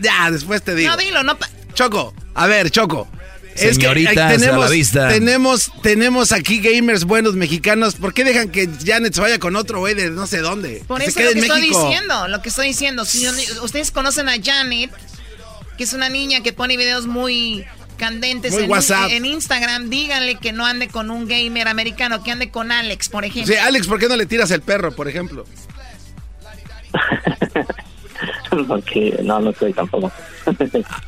ya, 0.00 0.30
después 0.30 0.62
te 0.62 0.74
digo. 0.74 0.90
No, 0.90 0.96
dilo, 0.96 1.22
no. 1.22 1.36
Choco, 1.74 2.14
a 2.34 2.46
ver, 2.46 2.70
Choco. 2.70 3.08
Señorita, 3.54 4.28
tenemos, 4.28 4.70
vista. 4.70 5.08
tenemos, 5.08 5.70
tenemos 5.82 6.32
aquí 6.32 6.60
gamers 6.60 7.04
buenos 7.04 7.34
mexicanos. 7.34 7.94
¿Por 7.94 8.12
qué 8.12 8.24
dejan 8.24 8.48
que 8.48 8.68
Janet 8.84 9.14
se 9.14 9.20
vaya 9.20 9.38
con 9.38 9.54
otro 9.56 9.78
güey 9.78 9.94
de 9.94 10.10
no 10.10 10.26
sé 10.26 10.38
dónde? 10.38 10.82
Por 10.86 11.02
eso 11.02 11.20
es 11.20 11.26
lo 11.26 11.32
que 11.32 11.38
estoy 11.40 11.60
diciendo, 11.62 12.28
lo 12.28 12.42
que 12.42 12.48
estoy 12.48 12.68
diciendo. 12.68 13.04
Si 13.04 13.26
ustedes 13.62 13.90
conocen 13.90 14.28
a 14.28 14.34
Janet, 14.42 14.90
que 15.76 15.84
es 15.84 15.92
una 15.92 16.08
niña 16.08 16.42
que 16.42 16.52
pone 16.52 16.76
videos 16.76 17.06
muy 17.06 17.64
candentes 17.96 18.54
en, 18.54 18.70
en, 19.10 19.24
Instagram, 19.24 19.88
díganle 19.88 20.36
que 20.36 20.52
no 20.52 20.66
ande 20.66 20.88
con 20.88 21.10
un 21.10 21.26
gamer 21.26 21.68
americano, 21.68 22.22
que 22.22 22.32
ande 22.32 22.50
con 22.50 22.72
Alex, 22.72 23.08
por 23.08 23.24
ejemplo. 23.24 23.54
Sí, 23.54 23.58
Alex, 23.58 23.86
¿por 23.86 23.98
qué 23.98 24.08
no 24.08 24.16
le 24.16 24.26
tiras 24.26 24.50
el 24.50 24.62
perro, 24.62 24.94
por 24.94 25.08
ejemplo? 25.08 25.46
Porque 28.68 29.18
no, 29.22 29.40
no 29.40 29.52
soy 29.52 29.72
tampoco. 29.72 30.12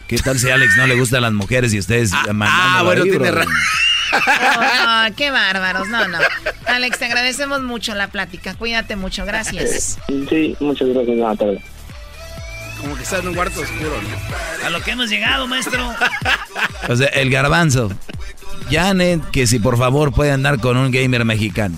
¿Qué 0.09 0.19
tal 0.19 0.39
si 0.39 0.51
a 0.51 0.55
Alex 0.55 0.77
no 0.77 0.87
le 0.87 0.97
gustan 0.97 1.23
las 1.23 1.33
mujeres 1.33 1.73
y 1.75 1.79
ustedes 1.79 2.13
ah, 2.13 2.25
ah 2.41 2.83
bueno, 2.85 3.05
tiene 3.05 3.31
razón. 3.31 3.53
Oh, 4.13 5.05
qué 5.17 5.31
bárbaros, 5.31 5.89
no, 5.89 6.09
no. 6.09 6.19
Alex, 6.67 6.99
te 6.99 7.05
agradecemos 7.05 7.63
mucho 7.63 7.95
la 7.95 8.09
plática. 8.09 8.55
Cuídate 8.55 8.97
mucho, 8.97 9.25
gracias. 9.25 9.99
Sí, 10.29 10.57
muchas 10.61 10.89
gracias. 10.89 11.76
Como 12.81 12.97
que 12.97 13.03
está 13.03 13.19
en 13.19 13.29
un 13.29 13.35
cuarto 13.35 13.61
oscuro, 13.61 14.01
¿no? 14.03 14.67
A 14.67 14.71
lo 14.71 14.83
que 14.83 14.93
hemos 14.93 15.09
llegado, 15.09 15.47
maestro. 15.47 15.95
O 16.89 16.95
sea, 16.95 17.09
el 17.09 17.31
garbanzo. 17.31 17.91
Janet, 18.71 19.21
que 19.31 19.47
si 19.47 19.59
por 19.59 19.77
favor 19.77 20.13
puede 20.13 20.31
andar 20.31 20.61
con 20.61 20.77
un 20.77 20.93
gamer 20.93 21.25
mexicano. 21.25 21.77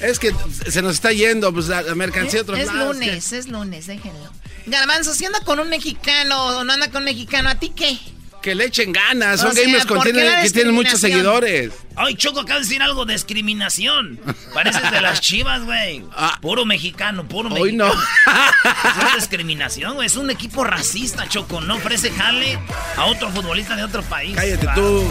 Es 0.00 0.18
que 0.18 0.32
se 0.68 0.80
nos 0.82 0.94
está 0.94 1.12
yendo 1.12 1.52
pues, 1.52 1.68
la 1.68 1.82
mercancía 1.94 2.42
otros 2.42 2.58
Es 2.58 2.72
lunes, 2.72 3.32
es 3.32 3.48
lunes, 3.48 3.86
déjenlo. 3.86 4.30
Garbanzo, 4.66 5.12
si 5.14 5.24
anda 5.24 5.40
con 5.40 5.58
un 5.58 5.68
mexicano 5.68 6.58
o 6.58 6.64
no 6.64 6.72
anda 6.72 6.88
con 6.88 6.98
un 6.98 7.06
mexicano, 7.06 7.48
¿a 7.48 7.56
ti 7.56 7.72
qué? 7.74 7.98
Que 8.44 8.54
le 8.54 8.66
echen 8.66 8.92
ganas, 8.92 9.40
son 9.40 9.54
gamers 9.54 9.86
que 9.86 10.50
tienen 10.50 10.74
muchos 10.74 11.00
seguidores. 11.00 11.72
Ay, 11.96 12.14
Choco, 12.14 12.40
acaba 12.40 12.58
de 12.58 12.66
decir 12.66 12.82
algo 12.82 13.06
de 13.06 13.14
discriminación. 13.14 14.20
Pareces 14.52 14.90
de 14.90 15.00
las 15.00 15.22
chivas, 15.22 15.64
güey. 15.64 16.04
Ah. 16.14 16.36
Puro 16.42 16.66
mexicano, 16.66 17.26
puro 17.26 17.48
Hoy 17.48 17.72
mexicano. 17.72 17.94
no. 17.94 19.08
es 19.08 19.14
discriminación, 19.16 19.94
güey. 19.94 20.08
Es 20.08 20.16
un 20.16 20.28
equipo 20.28 20.62
racista, 20.62 21.26
Choco. 21.26 21.62
No 21.62 21.76
ofrece 21.76 22.10
jale 22.10 22.58
a 22.98 23.06
otro 23.06 23.30
futbolista 23.30 23.76
de 23.76 23.84
otro 23.84 24.02
país. 24.02 24.36
Cállate 24.36 24.68
tú. 24.74 25.10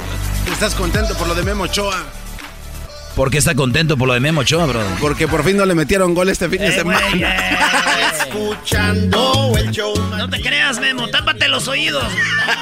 Estás 0.51 0.75
contento 0.75 1.17
por 1.17 1.27
lo 1.27 1.33
de 1.33 1.41
Memo 1.41 1.63
Ochoa. 1.63 2.05
¿Por 3.15 3.29
qué 3.29 3.37
está 3.37 3.53
contento 3.53 3.95
por 3.95 4.07
lo 4.07 4.15
de 4.15 4.19
Memo 4.19 4.41
Ochoa, 4.41 4.65
bro? 4.65 4.81
Porque 4.99 5.27
por 5.27 5.43
fin 5.43 5.55
no 5.55 5.65
le 5.65 5.75
metieron 5.75 6.15
gol 6.15 6.29
este 6.29 6.49
fin 6.49 6.59
de 6.59 6.69
eh, 6.69 6.71
semana. 6.71 6.99
Escuchando 8.17 9.53
el 9.55 9.69
show. 9.69 9.93
No 10.17 10.27
te 10.27 10.41
creas, 10.41 10.79
Memo. 10.79 11.07
Tápate 11.09 11.47
los 11.47 11.67
oídos. 11.67 12.03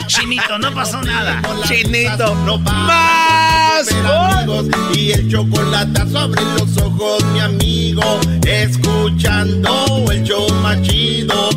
Chinito, 0.07 0.59
no 0.59 0.73
pasó 0.73 1.01
nada. 1.03 1.41
Chinito. 1.63 2.35
No 2.43 2.57
más. 2.57 3.89
Amigos, 3.93 4.67
y 4.93 5.11
el 5.11 5.31
chocolate 5.31 6.01
sobre 6.11 6.41
los 6.41 6.77
ojos, 6.79 7.23
mi 7.31 7.39
amigo. 7.39 8.19
Escuchando 8.45 10.05
el 10.11 10.23
show 10.23 10.53
más 10.55 10.81
chido. 10.81 11.49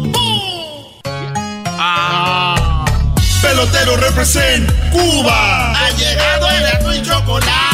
Ah. 1.67 2.85
Pelotero 3.43 3.97
represent 3.97 4.71
Cuba. 4.93 5.73
Ha 5.73 5.91
llegado 5.91 6.49
el 6.49 6.97
y 6.97 7.03
chocolate 7.03 7.74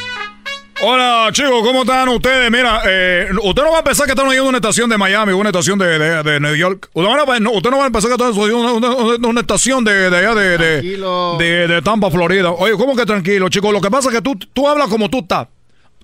Hola 0.83 1.29
chicos, 1.31 1.61
¿cómo 1.61 1.81
están 1.81 2.09
ustedes? 2.09 2.49
Mira, 2.49 2.81
eh, 2.87 3.29
usted 3.43 3.61
no 3.61 3.71
va 3.71 3.79
a 3.79 3.83
pensar 3.83 4.07
que 4.07 4.13
están 4.13 4.27
oyendo 4.27 4.49
una 4.49 4.57
estación 4.57 4.89
de 4.89 4.97
Miami, 4.97 5.31
una 5.31 5.49
estación 5.49 5.77
de, 5.77 5.99
de, 5.99 6.23
de 6.23 6.39
New 6.39 6.55
York. 6.55 6.89
Usted 6.93 7.39
no, 7.39 7.51
usted 7.51 7.69
no 7.69 7.77
va 7.77 7.85
a 7.85 7.91
pensar 7.91 8.09
que 8.09 8.15
están 8.15 8.41
oyendo 8.41 8.73
una, 8.75 9.27
una, 9.27 9.41
estación 9.41 9.83
de, 9.83 10.09
de 10.09 10.17
allá 10.17 10.33
de, 10.33 10.57
de, 10.57 11.67
de, 11.67 11.81
Tampa, 11.83 12.09
Florida. 12.09 12.49
Oye, 12.49 12.73
¿cómo 12.77 12.95
que 12.95 13.05
tranquilo, 13.05 13.47
chicos? 13.49 13.71
Lo 13.71 13.79
que 13.79 13.91
pasa 13.91 14.09
es 14.09 14.15
que 14.15 14.21
tú, 14.23 14.35
tú 14.35 14.67
hablas 14.67 14.87
como 14.87 15.07
tú 15.07 15.19
estás. 15.19 15.49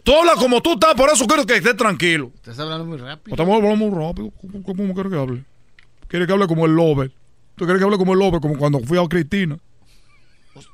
Tú 0.04 0.14
hablas 0.16 0.36
como 0.36 0.62
tú 0.62 0.74
estás, 0.74 0.94
por 0.94 1.10
eso 1.10 1.26
quiero 1.26 1.46
que 1.48 1.56
estés 1.56 1.76
tranquilo. 1.76 2.32
Estás 2.36 2.60
hablando 2.60 2.86
muy 2.86 2.98
rápido. 2.98 3.34
Estamos 3.34 3.56
hablando 3.56 3.78
muy 3.78 4.06
rápido. 4.08 4.32
¿Cómo, 4.40 4.64
cómo 4.64 4.94
quieres 4.94 5.12
que 5.12 5.20
hable? 5.20 5.44
¿Quieres 6.08 6.28
que 6.28 6.34
hable 6.34 6.46
como 6.46 6.68
el 6.68 6.74
Lover? 6.74 7.12
¿Tú 7.56 7.66
quieres 7.66 7.80
que 7.80 7.86
hable 7.86 7.98
como 7.98 8.14
el 8.14 8.20
Lover? 8.20 8.40
Como 8.40 8.56
cuando 8.58 8.80
fui 8.82 9.00
a 9.00 9.08
Cristina. 9.08 9.58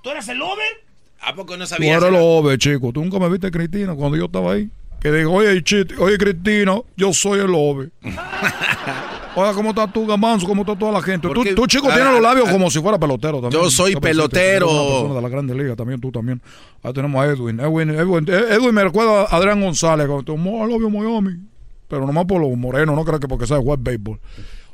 ¿Tú 0.04 0.10
eres 0.10 0.28
el 0.28 0.38
Lover? 0.38 0.83
¿A 1.26 1.36
poco 1.36 1.56
no 1.58 1.66
sabías? 1.66 2.00
Tú 2.00 2.06
eres 2.06 2.52
el 2.52 2.58
chico. 2.58 2.92
Tú 2.92 3.02
nunca 3.02 3.20
me 3.20 3.30
viste 3.30 3.50
Cristina 3.52 3.94
cuando 3.94 4.18
yo 4.18 4.26
estaba 4.26 4.54
ahí. 4.54 4.70
Que 5.00 5.12
digo, 5.12 5.34
oye, 5.34 5.64
oye, 6.00 6.18
Cristina, 6.18 6.80
yo 6.96 7.14
soy 7.14 7.40
el 7.40 7.54
ove. 7.54 7.90
Oye, 9.36 9.52
¿cómo 9.56 9.70
estás 9.70 9.92
tú, 9.92 10.06
Gamanzo? 10.06 10.46
¿Cómo 10.46 10.62
está 10.62 10.78
toda 10.78 10.92
la 10.92 11.02
gente? 11.02 11.28
Tú, 11.28 11.66
chico, 11.66 11.88
tienes 11.88 12.14
los 12.14 12.22
labios 12.22 12.48
como 12.50 12.70
si 12.70 12.80
fuera 12.80 13.00
pelotero 13.00 13.42
también. 13.42 13.64
Yo 13.64 13.70
soy 13.72 13.96
pelotero. 13.96 15.12
de 15.16 15.22
la 15.22 15.28
Grande 15.28 15.56
Liga, 15.56 15.76
también 15.76 16.00
tú 16.00 16.12
también. 16.12 16.40
Ahí 16.84 16.94
tenemos 16.94 17.20
a 17.20 17.26
Edwin. 17.26 17.60
Edwin, 17.60 17.90
Edwin, 17.90 18.26
Edwin 18.30 18.76
me 18.76 18.84
recuerda 18.84 19.24
a 19.24 19.36
Adrián 19.36 19.60
González. 19.60 20.08
Cuando 20.08 20.68
labio 20.68 20.88
Miami. 20.90 21.40
Pero 21.88 22.06
nomás 22.06 22.26
por 22.26 22.42
los 22.42 22.56
morenos, 22.56 22.96
no 22.96 23.04
creo 23.04 23.20
que 23.20 23.28
porque 23.28 23.48
sabe 23.48 23.62
jugar 23.62 23.80
béisbol. 23.80 24.20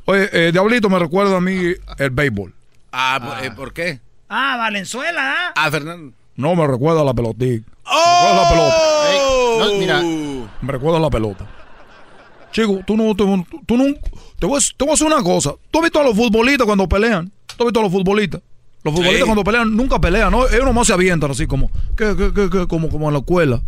Oye, 0.05 0.29
eh, 0.33 0.51
Diablito 0.51 0.89
me 0.89 0.99
recuerda 0.99 1.37
a 1.37 1.41
mí 1.41 1.73
el 1.97 2.09
béisbol. 2.09 2.53
Ah, 2.91 3.19
ah. 3.21 3.55
¿por 3.55 3.71
qué? 3.71 4.01
Ah, 4.27 4.57
Valenzuela. 4.57 5.35
¿ah? 5.35 5.53
ah, 5.55 5.71
Fernando. 5.71 6.13
No, 6.39 6.55
me 6.55 6.65
recuerda 6.65 7.01
a 7.01 7.03
la 7.03 7.13
pelotita. 7.13 7.69
¡Oh! 7.83 8.23
Me 8.23 8.29
recuerda 8.29 8.31
a 8.31 8.43
la 8.43 8.49
pelota. 8.49 9.59
no, 9.59 9.77
mira. 9.77 10.01
Me 10.61 10.71
recuerda 10.71 10.97
a 10.97 11.01
la 11.01 11.09
pelota. 11.09 11.47
Chico, 12.53 12.79
tú 12.87 12.95
no, 12.95 13.13
tú, 13.13 13.45
tú 13.65 13.75
no, 13.75 13.83
te 14.39 14.45
voy, 14.45 14.61
te 14.77 14.85
voy 14.85 14.91
a 14.91 14.93
hacer 14.93 15.05
una 15.05 15.21
cosa. 15.21 15.53
¿Tú 15.69 15.79
has 15.79 15.83
visto 15.83 15.99
a 15.99 16.03
los 16.05 16.15
futbolistas 16.15 16.65
cuando 16.65 16.87
pelean? 16.87 17.29
¿Tú 17.45 17.63
has 17.63 17.65
visto 17.65 17.81
a 17.81 17.83
los 17.83 17.91
futbolistas? 17.91 18.41
Los 18.83 18.93
futbolistas 18.93 19.25
cuando 19.25 19.43
pelean 19.43 19.75
nunca 19.75 19.99
pelean, 19.99 20.31
¿no? 20.31 20.47
Ellos 20.47 20.63
nomás 20.63 20.87
se 20.87 20.93
avientan 20.93 21.31
así 21.31 21.47
como, 21.47 21.69
¿qué, 21.97 22.15
qué, 22.17 22.49
qué, 22.49 22.67
como, 22.67 22.89
como 22.89 23.07
en 23.07 23.13
la 23.13 23.19
escuela. 23.19 23.61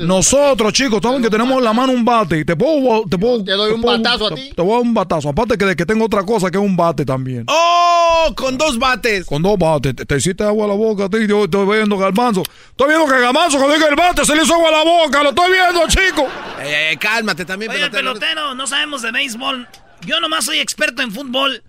Nosotros, 0.00 0.72
chicos, 0.72 1.00
saben 1.02 1.22
que 1.22 1.30
tenemos 1.30 1.56
en 1.58 1.64
la 1.64 1.72
mano 1.72 1.92
un 1.92 2.04
bate 2.04 2.40
y 2.40 2.44
te 2.44 2.54
puedo, 2.56 3.04
te 3.08 3.16
puedo, 3.16 3.42
te 3.42 3.52
doy 3.52 3.72
un 3.72 3.80
batazo 3.80 4.26
a 4.26 4.34
ti. 4.34 4.52
Te, 4.54 4.60
voy 4.62 4.72
a 4.72 4.74
dar 4.74 4.82
un 4.82 4.94
batazo. 4.94 5.28
Aparte 5.28 5.56
que 5.56 5.64
de 5.64 5.76
que 5.76 5.86
tengo 5.86 6.04
otra 6.04 6.24
cosa 6.24 6.50
que 6.50 6.58
es 6.58 6.64
un 6.64 6.76
bate 6.76 7.04
también. 7.04 7.44
¡Oh! 7.48 8.00
¡Oh! 8.10 8.34
Con 8.34 8.58
dos 8.58 8.78
bates. 8.78 9.26
Con 9.26 9.42
dos 9.42 9.58
bates. 9.58 9.94
Te, 9.94 10.04
te 10.04 10.16
hiciste 10.16 10.44
agua 10.44 10.66
a 10.66 10.68
la 10.68 10.74
boca, 10.74 11.08
tío. 11.08 11.26
Yo 11.26 11.44
estoy 11.44 11.66
viendo 11.66 11.96
Garbanzo. 11.96 12.42
Estoy 12.70 12.88
viendo 12.88 13.06
que 13.06 13.20
Garbanzo 13.20 13.58
cuando 13.58 13.74
diga 13.74 13.88
el 13.88 13.96
bate 13.96 14.24
se 14.24 14.34
le 14.34 14.42
hizo 14.42 14.54
agua 14.54 14.68
a 14.68 14.72
la 14.72 14.84
boca. 14.84 15.22
Lo 15.22 15.30
estoy 15.30 15.52
viendo, 15.52 15.86
chico. 15.88 16.28
Eh, 16.60 16.92
eh, 16.92 16.96
cálmate 16.98 17.44
también, 17.44 17.70
Oye, 17.70 17.80
pelotero. 17.80 18.14
pelotero, 18.14 18.54
no 18.54 18.66
sabemos 18.66 19.02
de 19.02 19.12
béisbol. 19.12 19.68
Yo 20.06 20.20
nomás 20.20 20.44
soy 20.44 20.58
experto 20.58 21.02
en 21.02 21.12
fútbol. 21.12 21.62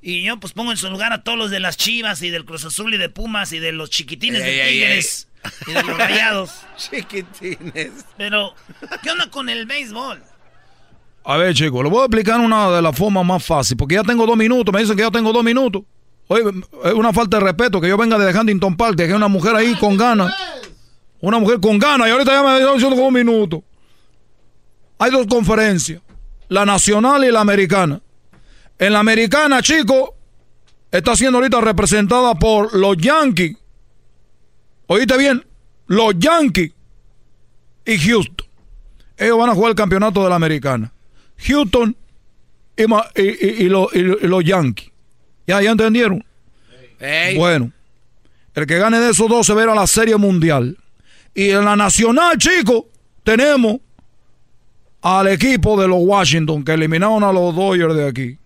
Y 0.00 0.22
yo 0.22 0.38
pues 0.38 0.52
pongo 0.52 0.70
en 0.70 0.76
su 0.76 0.88
lugar 0.90 1.12
a 1.12 1.22
todos 1.22 1.38
los 1.38 1.50
de 1.50 1.60
las 1.60 1.76
Chivas 1.76 2.22
y 2.22 2.30
del 2.30 2.44
Cruz 2.44 2.64
Azul 2.64 2.94
y 2.94 2.98
de 2.98 3.08
Pumas 3.08 3.52
y 3.52 3.58
de 3.58 3.72
los 3.72 3.90
chiquitines 3.90 4.42
Ey, 4.42 4.54
de 4.54 4.62
ey, 4.62 4.72
Tigres 4.74 5.28
y 5.66 5.72
de 5.72 5.82
los 5.82 5.98
rayados. 5.98 6.50
Chiquitines. 6.76 8.04
Pero, 8.16 8.54
¿qué 9.02 9.10
onda 9.10 9.30
con 9.30 9.48
el 9.48 9.66
béisbol? 9.66 10.22
A 11.24 11.36
ver, 11.38 11.54
chicos, 11.54 11.82
le 11.82 11.90
voy 11.90 12.02
a 12.02 12.04
explicar 12.04 12.38
una 12.38 12.70
de 12.70 12.82
las 12.82 12.96
formas 12.96 13.24
más 13.24 13.44
fáciles. 13.44 13.76
Porque 13.76 13.96
ya 13.96 14.04
tengo 14.04 14.26
dos 14.26 14.36
minutos. 14.36 14.72
Me 14.72 14.80
dicen 14.80 14.96
que 14.96 15.02
ya 15.02 15.10
tengo 15.10 15.32
dos 15.32 15.42
minutos. 15.42 15.82
Oye, 16.28 16.44
es 16.84 16.92
una 16.92 17.12
falta 17.12 17.38
de 17.38 17.44
respeto 17.44 17.80
que 17.80 17.88
yo 17.88 17.96
venga 17.96 18.18
de 18.18 18.38
Huntington 18.38 18.76
Park, 18.76 18.96
que 18.96 19.04
hay 19.04 19.12
una 19.12 19.28
mujer 19.28 19.56
ahí 19.56 19.74
con 19.74 19.96
ganas. 19.96 20.32
Una 21.20 21.38
mujer 21.38 21.58
con 21.60 21.78
ganas. 21.78 22.06
Y 22.06 22.10
ahorita 22.12 22.32
ya 22.32 22.42
me 22.42 22.74
dicen 22.74 22.96
dos 22.96 23.12
minutos. 23.12 23.60
Hay 24.98 25.10
dos 25.10 25.26
conferencias. 25.26 26.00
La 26.48 26.64
nacional 26.64 27.24
y 27.24 27.32
la 27.32 27.40
americana. 27.40 28.00
En 28.78 28.92
la 28.92 29.00
americana, 29.00 29.62
chicos, 29.62 30.10
está 30.90 31.16
siendo 31.16 31.38
ahorita 31.38 31.60
representada 31.60 32.34
por 32.34 32.74
los 32.74 32.96
Yankees. 32.96 33.56
Oíste 34.86 35.16
bien, 35.16 35.44
los 35.86 36.18
Yankees 36.18 36.72
y 37.84 37.98
Houston. 37.98 38.46
Ellos 39.16 39.38
van 39.38 39.50
a 39.50 39.54
jugar 39.54 39.70
el 39.70 39.76
campeonato 39.76 40.22
de 40.22 40.28
la 40.28 40.36
americana. 40.36 40.92
Houston 41.38 41.96
y 42.76 43.68
los 43.68 44.44
Yankees. 44.44 44.90
¿Ya, 45.46 45.62
¿Ya 45.62 45.70
entendieron? 45.70 46.24
Bueno, 47.36 47.72
el 48.54 48.66
que 48.66 48.78
gane 48.78 48.98
de 48.98 49.10
esos 49.10 49.28
dos 49.28 49.46
se 49.46 49.54
verá 49.54 49.74
la 49.74 49.86
Serie 49.86 50.16
Mundial. 50.16 50.76
Y 51.34 51.50
en 51.50 51.64
la 51.64 51.76
Nacional, 51.76 52.38
chicos, 52.38 52.84
tenemos 53.22 53.78
al 55.02 55.28
equipo 55.28 55.80
de 55.80 55.88
los 55.88 55.98
Washington 56.00 56.64
que 56.64 56.72
eliminaron 56.72 57.22
a 57.22 57.32
los 57.32 57.54
Dodgers 57.54 57.94
de 57.94 58.08
aquí. 58.08 58.38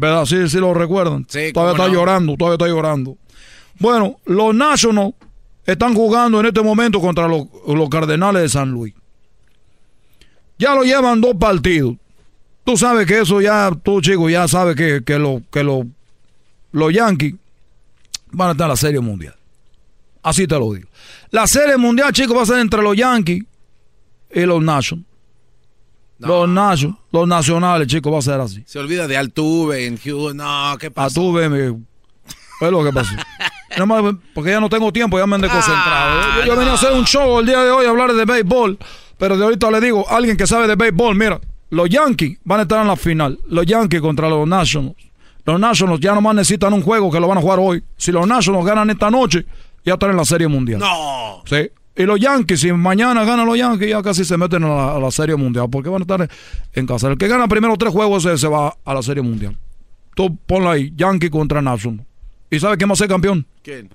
¿Verdad? 0.00 0.26
Sí, 0.26 0.48
sí 0.48 0.58
lo 0.58 0.72
recuerdan. 0.74 1.24
todavía 1.24 1.52
cómo 1.52 1.70
está 1.72 1.88
no. 1.88 1.92
llorando, 1.92 2.36
todavía 2.36 2.54
está 2.54 2.68
llorando. 2.68 3.16
Bueno, 3.80 4.20
los 4.26 4.54
Nationals 4.54 5.14
están 5.66 5.92
jugando 5.92 6.38
en 6.38 6.46
este 6.46 6.62
momento 6.62 7.00
contra 7.00 7.26
los, 7.26 7.46
los 7.66 7.88
Cardenales 7.88 8.42
de 8.42 8.48
San 8.48 8.70
Luis. 8.70 8.94
Ya 10.56 10.72
lo 10.74 10.84
llevan 10.84 11.20
dos 11.20 11.34
partidos. 11.34 11.96
Tú 12.62 12.76
sabes 12.76 13.06
que 13.08 13.20
eso 13.20 13.40
ya, 13.40 13.72
tú 13.82 14.00
chico, 14.00 14.30
ya 14.30 14.46
sabes 14.46 14.76
que, 14.76 15.02
que, 15.04 15.18
lo, 15.18 15.42
que 15.50 15.64
lo- 15.64 15.86
los 16.70 16.92
Yankees 16.92 17.34
van 18.30 18.50
a 18.50 18.52
estar 18.52 18.66
en 18.66 18.70
la 18.70 18.76
Serie 18.76 19.00
Mundial. 19.00 19.34
Así 20.22 20.46
te 20.46 20.56
lo 20.58 20.72
digo. 20.74 20.88
La 21.30 21.46
Serie 21.48 21.76
Mundial, 21.76 22.12
chicos, 22.12 22.36
va 22.36 22.42
a 22.42 22.46
ser 22.46 22.60
entre 22.60 22.82
los 22.82 22.96
Yankees 22.96 23.42
y 24.32 24.40
los 24.42 24.62
Nationals. 24.62 25.06
Los 26.18 26.48
Nationals, 26.48 26.98
los 27.12 27.28
nacionales, 27.28 27.86
chicos, 27.86 28.12
va 28.12 28.18
a 28.18 28.22
ser 28.22 28.40
así. 28.40 28.62
Se 28.66 28.78
olvida 28.78 29.06
de 29.06 29.16
Altuve 29.16 29.86
en 29.86 29.96
Houston. 29.98 30.36
No, 30.36 30.76
¿qué 30.78 30.90
pasa? 30.90 31.14
tú, 31.14 31.32
veme. 31.32 31.76
Es 32.60 32.70
lo 32.70 32.84
que 32.84 32.92
pasó. 32.92 33.14
Nada 33.70 33.86
más 33.86 34.14
porque 34.34 34.50
ya 34.50 34.60
no 34.60 34.68
tengo 34.68 34.92
tiempo, 34.92 35.18
ya 35.18 35.26
me 35.26 35.36
han 35.36 35.42
desconcentrado. 35.42 36.20
Ah, 36.20 36.36
yo 36.40 36.46
yo 36.46 36.56
venía 36.56 36.72
a 36.72 36.74
hacer 36.74 36.92
un 36.92 37.04
show 37.04 37.38
el 37.38 37.46
día 37.46 37.62
de 37.62 37.70
hoy, 37.70 37.86
a 37.86 37.90
hablar 37.90 38.12
de 38.12 38.24
béisbol. 38.24 38.78
Pero 39.16 39.36
de 39.36 39.44
ahorita 39.44 39.70
le 39.70 39.80
digo, 39.80 40.08
alguien 40.08 40.36
que 40.36 40.46
sabe 40.46 40.66
de 40.66 40.74
béisbol, 40.74 41.14
mira, 41.14 41.40
los 41.70 41.88
Yankees 41.88 42.38
van 42.44 42.60
a 42.60 42.62
estar 42.62 42.80
en 42.80 42.88
la 42.88 42.96
final. 42.96 43.38
Los 43.48 43.66
Yankees 43.66 44.00
contra 44.00 44.28
los 44.28 44.46
Nationals. 44.48 44.96
Los 45.44 45.60
Nationals 45.60 46.00
ya 46.00 46.14
nomás 46.14 46.34
necesitan 46.34 46.72
un 46.72 46.82
juego 46.82 47.10
que 47.10 47.20
lo 47.20 47.28
van 47.28 47.38
a 47.38 47.40
jugar 47.40 47.58
hoy. 47.60 47.82
Si 47.96 48.10
los 48.10 48.26
Nationals 48.26 48.66
ganan 48.66 48.90
esta 48.90 49.10
noche, 49.10 49.46
ya 49.84 49.94
están 49.94 50.10
en 50.10 50.16
la 50.16 50.24
Serie 50.24 50.48
Mundial. 50.48 50.80
No. 50.80 51.42
Sí. 51.46 51.70
Y 51.98 52.04
los 52.04 52.20
Yankees, 52.20 52.60
si 52.60 52.72
mañana 52.72 53.24
ganan 53.24 53.44
los 53.44 53.58
Yankees, 53.58 53.90
ya 53.90 54.00
casi 54.02 54.24
se 54.24 54.38
meten 54.38 54.62
a 54.62 54.68
la, 54.68 54.96
a 54.96 55.00
la 55.00 55.10
Serie 55.10 55.34
Mundial, 55.34 55.66
porque 55.68 55.88
van 55.88 56.02
a 56.02 56.04
estar 56.04 56.30
en 56.72 56.86
casa. 56.86 57.08
El 57.08 57.18
que 57.18 57.26
gana 57.26 57.48
primero 57.48 57.76
tres 57.76 57.92
juegos 57.92 58.22
se, 58.22 58.38
se 58.38 58.46
va 58.46 58.76
a 58.84 58.94
la 58.94 59.02
Serie 59.02 59.22
Mundial. 59.22 59.58
Tú 60.14 60.36
ponla 60.46 60.72
ahí, 60.72 60.92
Yankee 60.96 61.28
contra 61.28 61.60
National. 61.60 62.06
¿Y 62.50 62.60
sabes 62.60 62.78
quién 62.78 62.88
va 62.88 62.92
a 62.92 62.96
ser 62.96 63.08
campeón? 63.08 63.44
¿Quién? 63.62 63.90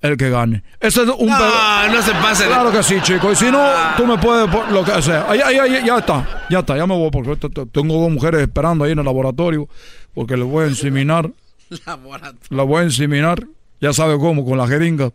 El 0.00 0.16
que 0.16 0.30
gane. 0.30 0.64
Ese 0.80 1.02
es 1.02 1.08
un 1.08 1.28
No, 1.28 1.88
no 1.88 2.02
se 2.02 2.12
pase 2.12 2.46
Claro 2.46 2.72
que 2.72 2.82
sí, 2.82 2.96
chico. 3.02 3.30
Y 3.30 3.36
si 3.36 3.50
no, 3.50 3.62
tú 3.98 4.06
me 4.06 4.16
puedes 4.18 4.48
lo 4.70 4.82
que 4.82 5.00
sea. 5.02 5.30
Ahí, 5.30 5.40
ahí, 5.40 5.58
ahí, 5.58 5.86
ya 5.86 5.98
está. 5.98 6.46
Ya 6.50 6.60
está, 6.60 6.76
ya 6.76 6.86
me 6.86 6.96
voy 6.96 7.10
porque 7.10 7.36
tengo 7.70 8.00
dos 8.00 8.10
mujeres 8.10 8.40
esperando 8.40 8.84
ahí 8.84 8.92
en 8.92 8.98
el 8.98 9.04
laboratorio 9.04 9.68
porque 10.14 10.36
les 10.36 10.46
voy 10.46 10.64
a 10.64 10.68
inseminar. 10.68 11.30
Laboratorio. 11.86 12.40
La 12.50 12.62
voy 12.64 12.80
a 12.80 12.84
inseminar. 12.84 13.46
Ya 13.80 13.92
sabe 13.92 14.18
cómo, 14.18 14.44
con 14.44 14.58
la 14.58 14.66
jeringa. 14.66 15.12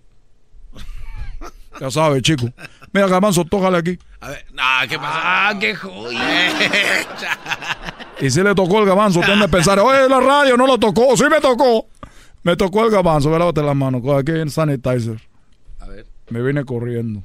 Ya 1.79 1.91
sabe, 1.91 2.21
chico. 2.21 2.47
Mira, 2.91 3.07
Garbanzo, 3.07 3.45
tócale 3.45 3.77
aquí. 3.77 3.99
A 4.19 4.29
ver, 4.29 4.45
no, 4.51 4.63
¿qué 4.89 4.97
pasa? 4.97 5.19
Ah, 5.23 5.53
qué 5.59 5.75
joya. 5.75 6.51
Y 8.19 8.31
si 8.31 8.41
le 8.41 8.55
tocó 8.55 8.79
el 8.79 8.85
gabanzo, 8.87 9.19
usted 9.19 9.35
me 9.35 9.47
pensar, 9.47 9.79
oye, 9.79 10.09
la 10.09 10.19
radio 10.19 10.57
no 10.57 10.65
lo 10.65 10.79
tocó, 10.79 11.15
sí 11.15 11.25
me 11.29 11.39
tocó. 11.39 11.87
Me 12.41 12.55
tocó 12.55 12.83
el 12.85 12.91
gabanzo, 12.91 13.29
ve, 13.29 13.37
lávate 13.37 13.61
las 13.61 13.75
manos, 13.75 14.01
coge 14.01 14.21
aquí 14.21 14.31
en 14.31 14.49
sanitizer. 14.49 15.21
A 15.79 15.85
ver. 15.85 16.07
Me 16.29 16.41
vine 16.41 16.65
corriendo. 16.65 17.21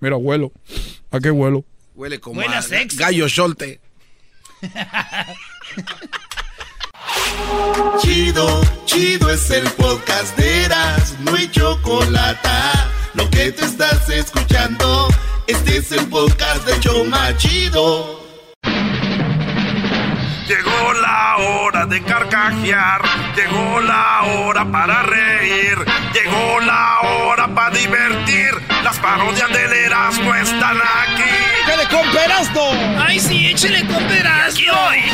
Mira, 0.00 0.16
vuelo. 0.16 0.52
¿A 1.10 1.18
qué 1.20 1.30
vuelo? 1.30 1.64
Huele 1.94 2.20
como 2.20 2.40
Huele 2.40 2.56
a, 2.56 2.62
sexo. 2.62 2.98
gallo 2.98 3.28
Scholte. 3.28 3.80
Chido, 8.00 8.60
chido 8.84 9.30
es 9.30 9.50
el 9.50 9.64
podcast 9.72 10.36
de 10.36 10.64
Eras, 10.64 11.16
no 11.20 11.34
hay 11.34 11.50
chocolate. 11.50 12.48
Lo 13.14 13.28
que 13.28 13.52
te 13.52 13.64
estás 13.64 14.08
escuchando, 14.08 15.08
este 15.46 15.76
es 15.76 15.92
el 15.92 16.08
podcast 16.08 16.66
de 16.66 16.80
Choma 16.80 17.36
Chido. 17.36 18.20
Llegó 20.48 20.92
la 21.00 21.36
hora 21.36 21.86
de 21.86 22.02
carcajear, 22.02 23.02
llegó 23.36 23.80
la 23.80 24.22
hora 24.22 24.64
para 24.70 25.02
reír, 25.02 25.76
llegó 26.14 26.60
la 26.60 27.00
hora 27.00 27.48
para 27.54 27.76
divertir. 27.76 28.50
Las 28.82 28.98
parodias 28.98 29.48
del 29.52 29.72
Erasmo 29.72 30.34
están 30.34 30.78
aquí. 30.78 31.30
¡Échale 31.64 31.88
con 31.88 32.10
Perasno! 32.12 32.70
Ay, 32.98 33.20
sí, 33.20 33.48
échale 33.48 33.86
con 33.86 34.02
pedazo. 34.04 34.48
Aquí 34.48 34.68
hoy. 34.68 34.98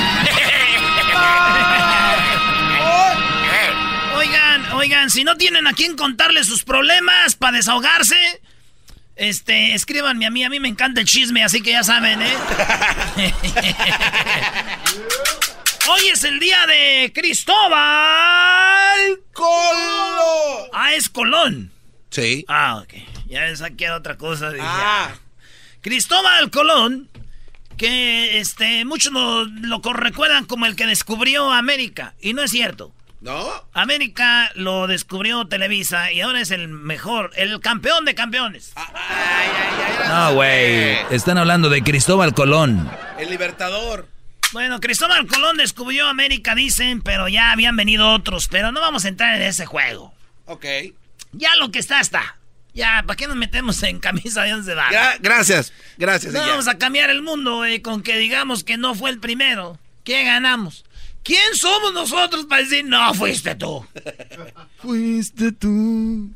Oigan, 4.19 4.58
oigan, 4.73 5.11
si 5.11 5.25
no 5.25 5.37
tienen 5.37 5.67
a 5.67 5.73
quién 5.73 5.97
contarle 5.97 6.45
sus 6.45 6.65
problemas 6.65 7.35
para 7.35 7.57
desahogarse, 7.57 8.41
este, 9.17 9.75
escríbanme 9.75 10.27
a 10.27 10.31
mí, 10.31 10.45
a 10.45 10.51
mí 10.51 10.61
me 10.61 10.69
encanta 10.69 11.01
el 11.01 11.07
chisme, 11.07 11.43
así 11.43 11.61
que 11.61 11.73
ya 11.73 11.83
saben, 11.83 12.21
¿eh? 12.23 12.35
Hoy 15.91 16.01
es 16.13 16.23
el 16.25 16.39
día 16.39 16.67
de 16.67 17.13
Cristóbal 17.15 17.61
Colón. 19.33 20.69
Ah, 20.73 20.93
es 20.95 21.09
Colón. 21.09 21.73
Sí. 22.11 22.45
Ah, 22.47 22.83
ok. 22.83 22.93
Ya 23.27 23.57
saqué 23.57 23.91
otra 23.91 24.17
cosa. 24.19 24.51
dije, 24.51 24.65
Ah. 24.67 25.11
ah. 25.11 25.19
Cristóbal 25.81 26.51
Colón, 26.51 27.09
que 27.79 28.39
este, 28.39 28.85
muchos 28.85 29.13
lo, 29.13 29.81
recuerdan 29.95 30.45
como 30.45 30.67
el 30.67 30.77
que 30.77 30.87
descubrió 30.87 31.51
América, 31.53 32.15
y 32.21 32.35
no 32.35 32.43
es 32.43 32.51
cierto. 32.51 32.93
¿No? 33.21 33.49
América 33.73 34.51
lo 34.55 34.87
descubrió 34.87 35.47
Televisa 35.49 36.13
y 36.13 36.21
ahora 36.21 36.41
es 36.41 36.53
el 36.53 36.69
mejor, 36.69 37.33
el 37.35 37.59
campeón 37.61 38.05
de 38.05 38.15
campeones. 38.15 38.73
No, 40.09 40.35
güey. 40.35 40.97
Están 41.11 41.37
hablando 41.39 41.69
de 41.69 41.83
Cristóbal 41.83 42.33
Colón. 42.35 42.89
El 43.19 43.31
Libertador. 43.31 44.07
Bueno, 44.53 44.81
Cristóbal 44.81 45.27
Colón 45.27 45.57
descubrió 45.59 46.07
América, 46.07 46.55
dicen, 46.55 47.03
pero 47.03 47.29
ya 47.29 47.53
habían 47.53 47.77
venido 47.77 48.09
otros, 48.13 48.49
pero 48.49 48.73
no 48.73 48.81
vamos 48.81 49.05
a 49.05 49.09
entrar 49.09 49.35
en 49.35 49.43
ese 49.43 49.67
juego. 49.67 50.15
Ok. 50.47 50.65
Ya 51.33 51.55
lo 51.57 51.71
que 51.71 51.81
está, 51.81 52.01
está. 52.01 52.37
Ya, 52.73 53.03
¿para 53.07 53.17
qué 53.17 53.27
nos 53.27 53.37
metemos 53.37 53.83
en 53.83 53.99
camisa 53.99 54.43
de 54.43 54.55
once 54.55 54.73
varas? 54.75 54.93
Gra- 54.93 55.19
gracias. 55.21 55.73
Gracias. 55.99 56.33
No 56.33 56.41
vamos 56.41 56.69
a 56.69 56.79
cambiar 56.79 57.11
el 57.11 57.23
mundo, 57.23 57.57
güey, 57.57 57.81
con 57.81 58.03
que 58.03 58.17
digamos 58.17 58.63
que 58.65 58.77
no 58.77 58.95
fue 58.95 59.11
el 59.11 59.19
primero. 59.19 59.79
¿Qué 60.05 60.25
ganamos? 60.25 60.85
¿Quién 61.29 61.55
somos 61.57 61.93
nosotros 61.93 62.47
para 62.47 62.63
decir 62.63 62.87
no 62.87 63.13
fuiste 63.13 63.55
tú? 63.55 63.87
Fuiste 64.79 65.53
tú. 65.53 66.31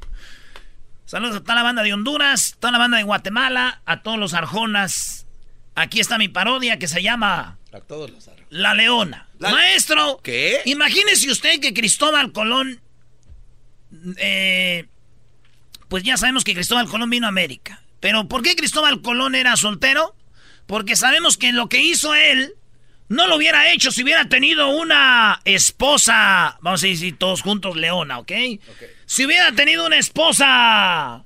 Saludos 1.07 1.37
a 1.37 1.41
toda 1.41 1.55
la 1.55 1.63
banda 1.63 1.83
de 1.83 1.95
Honduras, 1.95 2.57
toda 2.61 2.73
la 2.73 2.79
banda 2.79 2.99
de 2.99 3.03
Guatemala, 3.05 3.81
a 3.87 4.03
todos 4.03 4.19
los 4.19 4.35
arjonas. 4.35 5.27
Aquí 5.75 5.99
está 5.99 6.19
mi 6.19 6.29
parodia 6.29 6.79
que 6.79 6.89
se 6.89 7.03
llama 7.03 7.57
A 7.73 7.81
todos 7.81 8.11
los 8.11 8.29
arroz. 8.29 8.43
La 8.51 8.75
Leona. 8.75 9.29
La- 9.39 9.51
Maestro, 9.53 10.21
¿Qué? 10.23 10.61
imagínese 10.67 11.31
usted 11.31 11.59
que 11.59 11.73
Cristóbal 11.73 12.31
Colón, 12.33 12.83
eh, 14.19 14.85
pues 15.89 16.03
ya 16.03 16.19
sabemos 16.19 16.45
que 16.45 16.53
Cristóbal 16.53 16.87
Colón 16.91 17.09
vino 17.09 17.25
a 17.25 17.31
América. 17.31 17.83
Pero 18.01 18.29
¿por 18.29 18.43
qué 18.43 18.57
Cristóbal 18.57 19.01
Colón 19.01 19.35
era 19.35 19.57
soltero? 19.57 20.15
Porque 20.67 20.97
sabemos 20.97 21.39
que 21.39 21.53
lo 21.53 21.71
que 21.71 21.83
hizo 21.83 22.15
él 22.15 22.53
no 23.13 23.29
lo 23.29 23.37
hubiera 23.37 23.71
hecho 23.71 23.93
si 23.93 24.03
hubiera 24.03 24.25
tenido 24.25 24.71
una 24.71 25.43
esposa, 25.45 26.57
vamos 26.63 26.83
a 26.83 26.87
decir 26.87 27.19
todos 27.19 27.43
juntos, 27.43 27.77
Leona, 27.77 28.19
¿ok? 28.19 28.33
Si 29.05 29.27
hubiera 29.27 29.53
tenido 29.53 29.87
una 29.87 29.99
esposa... 29.99 31.23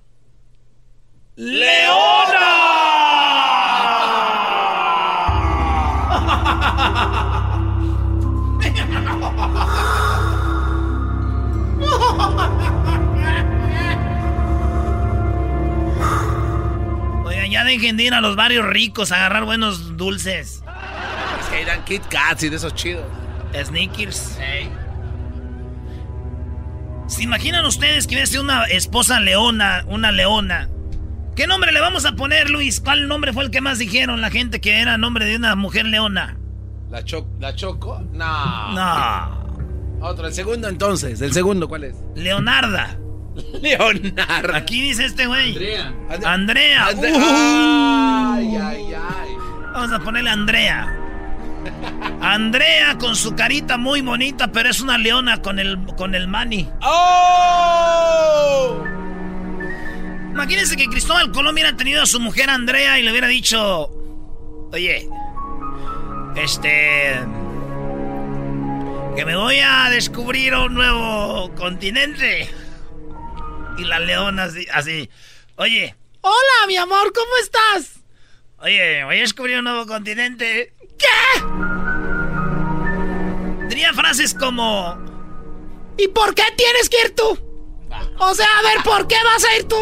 Oigan, 17.25 17.51
ya 17.51 17.63
dejen 17.63 17.97
de 17.97 18.03
ir 18.03 18.15
a 18.15 18.21
los 18.21 18.35
barrios 18.35 18.67
ricos 18.67 19.13
a 19.13 19.17
agarrar 19.17 19.45
buenos 19.45 19.97
dulces. 19.97 20.65
Que 21.57 21.63
irán 21.63 21.85
Kit 21.85 22.03
Kats 22.09 22.43
y 22.43 22.49
de 22.51 22.57
esos 22.57 22.75
chidos. 22.75 23.05
Sneakers. 23.55 24.39
¿Se 27.07 27.23
imaginan 27.23 27.65
ustedes 27.65 28.07
que 28.07 28.15
hubiera 28.15 28.27
sido 28.27 28.43
una 28.43 28.65
esposa 28.65 29.21
leona, 29.21 29.85
una 29.89 30.13
leona? 30.13 30.69
¿Qué 31.35 31.47
nombre 31.47 31.73
le 31.73 31.81
vamos 31.81 32.05
a 32.05 32.13
poner, 32.13 32.51
Luis? 32.51 32.81
¿Cuál 32.81 33.09
nombre 33.09 33.33
fue 33.33 33.45
el 33.45 33.51
que 33.51 33.61
más 33.61 33.79
dijeron 33.79 34.21
la 34.21 34.31
gente 34.31 34.61
que 34.61 34.81
era 34.81 34.99
nombre 34.99 35.25
de 35.25 35.37
una 35.37 35.55
mujer 35.55 35.87
leona? 35.87 36.37
¿La, 36.91 37.05
cho 37.05 37.27
¿La 37.41 37.55
Choco? 37.55 38.01
No. 38.13 38.73
No. 38.75 39.47
Otro, 40.01 40.27
el 40.27 40.35
segundo 40.35 40.69
entonces. 40.69 41.21
¿El 41.21 41.33
segundo 41.33 41.69
cuál 41.69 41.85
es? 41.85 41.97
Leonarda. 42.15 42.99
Leonarda. 43.63 44.57
Aquí 44.57 44.81
dice 44.83 45.05
este 45.07 45.27
güey. 45.27 45.51
Andrea. 45.53 45.93
Andrea. 46.33 46.87
Andre- 46.89 47.13
Uh. 47.13 48.33
Ay, 48.35 48.57
ay, 48.57 48.85
ay. 48.95 49.29
Vamos 49.73 49.93
a 49.93 49.99
ponerle 50.01 50.31
Andrea. 50.31 50.95
Andrea 52.21 52.97
con 52.99 53.17
su 53.17 53.35
carita 53.35 53.77
muy 53.77 54.01
bonita, 54.01 54.51
pero 54.53 54.71
es 54.71 54.81
una 54.81 54.99
leona 54.99 55.43
con 55.43 55.59
el, 55.59 55.79
con 55.97 56.15
el 56.15 56.29
mani. 56.29 56.69
¡Oh! 56.83 58.83
Imagínense 60.33 60.77
que 60.77 60.87
Cristóbal 60.87 61.33
Colón 61.33 61.55
hubiera 61.55 61.77
tenido 61.77 62.03
a 62.03 62.07
su 62.07 62.21
mujer 62.21 62.51
Andrea 62.51 62.99
y 62.99 63.03
le 63.03 63.11
hubiera 63.11 63.27
dicho, 63.27 63.89
oye, 64.73 65.09
este, 66.37 67.21
que 69.17 69.25
me 69.25 69.35
voy 69.37 69.59
a 69.65 69.89
descubrir 69.91 70.55
un 70.55 70.75
nuevo 70.75 71.53
continente. 71.55 72.49
Y 73.79 73.85
la 73.85 73.99
leona 73.99 74.45
así, 74.45 74.67
así, 74.73 75.11
oye, 75.57 75.95
Hola, 76.21 76.67
mi 76.67 76.77
amor, 76.77 77.13
¿cómo 77.13 77.31
estás? 77.41 78.01
oye, 78.59 79.05
voy 79.05 79.19
a 79.19 79.21
descubrir 79.21 79.59
un 79.59 79.65
nuevo 79.65 79.87
continente. 79.87 80.73
¿Qué? 80.99 81.43
Diría 83.69 83.93
frases 83.93 84.35
como, 84.35 84.97
¿Y 85.99 86.09
por 86.09 86.35
qué 86.35 86.43
tienes 86.57 86.89
que 86.89 86.97
ir 87.05 87.15
tú? 87.15 87.39
O 88.19 88.35
sea, 88.35 88.47
a 88.59 88.63
ver, 88.63 88.83
¿por 88.85 89.07
qué 89.07 89.17
vas 89.25 89.45
a 89.45 89.57
ir 89.57 89.65
tú? 89.65 89.77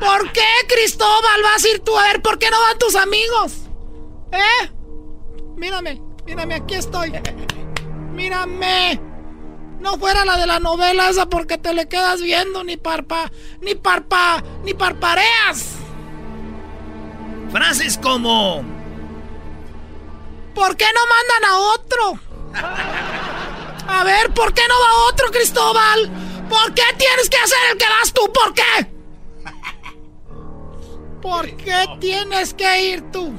¿Por 0.00 0.32
qué, 0.32 0.46
Cristóbal, 0.68 1.42
vas 1.42 1.64
a 1.64 1.68
ir 1.68 1.80
tú? 1.80 1.96
A 1.96 2.04
ver, 2.04 2.22
¿por 2.22 2.38
qué 2.38 2.50
no 2.50 2.60
van 2.60 2.78
tus 2.78 2.94
amigos? 2.94 3.52
¿Eh? 4.32 4.70
Mírame, 5.56 6.00
mírame, 6.24 6.54
aquí 6.54 6.74
estoy. 6.74 7.12
Mírame. 8.12 9.00
No 9.80 9.98
fuera 9.98 10.24
la 10.24 10.38
de 10.38 10.46
la 10.46 10.58
novela 10.58 11.10
esa 11.10 11.26
porque 11.26 11.58
te 11.58 11.74
le 11.74 11.86
quedas 11.86 12.22
viendo, 12.22 12.64
ni 12.64 12.76
parpa, 12.76 13.30
ni 13.60 13.74
parpa, 13.74 14.42
ni 14.64 14.72
parpareas. 14.72 15.76
frases 17.52 17.98
como, 17.98 18.64
¿Por 20.56 20.74
qué 20.74 20.86
no 20.94 21.00
mandan 21.06 21.44
a 21.50 21.58
otro? 21.74 22.18
A 23.88 24.04
ver, 24.04 24.32
¿por 24.32 24.54
qué 24.54 24.62
no 24.66 24.74
va 24.80 25.08
otro, 25.10 25.30
Cristóbal? 25.30 26.10
¿Por 26.48 26.72
qué 26.72 26.82
tienes 26.96 27.28
que 27.28 27.36
hacer 27.36 27.58
el 27.72 27.78
que 27.78 27.84
vas 27.84 28.10
tú? 28.14 28.22
¿Por 28.32 28.54
qué? 28.54 28.62
¿Por 31.20 31.54
qué 31.58 31.84
tienes 32.00 32.54
que 32.54 32.88
ir 32.88 33.02
tú? 33.12 33.34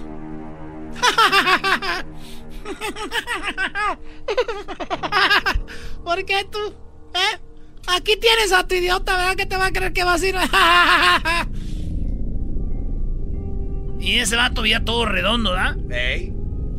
¿Por 6.04 6.24
qué 6.24 6.48
tú? 6.52 6.72
¿Eh? 7.16 7.40
Aquí 7.88 8.16
tienes 8.18 8.52
a 8.54 8.68
tu 8.68 8.76
idiota, 8.76 9.18
¿verdad? 9.18 9.36
Que 9.36 9.48
te 9.48 9.58
va 9.58 9.66
a 9.66 9.72
creer 9.72 9.92
que 9.92 10.04
vas 10.04 10.22
a 10.22 10.28
ir. 10.28 10.36
y 14.00 14.20
ese 14.20 14.36
vato 14.36 14.62
veía 14.62 14.86
todo 14.86 15.08
redondo, 15.08 15.54
¿da? 15.54 15.76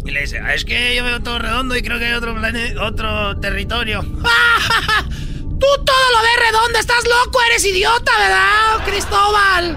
Y 0.08 0.10
le 0.10 0.22
dice, 0.22 0.40
"Ah, 0.42 0.54
es 0.54 0.64
que 0.64 0.96
yo 0.96 1.04
veo 1.04 1.20
todo 1.20 1.38
redondo 1.38 1.76
y 1.76 1.82
creo 1.82 1.98
que 1.98 2.06
hay 2.06 2.14
otro 2.14 2.34
otro 2.80 3.38
territorio. 3.40 4.00
Tú 4.00 5.66
todo 5.84 6.10
lo 6.12 6.22
ves 6.22 6.50
redondo, 6.50 6.78
estás 6.78 7.04
loco, 7.04 7.38
eres 7.50 7.62
idiota, 7.66 8.12
¿verdad, 8.18 8.86
Cristóbal? 8.86 9.76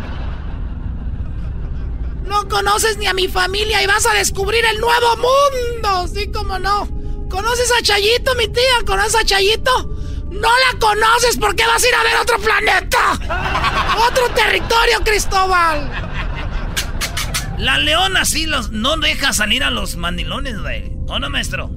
No 2.24 2.48
conoces 2.48 2.96
ni 2.98 3.08
a 3.08 3.14
mi 3.14 3.28
familia 3.28 3.84
y 3.84 3.88
vas 3.88 4.06
a 4.06 4.14
descubrir 4.14 4.64
el 4.64 4.80
nuevo 4.80 5.18
mundo, 5.18 6.08
sí 6.08 6.32
como 6.32 6.58
no. 6.60 6.88
¿Conoces 7.30 7.70
a 7.78 7.82
Chayito, 7.82 8.34
mi 8.36 8.48
tía? 8.48 8.86
¿Conoces 8.86 9.16
a 9.16 9.26
Chayito? 9.26 9.90
No 10.30 10.48
la 10.50 10.80
conoces, 10.80 11.38
¿por 11.38 11.58
qué 11.58 11.66
vas 11.66 11.84
a 11.84 11.88
ir 11.90 11.96
a 11.96 12.04
ver 12.04 12.16
otro 12.22 12.40
planeta? 12.40 13.20
Otro 14.08 14.30
territorio, 14.30 15.02
Cristóbal. 15.04 16.11
La 17.62 17.78
leona 17.78 18.26
sí 18.26 18.48
los, 18.48 18.72
no 18.72 18.98
deja 18.98 19.34
salir 19.34 19.64
a 19.64 19.70
los 19.70 19.96
mandilones, 19.96 20.60
güey. 20.60 20.98
¿O 21.08 21.20
no, 21.20 21.30
maestro? 21.30 21.70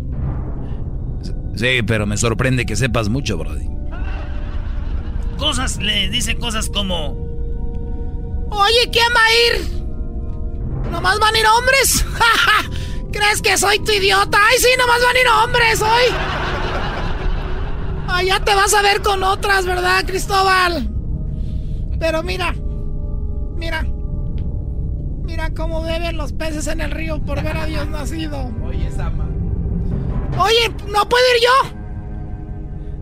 Sí, 1.56 1.82
pero 1.86 2.06
me 2.06 2.16
sorprende 2.16 2.64
que 2.64 2.74
sepas 2.74 3.10
mucho, 3.10 3.36
Brody. 3.36 3.68
Cosas, 5.36 5.76
le 5.76 6.08
dice 6.08 6.36
cosas 6.36 6.70
como... 6.70 7.10
Oye, 8.50 8.90
¿quién 8.90 9.12
va 9.14 9.24
a 9.24 9.34
ir? 9.34 10.90
¿Nomás 10.90 11.18
van 11.18 11.34
a 11.34 11.38
ir 11.38 11.46
hombres? 11.58 12.06
¿Crees 13.12 13.42
que 13.42 13.58
soy 13.58 13.78
tu 13.80 13.92
idiota? 13.92 14.38
Ay, 14.42 14.56
sí, 14.56 14.68
nomás 14.78 15.02
van 15.02 15.16
a 15.16 15.20
ir 15.20 15.26
hombres 15.28 15.82
hoy. 15.82 16.14
Ay, 18.08 18.26
ya 18.28 18.40
te 18.40 18.54
vas 18.54 18.72
a 18.72 18.80
ver 18.80 19.02
con 19.02 19.22
otras, 19.22 19.66
¿verdad, 19.66 20.06
Cristóbal? 20.06 20.88
Pero 22.00 22.22
mira, 22.22 22.54
mira. 23.56 23.86
Mira 25.24 25.50
cómo 25.54 25.82
beben 25.82 26.16
los 26.16 26.32
peces 26.32 26.66
en 26.66 26.80
el 26.80 26.90
río 26.90 27.20
por 27.22 27.42
ver 27.42 27.56
a 27.56 27.66
Dios 27.66 27.88
nacido. 27.88 28.52
Oye, 28.64 28.90
Sama. 28.94 29.26
Oye, 30.38 30.68
¿no 30.88 31.08
puedo 31.08 31.24
ir 31.36 31.42
yo? 31.42 31.70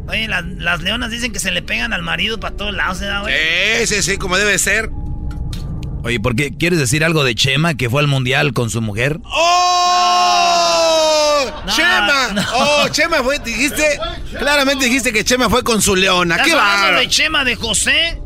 Oye, 0.08 0.28
las, 0.28 0.44
las 0.44 0.82
leonas 0.82 1.10
dicen 1.10 1.32
que 1.32 1.38
se 1.38 1.50
le 1.50 1.62
pegan 1.62 1.92
al 1.92 2.02
marido 2.02 2.38
para 2.40 2.56
todos 2.56 2.74
lados, 2.74 3.00
¿eh, 3.02 3.08
güey? 3.22 3.86
Sí, 3.86 3.94
sí, 3.96 4.02
sí, 4.02 4.16
como 4.18 4.36
debe 4.36 4.58
ser. 4.58 4.90
Oye, 6.04 6.18
¿por 6.20 6.34
qué 6.34 6.56
quieres 6.56 6.78
decir 6.80 7.04
algo 7.04 7.22
de 7.24 7.34
Chema 7.34 7.74
que 7.74 7.88
fue 7.88 8.00
al 8.00 8.08
mundial 8.08 8.52
con 8.52 8.70
su 8.70 8.80
mujer? 8.82 9.20
¡Oh! 9.24 10.42
No, 11.66 11.72
¡Chema! 11.72 12.28
no. 12.34 12.42
¡Oh, 12.54 12.88
Chema 12.88 13.22
fue! 13.22 13.38
Dijiste. 13.38 13.98
Claramente 14.38 14.84
dijiste 14.86 15.12
que 15.12 15.24
Chema 15.24 15.48
fue 15.48 15.62
con 15.62 15.80
su 15.80 15.94
leona. 15.94 16.34
¿Estás 16.36 16.48
¡Qué 16.48 16.54
va! 16.56 16.98
de 16.98 17.08
Chema 17.08 17.44
de 17.44 17.54
José? 17.54 18.20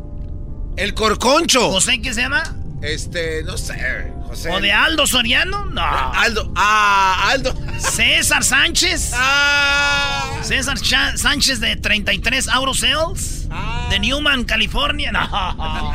El 0.75 0.93
corconcho. 0.95 1.69
¿José 1.71 2.01
qué 2.01 2.13
se 2.13 2.21
llama? 2.21 2.56
Este, 2.81 3.43
no 3.43 3.57
sé. 3.57 4.11
José. 4.27 4.51
¿O 4.51 4.59
de 4.59 4.71
Aldo 4.71 5.07
Soriano? 5.07 5.65
No. 5.65 5.81
Aldo. 5.81 6.51
Ah, 6.55 7.29
Aldo. 7.29 7.55
¿César 7.77 8.43
Sánchez? 8.43 9.13
Ah. 9.15 10.39
¿César 10.41 10.77
Sánchez 10.77 11.59
de 11.59 11.75
33 11.75 12.47
Auto 12.49 12.73
Sales? 12.73 13.47
¿De 13.89 13.99
Newman, 13.99 14.43
California? 14.43 15.11
No. 15.11 15.93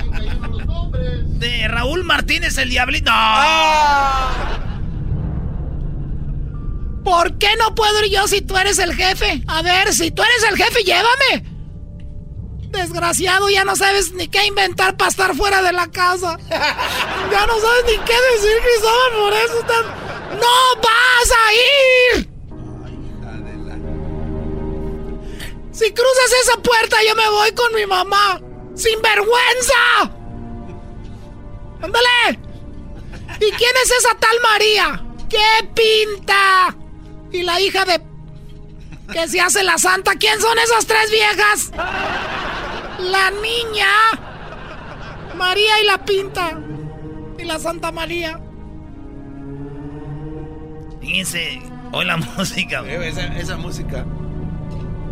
¿De 1.38 1.68
Raúl 1.68 2.04
Martínez 2.04 2.56
el 2.58 2.70
Diablito? 2.70 3.10
No. 3.10 4.62
¿Por 7.04 7.36
qué 7.38 7.48
no 7.58 7.74
puedo 7.74 8.04
ir 8.04 8.12
yo 8.12 8.28
si 8.28 8.40
tú 8.42 8.56
eres 8.56 8.78
el 8.78 8.94
jefe? 8.94 9.42
A 9.46 9.62
ver, 9.62 9.92
si 9.92 10.10
tú 10.10 10.22
eres 10.22 10.50
el 10.50 10.56
jefe, 10.56 10.82
llévame. 10.84 11.51
Desgraciado, 12.72 13.50
ya 13.50 13.64
no 13.64 13.76
sabes 13.76 14.12
ni 14.12 14.28
qué 14.28 14.46
inventar 14.46 14.96
para 14.96 15.10
estar 15.10 15.36
fuera 15.36 15.62
de 15.62 15.72
la 15.72 15.90
casa. 15.90 16.38
Ya 16.48 17.46
no 17.46 17.60
sabes 17.60 17.84
ni 17.86 17.98
qué 17.98 18.14
decir, 18.32 18.58
Cristóbal, 18.62 19.12
por 19.20 19.32
eso 19.34 19.58
están... 19.60 19.84
¡No 20.40 20.80
vas 20.80 21.30
a 21.30 21.52
ir! 22.16 22.32
Si 25.70 25.92
cruzas 25.92 26.32
esa 26.42 26.56
puerta, 26.62 26.96
yo 27.06 27.14
me 27.14 27.28
voy 27.28 27.52
con 27.52 27.74
mi 27.74 27.86
mamá. 27.86 28.40
¡Sin 28.74 29.00
vergüenza! 29.02 30.10
¡Ándale! 31.82 32.40
¿Y 33.38 33.50
quién 33.52 33.72
es 33.84 33.90
esa 33.90 34.14
tal 34.18 34.40
María? 34.42 35.04
¿Qué 35.28 35.68
pinta? 35.74 36.74
Y 37.32 37.42
la 37.42 37.60
hija 37.60 37.84
de... 37.84 38.00
que 39.12 39.28
se 39.28 39.40
hace 39.40 39.62
la 39.62 39.76
santa. 39.78 40.14
¿Quién 40.14 40.40
son 40.40 40.58
esas 40.58 40.86
tres 40.86 41.10
viejas? 41.10 41.70
La 43.10 43.30
niña. 43.30 43.88
María 45.36 45.80
y 45.80 45.86
la 45.86 45.98
pinta. 46.04 46.58
Y 47.38 47.44
la 47.44 47.58
Santa 47.58 47.90
María. 47.90 48.40
Fíjense, 51.00 51.60
Hoy 51.92 52.06
la 52.06 52.16
música. 52.36 52.80
Güey. 52.80 53.08
Esa, 53.08 53.24
esa, 53.38 53.56
música. 53.56 54.04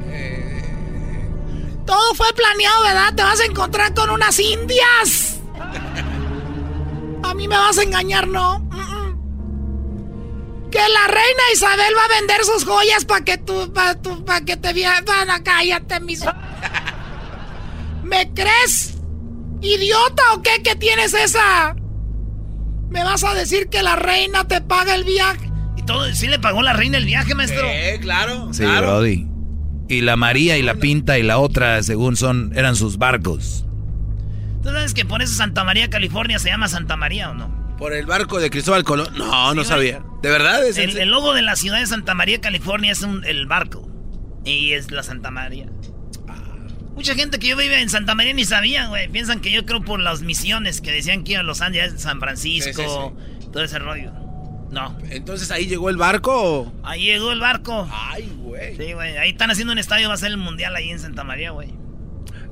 Eh... 0.06 1.28
Todo 1.86 2.14
fue 2.14 2.26
planeado, 2.34 2.82
¿verdad? 2.82 3.14
Te 3.14 3.22
vas 3.22 3.40
a 3.40 3.44
encontrar 3.44 3.94
con 3.94 4.10
unas 4.10 4.38
indias. 4.38 5.40
A 7.22 7.34
mí 7.34 7.46
me 7.46 7.56
vas 7.56 7.78
a 7.78 7.82
engañar, 7.82 8.26
¿no? 8.26 8.66
Que 10.70 10.78
la 10.78 11.06
reina 11.08 11.42
Isabel 11.52 11.94
va 11.96 12.04
a 12.04 12.20
vender 12.20 12.44
sus 12.44 12.64
joyas 12.64 13.04
para 13.04 13.24
que 13.24 13.38
tú, 13.38 13.72
para 13.72 14.00
para 14.00 14.40
que 14.44 14.56
te 14.56 14.72
vean. 14.72 15.04
Cállate, 15.44 16.00
mis. 16.00 16.24
¿Me 18.10 18.28
crees? 18.34 18.98
¿Idiota 19.62 20.22
o 20.34 20.42
qué? 20.42 20.62
¿Qué 20.64 20.74
tienes 20.74 21.14
esa? 21.14 21.76
¿Me 22.90 23.04
vas 23.04 23.22
a 23.22 23.34
decir 23.34 23.68
que 23.68 23.82
la 23.84 23.94
reina 23.94 24.48
te 24.48 24.60
paga 24.60 24.96
el 24.96 25.04
viaje? 25.04 25.48
¿Y 25.76 25.82
todo? 25.82 26.12
¿Sí 26.12 26.26
le 26.26 26.40
pagó 26.40 26.60
la 26.60 26.72
reina 26.72 26.98
el 26.98 27.04
viaje, 27.04 27.34
maestro? 27.36 27.62
Sí, 27.68 28.00
claro. 28.00 28.52
Sí, 28.52 28.64
Brody. 28.64 29.28
Y 29.88 30.00
la 30.00 30.16
María 30.16 30.58
y 30.58 30.62
la 30.62 30.74
Pinta 30.74 31.18
y 31.18 31.22
la 31.22 31.38
otra, 31.38 31.82
según 31.82 32.16
son, 32.16 32.52
eran 32.56 32.74
sus 32.74 32.98
barcos. 32.98 33.64
¿Tú 34.62 34.70
sabes 34.70 34.92
que 34.92 35.04
por 35.04 35.22
eso 35.22 35.34
Santa 35.34 35.62
María, 35.64 35.88
California 35.88 36.38
se 36.38 36.48
llama 36.48 36.68
Santa 36.68 36.96
María 36.96 37.30
o 37.30 37.34
no? 37.34 37.76
¿Por 37.78 37.92
el 37.92 38.06
barco 38.06 38.40
de 38.40 38.50
Cristóbal 38.50 38.84
Colón? 38.84 39.08
No, 39.16 39.54
no 39.54 39.64
sabía. 39.64 40.02
¿De 40.22 40.30
verdad? 40.30 40.66
Es 40.66 40.76
el, 40.78 40.98
el, 40.98 41.08
logo 41.08 41.32
de 41.32 41.42
la 41.42 41.56
ciudad 41.56 41.78
de 41.78 41.86
Santa 41.86 42.14
María, 42.14 42.40
California 42.40 42.92
es 42.92 43.02
un, 43.02 43.24
el 43.24 43.46
barco. 43.46 43.88
Y 44.44 44.72
es 44.72 44.90
la 44.90 45.02
Santa 45.02 45.30
María. 45.30 45.66
Mucha 46.94 47.14
gente 47.14 47.38
que 47.38 47.48
yo 47.48 47.56
vive 47.56 47.80
en 47.80 47.88
Santa 47.88 48.14
María 48.14 48.34
ni 48.34 48.44
sabía, 48.44 48.88
güey. 48.88 49.08
Piensan 49.08 49.40
que 49.40 49.50
yo 49.50 49.64
creo 49.64 49.82
por 49.82 50.00
las 50.00 50.22
misiones 50.22 50.80
que 50.80 50.92
decían 50.92 51.24
que 51.24 51.32
iban 51.32 51.44
a 51.44 51.48
Los 51.48 51.60
Ángeles, 51.60 52.00
San 52.00 52.20
Francisco, 52.20 52.82
sí, 52.82 52.88
sí, 52.88 53.44
sí. 53.44 53.48
todo 53.52 53.62
ese 53.62 53.78
rollo. 53.78 54.12
No. 54.70 54.96
Entonces 55.08 55.50
ahí 55.50 55.66
llegó 55.66 55.90
el 55.90 55.96
barco. 55.96 56.72
Ahí 56.82 57.04
llegó 57.04 57.32
el 57.32 57.40
barco. 57.40 57.88
Ay, 57.90 58.30
güey. 58.38 58.76
Sí, 58.76 58.92
güey. 58.92 59.16
Ahí 59.16 59.30
están 59.30 59.50
haciendo 59.50 59.72
un 59.72 59.78
estadio, 59.78 60.08
va 60.08 60.14
a 60.14 60.18
ser 60.18 60.30
el 60.30 60.36
mundial 60.36 60.76
ahí 60.76 60.90
en 60.90 60.98
Santa 60.98 61.24
María, 61.24 61.50
güey. 61.50 61.68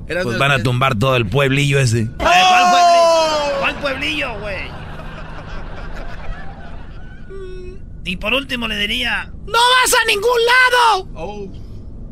Pues 0.07 0.39
van 0.39 0.51
a 0.51 0.63
tumbar 0.63 0.97
todo 0.97 1.15
el 1.15 1.27
pueblillo 1.27 1.79
ese. 1.79 2.09
¡Oh! 2.17 2.23
¿Cuál 2.23 2.71
pueblillo? 2.71 3.59
¿Cuál 3.59 3.75
pueblillo, 3.75 4.39
güey? 4.39 4.57
Y 8.05 8.15
por 8.15 8.33
último 8.33 8.67
le 8.67 8.75
diría... 8.75 9.31
¡No 9.45 9.53
vas 9.53 9.93
a 9.93 10.05
ningún 10.07 10.31
lado! 10.47 11.09
Oh. 11.13 11.47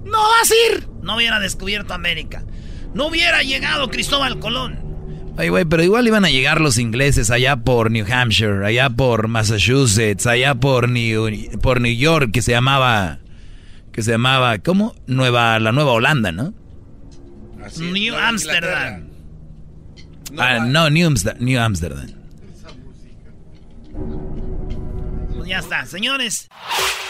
¡No 0.10 0.18
vas 0.18 0.52
a 0.52 0.74
ir! 0.74 0.88
No 1.02 1.16
hubiera 1.16 1.40
descubierto 1.40 1.94
América. 1.94 2.44
No 2.94 3.08
hubiera 3.08 3.44
llegado 3.44 3.90
Cristóbal 3.90 4.40
Colón. 4.40 4.88
Ay, 5.38 5.50
güey, 5.50 5.66
pero 5.66 5.84
igual 5.84 6.08
iban 6.08 6.26
a 6.26 6.30
llegar 6.30 6.62
los 6.62 6.80
ingleses 6.80 7.30
allá 7.30 7.58
por 7.58 7.92
New 7.92 8.06
Hampshire, 8.12 8.66
allá 8.66 8.90
por 8.90 9.28
Massachusetts, 9.28 10.26
allá 10.26 10.56
por 10.56 10.90
New, 10.90 11.30
por 11.62 11.80
New 11.80 11.96
York, 11.96 12.32
que 12.32 12.42
se 12.42 12.52
llamaba... 12.52 13.20
Que 13.92 14.02
se 14.02 14.12
llamaba... 14.12 14.58
¿Cómo? 14.60 14.96
Nueva, 15.06 15.60
la 15.60 15.72
Nueva 15.72 15.92
Holanda, 15.92 16.32
¿no? 16.32 16.54
Así 17.64 17.84
New 17.84 18.16
Amsterdam. 18.16 19.10
No, 20.32 20.42
ah, 20.42 20.60
no, 20.60 20.90
New, 20.90 21.08
Amsterdam. 21.08 21.44
New 21.44 21.60
Amsterdam. 21.60 22.08
Ya 25.48 25.60
está, 25.60 25.86
señores. 25.86 26.50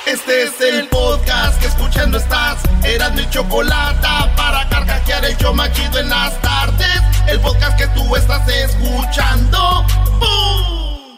Este 0.05 0.43
es 0.43 0.61
el 0.61 0.87
podcast 0.87 1.59
que 1.59 1.67
escuchando 1.67 2.17
estás. 2.17 2.59
Eran 2.83 3.15
mi 3.15 3.27
chocolate 3.29 4.07
para 4.35 4.67
carcajear 4.69 5.25
el 5.25 5.37
yo 5.37 5.53
machido 5.53 5.99
en 5.99 6.09
las 6.09 6.39
tardes. 6.41 7.01
El 7.27 7.39
podcast 7.39 7.77
que 7.77 7.87
tú 7.87 8.15
estás 8.15 8.47
escuchando. 8.47 9.85
¡Bum! 10.19 11.17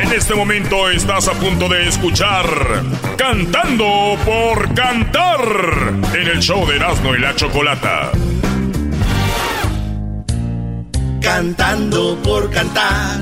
En 0.00 0.12
este 0.12 0.34
momento 0.34 0.88
estás 0.90 1.28
a 1.28 1.32
punto 1.32 1.68
de 1.68 1.88
escuchar 1.88 2.46
Cantando 3.18 4.16
por 4.24 4.72
Cantar 4.74 5.40
en 6.14 6.28
el 6.28 6.40
show 6.40 6.66
de 6.66 6.76
Erasmo 6.76 7.14
y 7.14 7.18
la 7.18 7.34
Chocolata. 7.34 8.12
Cantando 11.20 12.16
por 12.22 12.48
cantar, 12.52 13.18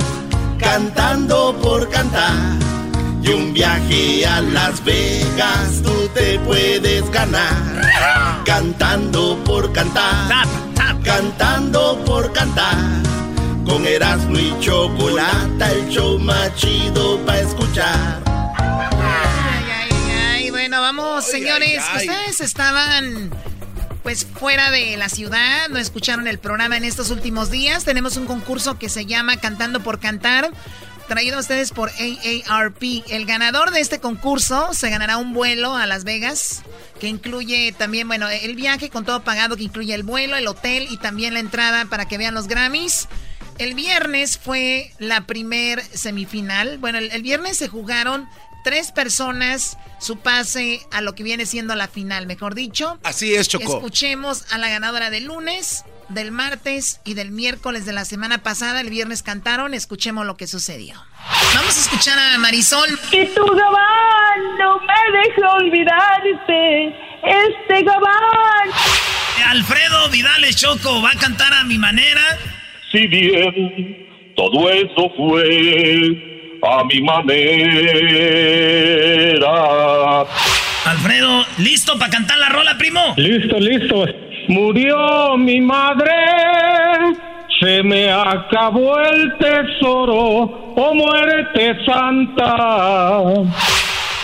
cantando 0.58 1.56
por 1.62 1.88
cantar. 1.90 2.34
Y 3.22 3.30
un 3.30 3.54
viaje 3.54 4.26
a 4.26 4.40
Las 4.40 4.84
Vegas 4.84 5.80
tú 5.82 6.08
te 6.14 6.38
puedes 6.40 7.10
ganar. 7.10 8.42
Cantando 8.44 9.38
por 9.44 9.72
cantar, 9.72 10.46
cantando 11.02 11.98
por 12.04 12.32
cantar. 12.32 12.76
Con 13.66 13.86
Erasmo 13.86 14.38
y 14.38 14.54
Chocolata, 14.60 15.72
el 15.72 15.88
show 15.88 16.18
más 16.18 16.54
chido 16.56 17.18
para 17.24 17.40
escuchar. 17.40 18.22
Ay, 18.26 19.64
ay, 19.72 20.10
ay. 20.32 20.50
Bueno, 20.50 20.82
vamos, 20.82 21.24
señores. 21.24 21.82
Ustedes 21.96 22.42
estaban 22.42 23.30
pues 24.04 24.26
fuera 24.26 24.70
de 24.70 24.98
la 24.98 25.08
ciudad, 25.08 25.70
no 25.70 25.78
escucharon 25.78 26.28
el 26.28 26.38
programa 26.38 26.76
en 26.76 26.84
estos 26.84 27.10
últimos 27.10 27.50
días. 27.50 27.84
Tenemos 27.84 28.18
un 28.18 28.26
concurso 28.26 28.78
que 28.78 28.90
se 28.90 29.06
llama 29.06 29.38
Cantando 29.38 29.80
por 29.80 29.98
Cantar, 29.98 30.50
traído 31.08 31.38
a 31.38 31.40
ustedes 31.40 31.72
por 31.72 31.88
AARP. 31.88 33.02
El 33.08 33.24
ganador 33.24 33.70
de 33.70 33.80
este 33.80 34.00
concurso 34.00 34.74
se 34.74 34.90
ganará 34.90 35.16
un 35.16 35.32
vuelo 35.32 35.74
a 35.74 35.86
Las 35.86 36.04
Vegas, 36.04 36.62
que 37.00 37.08
incluye 37.08 37.72
también, 37.72 38.06
bueno, 38.06 38.28
el 38.28 38.54
viaje 38.54 38.90
con 38.90 39.06
todo 39.06 39.24
pagado, 39.24 39.56
que 39.56 39.64
incluye 39.64 39.94
el 39.94 40.02
vuelo, 40.02 40.36
el 40.36 40.48
hotel 40.48 40.86
y 40.90 40.98
también 40.98 41.32
la 41.32 41.40
entrada 41.40 41.86
para 41.86 42.06
que 42.06 42.18
vean 42.18 42.34
los 42.34 42.46
Grammys. 42.46 43.08
El 43.56 43.72
viernes 43.72 44.36
fue 44.36 44.92
la 44.98 45.22
primer 45.22 45.82
semifinal. 45.82 46.76
Bueno, 46.76 46.98
el, 46.98 47.10
el, 47.10 47.22
viernes 47.22 47.56
se 47.56 47.68
jugaron 47.68 48.28
tres 48.64 48.90
personas 48.90 49.78
su 50.00 50.18
pase 50.18 50.80
a 50.90 51.00
lo 51.00 51.14
que 51.14 51.22
viene 51.22 51.46
siendo 51.46 51.76
la 51.76 51.86
final, 51.86 52.26
mejor 52.26 52.56
dicho. 52.56 52.98
Así 53.04 53.34
es, 53.34 53.48
Choco. 53.48 53.76
Escuchemos 53.76 54.52
a 54.52 54.58
la 54.58 54.68
ganadora 54.68 55.10
del 55.10 55.26
lunes, 55.26 55.84
del 56.08 56.32
martes 56.32 57.00
y 57.04 57.14
del 57.14 57.30
miércoles 57.30 57.86
de 57.86 57.92
la 57.92 58.04
semana 58.04 58.38
pasada. 58.38 58.80
El 58.80 58.90
viernes 58.90 59.22
cantaron, 59.22 59.74
escuchemos 59.74 60.26
lo 60.26 60.36
que 60.36 60.48
sucedió. 60.48 61.00
Vamos 61.54 61.76
a 61.76 61.80
escuchar 61.80 62.18
a 62.18 62.38
Marisol. 62.38 62.98
Que 63.10 63.26
tu 63.26 63.44
gabán 63.46 64.58
no 64.58 64.80
me 64.80 65.18
deja 65.18 65.52
olvidarte. 65.52 66.86
Este 67.22 67.82
gabán. 67.84 68.70
Alfredo 69.46 70.10
Vidales 70.10 70.56
Choco 70.56 71.00
va 71.00 71.10
a 71.10 71.18
cantar 71.18 71.52
a 71.52 71.64
mi 71.64 71.78
manera 71.78 72.22
si 72.90 73.06
bien 73.06 74.34
todo 74.36 74.70
eso 74.70 75.10
fue 75.16 76.33
a 76.66 76.84
mi 76.84 77.00
manera. 77.00 77.44
Alfredo, 80.84 81.44
¿listo 81.58 81.98
para 81.98 82.10
cantar 82.10 82.38
la 82.38 82.48
rola, 82.48 82.76
primo? 82.78 83.14
Listo, 83.16 83.58
listo. 83.58 84.04
Murió 84.48 85.36
mi 85.38 85.60
madre, 85.60 86.12
se 87.60 87.82
me 87.82 88.10
acabó 88.12 88.98
el 89.00 89.36
tesoro, 89.38 90.74
oh 90.76 90.94
muerte 90.94 91.76
santa. 91.86 93.16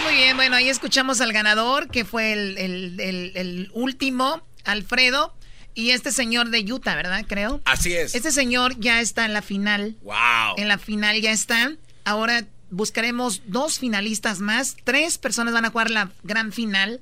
Muy 0.05 0.15
bien, 0.15 0.37
bueno, 0.37 0.57
ahí 0.57 0.69
escuchamos 0.69 1.21
al 1.23 1.33
ganador, 1.33 1.89
que 1.89 2.05
fue 2.05 2.33
el, 2.33 2.59
el, 2.59 3.01
el, 3.01 3.33
el 3.35 3.71
último, 3.73 4.43
Alfredo. 4.65 5.35
Y 5.73 5.93
este 5.93 6.11
señor 6.11 6.51
de 6.51 6.61
Utah, 6.71 6.97
¿verdad? 6.97 7.25
Creo. 7.27 7.61
Así 7.65 7.95
es. 7.95 8.15
Este 8.15 8.33
señor 8.33 8.79
ya 8.79 9.01
está 9.01 9.25
en 9.25 9.33
la 9.33 9.41
final. 9.41 9.95
¡Wow! 10.03 10.57
En 10.57 10.67
la 10.69 10.79
final 10.79 11.21
ya 11.21 11.31
está. 11.31 11.71
Ahora 12.05 12.47
buscaremos 12.71 13.43
dos 13.47 13.79
finalistas 13.79 14.41
más. 14.41 14.77
Tres 14.85 15.19
personas 15.19 15.55
van 15.55 15.65
a 15.65 15.71
jugar 15.71 15.91
la 15.91 16.11
gran 16.23 16.53
final. 16.53 17.01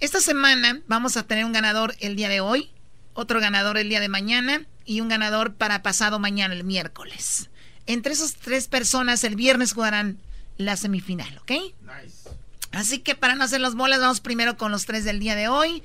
Esta 0.00 0.20
semana 0.20 0.80
vamos 0.86 1.16
a 1.16 1.24
tener 1.24 1.44
un 1.44 1.52
ganador 1.52 1.94
el 2.00 2.16
día 2.16 2.28
de 2.28 2.40
hoy, 2.40 2.70
otro 3.12 3.40
ganador 3.40 3.76
el 3.76 3.88
día 3.88 4.00
de 4.00 4.08
mañana 4.08 4.66
y 4.84 5.00
un 5.00 5.08
ganador 5.08 5.54
para 5.54 5.82
pasado 5.82 6.18
mañana, 6.18 6.54
el 6.54 6.64
miércoles. 6.64 7.50
Entre 7.86 8.12
esas 8.12 8.34
tres 8.34 8.68
personas, 8.68 9.24
el 9.24 9.36
viernes 9.36 9.72
jugarán 9.72 10.18
la 10.56 10.76
semifinal, 10.76 11.38
¿ok? 11.38 11.50
Nice. 11.50 12.30
Así 12.72 13.00
que 13.00 13.14
para 13.14 13.34
no 13.34 13.44
hacer 13.44 13.60
las 13.60 13.74
bolas, 13.74 14.00
vamos 14.00 14.20
primero 14.20 14.56
con 14.56 14.70
los 14.70 14.86
tres 14.86 15.04
del 15.04 15.18
día 15.18 15.34
de 15.34 15.48
hoy. 15.48 15.82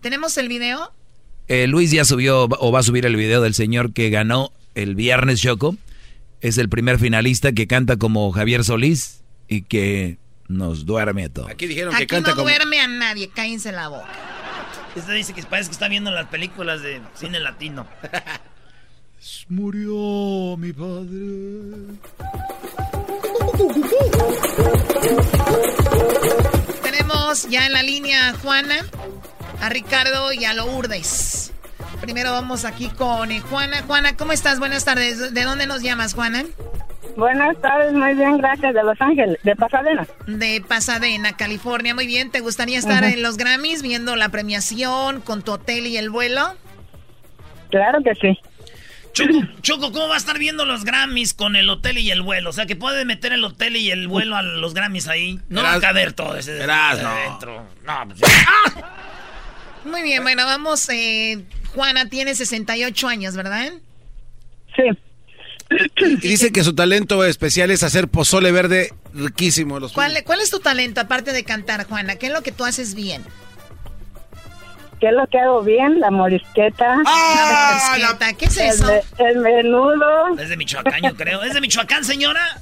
¿Tenemos 0.00 0.38
el 0.38 0.48
video? 0.48 0.92
Eh, 1.48 1.66
Luis 1.66 1.90
ya 1.90 2.04
subió 2.04 2.44
o 2.44 2.72
va 2.72 2.80
a 2.80 2.82
subir 2.82 3.04
el 3.06 3.16
video 3.16 3.40
del 3.42 3.54
señor 3.54 3.92
que 3.92 4.10
ganó 4.10 4.52
el 4.74 4.94
viernes 4.94 5.40
Choco. 5.40 5.76
Es 6.42 6.58
el 6.58 6.68
primer 6.68 6.98
finalista 6.98 7.52
que 7.52 7.68
canta 7.68 7.96
como 7.96 8.32
Javier 8.32 8.64
Solís 8.64 9.22
y 9.46 9.62
que 9.62 10.18
nos 10.48 10.84
duerme 10.86 11.26
a 11.26 11.28
todos. 11.28 11.48
Aquí 11.48 11.68
dijeron 11.68 11.94
Aquí 11.94 12.02
que 12.02 12.08
canta 12.08 12.30
no 12.30 12.36
como... 12.36 12.48
duerme 12.48 12.80
a 12.80 12.88
nadie, 12.88 13.28
cállense 13.28 13.70
la 13.70 13.86
boca. 13.86 14.08
Este 14.96 15.12
dice 15.12 15.34
que 15.34 15.42
parece 15.44 15.70
que 15.70 15.74
está 15.74 15.86
viendo 15.86 16.10
las 16.10 16.26
películas 16.26 16.82
de 16.82 17.00
cine 17.14 17.38
latino. 17.38 17.86
Murió 19.48 20.56
mi 20.56 20.72
padre. 20.72 21.98
Tenemos 26.82 27.48
ya 27.48 27.66
en 27.66 27.72
la 27.72 27.84
línea 27.84 28.30
a 28.30 28.34
Juana, 28.34 28.84
a 29.60 29.68
Ricardo 29.68 30.32
y 30.32 30.44
a 30.44 30.54
Lourdes. 30.54 31.52
Primero 32.02 32.32
vamos 32.32 32.64
aquí 32.64 32.88
con 32.88 33.30
eh, 33.30 33.40
Juana. 33.40 33.82
Juana, 33.86 34.16
¿cómo 34.16 34.32
estás? 34.32 34.58
Buenas 34.58 34.84
tardes. 34.84 35.32
¿De 35.32 35.42
dónde 35.44 35.66
nos 35.68 35.82
llamas, 35.82 36.14
Juana? 36.14 36.44
Buenas 37.16 37.56
tardes, 37.60 37.92
muy 37.92 38.14
bien, 38.14 38.38
gracias. 38.38 38.74
De 38.74 38.82
Los 38.82 39.00
Ángeles, 39.00 39.38
de 39.44 39.54
Pasadena. 39.54 40.06
De 40.26 40.60
Pasadena, 40.66 41.36
California, 41.36 41.94
muy 41.94 42.06
bien. 42.06 42.32
¿Te 42.32 42.40
gustaría 42.40 42.76
estar 42.76 43.04
en 43.04 43.22
los 43.22 43.36
Grammys 43.36 43.82
viendo 43.82 44.16
la 44.16 44.30
premiación 44.30 45.20
con 45.20 45.42
tu 45.42 45.52
hotel 45.52 45.86
y 45.86 45.96
el 45.96 46.10
vuelo? 46.10 46.54
Claro 47.70 48.02
que 48.02 48.14
sí. 48.16 48.36
Choco, 49.12 49.38
Choco, 49.60 49.92
¿cómo 49.92 50.08
va 50.08 50.14
a 50.14 50.18
estar 50.18 50.38
viendo 50.38 50.64
los 50.64 50.84
Grammys 50.84 51.34
con 51.34 51.54
el 51.54 51.70
hotel 51.70 51.98
y 51.98 52.10
el 52.10 52.22
vuelo? 52.22 52.50
O 52.50 52.52
sea, 52.52 52.66
que 52.66 52.74
puede 52.76 53.04
meter 53.04 53.32
el 53.32 53.44
hotel 53.44 53.76
y 53.76 53.92
el 53.92 54.08
vuelo 54.08 54.34
a 54.36 54.42
los 54.42 54.74
Grammys 54.74 55.06
ahí. 55.06 55.38
No 55.48 55.62
va 55.62 55.74
a 55.74 55.80
caber 55.80 56.14
todo 56.14 56.34
ese 56.36 56.54
Verás, 56.54 57.00
no. 57.00 57.14
dentro. 57.14 57.66
No, 57.84 58.08
pues, 58.08 58.20
Muy 59.84 60.02
bien, 60.02 60.22
bueno, 60.22 60.44
vamos. 60.46 60.88
Eh, 60.88 61.44
Juana 61.74 62.08
tiene 62.08 62.34
68 62.34 63.08
años, 63.08 63.34
¿verdad? 63.34 63.72
Sí. 64.76 64.82
Y 65.96 66.28
dice 66.28 66.52
que 66.52 66.64
su 66.64 66.74
talento 66.74 67.24
especial 67.24 67.70
es 67.70 67.82
hacer 67.82 68.08
pozole 68.08 68.52
verde 68.52 68.92
riquísimo. 69.14 69.80
Los 69.80 69.92
¿Cuál, 69.92 70.22
¿Cuál 70.24 70.40
es 70.40 70.50
tu 70.50 70.60
talento 70.60 71.00
aparte 71.00 71.32
de 71.32 71.44
cantar, 71.44 71.86
Juana? 71.86 72.16
¿Qué 72.16 72.26
es 72.26 72.32
lo 72.32 72.42
que 72.42 72.52
tú 72.52 72.64
haces 72.64 72.94
bien? 72.94 73.22
¿Qué 75.00 75.08
es 75.08 75.14
lo 75.14 75.26
que 75.26 75.38
hago 75.38 75.62
bien? 75.62 75.98
La 75.98 76.10
morisqueta. 76.10 76.96
La 77.02 77.90
morisqueta, 77.96 78.32
¿qué 78.34 78.44
es 78.44 78.56
el 78.58 78.68
eso? 78.68 78.90
El, 79.18 79.38
menudo. 79.38 80.38
Es 80.38 80.48
de 80.48 80.56
Michoacán, 80.56 81.02
yo 81.02 81.16
creo. 81.16 81.42
¿Es 81.42 81.54
de 81.54 81.60
Michoacán, 81.60 82.04
señora? 82.04 82.60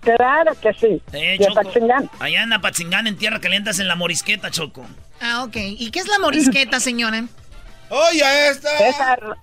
Claro 0.00 0.52
que 0.60 0.72
sí. 0.74 1.02
Eh, 1.12 1.36
de 1.38 1.46
Choco. 1.46 1.60
Apatzingán. 1.60 2.10
Allá 2.18 2.42
en 2.42 2.52
Apatzingán, 2.52 3.06
en 3.06 3.16
Tierra 3.16 3.40
Caliente, 3.40 3.70
en 3.70 3.88
la 3.88 3.96
morisqueta, 3.96 4.50
Choco. 4.50 4.86
Ah, 5.20 5.44
ok. 5.44 5.56
¿Y 5.56 5.90
qué 5.90 5.98
es 5.98 6.08
la 6.08 6.18
morisqueta, 6.18 6.80
señora? 6.80 7.24
Oye, 7.90 8.48
esta. 8.48 8.88
Es, 8.88 9.00
ar- 9.00 9.36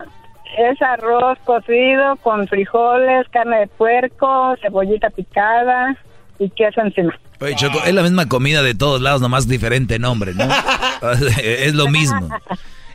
es 0.58 0.82
arroz 0.82 1.38
cocido 1.46 2.16
con 2.18 2.48
frijoles, 2.48 3.28
carne 3.32 3.60
de 3.62 3.68
puerco, 3.68 4.56
cebollita 4.62 5.10
picada 5.10 5.96
y 6.40 6.50
queso 6.50 6.82
encima. 6.82 7.18
Oye, 7.40 7.56
Choco, 7.56 7.80
es 7.86 7.94
la 7.94 8.04
misma 8.04 8.28
comida 8.28 8.62
de 8.62 8.76
todos 8.76 9.02
lados, 9.02 9.22
nomás 9.22 9.48
diferente 9.48 9.98
nombre, 10.00 10.34
¿no? 10.34 10.46
es 11.44 11.74
lo 11.74 11.88
mismo. 11.88 12.30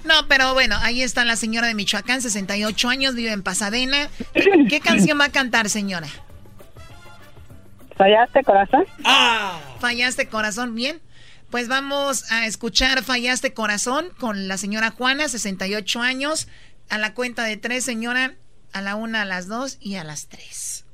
No, 0.04 0.14
pero 0.28 0.54
bueno, 0.54 0.76
ahí 0.82 1.02
está 1.02 1.24
la 1.24 1.34
señora 1.34 1.66
de 1.66 1.74
Michoacán, 1.74 2.22
68 2.22 2.88
años, 2.88 3.14
vive 3.16 3.32
en 3.32 3.42
Pasadena. 3.42 4.08
¿Qué 4.34 4.80
canción 4.80 5.18
va 5.18 5.24
a 5.24 5.28
cantar, 5.32 5.68
señora? 5.68 6.06
¿Fallaste, 7.96 8.44
corazón? 8.44 8.84
Fallaste 9.80 10.28
corazón, 10.28 10.74
bien. 10.74 11.00
Pues 11.50 11.68
vamos 11.68 12.30
a 12.32 12.46
escuchar 12.46 13.02
Fallaste 13.02 13.54
corazón 13.54 14.06
con 14.18 14.48
la 14.48 14.56
señora 14.56 14.90
Juana, 14.90 15.28
68 15.28 16.00
años. 16.00 16.48
A 16.90 16.98
la 16.98 17.14
cuenta 17.14 17.44
de 17.44 17.56
tres, 17.56 17.84
señora. 17.84 18.34
A 18.72 18.82
la 18.82 18.96
una, 18.96 19.22
a 19.22 19.24
las 19.24 19.46
dos 19.46 19.78
y 19.80 19.94
a 19.94 20.04
las 20.04 20.28
tres. 20.28 20.84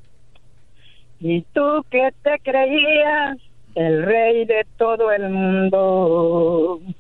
Y 1.20 1.42
tú 1.54 1.84
que 1.90 2.12
te 2.22 2.38
creías 2.40 3.38
el 3.74 4.02
rey 4.02 4.44
de 4.44 4.66
todo 4.76 5.10
el 5.10 5.30
mundo. 5.30 6.80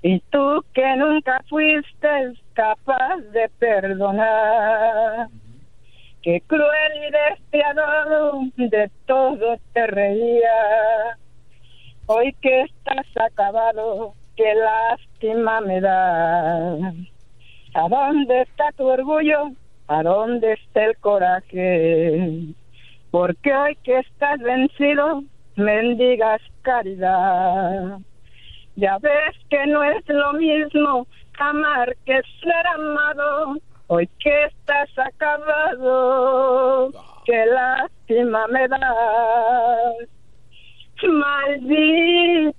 Y 0.00 0.20
tú 0.30 0.64
que 0.72 0.96
nunca 0.96 1.42
fuiste 1.48 2.08
capaz 2.52 3.16
de 3.32 3.48
perdonar. 3.58 5.26
Que 6.22 6.40
cruel 6.46 6.92
y 7.08 7.30
despiadado 7.30 8.40
de 8.56 8.90
todo 9.06 9.58
te 9.72 9.86
reía. 9.88 11.18
Hoy 12.10 12.34
que 12.40 12.62
estás 12.62 13.06
acabado, 13.22 14.14
qué 14.34 14.54
lástima 14.54 15.60
me 15.60 15.78
da. 15.78 16.72
¿A 17.74 17.88
dónde 17.90 18.40
está 18.40 18.72
tu 18.78 18.86
orgullo? 18.86 19.50
¿A 19.88 20.02
dónde 20.02 20.54
está 20.54 20.86
el 20.86 20.96
coraje? 21.00 22.54
Porque 23.10 23.54
hoy 23.54 23.76
que 23.84 23.98
estás 23.98 24.40
vencido, 24.40 25.22
mendigas 25.56 26.40
caridad. 26.62 27.98
Ya 28.76 28.96
ves 28.96 29.36
que 29.50 29.66
no 29.66 29.84
es 29.84 30.02
lo 30.08 30.32
mismo 30.32 31.06
amar 31.38 31.94
que 32.06 32.22
ser 32.40 32.66
amado. 32.74 33.56
Hoy 33.88 34.08
que 34.18 34.44
estás 34.44 34.88
acabado, 34.96 36.90
qué 37.26 37.44
lástima 37.44 38.46
me 38.46 38.66
das. 38.66 40.17
Maldito 41.06 42.52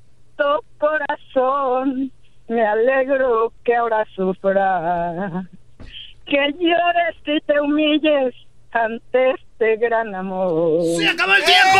corazón, 0.77 2.11
me 2.47 2.65
alegro 2.65 3.51
que 3.63 3.75
ahora 3.75 4.05
sufra. 4.15 5.45
Que 6.25 6.53
llores 6.59 7.15
y 7.25 7.39
te 7.41 7.59
humilles 7.59 8.33
ante 8.71 9.31
este 9.31 9.75
gran 9.77 10.15
amor. 10.15 10.81
¡Se 10.97 11.07
acabó 11.07 11.33
el 11.33 11.43
tiempo! 11.43 11.79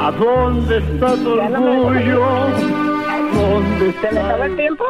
¿A 0.00 0.10
dónde 0.12 0.78
está 0.78 1.14
tu 1.16 1.30
orgullo? 1.32 2.87
¿A 3.38 3.40
dónde 3.40 3.94
¿Se 4.00 4.10
me 4.12 4.20
acabó 4.20 4.44
el 4.44 4.56
tiempo? 4.56 4.84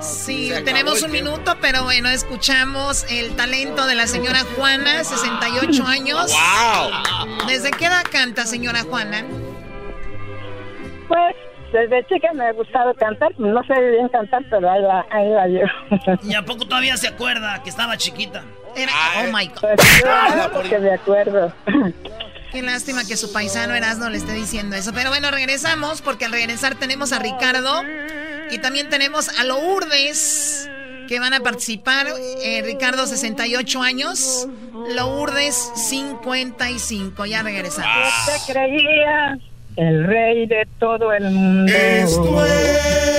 Sí, 0.00 0.52
tenemos 0.64 1.02
un 1.02 1.12
minuto, 1.12 1.56
pero 1.60 1.84
bueno, 1.84 2.08
escuchamos 2.08 3.06
el 3.08 3.36
talento 3.36 3.86
de 3.86 3.94
la 3.94 4.06
señora 4.08 4.40
Juana, 4.56 5.04
68 5.04 5.86
años. 5.86 6.32
¡Wow! 6.32 7.46
¿Desde 7.46 7.70
qué 7.70 7.86
edad 7.86 8.02
canta, 8.10 8.44
señora 8.44 8.82
Juana? 8.82 9.24
Pues 11.06 11.36
desde 11.72 12.04
chica 12.06 12.32
me 12.34 12.46
ha 12.46 12.52
gustado 12.52 12.92
cantar. 12.94 13.32
No 13.38 13.62
sé 13.64 13.74
bien 13.80 14.08
cantar, 14.08 14.42
pero 14.50 14.68
ahí 14.70 14.82
la, 14.82 15.06
ahí 15.10 15.28
la 15.28 15.46
llevo. 15.46 15.68
¿Y 16.24 16.34
a 16.34 16.42
poco 16.44 16.66
todavía 16.66 16.96
se 16.96 17.06
acuerda 17.06 17.62
que 17.62 17.70
estaba 17.70 17.96
chiquita? 17.96 18.42
Era, 18.74 18.92
oh 19.20 19.32
my 19.32 19.46
God. 19.46 19.60
Pues 19.76 20.02
claro 20.02 20.62
que 20.68 20.78
me 20.78 20.92
acuerdo. 20.92 21.52
Qué 22.52 22.60
lástima 22.60 23.04
que 23.06 23.16
su 23.16 23.32
paisano 23.32 23.74
Erasmo 23.74 24.10
le 24.10 24.18
esté 24.18 24.34
diciendo 24.34 24.76
eso. 24.76 24.92
Pero 24.92 25.08
bueno, 25.08 25.30
regresamos 25.30 26.02
porque 26.02 26.26
al 26.26 26.32
regresar 26.32 26.74
tenemos 26.74 27.12
a 27.12 27.18
Ricardo 27.18 27.82
y 28.50 28.58
también 28.58 28.90
tenemos 28.90 29.30
a 29.38 29.44
Lourdes 29.44 30.68
que 31.08 31.18
van 31.18 31.32
a 31.32 31.40
participar. 31.40 32.08
Eh, 32.42 32.60
Ricardo, 32.62 33.06
68 33.06 33.82
años. 33.82 34.48
Lourdes, 34.94 35.70
55. 35.74 37.24
Ya 37.24 37.42
regresamos. 37.42 38.08
Te 38.26 38.52
creías 38.52 39.38
el 39.76 40.06
rey 40.06 40.46
de 40.46 40.68
todo 40.78 41.12
el 41.12 41.24
mundo. 41.30 41.72
Esto 41.72 42.44
es 42.44 43.12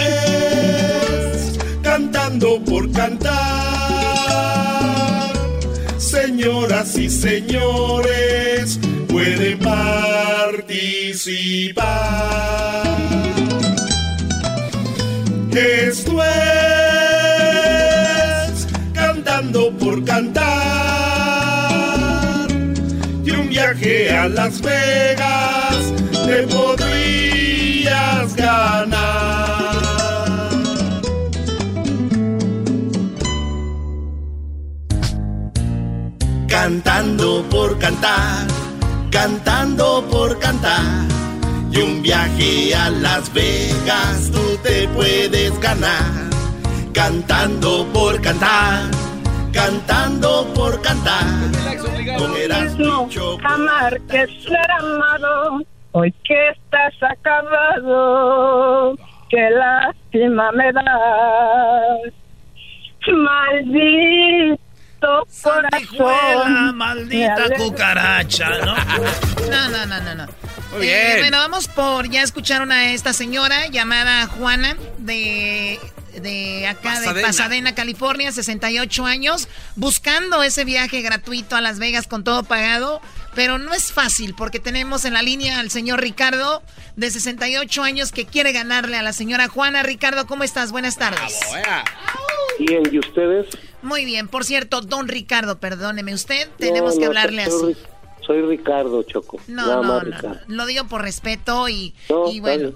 cantando 1.82 2.64
por 2.64 2.92
cantar. 2.92 3.34
Señoras 5.98 6.96
y 6.98 7.10
señores, 7.10 8.80
pueden 9.24 9.60
participar. 9.60 10.84
Esto 15.52 16.24
es 16.24 16.34
cantando 18.94 19.72
por 19.78 20.04
cantar. 20.04 20.52
Y 23.24 23.32
un 23.32 23.50
viaje 23.50 24.12
a 24.12 24.28
Las 24.28 24.62
Vegas 24.62 25.94
te 26.26 26.44
podrías 26.48 28.36
ganar. 28.36 29.24
Cantando 36.48 37.44
por 37.50 37.78
cantar, 37.80 38.48
cantando 39.14 40.04
por 40.12 40.38
cantar. 40.40 40.82
Y 41.72 41.78
un 41.82 42.02
viaje 42.02 42.76
a 42.76 42.90
Las 42.90 43.32
Vegas 43.34 44.32
tú 44.34 44.58
te 44.64 44.88
puedes 44.90 45.58
ganar. 45.60 46.30
Cantando 46.94 47.86
por 47.94 48.20
cantar, 48.22 48.90
cantando 49.52 50.46
por 50.54 50.82
cantar. 50.82 51.26
Con 52.18 52.34
amar 53.46 54.00
que 54.02 54.28
ser 54.28 54.72
amado. 54.80 55.62
Hoy 55.94 56.12
que 56.24 56.50
estás 56.50 56.94
acabado, 57.02 58.96
qué 59.30 59.50
lástima 59.52 60.52
me 60.52 60.72
das. 60.74 62.14
Maldito 63.12 64.63
Sandijuela, 65.30 66.20
corazón. 66.44 66.76
maldita 66.78 67.50
cucaracha, 67.58 68.50
¿no? 68.66 68.76
No, 69.50 69.70
no, 69.70 69.86
no, 69.86 70.02
no, 70.02 70.16
no. 70.16 70.26
Muy 70.72 70.88
Eh, 70.88 71.06
bien. 71.06 71.20
bueno, 71.20 71.38
vamos 71.38 71.68
por. 71.68 72.10
Ya 72.10 72.22
escucharon 72.24 72.72
a 72.72 72.92
esta 72.94 73.14
señora 73.14 73.68
llamada 73.68 74.26
Juana 74.28 74.76
de. 74.98 75.80
De 76.22 76.68
acá 76.68 76.92
de 77.00 77.08
Pasadena. 77.08 77.28
Pasadena, 77.28 77.76
California, 77.76 78.32
68 78.32 79.06
años, 79.06 79.48
buscando 79.76 80.44
ese 80.44 80.64
viaje 80.64 81.02
gratuito 81.02 81.56
a 81.56 81.62
Las 81.62 81.80
Vegas 81.80 82.06
con 82.06 82.24
todo 82.24 82.44
pagado, 82.44 83.02
pero 83.34 83.58
no 83.58 83.74
es 83.74 83.92
fácil 83.92 84.36
porque 84.36 84.60
tenemos 84.60 85.06
en 85.06 85.14
la 85.16 85.24
línea 85.24 85.60
al 85.60 85.72
señor 85.72 86.02
Ricardo 86.02 86.62
de 86.96 87.10
68 87.10 87.82
años 87.82 88.12
que 88.12 88.28
quiere 88.28 88.52
ganarle 88.52 88.96
a 88.98 89.02
la 89.02 89.12
señora 89.12 89.48
Juana. 89.48 89.82
Ricardo, 89.82 90.28
¿cómo 90.28 90.44
estás? 90.44 90.72
Buenas 90.72 90.98
tardes. 90.98 91.40
Bien, 92.60 92.84
¿y 92.92 93.00
ustedes? 93.00 93.48
Muy 93.84 94.06
bien. 94.06 94.28
Por 94.28 94.44
cierto, 94.46 94.82
don 94.82 95.08
Ricardo, 95.08 95.60
perdóneme 95.60 96.14
usted, 96.14 96.50
tenemos 96.58 96.98
que 96.98 97.06
hablarle 97.06 97.46
soy, 97.50 97.74
así. 97.74 97.82
Soy 98.26 98.42
Ricardo 98.42 99.04
Choco. 99.04 99.40
No, 99.48 99.62
nada 99.68 99.76
no, 99.76 99.84
más 99.84 99.92
no, 99.92 100.00
Ricardo. 100.12 100.40
no. 100.48 100.56
Lo 100.56 100.66
digo 100.66 100.86
por 100.86 101.02
respeto 101.02 101.68
y, 101.70 101.94
No, 102.10 102.28
y 102.32 102.38
está 102.38 102.42
bueno. 102.42 102.72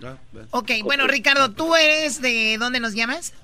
bien. 0.00 0.46
Ok, 0.52 0.70
bueno, 0.84 1.06
Ricardo, 1.06 1.50
¿tú 1.50 1.74
eres 1.74 2.22
de 2.22 2.56
dónde 2.58 2.80
nos 2.80 2.94
llamas? 2.94 3.34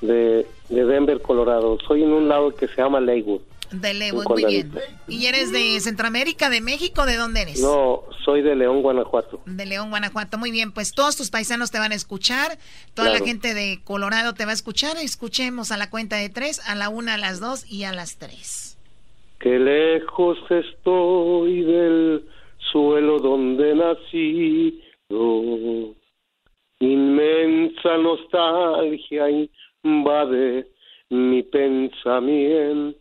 De, 0.00 0.46
de 0.68 0.84
Denver, 0.84 1.22
Colorado. 1.22 1.78
Soy 1.86 2.02
en 2.02 2.12
un 2.12 2.28
lado 2.28 2.54
que 2.54 2.66
se 2.68 2.76
llama 2.76 3.00
Leywood. 3.00 3.40
De 3.72 4.12
Un 4.12 4.24
muy 4.24 4.44
bien. 4.44 4.72
¿Y 5.06 5.26
eres 5.26 5.52
de 5.52 5.78
Centroamérica, 5.80 6.50
de 6.50 6.60
México? 6.60 7.06
¿De 7.06 7.16
dónde 7.16 7.42
eres? 7.42 7.60
No, 7.60 8.02
soy 8.24 8.42
de 8.42 8.56
León, 8.56 8.82
Guanajuato. 8.82 9.40
De 9.46 9.64
León, 9.64 9.90
Guanajuato. 9.90 10.38
Muy 10.38 10.50
bien, 10.50 10.72
pues 10.72 10.92
todos 10.92 11.16
tus 11.16 11.30
paisanos 11.30 11.70
te 11.70 11.78
van 11.78 11.92
a 11.92 11.94
escuchar, 11.94 12.58
toda 12.94 13.10
la 13.10 13.20
gente 13.20 13.54
de 13.54 13.80
Colorado 13.84 14.34
te 14.34 14.44
va 14.44 14.50
a 14.50 14.54
escuchar. 14.54 14.96
Escuchemos 14.96 15.70
a 15.70 15.76
la 15.76 15.88
cuenta 15.88 16.16
de 16.16 16.28
tres, 16.28 16.60
a 16.68 16.74
la 16.74 16.88
una, 16.88 17.14
a 17.14 17.18
las 17.18 17.38
dos 17.38 17.70
y 17.70 17.84
a 17.84 17.92
las 17.92 18.18
tres. 18.18 18.76
Que 19.38 19.58
lejos 19.58 20.38
estoy 20.50 21.62
del 21.62 22.28
suelo 22.72 23.18
donde 23.20 23.74
nací. 23.74 24.82
Inmensa 26.80 27.96
nostalgia 27.98 29.48
invade 29.84 30.66
mi 31.10 31.42
pensamiento. 31.42 32.99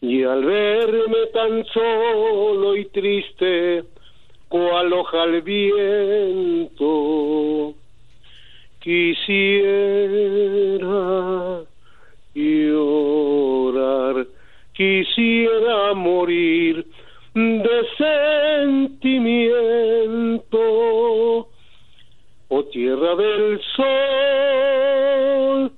Y 0.00 0.22
al 0.22 0.44
verme 0.44 1.26
tan 1.32 1.64
solo 1.66 2.76
y 2.76 2.86
triste, 2.86 3.84
cual 4.48 4.92
hoja 4.92 5.24
al 5.24 5.42
viento, 5.42 6.94
quisiera 8.80 9.68
llorar, 12.34 14.26
quisiera 14.72 15.94
morir 15.94 16.86
de 17.34 17.86
sentimiento. 18.96 20.58
Oh 22.50 22.64
tierra 22.72 23.14
del 23.16 23.60
sol, 23.76 25.72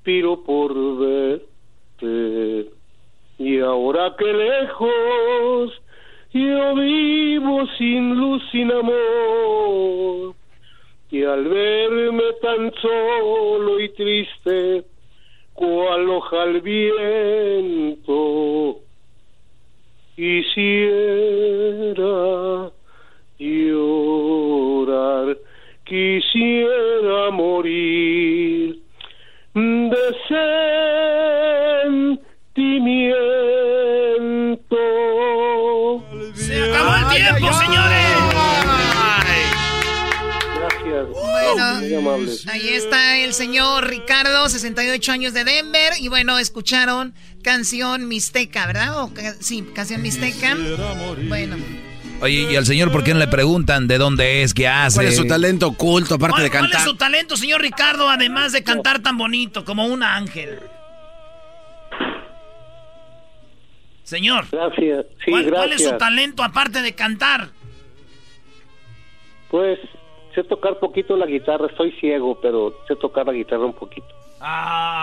suspiro 0.00 0.42
por 0.42 0.72
verte. 0.98 2.70
Y 3.38 3.60
ahora 3.60 4.14
que 4.18 4.32
lejos 4.32 5.72
yo 6.32 6.74
vivo 6.74 7.66
sin 7.78 8.16
luz, 8.16 8.42
sin 8.50 8.72
amor. 8.72 10.34
Y 11.10 11.24
al 11.24 11.44
verme 11.44 12.22
tan 12.40 12.72
solo 12.80 13.80
y 13.80 13.88
triste, 13.90 14.84
cual 15.54 16.08
hoja 16.08 16.42
al 16.42 16.60
viento, 16.60 17.96
quisiera 20.14 21.10
llorar, 23.38 25.36
quisiera 25.84 27.30
morir 27.30 28.79
de 29.54 30.16
sentimiento. 32.54 34.76
¡Se 36.34 36.70
acabó 36.70 36.94
el 36.94 37.08
tiempo, 37.16 37.52
señores! 37.54 38.06
Gracias. 40.56 41.08
Bueno, 41.08 42.18
Muy 42.18 42.28
ahí 42.48 42.68
está 42.68 43.16
el 43.18 43.32
señor 43.34 43.88
Ricardo, 43.88 44.48
68 44.48 45.12
años 45.12 45.34
de 45.34 45.44
Denver. 45.44 45.94
Y 45.98 46.08
bueno, 46.08 46.38
escucharon 46.38 47.14
canción 47.42 48.06
Mixteca, 48.06 48.66
¿verdad? 48.66 49.02
O 49.02 49.10
sí, 49.40 49.62
canción 49.74 50.02
Mixteca. 50.02 50.56
Bueno, 51.28 51.56
Oye, 52.22 52.52
¿y 52.52 52.56
al 52.56 52.66
señor 52.66 52.92
por 52.92 53.02
qué 53.02 53.14
no 53.14 53.18
le 53.18 53.28
preguntan 53.28 53.86
de 53.86 53.96
dónde 53.96 54.42
es, 54.42 54.52
qué 54.52 54.68
hace? 54.68 54.96
¿Cuál 54.96 55.06
es 55.06 55.16
su 55.16 55.26
talento 55.26 55.68
oculto, 55.68 56.16
aparte 56.16 56.34
¿Cuál, 56.34 56.42
de 56.44 56.50
cuál 56.50 56.62
cantar? 56.62 56.80
es 56.80 56.86
su 56.86 56.96
talento, 56.96 57.36
señor 57.36 57.62
Ricardo, 57.62 58.08
además 58.08 58.52
de 58.52 58.62
cantar 58.62 59.00
tan 59.00 59.16
bonito 59.16 59.64
como 59.64 59.86
un 59.86 60.02
ángel? 60.02 60.60
Señor. 64.02 64.44
Gracias. 64.50 65.06
Sí, 65.24 65.30
¿cuál, 65.30 65.50
cuál 65.50 65.72
es 65.72 65.84
su 65.84 65.96
talento 65.96 66.42
aparte 66.42 66.82
de 66.82 66.94
cantar? 66.94 67.48
Pues 69.50 69.78
sé 70.34 70.44
tocar 70.44 70.78
poquito 70.78 71.16
la 71.16 71.26
guitarra, 71.26 71.66
estoy 71.66 71.92
ciego, 72.00 72.38
pero 72.40 72.74
sé 72.86 72.96
tocar 72.96 73.26
la 73.26 73.32
guitarra 73.32 73.64
un 73.64 73.72
poquito. 73.72 74.08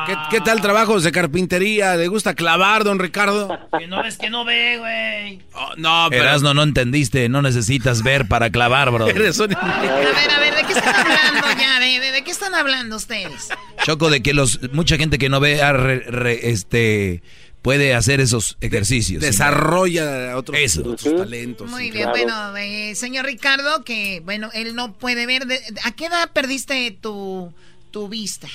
¿Qué, 0.07 0.15
qué 0.31 0.41
tal 0.41 0.61
trabajos 0.61 1.03
de 1.03 1.11
carpintería? 1.11 1.95
¿Le 1.95 2.07
gusta 2.07 2.33
clavar, 2.33 2.83
don 2.83 2.97
Ricardo? 2.97 3.57
Que 3.77 3.85
no 3.87 4.03
es 4.03 4.17
que 4.17 4.29
no 4.31 4.43
ve, 4.45 4.77
güey. 4.79 5.41
no, 5.77 6.07
pero... 6.09 6.23
Erasno, 6.23 6.53
no 6.55 6.63
entendiste, 6.63 7.29
no 7.29 7.41
necesitas 7.43 8.01
ver 8.01 8.27
para 8.27 8.49
clavar, 8.49 8.89
bro. 8.91 9.07
Eres 9.09 9.37
un- 9.39 9.55
a 9.55 9.81
ver, 9.81 10.31
a 10.31 10.39
ver, 10.39 10.55
¿de 10.55 10.63
qué 10.63 10.73
están 10.73 10.95
hablando 10.95 11.47
ya? 11.61 11.79
¿De, 11.79 11.99
de- 11.99 12.11
de 12.11 12.23
qué 12.23 12.31
están 12.31 12.55
hablando 12.55 12.95
ustedes? 12.95 13.49
Choco 13.83 14.09
de 14.09 14.23
que 14.23 14.33
los 14.33 14.59
mucha 14.73 14.97
gente 14.97 15.17
que 15.19 15.29
no 15.29 15.39
ve 15.39 15.61
ah, 15.61 15.73
re- 15.73 15.99
re- 16.07 16.49
este 16.49 17.21
puede 17.61 17.93
hacer 17.93 18.21
esos 18.21 18.57
ejercicios. 18.61 19.21
Desarrolla 19.21 20.35
otros, 20.37 20.57
Eso. 20.59 20.81
otros 20.81 21.15
talentos. 21.15 21.69
Muy 21.69 21.91
bien, 21.91 22.09
claro. 22.09 22.11
bueno, 22.17 22.57
eh, 22.57 22.95
señor 22.95 23.25
Ricardo, 23.25 23.83
que 23.83 24.21
bueno, 24.25 24.49
él 24.53 24.73
no 24.73 24.93
puede 24.93 25.25
ver. 25.27 25.45
de- 25.45 25.59
¿A 25.83 25.91
qué 25.91 26.05
edad 26.07 26.31
perdiste 26.33 26.97
tu, 27.01 27.53
tu 27.91 28.07
vista? 28.09 28.47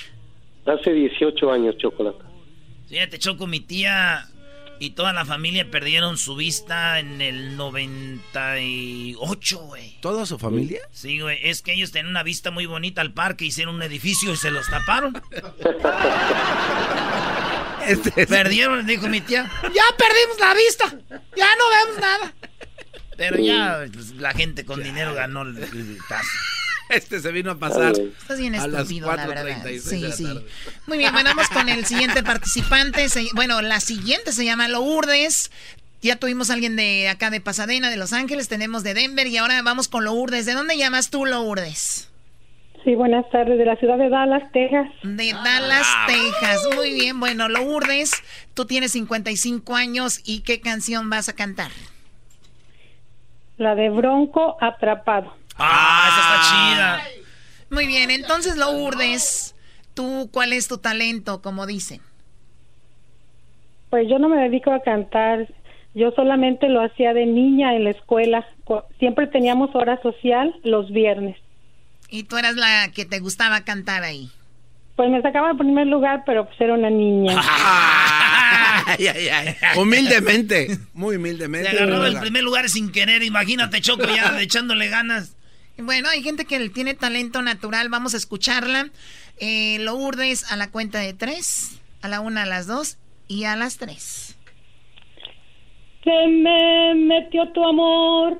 Hace 0.65 0.93
18 0.93 1.51
años, 1.51 1.77
Chocolate. 1.77 2.23
Fíjate, 2.87 3.19
Choco, 3.19 3.47
mi 3.47 3.59
tía 3.59 4.27
y 4.79 4.91
toda 4.91 5.13
la 5.13 5.25
familia 5.25 5.69
perdieron 5.69 6.17
su 6.17 6.35
vista 6.35 6.99
en 6.99 7.21
el 7.21 7.57
98, 7.57 9.59
güey. 9.59 9.97
¿Toda 10.01 10.25
su 10.25 10.37
familia? 10.37 10.81
Sí, 10.91 11.19
güey, 11.19 11.39
es 11.41 11.61
que 11.61 11.73
ellos 11.73 11.91
tenían 11.91 12.09
una 12.09 12.23
vista 12.23 12.51
muy 12.51 12.65
bonita 12.65 13.01
al 13.01 13.13
parque, 13.13 13.45
hicieron 13.45 13.75
un 13.75 13.83
edificio 13.83 14.33
y 14.33 14.37
se 14.37 14.51
los 14.51 14.69
taparon. 14.69 15.21
Este 17.87 18.27
Perdieron, 18.27 18.85
dijo 18.85 19.09
mi 19.09 19.19
tía. 19.19 19.51
Ya 19.61 19.83
perdimos 19.97 20.39
la 20.39 20.53
vista. 20.53 20.85
Ya 21.35 21.47
no 21.57 21.63
vemos 21.69 21.99
nada. 21.99 22.33
Pero 23.17 23.37
ya 23.39 23.85
pues, 23.91 24.11
la 24.11 24.31
gente 24.31 24.65
con 24.65 24.81
dinero 24.81 25.13
ganó 25.13 25.41
el, 25.41 25.57
el 25.57 25.97
caso. 26.07 26.29
Este 26.89 27.19
se 27.19 27.31
vino 27.31 27.51
a 27.51 27.57
pasar. 27.59 27.93
Estás 27.93 28.37
bien 28.39 28.55
a 28.55 28.67
las 28.67 28.81
estúpido, 28.83 29.13
la 29.15 29.25
verdad. 29.27 29.45
4:36 29.63 29.63
de 29.63 29.79
Sí, 29.79 29.99
la 30.01 30.11
sí. 30.11 30.45
Muy 30.87 30.97
bien, 30.97 31.11
bueno, 31.13 31.29
vamos 31.31 31.47
con 31.49 31.69
el 31.69 31.85
siguiente 31.85 32.23
participante. 32.23 33.07
Se- 33.09 33.27
bueno, 33.33 33.61
la 33.61 33.79
siguiente 33.79 34.31
se 34.31 34.45
llama 34.45 34.67
Lourdes. 34.67 35.49
Ya 36.01 36.17
tuvimos 36.17 36.49
a 36.49 36.53
alguien 36.55 36.75
de 36.75 37.07
acá 37.07 37.29
de 37.29 37.39
Pasadena, 37.39 37.89
de 37.89 37.95
Los 37.95 38.11
Ángeles, 38.11 38.49
tenemos 38.49 38.83
de 38.83 38.93
Denver 38.93 39.25
y 39.27 39.37
ahora 39.37 39.61
vamos 39.61 39.87
con 39.87 40.03
Lourdes. 40.03 40.45
¿De 40.45 40.53
dónde 40.53 40.77
llamas 40.77 41.09
tú, 41.09 41.25
Lourdes? 41.25 42.09
Sí, 42.83 42.95
buenas 42.95 43.29
tardes, 43.31 43.57
de 43.57 43.63
la 43.63 43.77
ciudad 43.77 43.97
de 43.97 44.09
Dallas, 44.09 44.51
Texas. 44.51 44.89
De 45.03 45.31
Dallas, 45.31 45.87
Texas. 46.05 46.67
Muy 46.75 46.93
bien, 46.93 47.17
bueno, 47.21 47.47
Lourdes, 47.47 48.11
tú 48.53 48.65
tienes 48.65 48.91
55 48.91 49.73
años 49.77 50.19
y 50.25 50.41
¿qué 50.41 50.59
canción 50.59 51.09
vas 51.09 51.29
a 51.29 51.33
cantar? 51.33 51.71
La 53.57 53.75
de 53.75 53.89
Bronco 53.89 54.57
Atrapado. 54.59 55.33
Ah, 55.57 56.09
esa 56.09 56.21
está 56.21 56.49
chida. 56.49 57.23
Muy 57.69 57.87
bien, 57.87 58.11
entonces 58.11 58.57
Lourdes, 58.57 59.55
¿tú 59.93 60.29
cuál 60.31 60.53
es 60.53 60.67
tu 60.67 60.77
talento, 60.77 61.41
como 61.41 61.65
dicen? 61.65 62.01
Pues 63.89 64.07
yo 64.09 64.19
no 64.19 64.29
me 64.29 64.37
dedico 64.37 64.71
a 64.71 64.81
cantar, 64.81 65.47
yo 65.93 66.11
solamente 66.11 66.69
lo 66.69 66.81
hacía 66.81 67.13
de 67.13 67.25
niña 67.25 67.75
en 67.75 67.83
la 67.83 67.91
escuela. 67.91 68.45
Siempre 68.99 69.27
teníamos 69.27 69.69
hora 69.75 70.01
social 70.01 70.53
los 70.63 70.91
viernes. 70.91 71.37
Y 72.09 72.23
tú 72.23 72.37
eras 72.37 72.55
la 72.55 72.91
que 72.93 73.05
te 73.05 73.19
gustaba 73.19 73.63
cantar 73.63 74.03
ahí. 74.03 74.29
Pues 74.95 75.09
me 75.09 75.21
sacaba 75.21 75.51
en 75.51 75.57
primer 75.57 75.87
lugar, 75.87 76.23
pero 76.25 76.45
pues 76.45 76.59
era 76.61 76.73
una 76.73 76.89
niña. 76.89 77.41
Ay, 78.85 79.07
ay, 79.07 79.27
ay. 79.29 79.55
Humildemente, 79.77 80.77
muy 80.93 81.15
humildemente. 81.15 81.69
Se 81.69 81.77
agarró 81.77 82.05
el 82.05 82.19
primer 82.19 82.43
lugar 82.43 82.67
sin 82.69 82.91
querer. 82.91 83.23
Imagínate, 83.23 83.79
Choco, 83.79 84.03
ya 84.13 84.37
echándole 84.41 84.89
ganas. 84.89 85.37
Bueno, 85.77 86.09
hay 86.09 86.21
gente 86.21 86.45
que 86.45 86.69
tiene 86.69 86.93
talento 86.93 87.41
natural, 87.41 87.89
vamos 87.89 88.13
a 88.13 88.17
escucharla. 88.17 88.91
Eh, 89.39 89.79
Lourdes 89.79 90.51
a 90.51 90.55
la 90.55 90.69
cuenta 90.69 90.99
de 90.99 91.13
tres, 91.13 91.81
a 92.01 92.07
la 92.07 92.21
una, 92.21 92.43
a 92.43 92.45
las 92.45 92.67
dos 92.67 92.99
y 93.27 93.45
a 93.45 93.55
las 93.55 93.77
tres. 93.77 94.37
Se 96.03 96.27
me 96.27 96.93
metió 96.95 97.49
tu 97.53 97.63
amor 97.63 98.39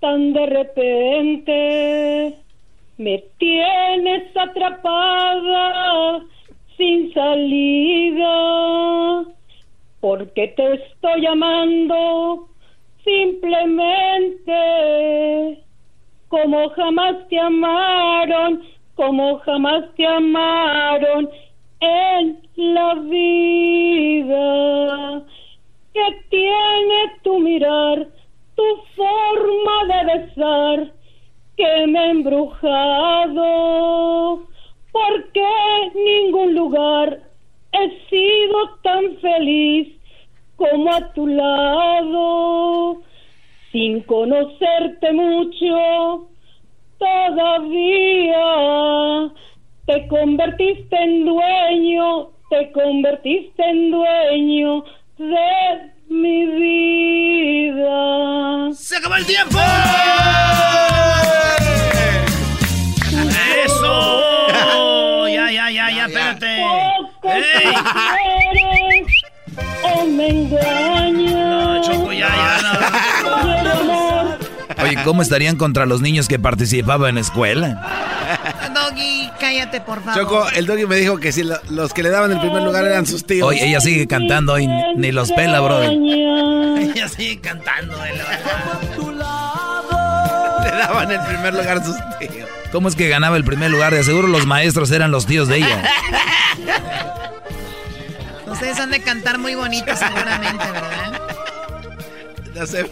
tan 0.00 0.34
de 0.34 0.46
repente. 0.46 2.34
Me 2.98 3.24
tienes 3.38 4.36
atrapada 4.36 6.22
sin 6.76 7.14
salida. 7.14 9.24
Porque 10.00 10.48
te 10.48 10.74
estoy 10.74 11.22
llamando 11.22 12.48
simplemente 13.04 15.64
como 16.28 16.70
jamás 16.70 17.28
te 17.28 17.38
amaron 17.38 18.62
como 18.98 19.38
jamás 19.38 19.84
te 19.96 20.04
amaron 20.04 21.30
en 21.78 22.36
la 22.56 22.94
vida. 22.94 25.22
Que 25.94 26.02
tiene 26.30 27.12
tu 27.22 27.38
mirar, 27.38 28.08
tu 28.56 28.64
forma 28.96 29.84
de 29.86 30.04
besar, 30.18 30.92
que 31.56 31.86
me 31.86 32.00
ha 32.00 32.10
embrujado. 32.10 33.46
Porque 34.90 35.46
ningún 35.94 36.56
lugar 36.56 37.20
he 37.70 38.00
sido 38.10 38.68
tan 38.82 39.16
feliz 39.18 39.96
como 40.56 40.92
a 40.92 41.12
tu 41.12 41.28
lado, 41.28 43.00
sin 43.72 44.00
conocerte 44.02 45.12
mucho 45.12 46.28
todavía. 46.98 48.44
Te 49.86 50.06
convertiste 50.08 50.96
en 50.96 51.24
dueño, 51.24 52.30
te 52.50 52.70
convertiste 52.72 53.62
en 53.62 53.90
dueño 53.90 54.84
de 55.18 55.92
mi 56.08 56.46
vida. 56.46 57.92
¡Se 58.72 58.96
acabó 58.96 59.16
el 59.16 59.26
tiempo! 59.26 59.58
¡Eso! 63.64 64.24
Ya, 65.28 65.50
ya, 65.52 65.70
ya, 65.70 65.90
ya, 65.90 66.06
espérate. 66.06 66.62
¡Ey! 67.22 69.04
O 69.82 70.04
me 70.06 70.28
engañas. 70.28 71.32
No, 71.32 71.82
Choco, 71.82 72.12
ya, 72.12 72.28
ya, 72.28 72.62
no. 72.62 74.38
Oye, 74.84 74.96
¿cómo 75.04 75.22
estarían 75.22 75.56
contra 75.56 75.86
los 75.86 76.00
niños 76.00 76.28
que 76.28 76.38
participaban 76.38 77.10
en 77.10 77.18
escuela? 77.18 77.82
Doggy, 78.74 79.28
cállate, 79.40 79.80
por 79.80 80.02
favor. 80.02 80.20
Choco, 80.22 80.46
el 80.54 80.66
doggy 80.66 80.86
me 80.86 80.96
dijo 80.96 81.18
que 81.18 81.32
si 81.32 81.42
lo- 81.42 81.58
los 81.70 81.92
que 81.92 82.02
le 82.02 82.10
daban 82.10 82.30
el 82.30 82.38
primer 82.40 82.62
lugar 82.62 82.84
eran 82.84 83.04
sus 83.06 83.24
tíos. 83.26 83.48
Oye, 83.48 83.66
ella 83.68 83.80
sigue 83.80 84.06
cantando 84.06 84.58
y 84.58 84.68
ni, 84.96 85.10
los 85.12 85.32
pela, 85.32 85.60
bro. 85.60 85.82
Ella 85.82 87.08
sigue 87.08 87.40
cantando. 87.40 87.94
eh, 88.04 88.12
Le 90.64 90.70
daban 90.70 91.10
el 91.10 91.20
primer 91.20 91.54
lugar 91.54 91.78
a 91.78 91.84
sus 91.84 91.96
tíos. 92.18 92.48
¿Cómo 92.70 92.88
es 92.88 92.94
que 92.94 93.08
ganaba 93.08 93.36
el 93.36 93.44
primer 93.44 93.70
lugar? 93.70 93.94
De 93.94 94.04
seguro 94.04 94.28
los 94.28 94.46
maestros 94.46 94.90
eran 94.90 95.10
los 95.10 95.26
tíos 95.26 95.48
de 95.48 95.56
ella. 95.56 95.82
Ustedes 98.58 98.80
han 98.80 98.90
de 98.90 99.00
cantar 99.00 99.38
muy 99.38 99.54
bonito 99.54 99.96
seguramente, 99.96 100.64
¿verdad? 100.72 101.20
Ya 102.56 102.66
sé. 102.66 102.90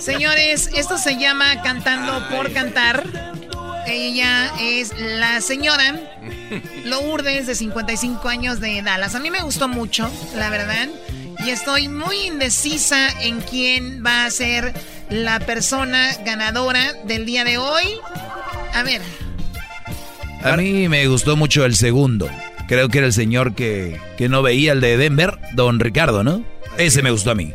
Señores, 0.00 0.68
esto 0.74 0.98
se 0.98 1.16
llama 1.16 1.62
Cantando 1.62 2.28
por 2.28 2.52
Cantar. 2.52 3.04
Ella 3.86 4.50
es 4.60 4.92
la 4.98 5.40
señora 5.40 5.94
Lourdes, 6.82 7.46
de 7.46 7.54
55 7.54 8.28
años 8.28 8.58
de 8.58 8.82
Dallas. 8.82 9.14
A 9.14 9.20
mí 9.20 9.30
me 9.30 9.42
gustó 9.42 9.68
mucho, 9.68 10.10
la 10.34 10.50
verdad. 10.50 10.88
Y 11.46 11.50
estoy 11.50 11.86
muy 11.86 12.26
indecisa 12.26 13.10
en 13.20 13.42
quién 13.42 14.04
va 14.04 14.24
a 14.24 14.30
ser 14.32 14.74
la 15.08 15.38
persona 15.38 16.10
ganadora 16.24 16.94
del 17.04 17.26
día 17.26 17.44
de 17.44 17.58
hoy. 17.58 17.84
A 18.74 18.82
ver, 18.82 19.02
A 20.42 20.56
mí 20.56 20.88
me 20.88 21.06
gustó 21.06 21.36
mucho 21.36 21.64
el 21.64 21.76
segundo. 21.76 22.28
Creo 22.70 22.88
que 22.88 22.98
era 22.98 23.08
el 23.08 23.12
señor 23.12 23.56
que, 23.56 23.98
que 24.16 24.28
no 24.28 24.42
veía 24.42 24.70
el 24.70 24.80
de 24.80 24.96
Denver, 24.96 25.36
don 25.54 25.80
Ricardo, 25.80 26.22
¿no? 26.22 26.44
Ese 26.78 27.02
me 27.02 27.10
gustó 27.10 27.32
a 27.32 27.34
mí. 27.34 27.52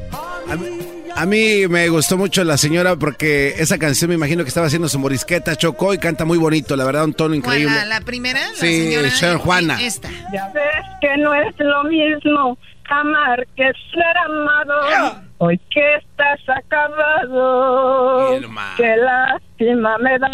A 1.16 1.26
mí 1.26 1.70
me 1.70 1.88
gustó 1.88 2.18
mucho 2.18 2.44
la 2.44 2.58
señora 2.58 2.98
porque 2.98 3.56
esa 3.60 3.78
canción 3.78 4.10
me 4.10 4.16
imagino 4.16 4.44
que 4.44 4.50
estaba 4.50 4.68
haciendo 4.68 4.90
su 4.90 5.00
morisqueta, 5.00 5.56
Chocó 5.56 5.94
y 5.94 6.00
canta 6.00 6.26
muy 6.26 6.38
bonito, 6.38 6.76
la 6.76 6.84
verdad, 6.84 7.06
un 7.06 7.14
tono 7.14 7.30
¿cuál, 7.42 7.60
increíble. 7.60 7.74
la, 7.74 7.86
la 7.86 8.02
primera? 8.02 8.42
La 8.42 8.56
Sí, 8.56 8.92
señora 8.94 9.38
Juana. 9.38 9.82
Esta. 9.82 10.10
Ya 10.34 10.52
ves 10.54 10.86
que 11.00 11.16
no 11.16 11.34
es 11.34 11.56
lo 11.60 11.86
mismo 11.86 12.58
amar 12.90 13.48
que 13.56 13.72
ser 13.94 14.18
amado. 14.26 15.22
Hoy 15.38 15.58
que 15.70 15.96
estás 15.96 16.40
acabado, 16.58 18.38
qué 18.76 18.98
lástima 18.98 19.98
me 20.00 20.20
da. 20.20 20.28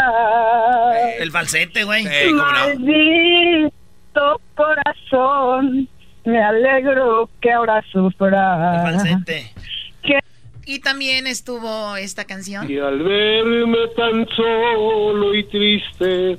El 1.20 1.30
falsete, 1.30 1.84
güey. 1.84 2.04
Maldito 4.14 4.40
corazón, 4.54 5.88
me 6.24 6.42
alegro 6.42 7.28
que 7.40 7.52
ahora 7.52 7.82
sufra. 7.92 8.82
falsete. 8.82 9.52
Y 10.64 10.78
también 10.78 11.26
estuvo 11.26 11.96
esta 11.96 12.24
canción. 12.24 12.70
Y 12.70 12.78
al 12.78 13.02
verme 13.02 13.88
tan 13.96 14.28
solo 14.28 15.34
y 15.34 15.42
triste, 15.44 16.38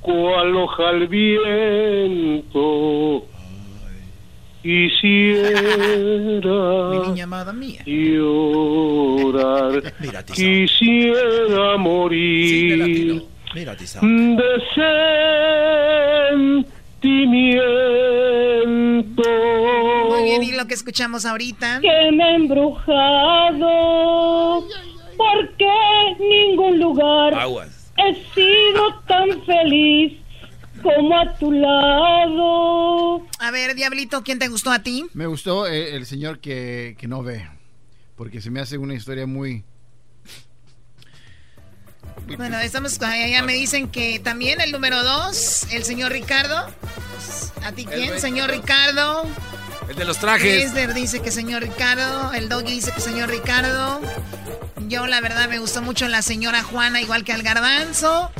cual 0.00 0.56
hoja 0.56 0.88
al 0.88 1.06
viento, 1.06 3.24
quisiera 4.60 5.60
Mi 6.90 6.98
niña 7.06 7.24
amada 7.24 7.52
mía. 7.52 7.82
llorar, 7.86 9.82
quisiera 10.34 11.76
morir 11.76 13.22
de 13.54 14.62
sentimiento. 17.04 19.22
Muy 20.08 20.24
bien, 20.24 20.42
y 20.42 20.50
lo 20.52 20.66
que 20.66 20.72
escuchamos 20.74 21.24
ahorita. 21.26 21.80
Que 21.80 22.10
me 22.12 22.24
ha 22.24 22.36
embrujado. 22.36 23.68
Porque 25.16 25.64
ningún 26.18 26.80
lugar 26.80 27.32
he 27.96 28.14
sido 28.34 29.00
tan 29.06 29.40
feliz 29.44 30.18
como 30.82 31.16
a 31.18 31.32
tu 31.34 31.52
lado. 31.52 33.22
A 33.38 33.52
ver, 33.52 33.76
Diablito, 33.76 34.24
¿quién 34.24 34.38
te 34.38 34.48
gustó 34.48 34.70
a 34.70 34.80
ti? 34.80 35.06
Me 35.14 35.26
gustó 35.26 35.66
eh, 35.66 35.94
el 35.94 36.06
señor 36.06 36.38
que, 36.40 36.96
que 36.98 37.06
no 37.06 37.22
ve, 37.22 37.46
porque 38.16 38.40
se 38.40 38.50
me 38.50 38.60
hace 38.60 38.78
una 38.78 38.94
historia 38.94 39.26
muy... 39.26 39.62
Bueno, 42.36 42.58
estamos 42.60 42.98
ya 42.98 43.42
me 43.42 43.52
dicen 43.52 43.88
que 43.88 44.18
también 44.18 44.60
el 44.60 44.72
número 44.72 45.02
dos, 45.02 45.66
el 45.70 45.84
señor 45.84 46.12
Ricardo. 46.12 46.66
¿A 47.64 47.72
ti 47.72 47.84
quién? 47.84 48.18
Señor 48.20 48.50
Ricardo. 48.50 49.26
El 49.88 49.96
de 49.96 50.04
los 50.04 50.18
trajes. 50.18 50.64
Lesder 50.64 50.94
dice 50.94 51.20
que 51.20 51.30
señor 51.30 51.62
Ricardo. 51.62 52.32
El 52.32 52.48
Doggy 52.48 52.72
dice 52.72 52.92
que 52.92 53.00
señor 53.00 53.30
Ricardo. 53.30 54.00
Yo, 54.88 55.06
la 55.06 55.20
verdad, 55.20 55.48
me 55.48 55.58
gustó 55.58 55.82
mucho 55.82 56.08
la 56.08 56.22
señora 56.22 56.62
Juana, 56.62 57.00
igual 57.00 57.24
que 57.24 57.32
al 57.32 57.42
garbanzo. 57.42 58.30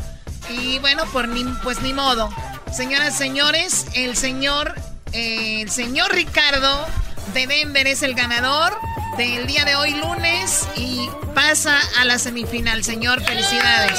Y 0.50 0.78
bueno, 0.80 1.04
por 1.06 1.28
ni, 1.28 1.44
pues 1.62 1.80
ni 1.80 1.92
modo. 1.92 2.30
Señoras, 2.72 3.16
señores, 3.16 3.86
el 3.94 4.16
señor, 4.16 4.74
eh, 5.12 5.62
el 5.62 5.70
señor 5.70 6.12
Ricardo 6.12 6.86
de 7.32 7.46
Denver 7.46 7.86
es 7.86 8.02
el 8.02 8.14
ganador 8.14 8.76
del 9.16 9.46
día 9.46 9.64
de 9.64 9.74
hoy 9.76 9.94
lunes 9.94 10.66
y 10.76 11.08
pasa 11.34 11.78
a 12.00 12.04
la 12.04 12.18
semifinal. 12.18 12.84
Señor, 12.84 13.22
felicidades. 13.22 13.98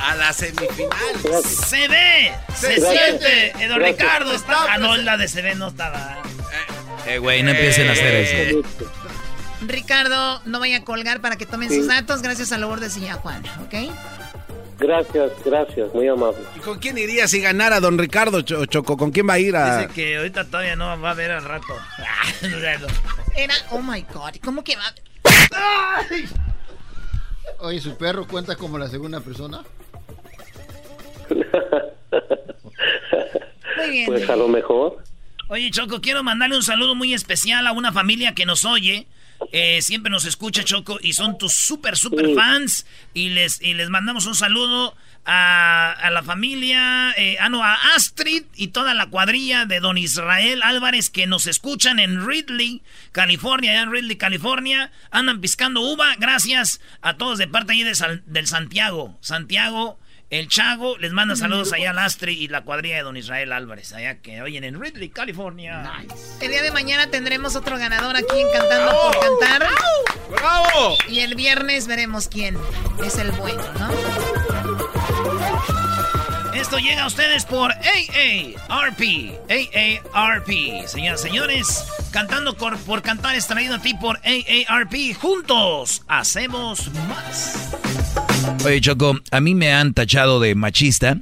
A 0.00 0.14
la 0.16 0.32
semifinal. 0.32 1.42
Se 1.44 1.88
ve, 1.88 2.32
se 2.58 2.76
Gracias. 2.76 2.90
siente. 2.90 3.46
Eh, 3.64 3.68
don 3.68 3.78
Gracias. 3.78 3.98
Ricardo 4.00 4.32
está. 4.32 4.72
Ah, 4.74 4.78
no, 4.78 4.96
la 4.96 5.16
de 5.16 5.28
se 5.28 5.42
ve 5.42 5.54
no 5.54 5.68
estaba. 5.68 6.22
Eh, 7.06 7.18
güey, 7.18 7.42
no 7.42 7.50
empiecen 7.50 7.88
a 7.88 7.92
hacer 7.92 8.14
eso. 8.14 8.62
Ricardo, 9.62 10.42
no 10.44 10.60
vaya 10.60 10.78
a 10.78 10.84
colgar 10.84 11.20
para 11.20 11.36
que 11.36 11.46
tomen 11.46 11.68
Sí. 11.70 11.76
sus 11.78 11.88
datos. 11.88 12.22
Gracias 12.22 12.52
a 12.52 12.58
Lourdes 12.58 12.96
y 12.98 13.08
a 13.08 13.14
Juan, 13.14 13.42
¿ok? 13.64 13.74
Gracias, 14.78 15.32
gracias, 15.44 15.92
muy 15.94 16.06
amable. 16.06 16.38
¿Y 16.54 16.58
con 16.60 16.78
quién 16.78 16.98
iría 16.98 17.26
si 17.28 17.40
ganara 17.40 17.80
don 17.80 17.96
Ricardo 17.98 18.42
Cho- 18.42 18.66
Choco? 18.66 18.96
¿Con 18.96 19.10
quién 19.10 19.28
va 19.28 19.34
a 19.34 19.38
ir 19.38 19.56
a...? 19.56 19.78
Dice 19.80 19.92
que 19.94 20.16
ahorita 20.18 20.44
todavía 20.44 20.76
no 20.76 21.00
va 21.00 21.10
a 21.10 21.14
ver 21.14 21.30
al 21.30 21.44
rato. 21.44 21.74
Era, 23.36 23.54
oh 23.70 23.80
my 23.80 24.02
God, 24.12 24.34
¿cómo 24.44 24.62
que 24.62 24.76
va? 24.76 24.92
Oye, 27.60 27.80
¿su 27.80 27.96
perro 27.96 28.26
cuenta 28.26 28.54
como 28.56 28.76
la 28.78 28.88
segunda 28.88 29.20
persona? 29.20 29.62
Muy 33.78 33.90
bien. 33.90 34.06
Pues 34.06 34.28
a 34.28 34.36
lo 34.36 34.48
mejor. 34.48 35.02
Oye, 35.48 35.70
Choco, 35.70 36.00
quiero 36.00 36.22
mandarle 36.22 36.56
un 36.56 36.62
saludo 36.62 36.94
muy 36.94 37.14
especial 37.14 37.66
a 37.66 37.72
una 37.72 37.92
familia 37.92 38.34
que 38.34 38.46
nos 38.46 38.64
oye. 38.64 39.06
Eh, 39.52 39.80
siempre 39.82 40.10
nos 40.10 40.24
escucha, 40.24 40.64
Choco, 40.64 40.98
y 41.00 41.12
son 41.12 41.38
tus 41.38 41.52
súper, 41.54 41.96
súper 41.96 42.26
Sí. 42.26 42.34
fans. 42.34 42.86
Y 43.14 43.30
les, 43.30 43.60
y 43.62 43.74
les 43.74 43.90
mandamos 43.90 44.26
un 44.26 44.34
saludo 44.34 44.96
a, 45.24 45.92
a 45.92 46.10
la 46.10 46.22
familia, 46.22 47.12
eh, 47.16 47.36
ah, 47.40 47.48
no, 47.48 47.62
a 47.64 47.74
Astrid 47.96 48.44
y 48.54 48.68
toda 48.68 48.94
la 48.94 49.06
cuadrilla 49.06 49.64
de 49.66 49.80
don 49.80 49.98
Israel 49.98 50.62
Álvarez 50.62 51.10
que 51.10 51.26
nos 51.26 51.46
escuchan 51.46 51.98
en 51.98 52.26
Ridley, 52.26 52.82
California, 53.12 53.72
allá 53.72 53.82
en 53.82 53.92
Ridley, 53.92 54.16
California. 54.16 54.92
Andan 55.10 55.40
piscando 55.40 55.80
uva. 55.80 56.14
Gracias 56.18 56.80
a 57.02 57.14
todos 57.16 57.38
de 57.38 57.48
parte 57.48 57.72
ahí 57.72 57.82
de 57.82 58.20
del 58.26 58.46
Santiago. 58.46 59.16
Santiago. 59.20 59.98
El 60.28 60.48
Chago 60.48 60.98
les 60.98 61.12
manda 61.12 61.36
saludos 61.36 61.72
allá 61.72 61.90
al 61.90 62.00
Astrid 62.00 62.36
y 62.36 62.48
la 62.48 62.62
cuadrilla 62.62 62.96
de 62.96 63.02
Don 63.02 63.16
Israel 63.16 63.52
Álvarez, 63.52 63.92
allá 63.92 64.16
que 64.16 64.42
oyen 64.42 64.64
en 64.64 64.80
Ridley, 64.80 65.08
California. 65.08 66.04
El 66.40 66.50
día 66.50 66.62
de 66.62 66.72
mañana 66.72 67.08
tendremos 67.12 67.54
otro 67.54 67.78
ganador 67.78 68.16
aquí 68.16 68.40
en 68.40 68.50
Cantando 68.50 68.92
por 69.02 69.20
Cantar. 69.20 69.70
¡Bravo! 70.30 70.96
Y 71.08 71.20
el 71.20 71.36
viernes 71.36 71.86
veremos 71.86 72.26
quién 72.26 72.58
es 73.04 73.18
el 73.18 73.30
bueno, 73.32 73.62
¿no? 73.78 73.88
Esto 76.54 76.78
llega 76.78 77.04
a 77.04 77.06
ustedes 77.06 77.44
por 77.44 77.70
AARP. 77.70 79.00
AARP. 80.12 80.88
Señoras 80.88 81.20
y 81.20 81.22
señores, 81.22 81.84
cantando 82.10 82.56
por, 82.56 83.02
cantar 83.02 83.36
es 83.36 83.46
traído 83.46 83.76
a 83.76 83.78
ti 83.78 83.94
por 83.94 84.18
AARP. 84.24 85.14
Juntos 85.20 86.02
hacemos 86.08 86.90
más. 87.06 87.76
Oye, 88.64 88.80
Choco, 88.80 89.18
a 89.30 89.40
mí 89.40 89.54
me 89.54 89.72
han 89.72 89.94
tachado 89.94 90.40
de 90.40 90.54
machista. 90.54 91.18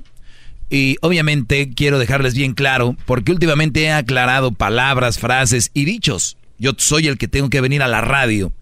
Y 0.70 0.96
obviamente 1.02 1.70
quiero 1.74 1.98
dejarles 1.98 2.34
bien 2.34 2.54
claro, 2.54 2.96
porque 3.06 3.32
últimamente 3.32 3.82
he 3.82 3.92
aclarado 3.92 4.52
palabras, 4.52 5.18
frases 5.18 5.70
y 5.74 5.84
dichos. 5.84 6.36
Yo 6.58 6.72
soy 6.76 7.06
el 7.06 7.18
que 7.18 7.28
tengo 7.28 7.50
que 7.50 7.60
venir 7.60 7.82
a 7.82 7.88
la 7.88 8.00
radio 8.00 8.52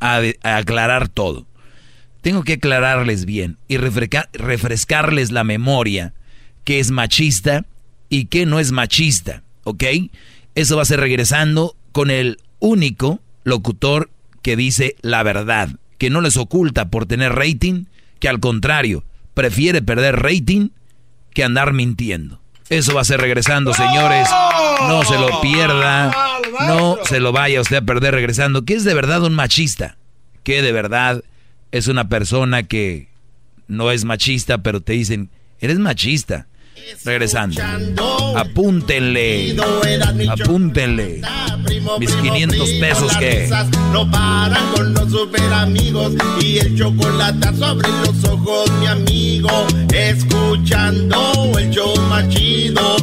a, 0.00 0.20
aclarar 0.42 1.08
todo. 1.08 1.46
Tengo 2.20 2.42
que 2.42 2.54
aclararles 2.54 3.24
bien 3.24 3.58
y 3.68 3.76
refrescarles 3.78 5.30
la 5.30 5.44
memoria 5.44 6.14
que 6.64 6.78
es 6.80 6.90
machista 6.90 7.66
y 8.08 8.26
que 8.26 8.46
no 8.46 8.60
es 8.60 8.72
machista, 8.72 9.42
¿ok? 9.64 9.84
Eso 10.54 10.76
va 10.76 10.82
a 10.82 10.86
ser 10.86 11.00
regresando 11.00 11.76
con 11.92 12.10
el 12.10 12.38
único 12.60 13.20
locutor 13.44 14.10
que 14.42 14.56
dice 14.56 14.96
la 15.02 15.22
verdad, 15.22 15.70
que 15.98 16.10
no 16.10 16.20
les 16.20 16.36
oculta 16.36 16.90
por 16.90 17.06
tener 17.06 17.34
rating, 17.34 17.84
que 18.18 18.28
al 18.28 18.40
contrario, 18.40 19.04
prefiere 19.34 19.82
perder 19.82 20.22
rating 20.22 20.70
que 21.32 21.44
andar 21.44 21.72
mintiendo. 21.72 22.40
Eso 22.70 22.94
va 22.94 23.02
a 23.02 23.04
ser 23.04 23.20
regresando, 23.20 23.74
señores. 23.74 24.28
No 24.88 25.04
se 25.04 25.18
lo 25.18 25.40
pierda. 25.40 26.14
No 26.66 26.96
se 27.04 27.20
lo 27.20 27.32
vaya 27.32 27.60
usted 27.60 27.76
a 27.76 27.82
perder 27.82 28.14
regresando. 28.14 28.64
Que 28.64 28.74
es 28.74 28.84
de 28.84 28.94
verdad 28.94 29.22
un 29.22 29.34
machista. 29.34 29.96
Que 30.42 30.62
de 30.62 30.72
verdad 30.72 31.22
es 31.72 31.88
una 31.88 32.08
persona 32.08 32.62
que 32.62 33.08
no 33.68 33.90
es 33.90 34.04
machista, 34.04 34.58
pero 34.58 34.80
te 34.80 34.94
dicen, 34.94 35.30
eres 35.60 35.78
machista. 35.78 36.46
Regresando. 37.04 37.62
Apúntenle. 38.36 39.56
Apúntenle. 40.28 41.20
Mis 41.98 42.10
500 42.14 42.70
pesos 42.80 43.16
que. 43.18 43.48
No 43.92 44.10
paran 44.10 44.72
con 44.74 44.94
los 44.94 45.10
super 45.10 45.52
amigos 45.52 46.12
y 46.40 46.58
el 46.58 46.76
chocolate 46.76 47.54
sobre 47.56 47.88
los 47.88 48.24
ojos, 48.24 48.70
mi 48.80 48.86
amigo. 48.86 49.66
Escuchando 49.92 51.52
el 51.58 51.70
show 51.70 51.96
machido. 52.08 52.96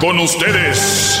Con 0.00 0.18
ustedes 0.18 1.20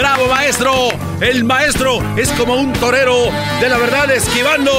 ¡Bravo, 0.00 0.28
maestro! 0.28 0.72
El 1.20 1.44
maestro 1.44 2.00
es 2.16 2.30
como 2.30 2.54
un 2.54 2.72
torero 2.72 3.26
de 3.60 3.68
la 3.68 3.76
verdad 3.76 4.10
esquivando 4.10 4.72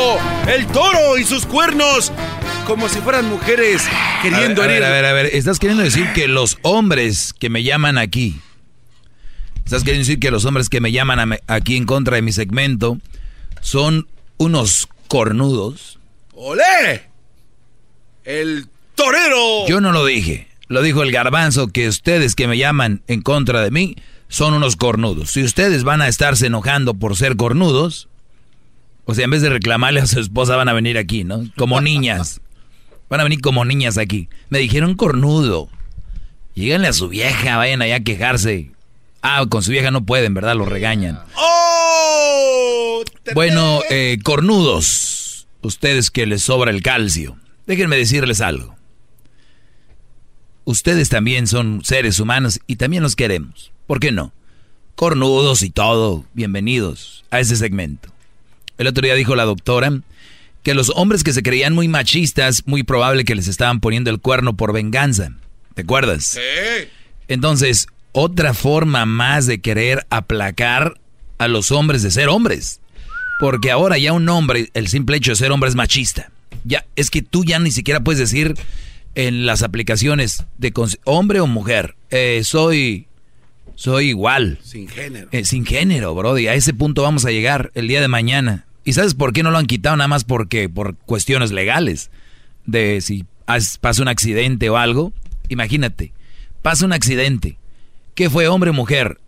el 0.47 0.65
toro 0.65 1.15
y 1.19 1.23
sus 1.23 1.45
cuernos 1.45 2.11
como 2.65 2.89
si 2.89 2.97
fueran 3.01 3.29
mujeres 3.29 3.83
queriendo 4.23 4.63
a 4.63 4.65
ver, 4.65 4.83
A 4.83 4.89
ver, 4.89 5.05
a 5.05 5.13
ver, 5.13 5.27
estás 5.27 5.59
queriendo 5.59 5.83
decir 5.83 6.11
que 6.13 6.27
los 6.27 6.57
hombres 6.63 7.33
que 7.37 7.51
me 7.51 7.61
llaman 7.61 7.99
aquí, 7.99 8.41
estás 9.63 9.83
queriendo 9.83 10.07
decir 10.07 10.19
que 10.19 10.31
los 10.31 10.43
hombres 10.45 10.69
que 10.69 10.81
me 10.81 10.91
llaman 10.91 11.37
aquí 11.45 11.77
en 11.77 11.85
contra 11.85 12.15
de 12.15 12.23
mi 12.23 12.31
segmento 12.31 12.97
son 13.59 14.07
unos 14.37 14.89
cornudos. 15.07 15.99
¡Olé! 16.33 17.11
El 18.25 18.65
torero. 18.95 19.67
Yo 19.67 19.81
no 19.81 19.91
lo 19.91 20.03
dije, 20.03 20.47
lo 20.67 20.81
dijo 20.81 21.03
el 21.03 21.11
garbanzo 21.11 21.67
que 21.67 21.87
ustedes 21.87 22.33
que 22.33 22.47
me 22.47 22.57
llaman 22.57 23.03
en 23.05 23.21
contra 23.21 23.61
de 23.61 23.69
mí 23.69 23.97
son 24.31 24.53
unos 24.53 24.77
cornudos. 24.77 25.31
Si 25.31 25.43
ustedes 25.43 25.83
van 25.83 26.01
a 26.01 26.07
estarse 26.07 26.47
enojando 26.47 26.93
por 26.93 27.17
ser 27.17 27.35
cornudos, 27.35 28.07
o 29.03 29.13
sea, 29.13 29.25
en 29.25 29.31
vez 29.31 29.41
de 29.41 29.49
reclamarle 29.49 29.99
a 29.99 30.07
su 30.07 30.21
esposa 30.21 30.55
van 30.55 30.69
a 30.69 30.73
venir 30.73 30.97
aquí, 30.97 31.25
¿no? 31.25 31.43
Como 31.57 31.81
niñas. 31.81 32.39
Van 33.09 33.19
a 33.19 33.23
venir 33.23 33.41
como 33.41 33.65
niñas 33.65 33.97
aquí. 33.97 34.29
Me 34.49 34.59
dijeron 34.59 34.95
cornudo. 34.95 35.67
Lléganle 36.55 36.87
a 36.87 36.93
su 36.93 37.09
vieja, 37.09 37.57
vayan 37.57 37.81
allá 37.81 37.97
a 37.97 37.99
quejarse. 37.99 38.71
Ah, 39.21 39.45
con 39.49 39.63
su 39.63 39.71
vieja 39.71 39.91
no 39.91 40.05
pueden, 40.05 40.33
¿verdad? 40.33 40.55
Lo 40.55 40.63
regañan. 40.65 41.19
¡Oh! 41.35 43.03
Bueno, 43.33 43.81
eh, 43.89 44.17
cornudos. 44.23 45.45
Ustedes 45.61 46.09
que 46.09 46.25
les 46.25 46.43
sobra 46.43 46.71
el 46.71 46.81
calcio. 46.81 47.37
Déjenme 47.67 47.97
decirles 47.97 48.39
algo. 48.39 48.75
Ustedes 50.63 51.09
también 51.09 51.47
son 51.47 51.81
seres 51.83 52.17
humanos 52.21 52.61
y 52.65 52.77
también 52.77 53.03
los 53.03 53.17
queremos. 53.17 53.70
¿Por 53.87 53.99
qué 53.99 54.11
no? 54.11 54.33
Cornudos 54.95 55.63
y 55.63 55.69
todo, 55.69 56.25
bienvenidos 56.33 57.25
a 57.31 57.39
ese 57.39 57.55
segmento. 57.55 58.09
El 58.77 58.87
otro 58.87 59.03
día 59.03 59.15
dijo 59.15 59.35
la 59.35 59.45
doctora 59.45 60.01
que 60.63 60.73
los 60.73 60.91
hombres 60.95 61.23
que 61.23 61.33
se 61.33 61.43
creían 61.43 61.73
muy 61.73 61.87
machistas, 61.87 62.63
muy 62.67 62.83
probable 62.83 63.25
que 63.25 63.35
les 63.35 63.47
estaban 63.47 63.79
poniendo 63.79 64.09
el 64.09 64.19
cuerno 64.19 64.55
por 64.55 64.73
venganza. 64.73 65.33
¿Te 65.73 65.81
acuerdas? 65.81 66.25
Sí. 66.25 66.87
Entonces, 67.27 67.87
otra 68.11 68.53
forma 68.53 69.05
más 69.05 69.47
de 69.47 69.59
querer 69.61 70.05
aplacar 70.09 70.99
a 71.37 71.47
los 71.47 71.71
hombres 71.71 72.03
de 72.03 72.11
ser 72.11 72.29
hombres. 72.29 72.79
Porque 73.39 73.71
ahora 73.71 73.97
ya 73.97 74.13
un 74.13 74.29
hombre, 74.29 74.69
el 74.75 74.87
simple 74.87 75.17
hecho 75.17 75.31
de 75.31 75.37
ser 75.37 75.51
hombre 75.51 75.69
es 75.69 75.75
machista. 75.75 76.29
Ya, 76.63 76.85
es 76.95 77.09
que 77.09 77.23
tú 77.23 77.43
ya 77.43 77.57
ni 77.57 77.71
siquiera 77.71 78.01
puedes 78.01 78.19
decir 78.19 78.55
en 79.15 79.45
las 79.47 79.63
aplicaciones 79.63 80.45
de 80.57 80.71
hombre 81.05 81.39
o 81.39 81.47
mujer, 81.47 81.95
eh, 82.11 82.41
soy 82.43 83.07
soy 83.81 84.09
igual. 84.09 84.59
Sin 84.61 84.87
género. 84.87 85.27
Eh, 85.31 85.43
sin 85.43 85.65
género, 85.65 86.13
Brody. 86.13 86.47
A 86.47 86.53
ese 86.53 86.71
punto 86.71 87.01
vamos 87.01 87.25
a 87.25 87.31
llegar 87.31 87.71
el 87.73 87.87
día 87.87 87.99
de 87.99 88.07
mañana. 88.07 88.67
¿Y 88.85 88.93
sabes 88.93 89.15
por 89.15 89.33
qué 89.33 89.41
no 89.41 89.49
lo 89.49 89.57
han 89.57 89.65
quitado? 89.65 89.97
Nada 89.97 90.07
más 90.07 90.23
porque 90.23 90.69
por 90.69 90.95
cuestiones 90.97 91.51
legales. 91.51 92.11
De 92.67 93.01
si 93.01 93.25
pasa 93.79 94.03
un 94.03 94.07
accidente 94.07 94.69
o 94.69 94.77
algo. 94.77 95.13
Imagínate, 95.49 96.13
pasa 96.61 96.85
un 96.85 96.93
accidente. 96.93 97.57
¿Qué 98.13 98.29
fue 98.29 98.47
hombre 98.47 98.69
o 98.69 98.73
mujer? 98.73 99.19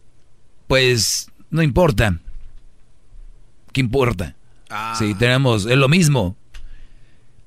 Pues 0.68 1.32
no 1.50 1.64
importa. 1.64 2.20
¿Qué 3.72 3.82
importa? 3.82 4.36
Ah. 4.70 4.94
Si 5.00 5.16
tenemos, 5.16 5.66
es 5.66 5.78
lo 5.78 5.90
mismo. 5.90 6.38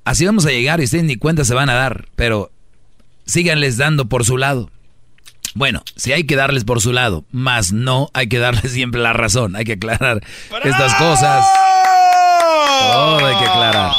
Así 0.02 0.26
vamos 0.26 0.44
a 0.44 0.50
llegar 0.50 0.80
y 0.80 0.84
ustedes 0.84 1.04
ni 1.04 1.14
cuenta 1.14 1.44
se 1.44 1.54
van 1.54 1.70
a 1.70 1.74
dar. 1.74 2.08
Pero 2.16 2.50
síganles 3.26 3.76
dando 3.76 4.08
por 4.08 4.24
su 4.24 4.36
lado. 4.38 4.72
Bueno, 5.56 5.82
sí 5.96 6.12
hay 6.12 6.24
que 6.24 6.36
darles 6.36 6.64
por 6.64 6.82
su 6.82 6.92
lado, 6.92 7.24
más 7.32 7.72
no 7.72 8.10
hay 8.12 8.28
que 8.28 8.38
darles 8.38 8.72
siempre 8.72 9.00
la 9.00 9.14
razón. 9.14 9.56
Hay 9.56 9.64
que 9.64 9.72
aclarar 9.72 10.22
estas 10.62 10.94
cosas. 10.96 11.46
Todo 12.92 13.24
hay 13.24 13.38
que 13.38 13.44
aclarar. 13.46 13.92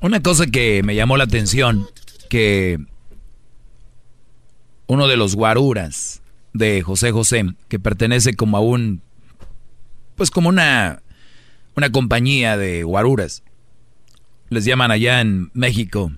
Una 0.00 0.20
cosa 0.24 0.46
que 0.48 0.82
me 0.82 0.96
llamó 0.96 1.16
la 1.16 1.22
atención, 1.22 1.88
que 2.28 2.80
uno 4.88 5.06
de 5.06 5.16
los 5.16 5.36
guaruras 5.36 6.20
de 6.52 6.82
José 6.82 7.12
José, 7.12 7.44
que 7.68 7.78
pertenece 7.78 8.34
como 8.34 8.56
a 8.56 8.60
un, 8.60 9.02
pues 10.16 10.32
como 10.32 10.48
una, 10.48 11.00
una 11.76 11.92
compañía 11.92 12.56
de 12.56 12.82
guaruras, 12.82 13.44
les 14.48 14.64
llaman 14.64 14.90
allá 14.90 15.20
en 15.20 15.52
México 15.54 16.10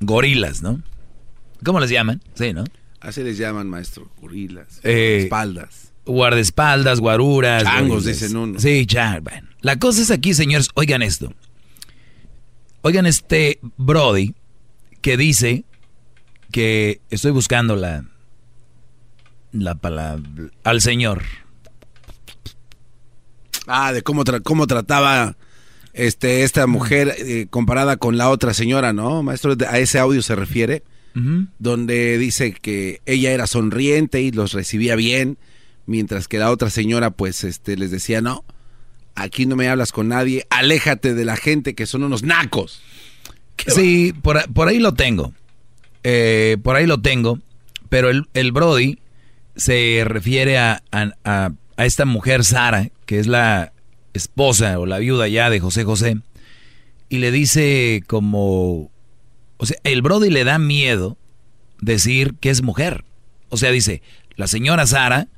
gorilas, 0.00 0.60
¿no? 0.60 0.82
¿Cómo 1.64 1.80
les 1.80 1.90
llaman? 1.90 2.22
Sí, 2.34 2.52
¿no? 2.52 2.64
Así 3.00 3.22
les 3.22 3.38
llaman, 3.38 3.68
maestro. 3.68 4.10
Gorilas. 4.20 4.80
Eh, 4.82 5.20
espaldas. 5.24 5.92
Guardaespaldas, 6.04 7.00
guaruras. 7.00 7.62
Changos, 7.64 8.04
dicen 8.04 8.36
uno. 8.36 8.58
Sí, 8.58 8.86
ya, 8.86 9.20
bueno. 9.20 9.48
La 9.60 9.78
cosa 9.78 10.02
es 10.02 10.10
aquí, 10.10 10.34
señores, 10.34 10.68
oigan 10.74 11.02
esto. 11.02 11.32
Oigan 12.82 13.06
este 13.06 13.58
Brody 13.76 14.34
que 15.00 15.16
dice 15.16 15.64
que 16.50 17.00
estoy 17.10 17.32
buscando 17.32 17.76
la, 17.76 18.04
la 19.52 19.74
palabra 19.74 20.22
al 20.64 20.80
señor. 20.80 21.22
Ah, 23.66 23.92
de 23.92 24.02
cómo, 24.02 24.24
cómo 24.44 24.66
trataba 24.66 25.36
este, 25.92 26.44
esta 26.44 26.66
mujer 26.66 27.14
eh, 27.18 27.46
comparada 27.50 27.96
con 27.96 28.16
la 28.16 28.30
otra 28.30 28.54
señora, 28.54 28.92
¿no? 28.92 29.22
Maestro, 29.22 29.54
a 29.68 29.78
ese 29.78 29.98
audio 29.98 30.22
se 30.22 30.34
refiere 30.34 30.84
donde 31.58 32.16
dice 32.16 32.52
que 32.52 33.00
ella 33.04 33.32
era 33.32 33.48
sonriente 33.48 34.22
y 34.22 34.30
los 34.30 34.52
recibía 34.52 34.94
bien, 34.94 35.36
mientras 35.86 36.28
que 36.28 36.38
la 36.38 36.50
otra 36.50 36.70
señora 36.70 37.10
pues 37.10 37.42
este 37.42 37.76
les 37.76 37.90
decía 37.90 38.20
no. 38.20 38.44
aquí 39.16 39.44
no 39.44 39.56
me 39.56 39.68
hablas 39.68 39.90
con 39.90 40.08
nadie, 40.08 40.46
aléjate 40.48 41.14
de 41.14 41.24
la 41.24 41.36
gente 41.36 41.74
que 41.74 41.86
son 41.86 42.04
unos 42.04 42.22
nacos. 42.22 42.82
Sí, 43.66 44.14
por, 44.22 44.52
por, 44.52 44.68
ahí 44.68 44.78
lo 44.78 44.94
tengo. 44.94 45.32
Eh, 46.04 46.56
por 46.62 46.76
ahí 46.76 46.86
lo 46.86 47.00
tengo. 47.00 47.40
Pero 47.88 48.10
el, 48.10 48.28
el 48.34 48.52
Brody 48.52 48.98
se 49.56 50.02
refiere 50.04 50.58
a, 50.58 50.82
a, 50.92 51.12
a, 51.24 51.84
esta 51.84 52.04
mujer 52.04 52.44
Sara, 52.44 52.90
que 53.06 53.18
es 53.18 53.26
la 53.26 53.72
esposa 54.14 54.78
o 54.78 54.86
la 54.86 54.98
viuda 54.98 55.28
ya 55.28 55.50
de 55.50 55.60
José 55.60 55.84
José, 55.84 56.18
y 57.08 57.18
le 57.18 57.30
dice 57.30 58.02
como... 58.06 58.90
O 59.58 59.66
sea, 59.66 59.76
el 59.84 60.02
Brody 60.02 60.30
le 60.30 60.44
da 60.44 60.58
miedo 60.58 61.18
decir 61.80 62.34
que 62.40 62.50
es 62.50 62.62
mujer. 62.62 63.04
O 63.50 63.56
sea, 63.56 63.70
dice, 63.70 64.02
la 64.36 64.46
señora 64.46 64.86
Sara 64.86 65.28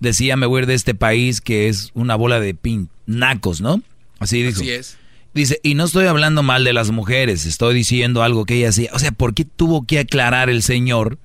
decía 0.00 0.36
me 0.36 0.46
voy 0.46 0.58
a 0.58 0.62
ir 0.62 0.66
de 0.66 0.74
este 0.74 0.94
país 0.94 1.40
que 1.40 1.68
es 1.68 1.90
una 1.94 2.14
bola 2.14 2.40
de 2.40 2.54
pin, 2.54 2.90
nacos, 3.06 3.60
¿no? 3.60 3.82
Así 4.18 4.42
dijo. 4.42 4.60
Así 4.60 4.70
es. 4.70 4.98
Dice, 5.32 5.58
y 5.64 5.74
no 5.74 5.84
estoy 5.84 6.06
hablando 6.06 6.44
mal 6.44 6.62
de 6.62 6.72
las 6.72 6.92
mujeres, 6.92 7.44
estoy 7.44 7.74
diciendo 7.74 8.22
algo 8.22 8.44
que 8.44 8.54
ella 8.54 8.68
hacía. 8.68 8.90
O 8.92 9.00
sea, 9.00 9.10
¿por 9.10 9.34
qué 9.34 9.44
tuvo 9.44 9.84
que 9.84 9.98
aclarar 9.98 10.48
el 10.48 10.62
señor 10.62 11.18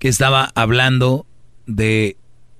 que 0.00 0.08
estaba 0.08 0.50
hablando 0.56 1.26
de, 1.66 2.16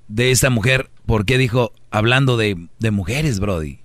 de 0.07 0.31
esta 0.31 0.49
mujer? 0.49 0.91
¿Por 1.05 1.25
qué 1.25 1.39
dijo 1.39 1.73
hablando 1.91 2.37
de, 2.37 2.69
de 2.79 2.91
mujeres, 2.93 3.41
Brody? 3.41 3.81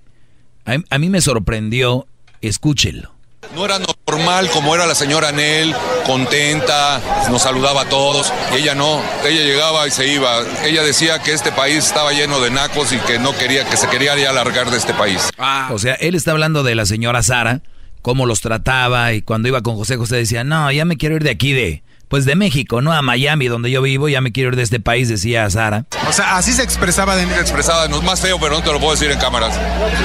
A, 0.66 0.78
a 0.92 1.00
mí 1.00 1.10
me 1.10 1.22
sorprendió, 1.22 2.06
escúchenlo. 2.42 3.16
No 3.56 3.66
era 3.66 3.80
normal 4.08 4.50
como 4.52 4.74
era 4.76 4.86
la 4.86 4.96
señora 4.96 5.32
Nel, 5.32 5.76
contenta, 6.06 7.02
nos 7.30 7.42
saludaba 7.42 7.82
a 7.82 7.86
todos, 7.90 8.32
y 8.54 8.62
ella 8.62 8.76
no, 8.76 9.02
ella 9.26 9.44
llegaba 9.44 9.88
y 9.88 9.92
se 9.92 10.08
iba. 10.08 10.42
Ella 10.64 10.84
decía 10.84 11.20
que 11.20 11.34
este 11.34 11.52
país 11.52 11.86
estaba 11.86 12.14
lleno 12.14 12.40
de 12.40 12.50
nacos 12.50 12.94
y 12.94 12.98
que 13.00 13.20
no 13.20 13.36
quería, 13.38 13.66
que 13.66 13.78
se 13.78 13.88
quería 13.88 14.16
ya 14.16 14.32
largar 14.32 14.70
de 14.72 14.78
este 14.78 14.94
país. 14.94 15.30
O 15.70 15.80
sea, 15.80 15.96
él 15.96 16.16
está 16.16 16.32
hablando 16.32 16.64
de 16.64 16.76
la 16.76 16.86
señora 16.86 17.24
Sara, 17.24 17.62
cómo 18.02 18.26
los 18.26 18.42
trataba, 18.42 19.14
y 19.14 19.22
cuando 19.22 19.48
iba 19.48 19.62
con 19.62 19.76
José 19.76 19.98
José 19.98 20.18
decía, 20.18 20.44
no, 20.44 20.72
ya 20.72 20.86
me 20.86 20.98
quiero 20.98 21.16
ir 21.16 21.24
de 21.24 21.32
aquí 21.32 21.52
de, 21.52 21.84
pues 22.08 22.26
de 22.26 22.36
México, 22.36 22.82
no 22.82 22.94
a 22.94 23.02
Miami, 23.02 23.48
donde 23.48 23.70
yo 23.72 23.82
vivo, 23.82 24.08
ya 24.08 24.22
me 24.22 24.32
quiero 24.32 24.50
ir 24.50 24.56
de 24.56 24.64
este 24.64 24.80
país, 24.80 25.10
decía 25.10 25.50
Sara. 25.50 25.86
O 26.08 26.14
sea, 26.14 26.38
así 26.38 26.54
se 26.54 26.64
expresaba 26.64 27.16
de 27.16 27.26
mí. 27.26 27.34
Se 27.34 27.42
expresaba, 27.42 27.88
no 27.88 27.98
es 27.98 28.04
más 28.04 28.22
feo, 28.22 28.40
pero 28.40 28.56
no 28.56 28.64
te 28.64 28.72
lo 28.72 28.80
puedo 28.80 28.92
decir 28.94 29.12
en 29.12 29.20
cámaras. 29.20 29.58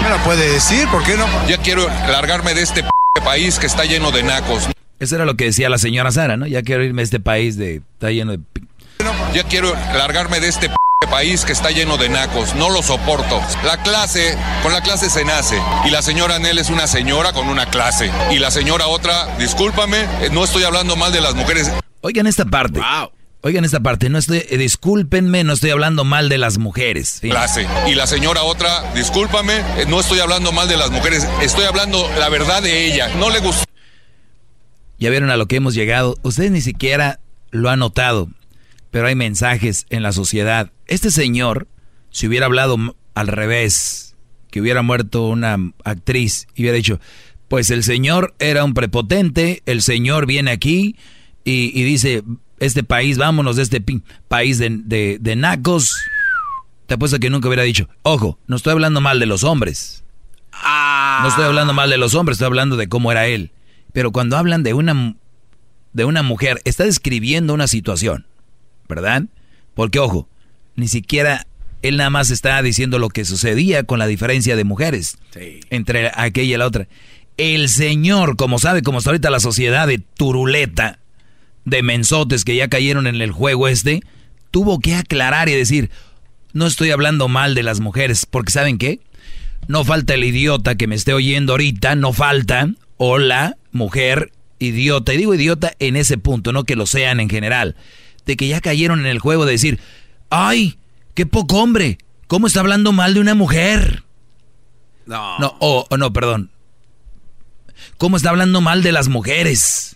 me 0.02 0.10
lo 0.10 0.16
puede 0.18 0.52
decir? 0.52 0.88
¿Por 0.88 1.02
qué 1.04 1.16
no? 1.16 1.26
Ya 1.48 1.58
quiero 1.58 1.86
largarme 2.08 2.54
de 2.54 2.62
este 2.62 2.84
país 3.20 3.58
que 3.58 3.66
está 3.66 3.84
lleno 3.84 4.10
de 4.10 4.22
nacos. 4.22 4.68
Eso 4.98 5.14
era 5.14 5.24
lo 5.24 5.36
que 5.36 5.44
decía 5.44 5.68
la 5.68 5.78
señora 5.78 6.10
Sara, 6.10 6.36
¿no? 6.36 6.46
Ya 6.46 6.62
quiero 6.62 6.82
irme 6.82 7.02
a 7.02 7.04
este 7.04 7.20
país 7.20 7.56
de 7.56 7.82
está 7.94 8.10
lleno 8.10 8.32
de 8.32 8.40
Ya 9.34 9.44
quiero 9.44 9.74
largarme 9.94 10.40
de 10.40 10.48
este 10.48 10.70
país 11.10 11.44
que 11.44 11.52
está 11.52 11.70
lleno 11.70 11.98
de 11.98 12.08
nacos, 12.08 12.54
no 12.54 12.70
lo 12.70 12.82
soporto. 12.82 13.40
La 13.64 13.82
clase, 13.82 14.36
con 14.62 14.72
la 14.72 14.80
clase 14.80 15.10
se 15.10 15.24
nace. 15.24 15.60
Y 15.84 15.90
la 15.90 16.02
señora 16.02 16.38
Nel 16.38 16.58
es 16.58 16.70
una 16.70 16.86
señora 16.86 17.32
con 17.32 17.48
una 17.48 17.66
clase. 17.66 18.10
Y 18.30 18.38
la 18.38 18.50
señora 18.50 18.86
otra, 18.86 19.36
discúlpame, 19.38 19.98
eh, 20.22 20.30
no 20.32 20.44
estoy 20.44 20.64
hablando 20.64 20.96
mal 20.96 21.12
de 21.12 21.20
las 21.20 21.34
mujeres. 21.34 21.70
Oigan 22.00 22.26
esta 22.26 22.44
parte. 22.44 22.80
Wow. 22.80 23.10
Oigan 23.46 23.64
esta 23.64 23.78
parte, 23.78 24.08
no 24.08 24.18
estoy, 24.18 24.42
eh, 24.50 24.58
discúlpenme, 24.58 25.44
no 25.44 25.52
estoy 25.52 25.70
hablando 25.70 26.02
mal 26.02 26.28
de 26.28 26.36
las 26.36 26.58
mujeres. 26.58 27.18
Clase. 27.20 27.64
Y 27.86 27.94
la 27.94 28.08
señora 28.08 28.42
otra, 28.42 28.92
discúlpame, 28.92 29.58
eh, 29.58 29.86
no 29.86 30.00
estoy 30.00 30.18
hablando 30.18 30.50
mal 30.50 30.68
de 30.68 30.76
las 30.76 30.90
mujeres, 30.90 31.28
estoy 31.40 31.64
hablando 31.64 32.10
la 32.18 32.28
verdad 32.28 32.60
de 32.60 32.86
ella. 32.88 33.06
No 33.14 33.30
le 33.30 33.38
gustó. 33.38 33.62
Ya 34.98 35.10
vieron 35.10 35.30
a 35.30 35.36
lo 35.36 35.46
que 35.46 35.54
hemos 35.54 35.74
llegado. 35.74 36.16
Ustedes 36.24 36.50
ni 36.50 36.60
siquiera 36.60 37.20
lo 37.52 37.70
han 37.70 37.78
notado, 37.78 38.28
pero 38.90 39.06
hay 39.06 39.14
mensajes 39.14 39.86
en 39.90 40.02
la 40.02 40.10
sociedad. 40.10 40.72
Este 40.88 41.12
señor, 41.12 41.68
si 42.10 42.26
hubiera 42.26 42.46
hablado 42.46 42.96
al 43.14 43.28
revés, 43.28 44.16
que 44.50 44.60
hubiera 44.60 44.82
muerto 44.82 45.28
una 45.28 45.56
actriz 45.84 46.48
y 46.56 46.62
hubiera 46.62 46.78
dicho, 46.78 46.98
pues 47.46 47.70
el 47.70 47.84
señor 47.84 48.34
era 48.40 48.64
un 48.64 48.74
prepotente, 48.74 49.62
el 49.66 49.82
señor 49.82 50.26
viene 50.26 50.50
aquí 50.50 50.96
y, 51.44 51.70
y 51.80 51.84
dice, 51.84 52.24
este 52.58 52.82
país, 52.82 53.18
vámonos 53.18 53.56
de 53.56 53.62
este 53.62 53.84
país 54.28 54.58
de, 54.58 54.70
de, 54.70 55.18
de 55.20 55.36
nacos. 55.36 55.96
Te 56.86 56.94
apuesto 56.94 57.18
que 57.18 57.30
nunca 57.30 57.48
hubiera 57.48 57.64
dicho, 57.64 57.88
ojo, 58.02 58.38
no 58.46 58.56
estoy 58.56 58.72
hablando 58.72 59.00
mal 59.00 59.18
de 59.18 59.26
los 59.26 59.44
hombres. 59.44 60.04
Ah. 60.52 61.20
No 61.22 61.28
estoy 61.28 61.44
hablando 61.44 61.72
mal 61.72 61.90
de 61.90 61.98
los 61.98 62.14
hombres, 62.14 62.36
estoy 62.36 62.46
hablando 62.46 62.76
de 62.76 62.88
cómo 62.88 63.10
era 63.10 63.26
él. 63.26 63.50
Pero 63.92 64.12
cuando 64.12 64.36
hablan 64.36 64.62
de 64.62 64.74
una, 64.74 65.16
de 65.92 66.04
una 66.04 66.22
mujer, 66.22 66.60
está 66.64 66.84
describiendo 66.84 67.54
una 67.54 67.66
situación, 67.66 68.26
¿verdad? 68.88 69.24
Porque, 69.74 69.98
ojo, 69.98 70.28
ni 70.76 70.88
siquiera 70.88 71.46
él 71.82 71.96
nada 71.96 72.10
más 72.10 72.30
está 72.30 72.60
diciendo 72.62 72.98
lo 72.98 73.08
que 73.08 73.24
sucedía 73.24 73.84
con 73.84 73.98
la 73.98 74.06
diferencia 74.06 74.56
de 74.56 74.64
mujeres 74.64 75.18
sí. 75.30 75.60
entre 75.70 76.10
aquella 76.14 76.54
y 76.54 76.58
la 76.58 76.66
otra. 76.66 76.88
El 77.36 77.68
señor, 77.68 78.36
como 78.36 78.58
sabe, 78.58 78.82
como 78.82 78.98
está 78.98 79.10
ahorita 79.10 79.30
la 79.30 79.40
sociedad 79.40 79.86
de 79.86 79.98
turuleta, 79.98 81.00
de 81.66 81.82
mensotes 81.82 82.44
que 82.44 82.56
ya 82.56 82.68
cayeron 82.68 83.06
en 83.06 83.20
el 83.20 83.32
juego 83.32 83.68
este, 83.68 84.00
tuvo 84.50 84.80
que 84.80 84.94
aclarar 84.94 85.50
y 85.50 85.52
decir, 85.52 85.90
no 86.54 86.66
estoy 86.66 86.90
hablando 86.90 87.28
mal 87.28 87.54
de 87.54 87.62
las 87.62 87.80
mujeres, 87.80 88.24
porque 88.24 88.52
¿saben 88.52 88.78
qué? 88.78 89.00
No 89.68 89.84
falta 89.84 90.14
el 90.14 90.24
idiota 90.24 90.76
que 90.76 90.86
me 90.86 90.94
esté 90.94 91.12
oyendo 91.12 91.52
ahorita, 91.52 91.96
no 91.96 92.12
falta, 92.12 92.70
hola, 92.96 93.56
mujer, 93.72 94.32
idiota, 94.60 95.12
y 95.12 95.18
digo 95.18 95.34
idiota 95.34 95.72
en 95.80 95.96
ese 95.96 96.16
punto, 96.16 96.52
no 96.52 96.64
que 96.64 96.76
lo 96.76 96.86
sean 96.86 97.20
en 97.20 97.28
general, 97.28 97.76
de 98.24 98.36
que 98.36 98.48
ya 98.48 98.60
cayeron 98.60 99.00
en 99.00 99.06
el 99.06 99.18
juego 99.18 99.44
de 99.44 99.52
decir, 99.52 99.80
ay, 100.30 100.78
qué 101.14 101.26
poco 101.26 101.60
hombre, 101.60 101.98
¿cómo 102.28 102.46
está 102.46 102.60
hablando 102.60 102.92
mal 102.92 103.12
de 103.12 103.20
una 103.20 103.34
mujer? 103.34 104.04
No. 105.04 105.38
No, 105.40 105.56
oh, 105.58 105.86
oh, 105.90 105.96
no, 105.96 106.12
perdón. 106.12 106.50
¿Cómo 107.98 108.16
está 108.16 108.30
hablando 108.30 108.60
mal 108.60 108.82
de 108.82 108.92
las 108.92 109.08
mujeres? 109.08 109.95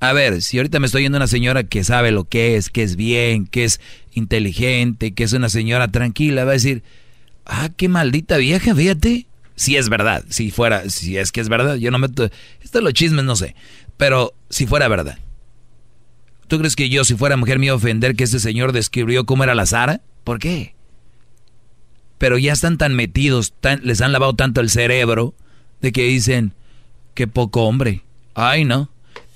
A 0.00 0.14
ver, 0.14 0.40
si 0.40 0.56
ahorita 0.56 0.80
me 0.80 0.86
estoy 0.86 1.02
yendo 1.02 1.18
una 1.18 1.26
señora 1.26 1.62
que 1.62 1.84
sabe 1.84 2.10
lo 2.10 2.24
que 2.24 2.56
es, 2.56 2.70
que 2.70 2.82
es 2.82 2.96
bien, 2.96 3.46
que 3.46 3.64
es 3.64 3.80
inteligente, 4.12 5.12
que 5.12 5.24
es 5.24 5.34
una 5.34 5.50
señora 5.50 5.88
tranquila, 5.88 6.44
va 6.44 6.52
a 6.52 6.54
decir, 6.54 6.82
ah, 7.44 7.68
qué 7.76 7.90
maldita 7.90 8.38
vieja, 8.38 8.74
fíjate. 8.74 9.26
Si 9.56 9.76
es 9.76 9.90
verdad, 9.90 10.24
si 10.30 10.50
fuera, 10.50 10.88
si 10.88 11.18
es 11.18 11.32
que 11.32 11.42
es 11.42 11.50
verdad, 11.50 11.76
yo 11.76 11.90
no 11.90 11.98
meto, 11.98 12.30
esto 12.62 12.78
de 12.78 12.84
los 12.84 12.94
chismes 12.94 13.26
no 13.26 13.36
sé, 13.36 13.54
pero 13.98 14.32
si 14.48 14.66
fuera 14.66 14.88
verdad. 14.88 15.18
¿Tú 16.48 16.58
crees 16.58 16.76
que 16.76 16.88
yo, 16.88 17.04
si 17.04 17.14
fuera 17.14 17.36
mujer, 17.36 17.58
me 17.58 17.66
iba 17.66 17.74
a 17.74 17.76
ofender 17.76 18.16
que 18.16 18.24
este 18.24 18.40
señor 18.40 18.72
describió 18.72 19.26
cómo 19.26 19.44
era 19.44 19.54
la 19.54 19.66
Sara? 19.66 20.00
¿Por 20.24 20.38
qué? 20.38 20.74
Pero 22.16 22.38
ya 22.38 22.54
están 22.54 22.78
tan 22.78 22.96
metidos, 22.96 23.52
tan, 23.60 23.82
les 23.84 24.00
han 24.00 24.12
lavado 24.12 24.34
tanto 24.34 24.62
el 24.62 24.70
cerebro, 24.70 25.34
de 25.82 25.92
que 25.92 26.04
dicen, 26.04 26.54
qué 27.12 27.26
poco 27.26 27.64
hombre. 27.64 28.02
Ay, 28.34 28.64
no 28.64 28.88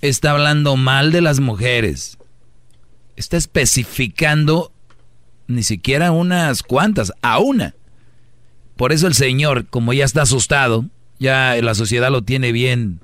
está 0.09 0.32
hablando 0.32 0.76
mal 0.76 1.12
de 1.12 1.20
las 1.20 1.40
mujeres. 1.40 2.18
Está 3.16 3.36
especificando 3.36 4.72
ni 5.47 5.62
siquiera 5.62 6.12
unas 6.12 6.62
cuantas, 6.62 7.12
a 7.22 7.39
una. 7.39 7.74
Por 8.76 8.93
eso 8.93 9.06
el 9.06 9.14
señor, 9.14 9.66
como 9.66 9.93
ya 9.93 10.05
está 10.05 10.22
asustado, 10.22 10.85
ya 11.18 11.56
la 11.62 11.74
sociedad 11.74 12.10
lo 12.10 12.22
tiene 12.22 12.52
bien, 12.52 13.01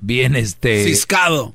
bien 0.00 0.36
este... 0.36 0.84
Ciscado. 0.84 1.54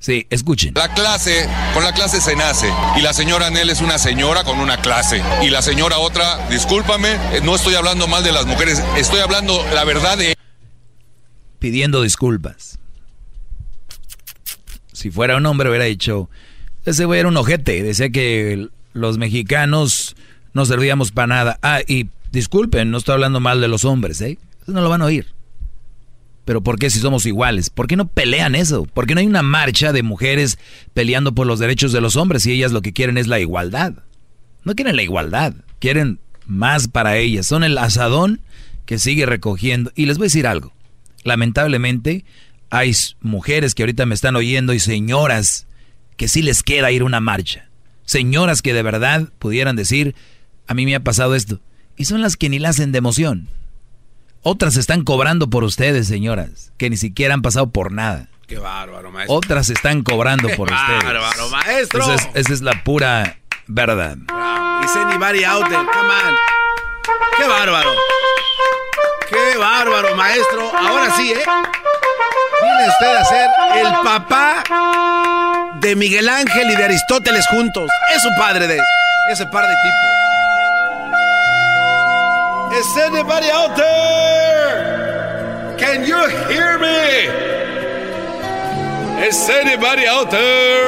Sí, 0.00 0.28
escuchen. 0.30 0.74
La 0.76 0.94
clase, 0.94 1.48
con 1.74 1.82
la 1.82 1.92
clase 1.92 2.20
se 2.20 2.36
nace. 2.36 2.72
Y 2.96 3.00
la 3.00 3.12
señora 3.12 3.50
Nel 3.50 3.68
es 3.70 3.80
una 3.80 3.98
señora 3.98 4.44
con 4.44 4.60
una 4.60 4.80
clase. 4.80 5.20
Y 5.42 5.50
la 5.50 5.60
señora 5.60 5.98
otra, 5.98 6.48
discúlpame, 6.48 7.14
eh, 7.32 7.40
no 7.42 7.56
estoy 7.56 7.74
hablando 7.74 8.06
mal 8.06 8.22
de 8.22 8.30
las 8.30 8.46
mujeres, 8.46 8.80
estoy 8.96 9.18
hablando 9.20 9.66
la 9.74 9.82
verdad 9.82 10.16
de 10.16 10.37
pidiendo 11.58 12.02
disculpas. 12.02 12.78
Si 14.92 15.10
fuera 15.10 15.36
un 15.36 15.46
hombre 15.46 15.68
hubiera 15.68 15.84
dicho, 15.84 16.28
ese 16.84 17.04
güey 17.04 17.20
era 17.20 17.28
un 17.28 17.36
ojete, 17.36 17.82
decía 17.82 18.10
que 18.10 18.68
los 18.92 19.18
mexicanos 19.18 20.16
no 20.54 20.64
servíamos 20.66 21.12
para 21.12 21.28
nada. 21.28 21.58
Ah, 21.62 21.80
y 21.86 22.08
disculpen, 22.32 22.90
no 22.90 22.98
estoy 22.98 23.14
hablando 23.14 23.40
mal 23.40 23.60
de 23.60 23.68
los 23.68 23.84
hombres, 23.84 24.20
¿eh? 24.20 24.38
No 24.66 24.80
lo 24.80 24.88
van 24.88 25.02
a 25.02 25.06
oír. 25.06 25.26
Pero 26.44 26.62
¿por 26.62 26.78
qué 26.78 26.88
si 26.88 26.98
somos 26.98 27.26
iguales? 27.26 27.68
¿Por 27.68 27.86
qué 27.86 27.96
no 27.96 28.08
pelean 28.08 28.54
eso? 28.54 28.86
¿Por 28.86 29.06
qué 29.06 29.14
no 29.14 29.20
hay 29.20 29.26
una 29.26 29.42
marcha 29.42 29.92
de 29.92 30.02
mujeres 30.02 30.58
peleando 30.94 31.34
por 31.34 31.46
los 31.46 31.58
derechos 31.58 31.92
de 31.92 32.00
los 32.00 32.16
hombres 32.16 32.42
si 32.42 32.52
ellas 32.52 32.72
lo 32.72 32.80
que 32.80 32.94
quieren 32.94 33.18
es 33.18 33.26
la 33.26 33.38
igualdad? 33.38 33.92
No 34.64 34.74
quieren 34.74 34.96
la 34.96 35.02
igualdad, 35.02 35.54
quieren 35.78 36.20
más 36.46 36.88
para 36.88 37.18
ellas. 37.18 37.46
Son 37.46 37.64
el 37.64 37.76
asadón 37.76 38.40
que 38.86 38.98
sigue 38.98 39.26
recogiendo. 39.26 39.92
Y 39.94 40.06
les 40.06 40.16
voy 40.16 40.24
a 40.24 40.28
decir 40.28 40.46
algo 40.46 40.72
lamentablemente 41.28 42.24
hay 42.70 42.94
mujeres 43.20 43.74
que 43.74 43.82
ahorita 43.84 44.04
me 44.06 44.14
están 44.14 44.34
oyendo 44.36 44.72
y 44.74 44.80
señoras 44.80 45.66
que 46.16 46.26
sí 46.28 46.42
les 46.42 46.62
queda 46.62 46.90
ir 46.90 47.04
una 47.04 47.20
marcha. 47.20 47.68
Señoras 48.04 48.62
que 48.62 48.72
de 48.74 48.82
verdad 48.82 49.28
pudieran 49.38 49.76
decir, 49.76 50.14
a 50.66 50.74
mí 50.74 50.84
me 50.84 50.94
ha 50.96 51.00
pasado 51.04 51.34
esto. 51.34 51.60
Y 51.96 52.06
son 52.06 52.20
las 52.20 52.36
que 52.36 52.48
ni 52.48 52.58
la 52.58 52.70
hacen 52.70 52.90
de 52.92 52.98
emoción. 52.98 53.48
Otras 54.42 54.76
están 54.76 55.02
cobrando 55.04 55.50
por 55.50 55.64
ustedes, 55.64 56.06
señoras, 56.08 56.72
que 56.76 56.90
ni 56.90 56.96
siquiera 56.96 57.34
han 57.34 57.42
pasado 57.42 57.70
por 57.70 57.92
nada. 57.92 58.28
Qué 58.46 58.58
bárbaro, 58.58 59.10
maestro. 59.12 59.36
Otras 59.36 59.68
están 59.70 60.02
cobrando 60.02 60.48
por 60.56 60.68
Qué 60.68 60.74
ustedes. 60.74 61.04
bárbaro, 61.04 61.48
maestro. 61.50 62.00
Esa 62.02 62.14
es, 62.14 62.28
esa 62.34 62.52
es 62.54 62.60
la 62.62 62.82
pura 62.82 63.38
verdad. 63.66 64.16
Bravo. 64.18 64.80
Y 64.82 64.98
anybody 64.98 65.44
out 65.44 65.68
there? 65.68 65.76
Come 65.76 66.08
on. 66.08 66.34
¡Qué 67.36 67.46
bárbaro! 67.46 67.90
¡Qué 69.28 69.56
bárbaro, 69.58 70.14
maestro! 70.16 70.72
Ahora 70.76 71.14
sí, 71.16 71.32
¿eh? 71.32 71.42
Viene 72.62 72.88
usted 72.88 73.14
a 73.16 73.24
ser 73.24 73.48
el 73.76 73.86
papá 74.02 74.62
de 75.80 75.94
Miguel 75.96 76.28
Ángel 76.28 76.70
y 76.70 76.76
de 76.76 76.84
Aristóteles 76.84 77.46
juntos. 77.48 77.90
Es 78.14 78.22
su 78.22 78.28
padre 78.38 78.66
de 78.66 78.78
ese 79.32 79.46
par 79.46 79.66
de 79.66 79.74
tipos. 79.74 80.08
Is 82.78 82.96
anybody 82.96 83.50
out 83.50 83.74
there? 83.76 85.76
Can 85.78 86.04
you 86.04 86.16
hear 86.48 86.78
me? 86.78 87.28
Is 89.26 89.48
anybody 89.48 90.06
out 90.06 90.30
there? 90.30 90.86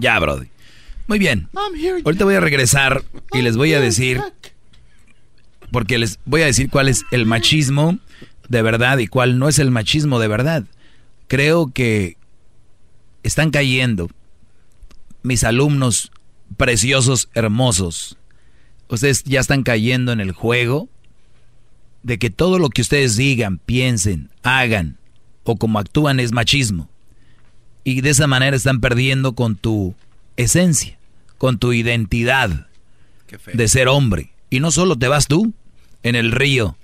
Ya, 0.00 0.18
Brody. 0.18 0.50
Muy 1.06 1.18
bien. 1.18 1.48
Ahorita 2.04 2.24
voy 2.24 2.34
a 2.36 2.40
regresar 2.40 3.02
y 3.32 3.42
les 3.42 3.56
voy 3.56 3.74
a 3.74 3.80
decir, 3.80 4.22
porque 5.74 5.98
les 5.98 6.20
voy 6.24 6.42
a 6.42 6.46
decir 6.46 6.70
cuál 6.70 6.88
es 6.88 7.04
el 7.10 7.26
machismo 7.26 7.98
de 8.48 8.62
verdad 8.62 8.98
y 8.98 9.08
cuál 9.08 9.40
no 9.40 9.48
es 9.48 9.58
el 9.58 9.72
machismo 9.72 10.20
de 10.20 10.28
verdad. 10.28 10.62
Creo 11.26 11.72
que 11.72 12.16
están 13.24 13.50
cayendo 13.50 14.08
mis 15.24 15.42
alumnos 15.42 16.12
preciosos, 16.56 17.28
hermosos. 17.34 18.16
Ustedes 18.88 19.24
ya 19.24 19.40
están 19.40 19.64
cayendo 19.64 20.12
en 20.12 20.20
el 20.20 20.30
juego 20.30 20.88
de 22.04 22.20
que 22.20 22.30
todo 22.30 22.60
lo 22.60 22.68
que 22.68 22.82
ustedes 22.82 23.16
digan, 23.16 23.58
piensen, 23.58 24.30
hagan 24.44 24.96
o 25.42 25.56
como 25.56 25.80
actúan 25.80 26.20
es 26.20 26.30
machismo. 26.30 26.88
Y 27.82 28.00
de 28.00 28.10
esa 28.10 28.28
manera 28.28 28.56
están 28.56 28.80
perdiendo 28.80 29.32
con 29.34 29.56
tu 29.56 29.96
esencia, 30.36 30.96
con 31.36 31.58
tu 31.58 31.72
identidad 31.72 32.68
de 33.52 33.66
ser 33.66 33.88
hombre. 33.88 34.30
Y 34.50 34.60
no 34.60 34.70
solo 34.70 34.96
te 34.96 35.08
vas 35.08 35.26
tú 35.26 35.52
en 36.04 36.14
el 36.14 36.30
río 36.30 36.76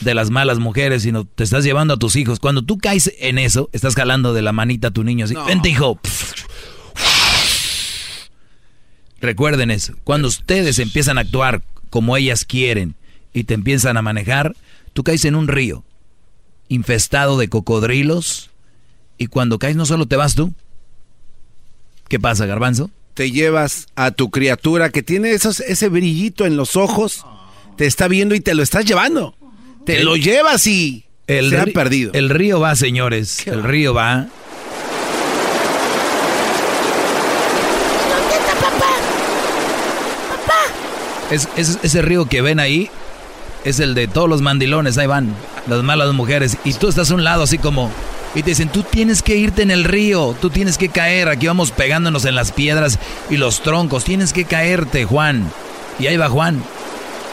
de 0.00 0.14
las 0.14 0.30
malas 0.30 0.58
mujeres, 0.58 1.02
sino 1.02 1.24
te 1.24 1.44
estás 1.44 1.64
llevando 1.64 1.94
a 1.94 1.98
tus 1.98 2.16
hijos. 2.16 2.40
Cuando 2.40 2.62
tú 2.62 2.78
caes 2.78 3.12
en 3.18 3.38
eso, 3.38 3.68
estás 3.72 3.94
jalando 3.94 4.32
de 4.32 4.40
la 4.40 4.52
manita 4.52 4.88
a 4.88 4.90
tu 4.90 5.04
niño 5.04 5.26
así. 5.26 5.34
Vente, 5.46 5.68
hijo. 5.68 6.00
Recuerden 9.20 9.70
eso. 9.70 9.94
Cuando 10.04 10.28
ustedes 10.28 10.78
empiezan 10.78 11.18
a 11.18 11.22
actuar 11.22 11.62
como 11.90 12.16
ellas 12.16 12.44
quieren 12.44 12.94
y 13.32 13.44
te 13.44 13.54
empiezan 13.54 13.96
a 13.96 14.02
manejar, 14.02 14.56
tú 14.92 15.04
caes 15.04 15.24
en 15.24 15.34
un 15.34 15.48
río 15.48 15.84
infestado 16.68 17.38
de 17.38 17.48
cocodrilos 17.48 18.50
y 19.18 19.26
cuando 19.26 19.58
caes 19.58 19.76
no 19.76 19.86
solo 19.86 20.06
te 20.06 20.16
vas 20.16 20.34
tú. 20.34 20.52
¿Qué 22.08 22.20
pasa, 22.20 22.46
garbanzo? 22.46 22.90
Te 23.14 23.30
llevas 23.30 23.86
a 23.94 24.10
tu 24.10 24.30
criatura 24.30 24.90
que 24.90 25.02
tiene 25.02 25.30
esos, 25.30 25.60
ese 25.60 25.88
brillito 25.88 26.46
en 26.46 26.56
los 26.56 26.76
ojos, 26.76 27.24
te 27.76 27.86
está 27.86 28.08
viendo 28.08 28.34
y 28.34 28.40
te 28.40 28.54
lo 28.54 28.62
estás 28.62 28.84
llevando. 28.84 29.34
Te 29.86 30.02
lo 30.02 30.16
llevas 30.16 30.66
y 30.66 31.04
el 31.26 31.50
se 31.50 31.58
ha 31.58 31.64
ri- 31.66 31.72
perdido. 31.72 32.12
El 32.14 32.30
río 32.30 32.60
va, 32.60 32.74
señores. 32.76 33.46
El 33.46 33.62
río 33.62 33.92
va. 33.94 34.28
Es, 41.30 41.48
es- 41.56 41.78
ese 41.82 42.02
río 42.02 42.26
que 42.26 42.42
ven 42.42 42.60
ahí 42.60 42.90
es 43.64 43.80
el 43.80 43.94
de 43.94 44.06
todos 44.06 44.28
los 44.28 44.42
mandilones, 44.42 44.98
ahí 44.98 45.06
van, 45.06 45.34
las 45.66 45.82
malas 45.82 46.12
mujeres. 46.12 46.58
Y 46.64 46.74
tú 46.74 46.88
estás 46.88 47.10
a 47.10 47.14
un 47.14 47.24
lado 47.24 47.42
así 47.42 47.58
como... 47.58 47.90
Y 48.34 48.42
te 48.42 48.50
dicen, 48.50 48.68
tú 48.68 48.82
tienes 48.82 49.22
que 49.22 49.36
irte 49.36 49.62
en 49.62 49.70
el 49.70 49.84
río, 49.84 50.36
tú 50.40 50.50
tienes 50.50 50.76
que 50.76 50.88
caer, 50.88 51.28
aquí 51.28 51.46
vamos 51.46 51.70
pegándonos 51.70 52.24
en 52.24 52.34
las 52.34 52.50
piedras 52.50 52.98
y 53.30 53.36
los 53.36 53.62
troncos, 53.62 54.02
tienes 54.04 54.32
que 54.32 54.44
caerte, 54.44 55.04
Juan. 55.04 55.48
Y 56.00 56.08
ahí 56.08 56.16
va 56.16 56.28
Juan. 56.28 56.60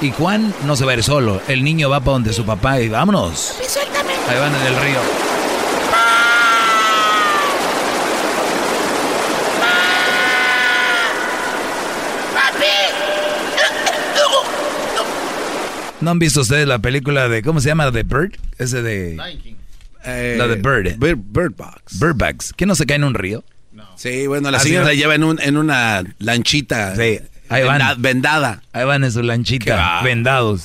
Y 0.02 0.11
Juan 0.11 0.53
no 0.65 0.76
se 0.76 0.84
va 0.86 0.91
a 0.94 0.95
ir 0.95 1.03
solo, 1.03 1.41
el 1.48 1.64
niño 1.64 1.90
va 1.90 1.99
para 1.99 2.14
donde 2.14 2.34
su 2.34 2.44
papá 2.45 2.80
y 2.82 2.90
vámonos. 2.90 3.56
Ahí 4.28 4.40
van 4.40 4.56
en 4.56 4.68
el 4.68 4.76
río. 4.82 4.99
¿No 15.99 16.11
han 16.11 16.19
visto 16.19 16.41
ustedes 16.41 16.68
la 16.68 16.80
película 16.80 17.30
de, 17.30 17.44
¿cómo 17.44 17.60
se 17.61 17.68
llama? 17.68 17.91
The 17.91 18.03
Bird? 18.03 18.32
Ese 18.57 18.82
de... 18.82 19.18
Eh, 20.03 20.36
la 20.38 20.48
de 20.48 20.56
Bird. 20.56 20.98
Bird, 20.98 21.19
Bird 21.23 21.56
Box. 21.56 21.99
Bird 21.99 22.15
Box. 22.15 22.53
¿Que 22.57 22.65
no 22.65 22.73
se 22.73 22.88
cae 22.88 22.95
en 22.98 23.03
un 23.03 23.14
río? 23.14 23.44
Sí, 23.95 24.26
bueno, 24.26 24.49
la 24.49 24.57
Así 24.57 24.69
señora 24.69 24.86
no. 24.86 24.90
la 24.90 24.95
lleva 24.95 25.14
en, 25.15 25.23
un- 25.23 25.40
en 25.40 25.57
una 25.57 26.03
lanchita. 26.18 26.95
Sí, 26.95 27.19
ahí 27.52 27.64
van. 27.64 27.80
venda- 27.80 27.95
vendada. 27.98 28.61
Ahí 28.73 28.86
van 28.86 29.03
en 29.03 29.11
su 29.11 29.22
lanchita, 29.23 30.02
vendados. 30.03 30.64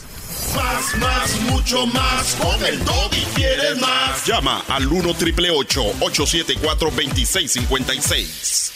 Más, 0.54 0.96
más, 0.98 1.40
mucho 1.50 1.86
más. 1.86 2.36
Con 2.40 2.64
el 2.64 2.82
Doggy 2.84 3.24
quieres 3.34 3.78
más. 3.80 4.24
Llama 4.26 4.62
al 4.68 4.86
1 4.86 5.14
triple 5.14 5.50
874 5.50 6.90
2656. 6.90 8.72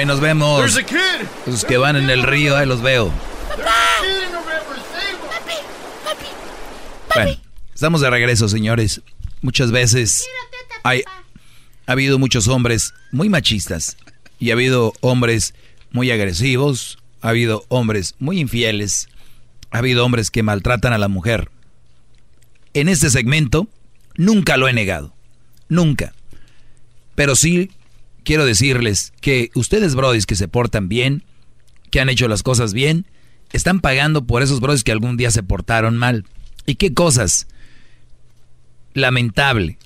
Ahí 0.00 0.06
nos 0.06 0.18
vemos. 0.18 0.58
There's 0.60 0.78
a 0.78 0.82
kid. 0.82 1.26
Los 1.44 1.62
que 1.66 1.76
van 1.76 1.94
en 1.94 2.08
el 2.08 2.22
río, 2.22 2.56
ahí 2.56 2.64
los 2.64 2.80
veo. 2.80 3.12
Bueno, 7.14 7.38
estamos 7.74 8.00
de 8.00 8.08
regreso, 8.08 8.48
señores. 8.48 9.02
Muchas 9.42 9.70
veces 9.70 10.26
hay, 10.84 11.02
ha 11.86 11.92
habido 11.92 12.18
muchos 12.18 12.48
hombres 12.48 12.94
muy 13.12 13.28
machistas 13.28 13.98
y 14.38 14.48
ha 14.48 14.54
habido 14.54 14.94
hombres 15.02 15.52
muy 15.90 16.10
agresivos, 16.10 16.96
ha 17.20 17.28
habido 17.28 17.66
hombres 17.68 18.14
muy 18.18 18.40
infieles, 18.40 19.06
ha 19.70 19.78
habido 19.78 20.06
hombres 20.06 20.30
que 20.30 20.42
maltratan 20.42 20.94
a 20.94 20.98
la 20.98 21.08
mujer. 21.08 21.50
En 22.72 22.88
este 22.88 23.10
segmento 23.10 23.68
nunca 24.16 24.56
lo 24.56 24.66
he 24.66 24.72
negado, 24.72 25.12
nunca. 25.68 26.14
Pero 27.16 27.36
sí 27.36 27.70
quiero 28.24 28.44
decirles 28.44 29.12
que 29.20 29.50
ustedes, 29.54 29.94
brodis, 29.94 30.26
que 30.26 30.36
se 30.36 30.48
portan 30.48 30.88
bien, 30.88 31.24
que 31.90 32.00
han 32.00 32.08
hecho 32.08 32.28
las 32.28 32.42
cosas 32.42 32.72
bien, 32.72 33.06
están 33.52 33.80
pagando 33.80 34.24
por 34.24 34.42
esos 34.42 34.60
brodis 34.60 34.84
que 34.84 34.92
algún 34.92 35.16
día 35.16 35.30
se 35.30 35.42
portaron 35.42 35.96
mal. 35.96 36.24
¿Y 36.66 36.76
qué 36.76 36.94
cosas? 36.94 37.48
Lamentable 38.94 39.78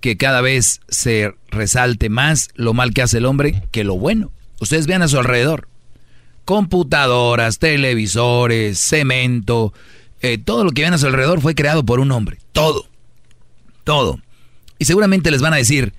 que 0.00 0.16
cada 0.16 0.40
vez 0.40 0.80
se 0.88 1.34
resalte 1.50 2.08
más 2.08 2.48
lo 2.54 2.74
mal 2.74 2.94
que 2.94 3.02
hace 3.02 3.18
el 3.18 3.26
hombre 3.26 3.62
que 3.72 3.84
lo 3.84 3.96
bueno. 3.96 4.30
Ustedes 4.60 4.86
vean 4.86 5.02
a 5.02 5.08
su 5.08 5.18
alrededor. 5.18 5.68
Computadoras, 6.44 7.58
televisores, 7.58 8.78
cemento, 8.78 9.72
eh, 10.20 10.38
todo 10.38 10.64
lo 10.64 10.70
que 10.70 10.82
ven 10.82 10.94
a 10.94 10.98
su 10.98 11.06
alrededor 11.06 11.40
fue 11.40 11.54
creado 11.54 11.84
por 11.84 12.00
un 12.00 12.10
hombre. 12.12 12.38
Todo. 12.52 12.86
Todo. 13.84 14.20
Y 14.78 14.84
seguramente 14.84 15.30
les 15.30 15.40
van 15.40 15.52
a 15.52 15.56
decir, 15.56 15.92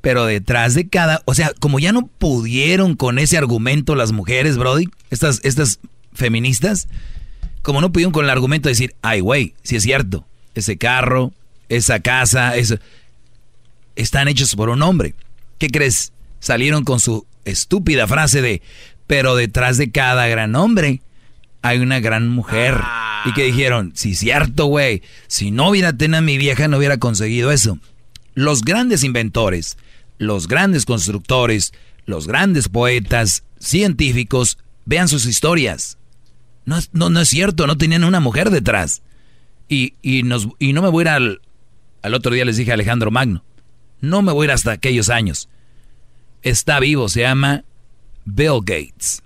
pero 0.00 0.24
detrás 0.24 0.74
de 0.74 0.88
cada, 0.88 1.22
o 1.26 1.34
sea, 1.34 1.52
como 1.60 1.78
ya 1.78 1.92
no 1.92 2.06
pudieron 2.06 2.96
con 2.96 3.18
ese 3.18 3.36
argumento 3.36 3.94
las 3.94 4.12
mujeres, 4.12 4.56
Brody, 4.56 4.88
estas, 5.10 5.40
estas 5.44 5.80
feministas, 6.12 6.88
como 7.62 7.80
no 7.80 7.92
pudieron 7.92 8.12
con 8.12 8.24
el 8.24 8.30
argumento 8.30 8.68
de 8.68 8.72
decir, 8.72 8.94
ay, 9.02 9.20
güey, 9.20 9.54
si 9.62 9.76
es 9.76 9.82
cierto, 9.82 10.26
ese 10.54 10.78
carro, 10.78 11.32
esa 11.68 12.00
casa, 12.00 12.56
eso, 12.56 12.76
están 13.96 14.28
hechos 14.28 14.56
por 14.56 14.70
un 14.70 14.82
hombre. 14.82 15.14
¿Qué 15.58 15.68
crees? 15.68 16.12
Salieron 16.40 16.84
con 16.84 17.00
su 17.00 17.26
estúpida 17.44 18.06
frase 18.06 18.40
de, 18.40 18.62
pero 19.06 19.36
detrás 19.36 19.76
de 19.76 19.90
cada 19.90 20.26
gran 20.28 20.54
hombre 20.56 21.02
hay 21.62 21.78
una 21.80 22.00
gran 22.00 22.28
mujer. 22.28 22.76
Y 23.26 23.34
que 23.34 23.44
dijeron, 23.44 23.92
sí, 23.94 24.14
cierto, 24.14 24.66
güey, 24.66 25.02
si 25.26 25.50
no 25.50 25.68
hubiera 25.68 25.92
tenido 25.92 26.18
a 26.18 26.22
mi 26.22 26.38
vieja 26.38 26.68
no 26.68 26.78
hubiera 26.78 26.96
conseguido 26.96 27.52
eso. 27.52 27.78
Los 28.34 28.62
grandes 28.62 29.04
inventores, 29.04 29.76
los 30.18 30.48
grandes 30.48 30.84
constructores, 30.86 31.72
los 32.06 32.26
grandes 32.26 32.68
poetas, 32.68 33.44
científicos, 33.58 34.58
vean 34.84 35.08
sus 35.08 35.26
historias. 35.26 35.98
No, 36.64 36.78
no, 36.92 37.10
no 37.10 37.20
es 37.20 37.28
cierto, 37.28 37.66
no 37.66 37.76
tenían 37.76 38.04
una 38.04 38.20
mujer 38.20 38.50
detrás. 38.50 39.02
Y, 39.68 39.94
y, 40.02 40.22
nos, 40.22 40.48
y 40.58 40.72
no 40.72 40.82
me 40.82 40.88
voy 40.88 41.02
a 41.02 41.04
ir 41.04 41.08
al, 41.08 41.40
al 42.02 42.14
otro 42.14 42.32
día, 42.32 42.44
les 42.44 42.56
dije 42.56 42.70
a 42.70 42.74
Alejandro 42.74 43.10
Magno, 43.10 43.44
no 44.00 44.22
me 44.22 44.32
voy 44.32 44.44
a 44.44 44.46
ir 44.46 44.50
hasta 44.52 44.72
aquellos 44.72 45.10
años. 45.10 45.48
Está 46.42 46.80
vivo, 46.80 47.08
se 47.08 47.20
llama 47.20 47.64
Bill 48.24 48.60
Gates. 48.60 49.22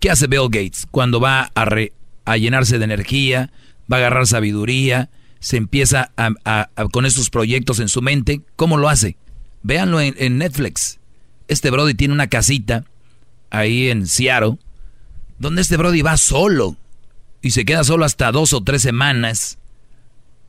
¿Qué 0.00 0.10
hace 0.10 0.26
Bill 0.26 0.48
Gates 0.50 0.86
cuando 0.90 1.20
va 1.20 1.50
a, 1.54 1.64
re- 1.64 1.92
a 2.24 2.36
llenarse 2.36 2.78
de 2.78 2.84
energía, 2.84 3.52
va 3.92 3.96
a 3.96 4.00
agarrar 4.00 4.26
sabiduría, 4.26 5.10
se 5.42 5.56
empieza 5.56 6.12
a, 6.16 6.30
a- 6.44 6.70
a- 6.76 6.84
con 6.88 7.04
estos 7.04 7.28
proyectos 7.28 7.80
en 7.80 7.88
su 7.88 8.00
mente? 8.00 8.40
¿Cómo 8.54 8.76
lo 8.78 8.88
hace? 8.88 9.16
Véanlo 9.64 10.00
en, 10.00 10.38
Netflix. 10.38 10.98
Este 11.48 11.70
Brody 11.70 11.94
tiene 11.94 12.14
una 12.14 12.28
casita 12.28 12.84
ahí 13.50 13.88
en 13.90 14.06
Seattle, 14.06 14.58
donde 15.38 15.60
este 15.62 15.76
Brody 15.76 16.00
va 16.02 16.16
solo 16.16 16.76
y 17.42 17.50
se 17.50 17.64
queda 17.64 17.82
solo 17.82 18.04
hasta 18.04 18.30
dos 18.30 18.52
o 18.52 18.62
tres 18.62 18.82
semanas 18.82 19.58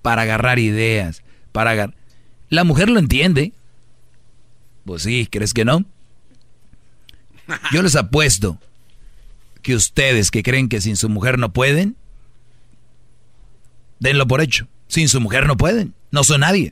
para 0.04 0.22
agarrar 0.22 0.60
ideas, 0.60 1.24
para 1.52 1.72
agarrar... 1.72 1.96
La 2.50 2.64
mujer 2.64 2.90
lo 2.90 3.00
entiende. 3.00 3.52
Pues 4.86 5.02
sí, 5.04 5.28
¿crees 5.32 5.54
que 5.56 5.66
no? 5.66 5.84
Yo 7.72 7.82
les 7.82 7.96
apuesto 7.96 8.60
que 9.64 9.76
ustedes 9.76 10.30
que 10.30 10.44
creen 10.44 10.70
que 10.70 10.82
sin 10.82 10.98
su 10.98 11.10
mujer 11.10 11.40
no 11.40 11.52
pueden, 11.52 11.96
denlo 14.00 14.28
por 14.28 14.42
hecho. 14.42 14.68
Sin 14.94 15.10
su 15.10 15.20
mujer 15.20 15.48
no 15.48 15.58
pueden. 15.58 15.96
No 16.12 16.24
son 16.24 16.42
nadie. 16.42 16.72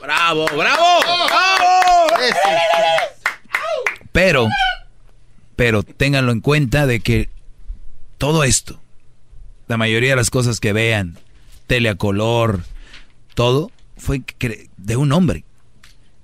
¡Bravo, 0.00 0.46
bravo! 0.56 1.00
¡Bravo! 1.28 2.32
Pero, 4.12 4.48
pero 5.54 5.82
ténganlo 5.82 6.32
en 6.32 6.40
cuenta 6.40 6.86
de 6.86 7.00
que 7.00 7.28
todo 8.16 8.44
esto, 8.44 8.80
la 9.68 9.76
mayoría 9.76 10.08
de 10.08 10.16
las 10.16 10.30
cosas 10.30 10.58
que 10.58 10.72
vean, 10.72 11.18
tele 11.66 11.90
a 11.90 11.96
color, 11.96 12.62
todo, 13.34 13.70
fue 13.98 14.22
de 14.78 14.96
un 14.96 15.12
hombre. 15.12 15.44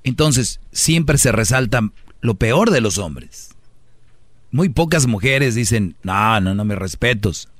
Entonces, 0.04 0.58
siempre 0.72 1.18
se 1.18 1.32
resalta 1.32 1.82
lo 2.22 2.36
peor 2.36 2.70
de 2.70 2.80
los 2.80 2.96
hombres. 2.96 3.50
Muy 4.50 4.70
pocas 4.70 5.06
mujeres 5.06 5.54
dicen, 5.54 5.96
no, 6.02 6.40
no, 6.40 6.54
no 6.54 6.64
me 6.64 6.76
respetos. 6.76 7.50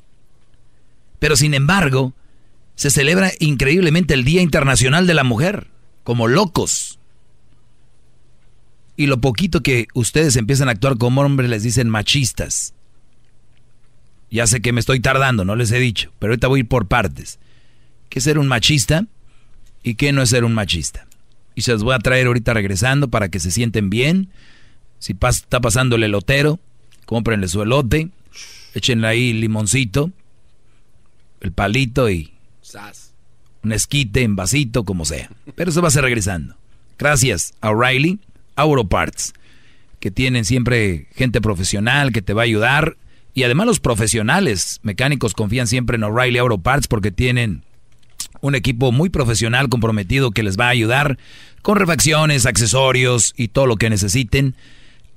Pero 1.19 1.37
sin 1.37 1.53
embargo, 1.53 2.15
se 2.79 2.91
celebra 2.91 3.33
increíblemente 3.41 4.15
el 4.15 4.23
Día 4.23 4.41
Internacional 4.41 5.09
de 5.09 5.15
la 5.15 5.25
Mujer, 5.25 5.67
como 6.05 6.29
locos. 6.29 7.01
Y 8.95 9.09
lo 9.09 9.21
poquito 9.21 9.65
que 9.65 9.89
ustedes 9.95 10.37
empiezan 10.37 10.69
a 10.69 10.73
actuar 10.73 10.97
como 10.97 11.23
hombres 11.23 11.51
les 11.51 11.65
dicen 11.65 11.89
machistas. 11.89 12.75
Ya 14.31 14.47
sé 14.47 14.61
que 14.61 14.73
me 14.73 14.79
estoy 14.79 15.01
tardando, 15.01 15.45
no 15.45 15.57
les 15.57 15.73
he 15.73 15.81
dicho, 15.81 16.13
pero 16.21 16.31
ahorita 16.31 16.47
voy 16.47 16.61
a 16.61 16.63
ir 16.63 16.69
por 16.69 16.87
partes. 16.87 17.41
¿Qué 18.11 18.21
es 18.21 18.25
ser 18.25 18.39
un 18.39 18.47
machista 18.47 19.07
y 19.83 19.97
qué 19.97 20.13
no 20.13 20.23
es 20.23 20.31
ser 20.31 20.45
un 20.45 20.55
machista? 20.55 21.09
Y 21.57 21.63
se 21.63 21.73
los 21.73 21.83
voy 21.83 21.97
a 21.97 21.99
traer 21.99 22.29
ahorita 22.29 22.55
regresando 22.55 23.09
para 23.09 23.29
que 23.29 23.41
se 23.41 23.51
sienten 23.51 23.91
bien. 23.91 24.29
Si 25.01 25.17
está 25.21 25.61
pasando 25.61 25.97
el 25.97 26.05
elotero, 26.05 26.61
cómprenle 27.07 27.49
su 27.49 27.61
elote, 27.61 28.11
échenle 28.73 29.09
ahí 29.09 29.33
limoncito, 29.33 30.13
el 31.41 31.51
palito 31.51 32.09
y 32.09 32.38
un 33.63 33.73
esquite 33.73 34.23
en 34.23 34.37
vasito, 34.37 34.85
como 34.85 35.05
sea. 35.05 35.31
Pero 35.55 35.71
eso 35.71 35.83
va 35.83 35.89
a 35.89 35.93
ser 35.93 36.05
regresando. 36.05 36.57
Gracias 36.99 37.55
a 37.61 37.71
O'Reilly, 37.71 38.19
Auroparts, 38.57 39.35
que 40.01 40.11
tienen 40.11 40.45
siempre 40.45 41.07
gente 41.15 41.41
profesional 41.41 42.13
que 42.13 42.23
te 42.23 42.35
va 42.35 42.43
a 42.43 42.45
ayudar. 42.45 42.97
Y 43.35 43.45
además 43.45 43.67
los 43.67 43.81
profesionales 43.81 44.81
mecánicos 44.83 45.35
confían 45.35 45.67
siempre 45.67 45.97
en 45.97 46.05
O'Reilly 46.05 46.39
Auto 46.39 46.59
Parts 46.59 46.89
porque 46.89 47.13
tienen 47.13 47.63
un 48.41 48.55
equipo 48.55 48.93
muy 48.93 49.11
profesional 49.11 49.69
comprometido 49.69 50.31
que 50.31 50.43
les 50.43 50.59
va 50.59 50.67
a 50.67 50.71
ayudar 50.71 51.19
con 51.63 51.77
refacciones, 51.77 52.47
accesorios 52.47 53.35
y 53.37 53.49
todo 53.49 53.67
lo 53.67 53.77
que 53.77 53.91
necesiten. 53.91 54.55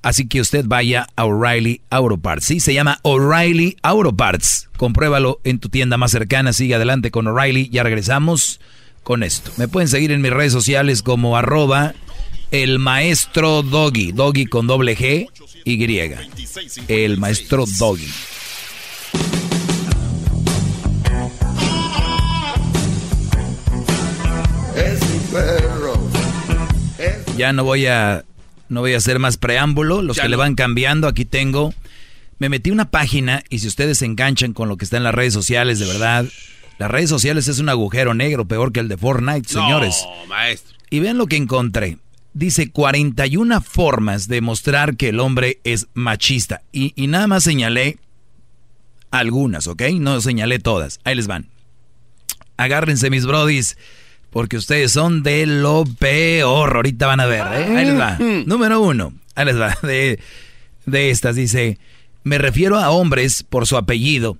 Así 0.02 0.26
que 0.26 0.40
usted 0.40 0.64
vaya 0.66 1.06
a 1.14 1.24
O'Reilly 1.24 1.80
Auto 1.88 2.18
Parts. 2.18 2.46
Sí, 2.46 2.60
se 2.60 2.74
llama 2.74 2.98
O'Reilly 3.02 3.76
Auto 3.82 4.12
Parts. 4.16 4.68
Compruébalo 4.76 5.40
en 5.44 5.60
tu 5.60 5.68
tienda 5.68 5.96
más 5.96 6.10
cercana. 6.10 6.52
Sigue 6.52 6.74
adelante 6.74 7.12
con 7.12 7.28
O'Reilly. 7.28 7.68
Ya 7.70 7.84
regresamos 7.84 8.60
con 9.04 9.22
esto. 9.22 9.52
Me 9.56 9.68
pueden 9.68 9.88
seguir 9.88 10.10
en 10.10 10.20
mis 10.20 10.32
redes 10.32 10.52
sociales 10.52 11.02
como 11.02 11.36
arroba 11.36 11.94
el 12.50 12.80
maestro 12.80 13.62
Doggy. 13.62 14.12
Doggy 14.12 14.46
con 14.46 14.66
doble 14.66 14.96
G 14.96 15.28
y. 15.64 16.92
El 16.92 17.18
maestro 17.18 17.64
Doggy. 17.78 18.08
Ya 27.36 27.52
no 27.52 27.64
voy 27.64 27.86
a 27.86 28.24
no 28.72 28.80
voy 28.80 28.94
a 28.94 28.98
hacer 28.98 29.18
más 29.18 29.36
preámbulo. 29.36 30.02
Los 30.02 30.18
que 30.18 30.28
le 30.28 30.36
van 30.36 30.54
cambiando, 30.54 31.06
aquí 31.06 31.24
tengo. 31.24 31.72
Me 32.38 32.48
metí 32.48 32.70
una 32.70 32.90
página 32.90 33.44
y 33.50 33.60
si 33.60 33.68
ustedes 33.68 33.98
se 33.98 34.06
enganchan 34.06 34.52
con 34.52 34.68
lo 34.68 34.76
que 34.76 34.84
está 34.84 34.96
en 34.96 35.04
las 35.04 35.14
redes 35.14 35.32
sociales, 35.32 35.78
de 35.78 35.86
verdad, 35.86 36.26
las 36.78 36.90
redes 36.90 37.08
sociales 37.08 37.46
es 37.46 37.60
un 37.60 37.68
agujero 37.68 38.14
negro 38.14 38.46
peor 38.46 38.72
que 38.72 38.80
el 38.80 38.88
de 38.88 38.96
Fortnite, 38.96 39.48
señores. 39.48 40.04
No, 40.04 40.26
maestro. 40.26 40.76
Y 40.90 41.00
ven 41.00 41.18
lo 41.18 41.26
que 41.26 41.36
encontré 41.36 41.98
dice 42.34 42.70
41 42.70 43.60
formas 43.60 44.28
de 44.28 44.40
mostrar 44.40 44.96
que 44.96 45.10
el 45.10 45.20
hombre 45.20 45.60
es 45.64 45.88
machista. 45.94 46.62
Y, 46.72 46.94
nada 47.06 47.26
más 47.26 47.44
señalé 47.44 47.98
algunas, 49.10 49.66
¿ok? 49.66 49.82
No 49.94 50.20
señalé 50.20 50.58
todas. 50.58 51.00
Ahí 51.04 51.14
les 51.14 51.26
van. 51.26 51.48
Agárrense 52.56 53.10
mis 53.10 53.26
brodis, 53.26 53.76
porque 54.32 54.56
ustedes 54.56 54.90
son 54.90 55.22
de 55.22 55.46
lo 55.46 55.84
peor. 55.84 56.76
Ahorita 56.76 57.06
van 57.06 57.20
a 57.20 57.26
ver, 57.26 57.46
¿eh? 57.52 57.76
Ahí 57.76 57.84
les 57.84 57.98
va. 57.98 58.18
Número 58.46 58.80
uno. 58.80 59.12
Ahí 59.34 59.44
les 59.44 59.60
va. 59.60 59.76
De, 59.82 60.18
de 60.86 61.10
estas 61.10 61.36
dice, 61.36 61.78
me 62.24 62.38
refiero 62.38 62.78
a 62.78 62.90
hombres 62.90 63.42
por 63.42 63.66
su 63.66 63.76
apellido 63.76 64.38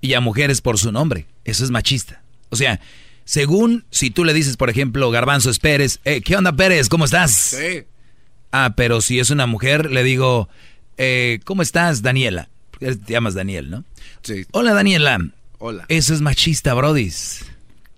y 0.00 0.14
a 0.14 0.20
mujeres 0.20 0.62
por 0.62 0.78
su 0.78 0.90
nombre. 0.90 1.26
Eso 1.44 1.62
es 1.62 1.70
machista. 1.70 2.22
O 2.48 2.56
sea, 2.56 2.80
según 3.24 3.84
si 3.90 4.10
tú 4.10 4.24
le 4.24 4.32
dices, 4.32 4.56
por 4.56 4.70
ejemplo, 4.70 5.10
Garbanzo 5.10 5.50
es 5.50 5.58
Pérez, 5.58 6.00
eh, 6.04 6.22
¿qué 6.22 6.34
onda 6.34 6.52
Pérez? 6.52 6.88
¿Cómo 6.88 7.04
estás? 7.04 7.32
Sí. 7.32 7.84
Ah, 8.50 8.72
pero 8.76 9.02
si 9.02 9.20
es 9.20 9.28
una 9.30 9.46
mujer, 9.46 9.90
le 9.90 10.04
digo, 10.04 10.48
eh, 10.96 11.40
¿cómo 11.44 11.60
estás, 11.60 12.00
Daniela? 12.00 12.48
Porque 12.70 12.96
te 12.96 13.12
llamas 13.12 13.34
Daniel, 13.34 13.70
¿no? 13.70 13.84
Sí. 14.22 14.46
Hola, 14.52 14.72
Daniela. 14.72 15.18
Hola. 15.58 15.84
Eso 15.88 16.14
es 16.14 16.22
machista, 16.22 16.72
brodis. 16.74 17.44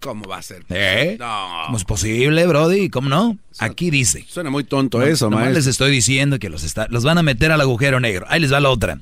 ¿Cómo 0.04 0.28
va 0.28 0.36
a 0.36 0.42
ser? 0.42 0.66
¿Eh? 0.68 1.16
No. 1.18 1.62
¿Cómo 1.64 1.78
es 1.78 1.84
posible, 1.84 2.46
Brody? 2.46 2.90
¿Cómo 2.90 3.08
no? 3.08 3.38
Aquí 3.58 3.88
dice. 3.88 4.26
Suena 4.28 4.50
muy 4.50 4.62
tonto 4.62 5.00
eso, 5.00 5.30
no, 5.30 5.48
les 5.48 5.66
estoy 5.66 5.90
diciendo 5.90 6.38
que 6.38 6.50
los, 6.50 6.62
está, 6.62 6.86
los 6.90 7.04
van 7.04 7.16
a 7.16 7.22
meter 7.22 7.50
al 7.50 7.62
agujero 7.62 8.00
negro. 8.00 8.26
Ahí 8.28 8.38
les 8.38 8.52
va 8.52 8.60
la 8.60 8.68
otra. 8.68 9.00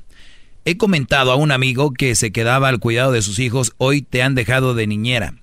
He 0.63 0.77
comentado 0.77 1.33
a 1.33 1.35
un 1.35 1.51
amigo 1.51 1.91
que 1.91 2.15
se 2.15 2.31
quedaba 2.31 2.69
al 2.69 2.79
cuidado 2.79 3.11
de 3.11 3.21
sus 3.21 3.39
hijos, 3.39 3.73
hoy 3.79 4.01
te 4.01 4.23
han 4.23 4.33
dejado 4.33 4.75
de 4.75 4.87
niñera. 4.87 5.33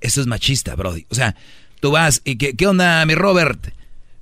Eso 0.00 0.20
es 0.20 0.28
machista, 0.28 0.76
Brody. 0.76 1.06
O 1.08 1.16
sea, 1.16 1.34
tú 1.80 1.90
vas 1.90 2.22
y 2.24 2.36
¿qué, 2.36 2.54
qué 2.54 2.68
onda, 2.68 3.04
mi 3.04 3.16
Robert? 3.16 3.74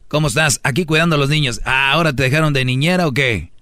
¿Cómo 0.09 0.28
estás? 0.28 0.59
Aquí 0.62 0.86
cuidando 0.86 1.16
a 1.16 1.19
los 1.19 1.28
niños. 1.28 1.61
Ah, 1.66 1.93
¿ahora 1.93 2.15
te 2.15 2.23
dejaron 2.23 2.55
de 2.55 2.65
niñera 2.65 3.07
o 3.07 3.12
qué? 3.12 3.53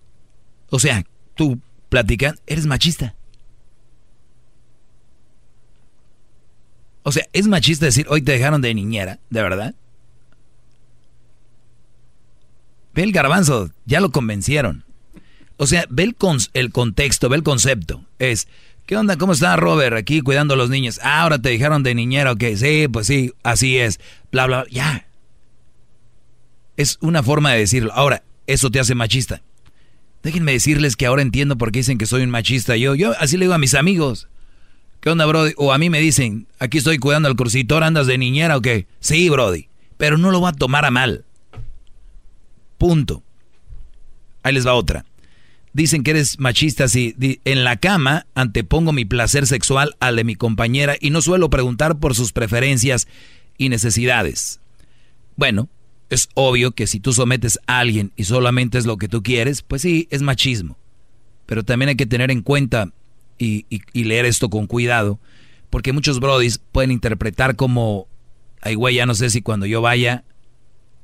O 0.68 0.78
sea, 0.78 1.04
tú 1.34 1.58
platicas, 1.88 2.40
eres 2.46 2.66
machista. 2.66 3.16
O 7.02 7.12
sea, 7.12 7.26
es 7.32 7.46
machista 7.48 7.86
decir, 7.86 8.06
hoy 8.08 8.22
te 8.22 8.32
dejaron 8.32 8.60
de 8.60 8.74
niñera, 8.74 9.18
¿de 9.30 9.42
verdad? 9.42 9.74
Ve 12.94 13.02
el 13.02 13.12
garbanzo, 13.12 13.70
ya 13.86 14.00
lo 14.00 14.10
convencieron. 14.10 14.84
O 15.56 15.66
sea, 15.66 15.84
ve 15.88 16.04
el, 16.04 16.16
el 16.54 16.72
contexto, 16.72 17.28
ve 17.28 17.36
el 17.36 17.42
concepto. 17.42 18.04
Es, 18.18 18.48
¿Qué 18.90 18.96
onda? 18.96 19.16
¿Cómo 19.16 19.32
está 19.32 19.54
Robert 19.54 19.96
aquí 19.96 20.20
cuidando 20.20 20.54
a 20.54 20.56
los 20.56 20.68
niños? 20.68 20.98
Ah, 21.02 21.22
ahora 21.22 21.38
te 21.38 21.50
dijeron 21.50 21.84
de 21.84 21.94
niñera, 21.94 22.32
ok. 22.32 22.42
Sí, 22.56 22.88
pues 22.88 23.06
sí, 23.06 23.32
así 23.44 23.78
es. 23.78 24.00
Bla, 24.32 24.46
bla, 24.46 24.64
ya. 24.68 25.06
Es 26.76 26.98
una 27.00 27.22
forma 27.22 27.52
de 27.52 27.60
decirlo. 27.60 27.92
Ahora, 27.92 28.24
eso 28.48 28.68
te 28.68 28.80
hace 28.80 28.96
machista. 28.96 29.42
Déjenme 30.24 30.50
decirles 30.50 30.96
que 30.96 31.06
ahora 31.06 31.22
entiendo 31.22 31.56
por 31.56 31.70
qué 31.70 31.78
dicen 31.78 31.98
que 31.98 32.06
soy 32.06 32.22
un 32.22 32.30
machista. 32.30 32.76
Yo, 32.76 32.96
yo 32.96 33.12
así 33.20 33.36
le 33.36 33.44
digo 33.44 33.54
a 33.54 33.58
mis 33.58 33.74
amigos. 33.74 34.28
¿Qué 35.00 35.08
onda, 35.08 35.24
Brody? 35.24 35.52
O 35.56 35.72
a 35.72 35.78
mí 35.78 35.88
me 35.88 36.00
dicen, 36.00 36.46
aquí 36.58 36.78
estoy 36.78 36.98
cuidando 36.98 37.28
al 37.28 37.36
cursitor, 37.36 37.82
¿andas 37.82 38.06
de 38.06 38.18
niñera 38.18 38.56
o 38.56 38.60
qué? 38.60 38.86
Sí, 39.00 39.30
Brody. 39.30 39.68
Pero 39.96 40.18
no 40.18 40.30
lo 40.30 40.40
va 40.42 40.50
a 40.50 40.54
tomar 40.54 40.84
a 40.84 40.90
mal. 40.90 41.24
Punto. 42.76 43.22
Ahí 44.42 44.52
les 44.52 44.66
va 44.66 44.74
otra. 44.74 45.06
Dicen 45.72 46.02
que 46.02 46.10
eres 46.10 46.38
machista 46.38 46.88
si 46.88 47.14
en 47.44 47.64
la 47.64 47.76
cama 47.76 48.26
antepongo 48.34 48.92
mi 48.92 49.04
placer 49.04 49.46
sexual 49.46 49.94
al 50.00 50.16
de 50.16 50.24
mi 50.24 50.34
compañera 50.34 50.96
y 51.00 51.10
no 51.10 51.22
suelo 51.22 51.48
preguntar 51.48 51.98
por 51.98 52.14
sus 52.14 52.32
preferencias 52.32 53.06
y 53.56 53.68
necesidades. 53.68 54.60
Bueno, 55.36 55.68
es 56.10 56.28
obvio 56.34 56.72
que 56.72 56.86
si 56.86 56.98
tú 56.98 57.12
sometes 57.12 57.58
a 57.66 57.78
alguien 57.78 58.12
y 58.16 58.24
solamente 58.24 58.78
es 58.78 58.84
lo 58.84 58.98
que 58.98 59.08
tú 59.08 59.22
quieres, 59.22 59.62
pues 59.62 59.82
sí, 59.82 60.08
es 60.10 60.22
machismo. 60.22 60.76
Pero 61.46 61.62
también 61.62 61.90
hay 61.90 61.96
que 61.96 62.06
tener 62.06 62.30
en 62.30 62.42
cuenta 62.42 62.92
y, 63.40 63.64
leer 63.94 64.26
esto 64.26 64.50
con 64.50 64.66
cuidado, 64.66 65.18
porque 65.70 65.92
muchos 65.92 66.20
brodis 66.20 66.58
pueden 66.58 66.90
interpretar 66.90 67.56
como, 67.56 68.06
ay 68.60 68.74
güey, 68.74 68.96
ya 68.96 69.06
no 69.06 69.14
sé 69.14 69.30
si 69.30 69.40
cuando 69.40 69.66
yo 69.66 69.80
vaya 69.80 70.24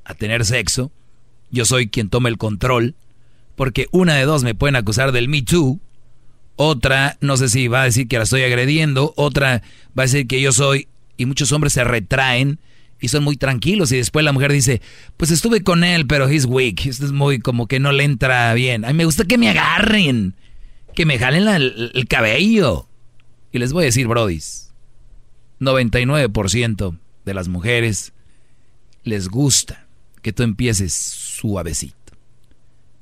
a 0.04 0.14
tener 0.14 0.44
sexo, 0.44 0.92
yo 1.50 1.64
soy 1.64 1.88
quien 1.88 2.10
toma 2.10 2.28
el 2.28 2.38
control 2.38 2.94
porque 3.56 3.88
una 3.90 4.14
de 4.14 4.24
dos 4.24 4.44
me 4.44 4.54
pueden 4.54 4.76
acusar 4.76 5.10
del 5.10 5.28
Me 5.28 5.42
Too, 5.42 5.80
otra 6.56 7.16
no 7.20 7.36
sé 7.36 7.48
si 7.48 7.68
va 7.68 7.82
a 7.82 7.86
decir 7.86 8.06
que 8.06 8.18
la 8.18 8.24
estoy 8.24 8.42
agrediendo, 8.42 9.12
otra 9.16 9.62
va 9.98 10.02
a 10.02 10.06
decir 10.06 10.26
que 10.26 10.40
yo 10.40 10.52
soy, 10.52 10.88
y 11.16 11.26
muchos 11.26 11.50
hombres 11.52 11.72
se 11.72 11.82
retraen 11.82 12.60
y 13.00 13.08
son 13.08 13.24
muy 13.24 13.36
tranquilos 13.36 13.92
y 13.92 13.96
después 13.96 14.24
la 14.24 14.32
mujer 14.32 14.52
dice, 14.52 14.80
pues 15.16 15.30
estuve 15.30 15.62
con 15.62 15.84
él, 15.84 16.06
pero 16.06 16.28
he's 16.28 16.44
weak, 16.44 16.86
esto 16.86 17.06
es 17.06 17.12
muy 17.12 17.38
como 17.38 17.66
que 17.66 17.80
no 17.80 17.92
le 17.92 18.04
entra 18.04 18.52
bien, 18.54 18.84
a 18.84 18.88
mí 18.88 18.94
me 18.94 19.04
gusta 19.04 19.24
que 19.24 19.38
me 19.38 19.48
agarren. 19.48 20.34
Que 20.96 21.06
me 21.06 21.18
jalen 21.20 21.46
el, 21.46 21.92
el 21.94 22.08
cabello. 22.08 22.88
Y 23.52 23.60
les 23.60 23.72
voy 23.72 23.84
a 23.84 23.86
decir, 23.86 24.08
brodis, 24.08 24.72
99% 25.60 26.98
de 27.24 27.34
las 27.34 27.46
mujeres 27.46 28.12
les 29.04 29.28
gusta 29.28 29.86
que 30.22 30.32
tú 30.32 30.42
empieces 30.42 30.92
suavecito. 30.94 31.94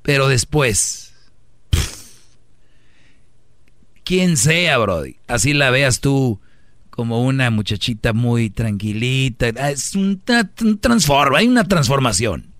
Pero 0.02 0.28
después, 0.28 1.14
quien 4.04 4.36
sea, 4.36 4.76
Brody, 4.76 5.16
así 5.26 5.54
la 5.54 5.70
veas 5.70 6.00
tú 6.00 6.40
como 6.90 7.24
una 7.24 7.50
muchachita 7.50 8.12
muy 8.12 8.50
tranquilita, 8.50 9.46
ah, 9.58 9.70
es 9.70 9.94
un, 9.94 10.22
transforma, 10.80 11.38
hay 11.38 11.48
una 11.48 11.64
transformación. 11.64 12.52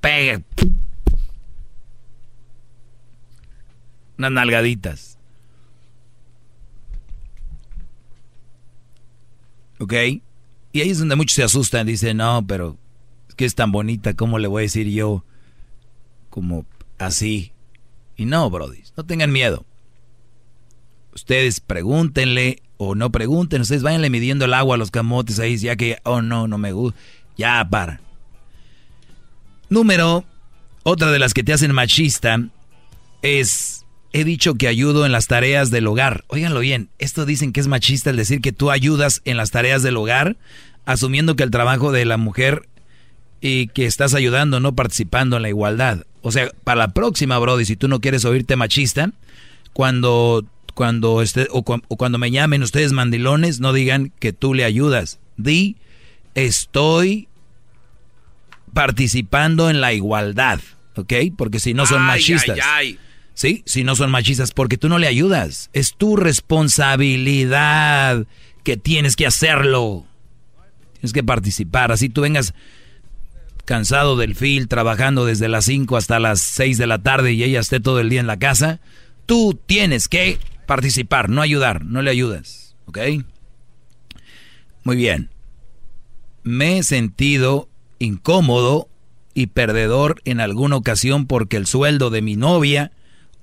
Pega. 0.00 0.42
Unas 4.18 4.32
nalgaditas. 4.32 5.18
¿Ok? 9.78 9.92
Y 10.72 10.80
ahí 10.80 10.90
es 10.90 10.98
donde 10.98 11.16
muchos 11.16 11.34
se 11.34 11.42
asustan, 11.42 11.86
dicen, 11.86 12.18
no, 12.18 12.46
pero 12.46 12.76
es 13.28 13.34
que 13.34 13.44
es 13.44 13.54
tan 13.54 13.72
bonita, 13.72 14.14
¿cómo 14.14 14.38
le 14.38 14.48
voy 14.48 14.60
a 14.60 14.62
decir 14.62 14.88
yo? 14.88 15.24
Como 16.30 16.66
así. 16.98 17.52
Y 18.16 18.24
no, 18.24 18.48
Brody, 18.50 18.82
no 18.96 19.04
tengan 19.04 19.32
miedo. 19.32 19.64
Ustedes 21.14 21.60
pregúntenle 21.60 22.62
o 22.78 22.94
no 22.94 23.10
pregunten, 23.10 23.62
ustedes 23.62 23.82
váyanle 23.82 24.10
midiendo 24.10 24.44
el 24.44 24.54
agua 24.54 24.74
a 24.74 24.78
los 24.78 24.90
camotes 24.90 25.38
ahí, 25.38 25.56
ya 25.56 25.76
que, 25.76 25.98
oh 26.04 26.22
no, 26.22 26.46
no 26.46 26.58
me 26.58 26.72
gusta. 26.72 26.98
Ya, 27.36 27.66
para. 27.68 28.00
Número, 29.68 30.24
otra 30.82 31.10
de 31.10 31.18
las 31.18 31.34
que 31.34 31.42
te 31.42 31.52
hacen 31.52 31.72
machista 31.72 32.38
es, 33.22 33.75
he 34.16 34.24
dicho 34.24 34.54
que 34.54 34.66
ayudo 34.66 35.04
en 35.04 35.12
las 35.12 35.26
tareas 35.26 35.70
del 35.70 35.86
hogar. 35.86 36.24
Óiganlo 36.28 36.60
bien, 36.60 36.88
esto 36.98 37.26
dicen 37.26 37.52
que 37.52 37.60
es 37.60 37.68
machista 37.68 38.08
el 38.08 38.16
decir 38.16 38.40
que 38.40 38.50
tú 38.50 38.70
ayudas 38.70 39.20
en 39.26 39.36
las 39.36 39.50
tareas 39.50 39.82
del 39.82 39.98
hogar, 39.98 40.38
asumiendo 40.86 41.36
que 41.36 41.42
el 41.42 41.50
trabajo 41.50 41.92
de 41.92 42.06
la 42.06 42.16
mujer 42.16 42.66
y 43.42 43.66
que 43.68 43.84
estás 43.84 44.14
ayudando, 44.14 44.58
no 44.58 44.74
participando 44.74 45.36
en 45.36 45.42
la 45.42 45.50
igualdad. 45.50 46.06
O 46.22 46.32
sea, 46.32 46.50
para 46.64 46.78
la 46.78 46.88
próxima, 46.88 47.38
Brody, 47.38 47.66
si 47.66 47.76
tú 47.76 47.88
no 47.88 48.00
quieres 48.00 48.24
oírte 48.24 48.56
machista, 48.56 49.12
cuando, 49.74 50.46
cuando, 50.72 51.20
esté, 51.20 51.46
o, 51.50 51.62
cuando 51.62 52.16
me 52.16 52.30
llamen 52.30 52.62
ustedes 52.62 52.92
mandilones, 52.92 53.60
no 53.60 53.74
digan 53.74 54.12
que 54.18 54.32
tú 54.32 54.54
le 54.54 54.64
ayudas. 54.64 55.18
Di, 55.36 55.76
estoy 56.34 57.28
participando 58.72 59.68
en 59.68 59.82
la 59.82 59.92
igualdad, 59.92 60.60
¿ok? 60.94 61.12
Porque 61.36 61.60
si 61.60 61.74
no 61.74 61.84
son 61.84 62.00
machistas. 62.00 62.58
Sí, 63.36 63.62
si 63.66 63.84
no 63.84 63.94
son 63.94 64.10
machistas, 64.10 64.50
porque 64.52 64.78
tú 64.78 64.88
no 64.88 64.98
le 64.98 65.06
ayudas. 65.06 65.68
Es 65.74 65.94
tu 65.94 66.16
responsabilidad 66.16 68.26
que 68.64 68.78
tienes 68.78 69.14
que 69.14 69.26
hacerlo. 69.26 70.06
Tienes 70.94 71.12
que 71.12 71.22
participar. 71.22 71.92
Así 71.92 72.08
tú 72.08 72.22
vengas 72.22 72.54
cansado 73.66 74.16
del 74.16 74.34
fil, 74.34 74.68
trabajando 74.68 75.26
desde 75.26 75.48
las 75.48 75.66
5 75.66 75.98
hasta 75.98 76.18
las 76.18 76.40
6 76.40 76.78
de 76.78 76.86
la 76.86 77.02
tarde 77.02 77.34
y 77.34 77.44
ella 77.44 77.60
esté 77.60 77.78
todo 77.78 78.00
el 78.00 78.08
día 78.08 78.20
en 78.20 78.26
la 78.26 78.38
casa, 78.38 78.80
tú 79.26 79.60
tienes 79.66 80.08
que 80.08 80.38
participar, 80.64 81.28
no 81.28 81.42
ayudar, 81.42 81.84
no 81.84 82.00
le 82.00 82.10
ayudas, 82.10 82.74
¿ok? 82.86 82.98
Muy 84.82 84.96
bien. 84.96 85.28
Me 86.42 86.78
he 86.78 86.82
sentido 86.84 87.68
incómodo 87.98 88.88
y 89.34 89.48
perdedor 89.48 90.22
en 90.24 90.40
alguna 90.40 90.76
ocasión 90.76 91.26
porque 91.26 91.58
el 91.58 91.66
sueldo 91.66 92.08
de 92.08 92.22
mi 92.22 92.36
novia 92.36 92.92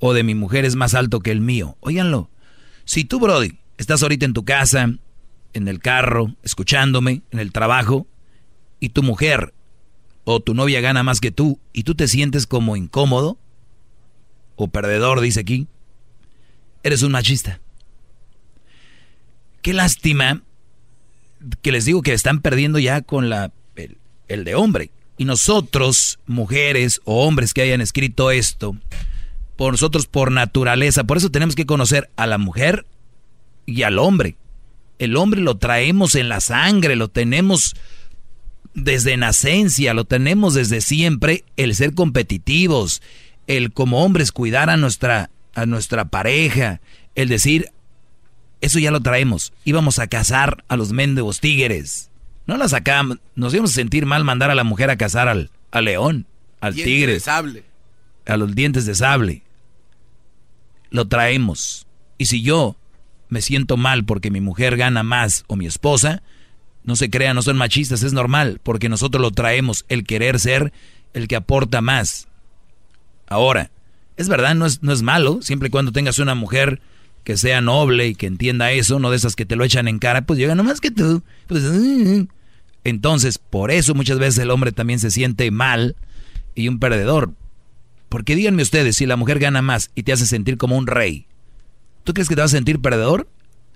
o 0.05 0.13
de 0.13 0.23
mi 0.23 0.35
mujer 0.35 0.65
es 0.65 0.75
más 0.75 0.95
alto 0.95 1.21
que 1.21 1.31
el 1.31 1.39
mío. 1.39 1.77
Óiganlo. 1.79 2.29
Si 2.83 3.05
tú, 3.05 3.21
Brody, 3.21 3.57
estás 3.77 4.03
ahorita 4.03 4.25
en 4.25 4.33
tu 4.33 4.43
casa, 4.43 4.89
en 5.53 5.67
el 5.69 5.79
carro, 5.79 6.35
escuchándome, 6.43 7.21
en 7.31 7.39
el 7.39 7.53
trabajo, 7.53 8.05
y 8.81 8.89
tu 8.89 9.01
mujer 9.01 9.53
o 10.25 10.41
tu 10.41 10.55
novia 10.55 10.81
gana 10.81 11.03
más 11.03 11.21
que 11.21 11.31
tú 11.31 11.57
y 11.71 11.83
tú 11.83 11.95
te 11.95 12.09
sientes 12.09 12.47
como 12.47 12.75
incómodo 12.75 13.37
o 14.57 14.67
perdedor, 14.67 15.21
dice 15.21 15.39
aquí, 15.39 15.67
eres 16.83 17.01
un 17.01 17.13
machista. 17.13 17.61
Qué 19.61 19.71
lástima 19.71 20.43
que 21.61 21.71
les 21.71 21.85
digo 21.85 22.01
que 22.01 22.11
están 22.11 22.41
perdiendo 22.41 22.77
ya 22.77 23.03
con 23.03 23.29
la, 23.29 23.53
el, 24.27 24.43
de 24.43 24.55
hombre. 24.55 24.91
Y 25.17 25.23
nosotros, 25.23 26.19
mujeres 26.25 26.99
o 27.05 27.25
hombres 27.25 27.53
que 27.53 27.61
hayan 27.61 27.79
escrito 27.79 28.31
esto, 28.31 28.75
por 29.63 29.75
nosotros 29.75 30.07
por 30.07 30.29
naturaleza, 30.29 31.05
por 31.05 31.15
eso 31.15 31.29
tenemos 31.29 31.55
que 31.55 31.65
conocer 31.65 32.09
a 32.17 32.27
la 32.27 32.37
mujer 32.37 32.85
y 33.65 33.83
al 33.83 33.97
hombre. 33.97 34.35
El 34.99 35.15
hombre 35.15 35.39
lo 35.39 35.55
traemos 35.55 36.15
en 36.15 36.27
la 36.27 36.41
sangre, 36.41 36.97
lo 36.97 37.07
tenemos 37.07 37.73
desde 38.73 39.15
nacencia, 39.15 39.93
lo 39.93 40.03
tenemos 40.03 40.53
desde 40.53 40.81
siempre, 40.81 41.45
el 41.55 41.75
ser 41.75 41.93
competitivos, 41.93 43.01
el 43.47 43.71
como 43.71 44.03
hombres 44.03 44.33
cuidar 44.33 44.69
a 44.69 44.75
nuestra, 44.75 45.29
a 45.55 45.65
nuestra 45.65 46.03
pareja, 46.03 46.81
el 47.15 47.29
decir, 47.29 47.69
eso 48.59 48.79
ya 48.79 48.91
lo 48.91 48.99
traemos, 48.99 49.53
íbamos 49.63 49.97
a 49.97 50.07
cazar 50.07 50.65
a 50.67 50.75
los 50.75 50.91
mendigos 50.91 51.39
tigres. 51.39 52.09
No 52.47 52.57
la 52.57 52.67
sacamos, 52.67 53.19
nos 53.35 53.53
íbamos 53.53 53.71
a 53.71 53.75
sentir 53.75 54.05
mal 54.05 54.25
mandar 54.25 54.51
a 54.51 54.55
la 54.55 54.65
mujer 54.65 54.89
a 54.89 54.97
cazar 54.97 55.29
al, 55.29 55.51
al 55.71 55.85
león, 55.85 56.25
al 56.59 56.75
tigre, 56.75 57.21
a 58.25 58.35
los 58.35 58.53
dientes 58.55 58.85
de 58.85 58.95
sable. 58.95 59.43
Lo 60.93 61.07
traemos. 61.07 61.87
Y 62.17 62.25
si 62.25 62.43
yo 62.43 62.77
me 63.27 63.41
siento 63.41 63.77
mal 63.77 64.05
porque 64.05 64.29
mi 64.29 64.41
mujer 64.41 64.77
gana 64.77 65.01
más 65.01 65.43
o 65.47 65.55
mi 65.55 65.65
esposa, 65.65 66.21
no 66.83 66.95
se 66.95 67.09
crean, 67.09 67.35
no 67.35 67.41
son 67.41 67.57
machistas, 67.57 68.03
es 68.03 68.13
normal, 68.13 68.61
porque 68.61 68.89
nosotros 68.89 69.19
lo 69.19 69.31
traemos, 69.31 69.85
el 69.89 70.05
querer 70.05 70.39
ser 70.39 70.71
el 71.13 71.27
que 71.27 71.35
aporta 71.35 71.81
más. 71.81 72.27
Ahora, 73.25 73.71
es 74.17 74.29
verdad, 74.29 74.53
no 74.53 74.67
es, 74.67 74.83
no 74.83 74.93
es 74.93 75.01
malo, 75.01 75.41
siempre 75.41 75.69
y 75.69 75.71
cuando 75.71 75.91
tengas 75.91 76.19
una 76.19 76.35
mujer 76.35 76.79
que 77.23 77.37
sea 77.37 77.59
noble 77.59 78.07
y 78.07 78.15
que 78.15 78.27
entienda 78.27 78.71
eso, 78.71 78.99
no 78.99 79.09
de 79.09 79.17
esas 79.17 79.35
que 79.35 79.47
te 79.47 79.55
lo 79.55 79.63
echan 79.63 79.87
en 79.87 79.97
cara, 79.97 80.27
pues 80.27 80.37
llega 80.37 80.53
nomás 80.53 80.79
que 80.79 80.91
tú. 80.91 81.23
Pues, 81.47 81.63
entonces, 82.83 83.39
por 83.39 83.71
eso 83.71 83.95
muchas 83.95 84.19
veces 84.19 84.43
el 84.43 84.51
hombre 84.51 84.71
también 84.71 84.99
se 84.99 85.09
siente 85.09 85.49
mal 85.49 85.95
y 86.53 86.67
un 86.67 86.77
perdedor. 86.77 87.33
Porque 88.13 88.35
díganme 88.35 88.61
ustedes, 88.61 88.95
si 88.97 89.07
la 89.07 89.15
mujer 89.15 89.39
gana 89.39 89.63
más 89.63 89.89
y 89.95 90.03
te 90.03 90.13
hace 90.13 90.27
sentir 90.27 90.59
como 90.59 90.77
un 90.77 90.85
rey, 90.85 91.25
¿tú 92.03 92.13
crees 92.13 92.29
que 92.29 92.35
te 92.35 92.41
vas 92.41 92.53
a 92.53 92.57
sentir 92.57 92.79
perdedor? 92.79 93.27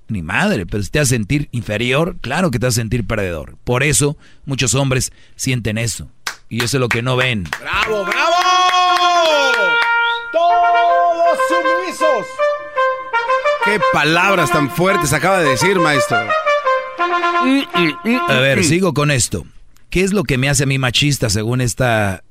Ni 0.09 0.21
madre, 0.21 0.67
pero 0.67 0.83
si 0.83 0.91
te 0.91 0.99
hace 0.99 1.15
sentir 1.15 1.49
inferior, 1.51 2.17
claro 2.21 2.51
que 2.51 2.59
te 2.59 2.67
vas 2.67 2.75
a 2.75 2.81
sentir 2.81 3.07
perdedor. 3.07 3.57
Por 3.63 3.81
eso 3.81 4.15
muchos 4.45 4.75
hombres 4.75 5.11
sienten 5.35 5.79
eso. 5.79 6.11
Y 6.49 6.63
eso 6.63 6.77
es 6.77 6.81
lo 6.81 6.87
que 6.87 7.01
no 7.01 7.15
ven. 7.15 7.45
¡Bravo, 7.59 8.05
bravo! 8.05 8.35
¡Todos 10.31 11.39
sumisos! 11.49 12.27
¡Qué 13.65 13.81
palabras 13.91 14.51
tan 14.51 14.69
fuertes 14.69 15.13
acaba 15.13 15.39
de 15.39 15.49
decir, 15.49 15.79
maestro! 15.79 16.19
A 18.29 18.39
ver, 18.39 18.63
sigo 18.63 18.93
con 18.93 19.09
esto. 19.09 19.47
¿Qué 19.89 20.03
es 20.03 20.13
lo 20.13 20.21
que 20.21 20.37
me 20.37 20.47
hace 20.47 20.61
a 20.61 20.67
mí 20.67 20.77
machista 20.77 21.31
según 21.31 21.59
esta, 21.59 22.21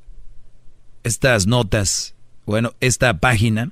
estas 1.07 1.47
notas? 1.47 2.15
Bueno, 2.45 2.75
esta 2.81 3.19
página. 3.19 3.71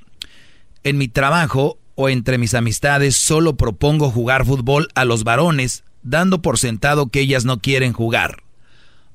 En 0.83 0.99
mi 0.99 1.09
trabajo 1.09 1.79
o 1.97 2.09
entre 2.09 2.39
mis 2.39 2.55
amistades 2.55 3.17
solo 3.17 3.57
propongo 3.57 4.11
jugar 4.11 4.45
fútbol 4.45 4.89
a 4.95 5.05
los 5.05 5.25
varones, 5.25 5.85
dando 6.03 6.43
por 6.43 6.59
sentado 6.59 7.09
que 7.09 7.21
ellas 7.21 7.45
no 7.45 7.61
quieren 7.61 7.93
jugar. 7.93 8.43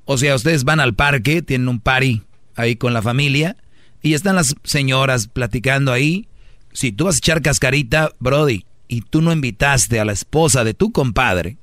O 0.05 0.17
sea, 0.17 0.35
ustedes 0.35 0.63
van 0.63 0.79
al 0.79 0.95
parque, 0.95 1.41
tienen 1.41 1.69
un 1.69 1.79
party 1.79 2.23
ahí 2.55 2.75
con 2.75 2.93
la 2.93 3.01
familia, 3.01 3.55
y 4.01 4.13
están 4.13 4.35
las 4.35 4.55
señoras 4.63 5.27
platicando 5.27 5.91
ahí. 5.91 6.27
Si 6.73 6.91
tú 6.91 7.05
vas 7.05 7.15
a 7.15 7.19
echar 7.19 7.41
cascarita, 7.41 8.11
Brody, 8.19 8.65
y 8.87 9.01
tú 9.01 9.21
no 9.21 9.31
invitaste 9.31 9.99
a 9.99 10.05
la 10.05 10.13
esposa 10.13 10.63
de 10.63 10.73
tu 10.73 10.91
compadre, 10.91 11.57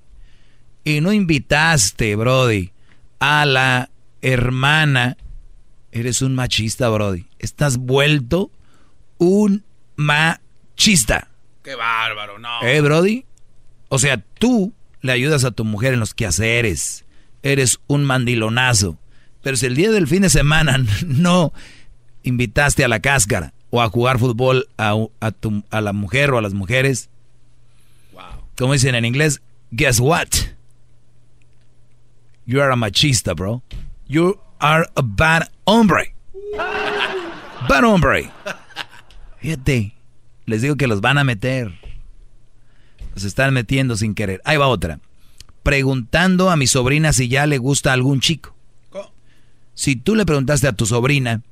y 0.85 1.01
no 1.01 1.13
invitaste, 1.13 2.15
Brody, 2.15 2.71
a 3.19 3.45
la 3.45 3.91
hermana, 4.23 5.17
eres 6.01 6.23
un 6.23 6.35
machista, 6.35 6.89
Brody. 6.89 7.27
Estás 7.39 7.77
vuelto 7.79 8.51
un 9.19 9.65
machista 9.97 10.47
chista. 10.77 11.29
Qué 11.63 11.75
bárbaro, 11.75 12.39
no. 12.39 12.63
¿Eh, 12.63 12.81
Brody? 12.81 13.25
O 13.89 13.99
sea, 13.99 14.19
tú 14.19 14.73
le 15.01 15.13
ayudas 15.13 15.45
a 15.45 15.51
tu 15.51 15.65
mujer 15.65 15.95
en 15.95 16.01
los 16.01 16.15
quehaceres. 16.15 17.05
Eres 17.43 17.81
un 17.89 18.05
mandilonazo. 18.05 18.99
Pero 19.43 19.57
si 19.57 19.67
el 19.67 19.75
día 19.75 19.91
del 19.91 20.07
fin 20.07 20.23
de 20.23 20.31
semana 20.31 20.79
no 21.07 21.53
invitaste 22.23 22.85
a 22.85 22.89
la 22.89 23.01
cáscara 23.01 23.53
o 23.71 23.83
a 23.83 23.89
jugar 23.89 24.19
fútbol 24.19 24.69
a, 24.79 24.95
a 25.21 25.81
la 25.81 25.93
mujer 25.93 26.31
o 26.31 26.39
a 26.39 26.43
las 26.43 26.55
mujeres, 26.55 27.11
wow. 28.13 28.23
como 28.57 28.73
dicen 28.73 28.95
en 28.95 29.05
inglés, 29.05 29.41
guess 29.73 29.99
what? 29.99 30.29
You 32.45 32.61
are 32.61 32.73
a 32.73 32.77
machista, 32.77 33.35
bro. 33.35 33.63
You 34.07 34.39
are 34.61 34.87
a 34.95 35.03
bad 35.03 35.49
hombre. 35.67 36.15
bad 37.69 37.85
hombre. 37.85 38.31
Fíjate, 39.41 39.95
les 40.47 40.63
digo 40.63 40.77
que 40.77 40.87
los 40.87 41.03
van 41.03 41.19
a 41.19 41.25
meter. 41.25 41.73
Los 43.15 43.25
están 43.25 43.53
metiendo 43.53 43.97
sin 43.97 44.15
querer. 44.15 44.41
Ahí 44.45 44.57
va 44.57 44.69
otra. 44.69 45.01
Preguntando 45.63 46.51
a 46.51 46.57
mi 46.57 46.67
sobrina 46.67 47.13
si 47.13 47.29
ya 47.29 47.47
le 47.47 47.59
gusta 47.59 47.93
algún 47.93 48.21
chico. 48.21 48.55
Si 49.75 49.95
tú 49.95 50.15
le 50.15 50.25
preguntaste 50.25 50.69
a 50.69 50.73
tu 50.73 50.87
sobrina, 50.87 51.43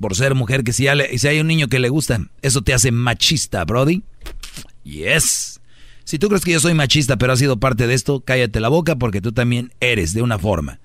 por 0.00 0.14
ser 0.14 0.34
mujer, 0.34 0.64
que 0.64 0.72
si, 0.72 0.84
ya 0.84 0.94
le, 0.94 1.18
si 1.18 1.28
hay 1.28 1.38
un 1.38 1.46
niño 1.46 1.68
que 1.68 1.78
le 1.78 1.90
gusta, 1.90 2.20
¿eso 2.40 2.62
te 2.62 2.72
hace 2.72 2.92
machista, 2.92 3.62
Brody? 3.64 4.02
Yes. 4.84 5.60
Si 6.04 6.18
tú 6.18 6.28
crees 6.28 6.44
que 6.44 6.52
yo 6.52 6.60
soy 6.60 6.72
machista, 6.72 7.16
pero 7.16 7.34
has 7.34 7.38
sido 7.38 7.58
parte 7.58 7.86
de 7.86 7.94
esto, 7.94 8.20
cállate 8.20 8.60
la 8.60 8.68
boca 8.68 8.96
porque 8.96 9.20
tú 9.20 9.32
también 9.32 9.72
eres 9.80 10.14
de 10.14 10.22
una 10.22 10.38
forma. 10.38 10.80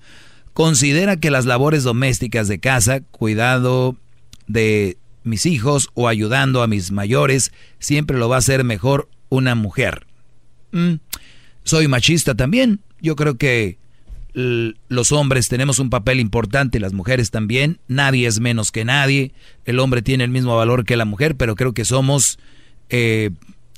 Considera 0.52 1.16
que 1.16 1.30
las 1.30 1.46
labores 1.46 1.82
domésticas 1.82 2.46
de 2.48 2.60
casa, 2.60 3.00
cuidado 3.00 3.96
de 4.46 4.98
mis 5.24 5.46
hijos 5.46 5.88
o 5.94 6.08
ayudando 6.08 6.62
a 6.62 6.66
mis 6.66 6.90
mayores, 6.90 7.52
siempre 7.78 8.18
lo 8.18 8.28
va 8.28 8.36
a 8.36 8.40
hacer 8.40 8.64
mejor 8.64 9.08
una 9.28 9.54
mujer. 9.54 10.06
Mm, 10.72 10.94
soy 11.64 11.88
machista 11.88 12.34
también. 12.34 12.80
Yo 13.00 13.16
creo 13.16 13.36
que 13.36 13.78
los 14.34 15.12
hombres 15.12 15.48
tenemos 15.48 15.78
un 15.78 15.90
papel 15.90 16.18
importante, 16.18 16.80
las 16.80 16.92
mujeres 16.92 17.30
también. 17.30 17.78
Nadie 17.88 18.26
es 18.26 18.40
menos 18.40 18.72
que 18.72 18.84
nadie. 18.84 19.32
El 19.64 19.78
hombre 19.78 20.02
tiene 20.02 20.24
el 20.24 20.30
mismo 20.30 20.56
valor 20.56 20.84
que 20.84 20.96
la 20.96 21.04
mujer, 21.04 21.36
pero 21.36 21.54
creo 21.54 21.72
que 21.72 21.84
somos... 21.84 22.38
Eh, 22.88 23.30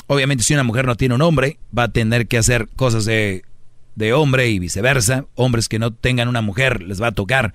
obviamente 0.06 0.44
si 0.44 0.54
una 0.54 0.62
mujer 0.62 0.86
no 0.86 0.96
tiene 0.96 1.14
un 1.14 1.22
hombre, 1.22 1.58
va 1.76 1.84
a 1.84 1.92
tener 1.92 2.26
que 2.26 2.38
hacer 2.38 2.68
cosas 2.76 3.04
de, 3.04 3.44
de 3.94 4.12
hombre 4.12 4.48
y 4.48 4.58
viceversa. 4.58 5.26
Hombres 5.34 5.68
que 5.68 5.78
no 5.78 5.92
tengan 5.92 6.28
una 6.28 6.42
mujer 6.42 6.82
les 6.82 7.00
va 7.00 7.08
a 7.08 7.12
tocar. 7.12 7.54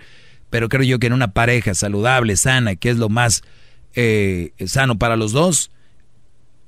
Pero 0.49 0.69
creo 0.69 0.83
yo 0.83 0.99
que 0.99 1.07
en 1.07 1.13
una 1.13 1.33
pareja 1.33 1.73
saludable, 1.73 2.35
sana, 2.35 2.75
que 2.75 2.89
es 2.89 2.97
lo 2.97 3.09
más 3.09 3.43
eh, 3.95 4.51
sano 4.65 4.97
para 4.97 5.15
los 5.15 5.31
dos, 5.31 5.71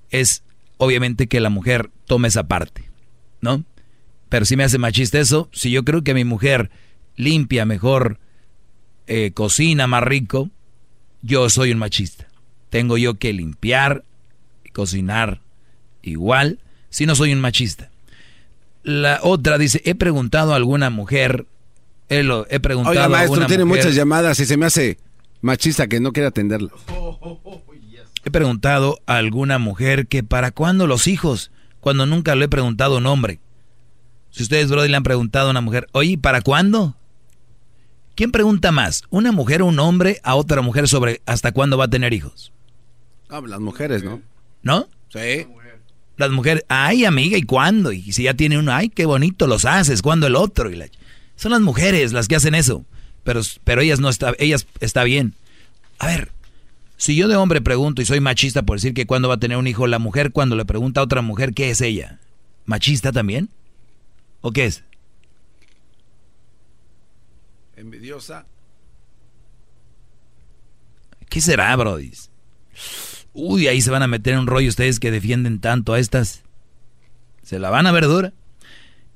es 0.10 0.44
obviamente 0.78 1.28
que 1.28 1.40
la 1.40 1.50
mujer 1.50 1.90
tome 2.06 2.28
esa 2.28 2.48
parte, 2.48 2.90
¿no? 3.40 3.64
Pero 4.30 4.46
si 4.46 4.56
me 4.56 4.64
hace 4.64 4.78
machista 4.78 5.20
eso, 5.20 5.50
si 5.52 5.72
yo 5.72 5.84
creo 5.84 6.04
que 6.04 6.14
mi 6.14 6.24
mujer 6.24 6.72
limpia 7.16 7.66
mejor, 7.66 8.20
eh, 9.08 9.32
cocina 9.34 9.88
más 9.88 10.04
rico, 10.04 10.50
yo 11.22 11.50
soy 11.50 11.72
un 11.72 11.80
machista. 11.80 12.28
Tengo 12.70 12.98
yo 12.98 13.20
que 13.20 13.34
limpiar 13.34 14.06
y 14.64 14.70
cocinar 14.70 15.42
igual, 16.02 16.60
si 16.90 17.06
no 17.06 17.16
soy 17.16 17.34
un 17.34 17.42
machista. 17.42 17.91
La 18.84 19.20
otra 19.22 19.58
dice, 19.58 19.82
he 19.86 19.96
preguntado 19.96 20.54
a 20.54 20.56
alguna 20.56 20.90
mujer, 20.90 21.46
he, 22.10 22.24
lo, 22.24 22.48
he 22.50 22.60
preguntado 22.60 22.98
Oiga, 22.98 23.10
maestro, 23.10 23.18
a 23.18 23.22
alguna 23.22 23.48
tiene 23.48 23.66
mujer, 23.66 23.84
muchas 23.84 23.96
llamadas 23.96 24.40
y 24.40 24.46
se 24.46 24.58
me 24.58 24.66
hace 24.66 24.98
machista 25.42 25.88
que 25.88 26.00
no 26.00 26.12
quiere 26.14 26.28
atenderla. 26.28 26.72
He 28.24 28.32
preguntado 28.32 29.00
a 29.06 29.18
alguna 29.18 29.60
mujer 29.60 30.08
que 30.08 30.24
para 30.24 30.52
cuándo 30.52 30.88
los 30.88 31.08
hijos, 31.08 31.52
cuando 31.80 32.06
nunca 32.06 32.36
le 32.36 32.46
he 32.46 32.50
preguntado 32.50 32.98
un 32.98 33.06
hombre. 33.08 33.40
Si 34.30 34.44
ustedes, 34.44 34.70
Brody, 34.70 34.90
le 34.90 34.98
han 34.98 35.04
preguntado 35.04 35.48
a 35.48 35.52
una 35.52 35.62
mujer, 35.62 35.88
oye, 35.92 36.18
¿para 36.18 36.42
cuándo? 36.42 36.96
¿Quién 38.16 38.32
pregunta 38.32 38.72
más? 38.72 39.04
¿Una 39.10 39.32
mujer 39.32 39.62
o 39.62 39.66
un 39.66 39.80
hombre 39.80 40.20
a 40.24 40.36
otra 40.36 40.62
mujer 40.62 40.88
sobre 40.88 41.22
hasta 41.26 41.52
cuándo 41.52 41.78
va 41.78 41.86
a 41.86 41.90
tener 41.90 42.14
hijos? 42.14 42.54
Ah, 43.30 43.42
las 43.46 43.60
mujeres, 43.60 44.04
¿no? 44.04 44.22
¿No? 44.62 44.88
Sí. 45.10 45.48
Las 46.22 46.30
mujeres, 46.30 46.64
ay 46.68 47.04
amiga, 47.06 47.36
¿y 47.36 47.42
cuándo? 47.42 47.92
Y 47.92 48.12
si 48.12 48.24
ya 48.24 48.36
tiene 48.36 48.60
uno, 48.60 48.72
ay, 48.72 48.90
qué 48.90 49.06
bonito 49.08 49.48
los 49.48 49.66
haces, 49.66 50.04
¿cuándo 50.04 50.28
el 50.28 50.36
otro? 50.36 50.70
Y 50.70 50.76
la- 50.76 50.88
Son 51.36 51.52
las 51.52 51.62
mujeres 51.62 52.14
las 52.14 52.28
que 52.28 52.36
hacen 52.36 52.54
eso. 52.54 52.86
Pero, 53.24 53.42
pero 53.64 53.82
ellas 53.82 54.00
no 54.00 54.08
está, 54.08 54.34
ellas 54.38 54.68
está 54.82 55.04
bien. 55.04 55.34
A 55.98 56.06
ver, 56.06 56.32
si 56.96 57.16
yo 57.16 57.28
de 57.28 57.36
hombre 57.38 57.60
pregunto 57.60 58.04
y 58.04 58.06
soy 58.06 58.20
machista 58.20 58.62
por 58.62 58.78
decir 58.78 58.94
que 58.94 59.08
cuándo 59.08 59.30
va 59.30 59.34
a 59.36 59.40
tener 59.40 59.58
un 59.58 59.66
hijo, 59.66 59.88
la 59.88 59.98
mujer 59.98 60.32
cuando 60.32 60.56
le 60.56 60.64
pregunta 60.64 61.02
a 61.02 61.04
otra 61.06 61.24
mujer 61.24 61.56
qué 61.56 61.72
es 61.72 61.82
ella, 61.82 62.20
¿machista 62.66 63.12
también? 63.12 63.50
¿O 64.42 64.52
qué 64.52 64.66
es? 64.66 64.84
Envidiosa. 67.78 68.46
¿Qué 71.30 71.42
será, 71.42 71.76
Brody? 71.76 72.12
Uy, 73.34 73.68
ahí 73.68 73.82
se 73.82 73.92
van 73.92 74.04
a 74.04 74.08
meter 74.08 74.34
en 74.34 74.42
un 74.42 74.48
rollo 74.48 74.70
ustedes 74.70 75.00
que 75.00 75.12
defienden 75.12 75.60
tanto 75.60 75.94
a 75.94 76.00
estas. 76.00 76.44
Se 77.44 77.60
la 77.60 77.70
van 77.70 77.88
a 77.88 77.92
ver 77.92 78.06
dura. 78.06 78.34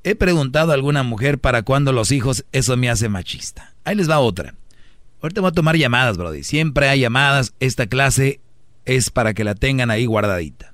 He 0.03 0.15
preguntado 0.15 0.71
a 0.71 0.75
alguna 0.75 1.03
mujer 1.03 1.39
para 1.39 1.63
cuándo 1.63 1.91
los 1.91 2.11
hijos, 2.11 2.45
eso 2.51 2.77
me 2.77 2.89
hace 2.89 3.09
machista. 3.09 3.73
Ahí 3.83 3.95
les 3.95 4.09
va 4.09 4.19
otra. 4.19 4.53
Ahorita 5.21 5.41
voy 5.41 5.49
a 5.49 5.53
tomar 5.53 5.75
llamadas, 5.77 6.17
Brody. 6.17 6.43
Siempre 6.43 6.87
hay 6.87 6.99
llamadas. 6.99 7.53
Esta 7.59 7.87
clase 7.87 8.39
es 8.85 9.09
para 9.09 9.33
que 9.33 9.43
la 9.43 9.55
tengan 9.55 9.89
ahí 9.89 10.05
guardadita. 10.05 10.73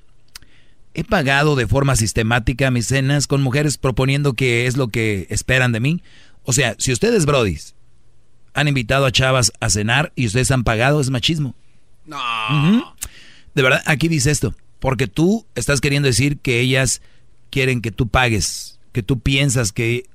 He 0.93 1.05
pagado 1.05 1.55
de 1.55 1.67
forma 1.67 1.95
sistemática 1.95 2.69
mis 2.69 2.87
cenas 2.87 3.27
con 3.27 3.41
mujeres 3.41 3.77
proponiendo 3.77 4.33
que 4.33 4.67
es 4.67 4.75
lo 4.75 4.89
que 4.89 5.27
esperan 5.29 5.71
de 5.71 5.79
mí. 5.79 6.03
O 6.43 6.51
sea, 6.51 6.75
si 6.77 6.91
ustedes, 6.91 7.25
Brody, 7.25 7.57
han 8.53 8.67
invitado 8.67 9.05
a 9.05 9.11
chavas 9.11 9.53
a 9.61 9.69
cenar 9.69 10.11
y 10.15 10.27
ustedes 10.27 10.51
han 10.51 10.65
pagado, 10.65 10.99
es 10.99 11.09
machismo. 11.09 11.55
No. 12.05 12.17
De 13.55 13.61
verdad, 13.61 13.81
aquí 13.85 14.07
dice 14.07 14.31
esto. 14.31 14.55
Porque 14.79 15.07
tú 15.07 15.45
estás 15.55 15.81
queriendo 15.81 16.07
decir 16.07 16.39
que 16.39 16.59
ellas 16.59 17.01
quieren 17.51 17.81
que 17.81 17.91
tú 17.91 18.07
pagues, 18.07 18.79
que 18.91 19.03
tú 19.03 19.19
piensas 19.19 19.71
que... 19.71 20.05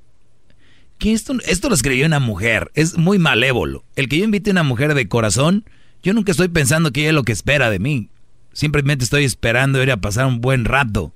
que 0.99 1.13
esto, 1.13 1.35
esto 1.47 1.69
lo 1.69 1.75
escribió 1.75 2.07
una 2.07 2.19
mujer, 2.19 2.73
es 2.75 2.99
muy 2.99 3.19
malévolo. 3.19 3.85
El 3.95 4.09
que 4.09 4.19
yo 4.19 4.25
invite 4.25 4.51
a 4.51 4.53
una 4.53 4.63
mujer 4.65 4.95
de 4.95 5.09
corazón, 5.09 5.65
yo 6.03 6.15
nunca 6.15 6.33
estoy 6.33 6.49
pensando 6.49 6.91
que 6.91 7.03
ella 7.03 7.11
es 7.11 7.15
lo 7.15 7.23
que 7.23 7.33
espera 7.33 7.71
de 7.71 7.79
mí. 7.79 8.11
Simplemente 8.53 9.05
estoy 9.05 9.25
esperando 9.25 9.83
ir 9.83 9.93
a 9.93 9.99
pasar 9.99 10.27
un 10.27 10.41
buen 10.41 10.65
rato. 10.65 11.13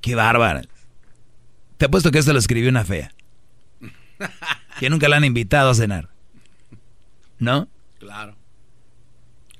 Qué 0.00 0.14
bárbara. 0.14 0.62
Te 1.78 1.86
apuesto 1.86 2.10
que 2.10 2.18
esto 2.18 2.32
lo 2.32 2.38
escribió 2.38 2.68
una 2.68 2.84
fea. 2.84 3.12
Que 4.78 4.90
nunca 4.90 5.08
la 5.08 5.16
han 5.16 5.24
invitado 5.24 5.70
a 5.70 5.74
cenar. 5.74 6.10
¿No? 7.38 7.66
Claro. 7.98 8.35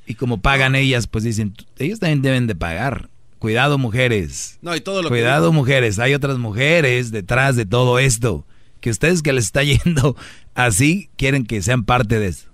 Y 0.07 0.15
como 0.15 0.41
pagan 0.41 0.75
ellas, 0.77 1.07
pues 1.07 1.25
dicen, 1.25 1.55
ellas 1.79 1.99
también 1.99 2.23
deben 2.23 2.47
de 2.47 2.55
pagar. 2.55 3.11
Cuidado 3.39 3.77
mujeres. 3.77 4.59
No, 4.63 4.75
y 4.75 4.81
todo 4.81 5.03
lo 5.03 5.09
que 5.09 5.15
Cuidado 5.15 5.53
mujeres. 5.53 5.99
Hay 5.99 6.15
otras 6.15 6.39
mujeres 6.39 7.11
detrás 7.11 7.57
de 7.57 7.67
todo 7.67 7.99
esto. 7.99 8.47
Que 8.81 8.91
ustedes 8.91 9.23
que 9.23 9.33
les 9.33 9.45
está 9.45 9.63
yendo 9.65 10.17
así, 10.55 11.11
quieren 11.17 11.45
que 11.45 11.61
sean 11.61 11.85
parte 11.85 12.19
de 12.19 12.29
eso. 12.29 12.49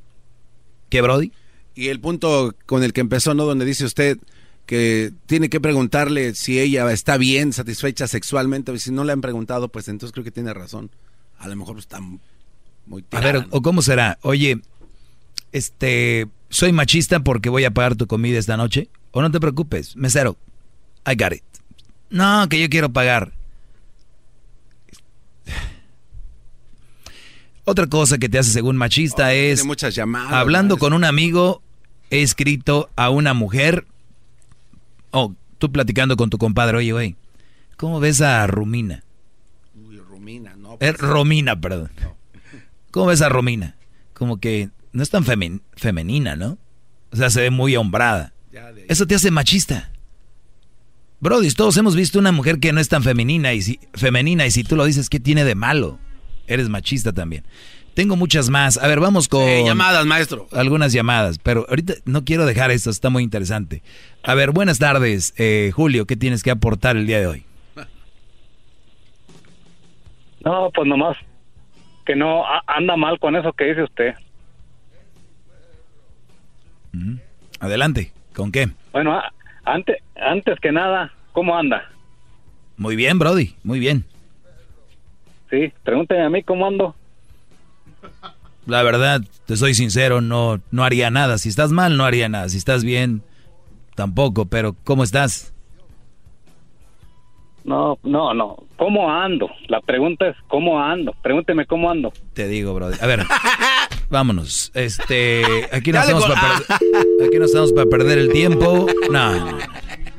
¿Qué, 0.89 1.01
Brody? 1.01 1.33
Y 1.75 1.89
el 1.89 2.01
punto 2.01 2.55
con 2.67 2.83
el 2.83 2.93
que 2.93 3.01
empezó, 3.01 3.35
¿no? 3.35 3.45
Donde 3.45 3.65
dice 3.65 3.85
usted 3.85 4.19
que 4.67 5.13
tiene 5.27 5.49
que 5.49 5.61
preguntarle 5.61 6.35
si 6.35 6.61
ella 6.61 6.91
está 6.93 7.17
bien, 7.17 7.53
satisfecha 7.53 8.07
sexualmente. 8.09 8.73
Y 8.73 8.79
si 8.79 8.91
no 8.91 9.05
le 9.05 9.13
han 9.13 9.21
preguntado, 9.21 9.69
pues 9.69 9.89
entonces 9.89 10.13
creo 10.13 10.25
que 10.25 10.31
tiene 10.31 10.53
razón. 10.53 10.91
A 11.39 11.49
lo 11.49 11.57
mejor 11.57 11.79
está 11.79 12.01
muy 12.01 13.03
A 13.03 13.05
tirada, 13.05 13.33
ver, 13.33 13.47
¿o 13.51 13.63
cómo 13.63 13.83
será? 13.83 14.19
Oye, 14.23 14.61
este, 15.53 16.29
soy 16.53 16.73
machista 16.73 17.21
porque 17.21 17.49
voy 17.49 17.65
a 17.65 17.73
pagar 17.73 17.97
tu 17.97 18.07
comida 18.07 18.39
esta 18.39 18.57
noche. 18.57 18.89
O 19.11 19.23
no 19.23 19.31
te 19.31 19.41
preocupes, 19.41 19.97
mesero. 19.97 20.37
I 21.07 21.17
got 21.17 21.33
it. 21.33 21.43
No, 22.11 22.47
que 22.49 22.61
yo 22.61 22.69
quiero 22.69 22.93
pagar. 22.93 23.33
Otra 27.65 27.87
cosa 27.87 28.19
que 28.19 28.29
te 28.29 28.39
hace 28.39 28.51
según 28.51 28.77
machista 28.77 29.33
es 29.33 29.61
tiene 29.61 29.69
muchas 29.69 29.95
llamadas, 29.95 30.33
hablando 30.33 30.79
con 30.79 30.93
un 30.93 31.05
amigo, 31.05 31.63
he 32.11 32.23
escrito 32.23 32.91
a 32.97 33.09
una 33.09 33.35
mujer. 33.35 33.87
Oh, 35.13 35.35
tú 35.59 35.71
platicando 35.71 36.17
con 36.17 36.29
tu 36.29 36.39
compadre, 36.39 36.79
oye, 36.79 36.93
güey, 36.93 37.17
¿cómo 37.77 38.01
ves 38.01 38.21
a 38.21 38.47
Rumina? 38.47 39.05
Uy, 39.77 39.99
Romina, 39.99 40.57
no. 40.57 40.77
Eh, 40.81 40.93
Romina, 40.93 41.61
perdón. 41.61 41.93
¿Cómo 42.91 43.07
ves 43.07 43.23
a 43.23 43.29
Romina? 43.29 43.77
Como 44.13 44.39
que 44.39 44.71
no 44.93 45.03
es 45.03 45.11
tan 45.11 45.25
femen- 45.25 45.63
femenina, 45.75 46.37
¿no? 46.37 46.59
O 47.13 47.17
sea, 47.17 47.31
se 47.31 47.41
ve 47.43 47.51
muy 47.51 47.77
hombrada. 47.77 48.33
Eso 48.89 49.07
te 49.07 49.15
hace 49.15 49.31
machista. 49.31 49.91
Brody, 51.21 51.51
todos 51.53 51.77
hemos 51.77 51.95
visto 51.95 52.19
una 52.19 52.33
mujer 52.33 52.59
que 52.59 52.73
no 52.73 52.81
es 52.81 52.89
tan 52.89 53.03
femenina 53.03 53.53
y 53.53 53.63
si, 53.63 53.81
femenina 53.95 54.45
y 54.47 54.51
si 54.51 54.65
tú 54.65 54.77
lo 54.77 54.85
dices, 54.85 55.09
¿qué 55.09 55.21
tiene 55.21 55.45
de 55.45 55.55
malo? 55.55 55.99
Eres 56.47 56.69
machista 56.69 57.13
también. 57.13 57.45
Tengo 57.95 58.17
muchas 58.17 58.49
más. 58.51 58.79
A 58.79 58.87
ver, 58.89 59.01
vamos 59.01 59.29
con... 59.29 59.45
Sí, 59.47 59.65
llamadas, 59.65 60.05
maestro. 60.07 60.49
Algunas 60.53 60.93
llamadas, 60.93 61.39
pero 61.39 61.67
ahorita 61.69 61.95
no 62.07 62.25
quiero 62.25 62.45
dejar 62.47 62.71
esto, 62.71 62.91
está 62.91 63.11
muy 63.11 63.23
interesante. 63.23 63.83
A 64.23 64.35
ver, 64.35 64.51
buenas 64.51 64.79
tardes, 64.79 65.35
eh, 65.37 65.71
Julio, 65.75 66.07
¿qué 66.07 66.17
tienes 66.17 66.43
que 66.43 66.51
aportar 66.51 66.97
el 66.97 67.07
día 67.07 67.21
de 67.21 67.27
hoy? 67.27 67.45
No, 70.45 70.71
pues 70.75 70.89
nomás 70.89 71.17
que 72.05 72.17
no 72.17 72.45
a- 72.45 72.65
anda 72.67 72.97
mal 72.97 73.19
con 73.21 73.37
eso 73.37 73.53
que 73.53 73.65
dice 73.67 73.85
usted. 73.85 74.15
Adelante, 77.61 78.13
¿con 78.35 78.53
qué? 78.53 78.71
Bueno, 78.93 79.21
antes 79.65 79.97
antes 80.17 80.59
que 80.61 80.73
nada, 80.73 81.13
¿cómo 81.33 81.57
anda? 81.57 81.91
Muy 82.77 82.97
bien, 82.97 83.19
Brody, 83.19 83.55
muy 83.65 83.79
bien. 83.79 84.05
Sí, 85.51 85.73
pregúnteme 85.83 86.25
a 86.25 86.31
mí 86.31 86.43
cómo 86.43 86.67
ando. 86.67 86.95
La 88.67 88.83
verdad, 88.83 89.23
te 89.47 89.57
soy 89.57 89.75
sincero, 89.75 90.21
no, 90.21 90.61
no 90.71 90.85
haría 90.85 91.11
nada. 91.11 91.39
Si 91.39 91.49
estás 91.49 91.73
mal, 91.73 91.97
no 91.97 92.05
haría 92.05 92.29
nada. 92.29 92.49
Si 92.49 92.57
estás 92.57 92.85
bien, 92.85 93.23
tampoco. 93.95 94.47
Pero, 94.47 94.77
¿cómo 94.85 95.03
estás? 95.03 95.52
No, 97.65 97.99
no, 98.03 98.35
no. 98.35 98.57
¿Cómo 98.77 99.11
ando? 99.11 99.51
La 99.69 99.81
pregunta 99.81 100.29
es 100.29 100.37
¿cómo 100.49 100.83
ando? 100.83 101.15
Pregúnteme 101.23 101.67
cómo 101.67 101.91
ando. 101.91 102.13
Te 102.35 102.49
digo, 102.49 102.75
brother. 102.75 102.99
A 103.03 103.07
ver, 103.07 103.25
vámonos. 104.11 104.73
Este, 104.75 105.69
aquí 105.73 105.93
no, 105.93 106.01
estamos 106.01 106.27
para 106.27 106.41
perder, 106.41 107.27
aquí 107.27 107.39
no 107.39 107.45
estamos 107.45 107.73
para 107.73 107.89
perder 107.89 108.19
el 108.19 108.33
tiempo. 108.33 108.87
No, 109.11 109.59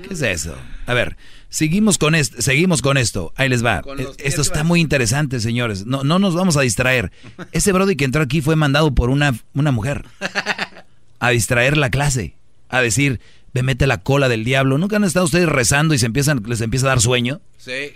¿qué 0.08 0.14
es 0.14 0.22
eso? 0.22 0.56
A 0.86 0.94
ver, 0.94 1.18
seguimos 1.50 1.98
con 1.98 2.16
esto, 2.16 2.42
seguimos 2.42 2.82
con 2.82 2.98
esto. 2.98 3.34
Ahí 3.36 3.50
les 3.50 3.66
va. 3.66 3.82
Esto 4.18 4.42
está 4.42 4.64
muy 4.64 4.80
interesante, 4.80 5.40
señores. 5.40 5.86
No, 5.86 6.04
no 6.04 6.20
nos 6.20 6.36
vamos 6.36 6.58
a 6.58 6.62
distraer. 6.62 7.12
Ese 7.52 7.72
brody 7.72 7.96
que 7.96 8.06
entró 8.06 8.22
aquí 8.22 8.42
fue 8.42 8.56
mandado 8.56 8.94
por 8.94 9.10
una, 9.10 9.34
una 9.54 9.72
mujer 9.72 10.06
a 11.20 11.30
distraer 11.30 11.78
la 11.78 11.90
clase, 11.90 12.36
a 12.70 12.82
decir, 12.82 13.20
ve 13.54 13.64
mete 13.64 13.88
la 13.88 14.02
cola 14.02 14.30
del 14.30 14.44
diablo. 14.44 14.78
¿Nunca 14.78 14.96
han 14.96 15.04
estado 15.04 15.26
ustedes 15.26 15.48
rezando 15.48 15.94
y 15.94 16.00
se 16.00 16.06
empiezan, 16.08 16.42
les 16.48 16.62
empieza 16.62 16.88
a 16.88 16.90
dar 16.90 17.02
sueño? 17.02 17.42
Sí. 17.58 17.94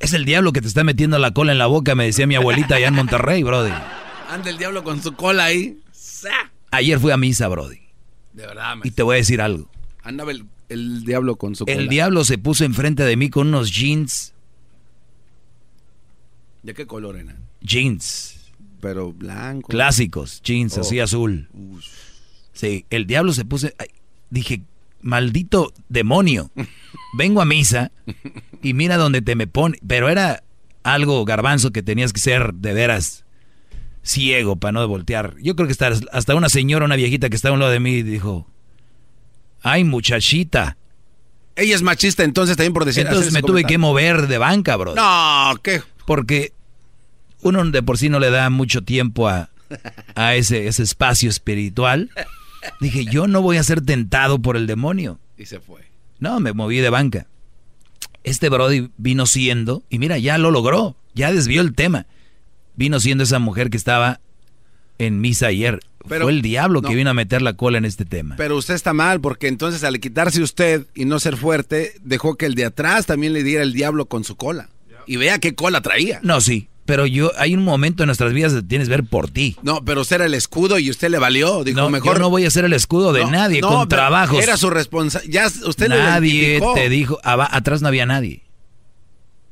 Es 0.00 0.12
el 0.12 0.24
diablo 0.24 0.52
que 0.52 0.60
te 0.60 0.66
está 0.68 0.82
metiendo 0.82 1.18
la 1.18 1.32
cola 1.32 1.52
en 1.52 1.58
la 1.58 1.66
boca, 1.66 1.94
me 1.94 2.04
decía 2.04 2.26
mi 2.26 2.34
abuelita 2.34 2.74
allá 2.74 2.88
en 2.88 2.94
Monterrey, 2.94 3.42
brody. 3.44 3.70
Anda 4.28 4.50
el 4.50 4.58
diablo 4.58 4.82
con 4.82 5.00
su 5.02 5.12
cola 5.14 5.44
ahí. 5.44 5.78
Ayer 6.72 6.98
fui 6.98 7.12
a 7.12 7.16
misa, 7.16 7.46
brody. 7.48 7.78
De 8.32 8.46
verdad, 8.46 8.76
Y 8.82 8.90
te 8.90 9.02
voy 9.02 9.14
a 9.14 9.18
decir 9.18 9.40
algo. 9.40 9.70
Andaba 10.02 10.32
el, 10.32 10.46
el 10.68 11.04
diablo 11.04 11.36
con 11.36 11.54
su 11.54 11.64
cola. 11.66 11.76
El 11.78 11.88
diablo 11.88 12.24
se 12.24 12.38
puso 12.38 12.64
enfrente 12.64 13.04
de 13.04 13.16
mí 13.16 13.30
con 13.30 13.48
unos 13.48 13.70
jeans. 13.70 14.32
¿De 16.62 16.74
qué 16.74 16.86
color 16.86 17.16
eran? 17.16 17.38
Jeans. 17.60 18.38
Pero 18.80 19.12
blanco. 19.12 19.68
Clásicos, 19.68 20.40
jeans, 20.42 20.76
Oh. 20.78 20.80
así 20.80 20.98
azul. 20.98 21.48
Sí, 22.52 22.86
el 22.90 23.06
diablo 23.06 23.32
se 23.32 23.44
puso... 23.44 23.68
ay, 23.78 23.88
Dije, 24.30 24.62
maldito 25.02 25.72
demonio. 25.88 26.50
Vengo 27.16 27.42
a 27.42 27.44
misa 27.44 27.92
y 28.62 28.74
mira 28.74 28.96
donde 28.96 29.22
te 29.22 29.34
me 29.36 29.46
pone. 29.46 29.78
Pero 29.86 30.08
era 30.08 30.42
algo 30.82 31.24
garbanzo 31.24 31.70
que 31.70 31.82
tenías 31.82 32.12
que 32.12 32.20
ser 32.20 32.54
de 32.54 32.72
veras 32.72 33.24
ciego 34.02 34.56
para 34.56 34.72
no 34.72 34.88
voltear. 34.88 35.34
Yo 35.40 35.54
creo 35.54 35.68
que 35.68 35.72
hasta, 35.72 35.92
hasta 36.12 36.34
una 36.34 36.48
señora, 36.48 36.84
una 36.84 36.96
viejita 36.96 37.28
que 37.28 37.36
estaba 37.36 37.52
a 37.52 37.54
un 37.54 37.60
lado 37.60 37.72
de 37.72 37.80
mí 37.80 38.02
dijo, 38.02 38.46
ay 39.62 39.84
muchachita. 39.84 40.76
Ella 41.54 41.74
es 41.74 41.82
machista, 41.82 42.24
entonces 42.24 42.56
también 42.56 42.72
por 42.72 42.84
decir. 42.84 43.06
Entonces 43.06 43.32
me 43.32 43.42
tuve 43.42 43.64
que 43.64 43.78
mover 43.78 44.26
de 44.26 44.38
banca, 44.38 44.76
bro. 44.76 44.94
No, 44.94 45.54
¿qué? 45.62 45.82
Porque 46.06 46.52
uno 47.42 47.64
de 47.64 47.82
por 47.82 47.98
sí 47.98 48.08
no 48.08 48.20
le 48.20 48.30
da 48.30 48.48
mucho 48.48 48.82
tiempo 48.82 49.28
a, 49.28 49.50
a 50.14 50.34
ese, 50.34 50.66
ese 50.66 50.82
espacio 50.82 51.28
espiritual. 51.28 52.10
Dije, 52.80 53.04
yo 53.04 53.26
no 53.26 53.42
voy 53.42 53.56
a 53.56 53.62
ser 53.62 53.80
tentado 53.80 54.40
por 54.40 54.56
el 54.56 54.66
demonio. 54.66 55.18
Y 55.36 55.46
se 55.46 55.60
fue. 55.60 55.82
No, 56.18 56.38
me 56.40 56.52
moví 56.52 56.78
de 56.78 56.90
banca. 56.90 57.26
Este 58.24 58.48
Brody 58.48 58.90
vino 58.98 59.26
siendo, 59.26 59.82
y 59.90 59.98
mira, 59.98 60.18
ya 60.18 60.38
lo 60.38 60.50
logró, 60.50 60.96
ya 61.14 61.32
desvió 61.32 61.60
el 61.60 61.74
tema. 61.74 62.06
Vino 62.76 63.00
siendo 63.00 63.24
esa 63.24 63.38
mujer 63.40 63.68
que 63.70 63.76
estaba 63.76 64.20
en 64.98 65.20
misa 65.20 65.48
ayer. 65.48 65.80
Pero- 66.08 66.24
Fue 66.24 66.32
el 66.32 66.42
diablo 66.42 66.82
que 66.82 66.90
no. 66.90 66.94
vino 66.96 67.10
a 67.10 67.14
meter 67.14 67.42
la 67.42 67.52
cola 67.54 67.78
en 67.78 67.84
este 67.84 68.04
tema. 68.04 68.34
Pero 68.36 68.56
usted 68.56 68.74
está 68.74 68.92
mal, 68.92 69.20
porque 69.20 69.48
entonces 69.48 69.84
al 69.84 69.98
quitarse 70.00 70.42
usted 70.42 70.86
y 70.94 71.04
no 71.04 71.18
ser 71.20 71.36
fuerte, 71.36 71.94
dejó 72.02 72.36
que 72.36 72.46
el 72.46 72.54
de 72.54 72.64
atrás 72.64 73.06
también 73.06 73.32
le 73.32 73.42
diera 73.44 73.62
el 73.62 73.72
diablo 73.72 74.06
con 74.06 74.24
su 74.24 74.36
cola. 74.36 74.68
Y 75.06 75.16
vea 75.16 75.38
qué 75.40 75.54
cola 75.56 75.80
traía. 75.80 76.20
No, 76.22 76.40
sí, 76.40 76.68
pero 76.84 77.06
yo, 77.06 77.30
hay 77.38 77.54
un 77.54 77.62
momento 77.64 78.02
en 78.02 78.08
nuestras 78.08 78.32
vidas 78.32 78.52
que 78.54 78.62
tienes 78.62 78.88
que 78.88 78.96
ver 78.96 79.04
por 79.04 79.30
ti. 79.30 79.56
No, 79.62 79.84
pero 79.84 80.00
usted 80.00 80.16
era 80.16 80.26
el 80.26 80.34
escudo 80.34 80.78
y 80.78 80.90
usted 80.90 81.10
le 81.10 81.18
valió. 81.18 81.62
Dijo, 81.64 81.80
No, 81.80 81.90
mejor. 81.90 82.14
yo 82.14 82.18
no 82.20 82.30
voy 82.30 82.44
a 82.44 82.50
ser 82.50 82.64
el 82.64 82.72
escudo 82.72 83.12
de 83.12 83.22
No, 83.22 83.30
nadie 83.30 83.60
no, 83.60 83.68
con 83.68 83.88
trabajos. 83.88 84.42
Era 84.42 84.56
su 84.56 84.68
responsabilidad. 84.70 85.50
Ya 85.52 85.66
usted 85.68 85.88
nadie 85.88 86.60
te 86.74 86.88
dijo, 86.88 87.18
atrás 87.22 87.82
no 87.82 87.88
había 87.88 88.04
nadie. 88.06 88.42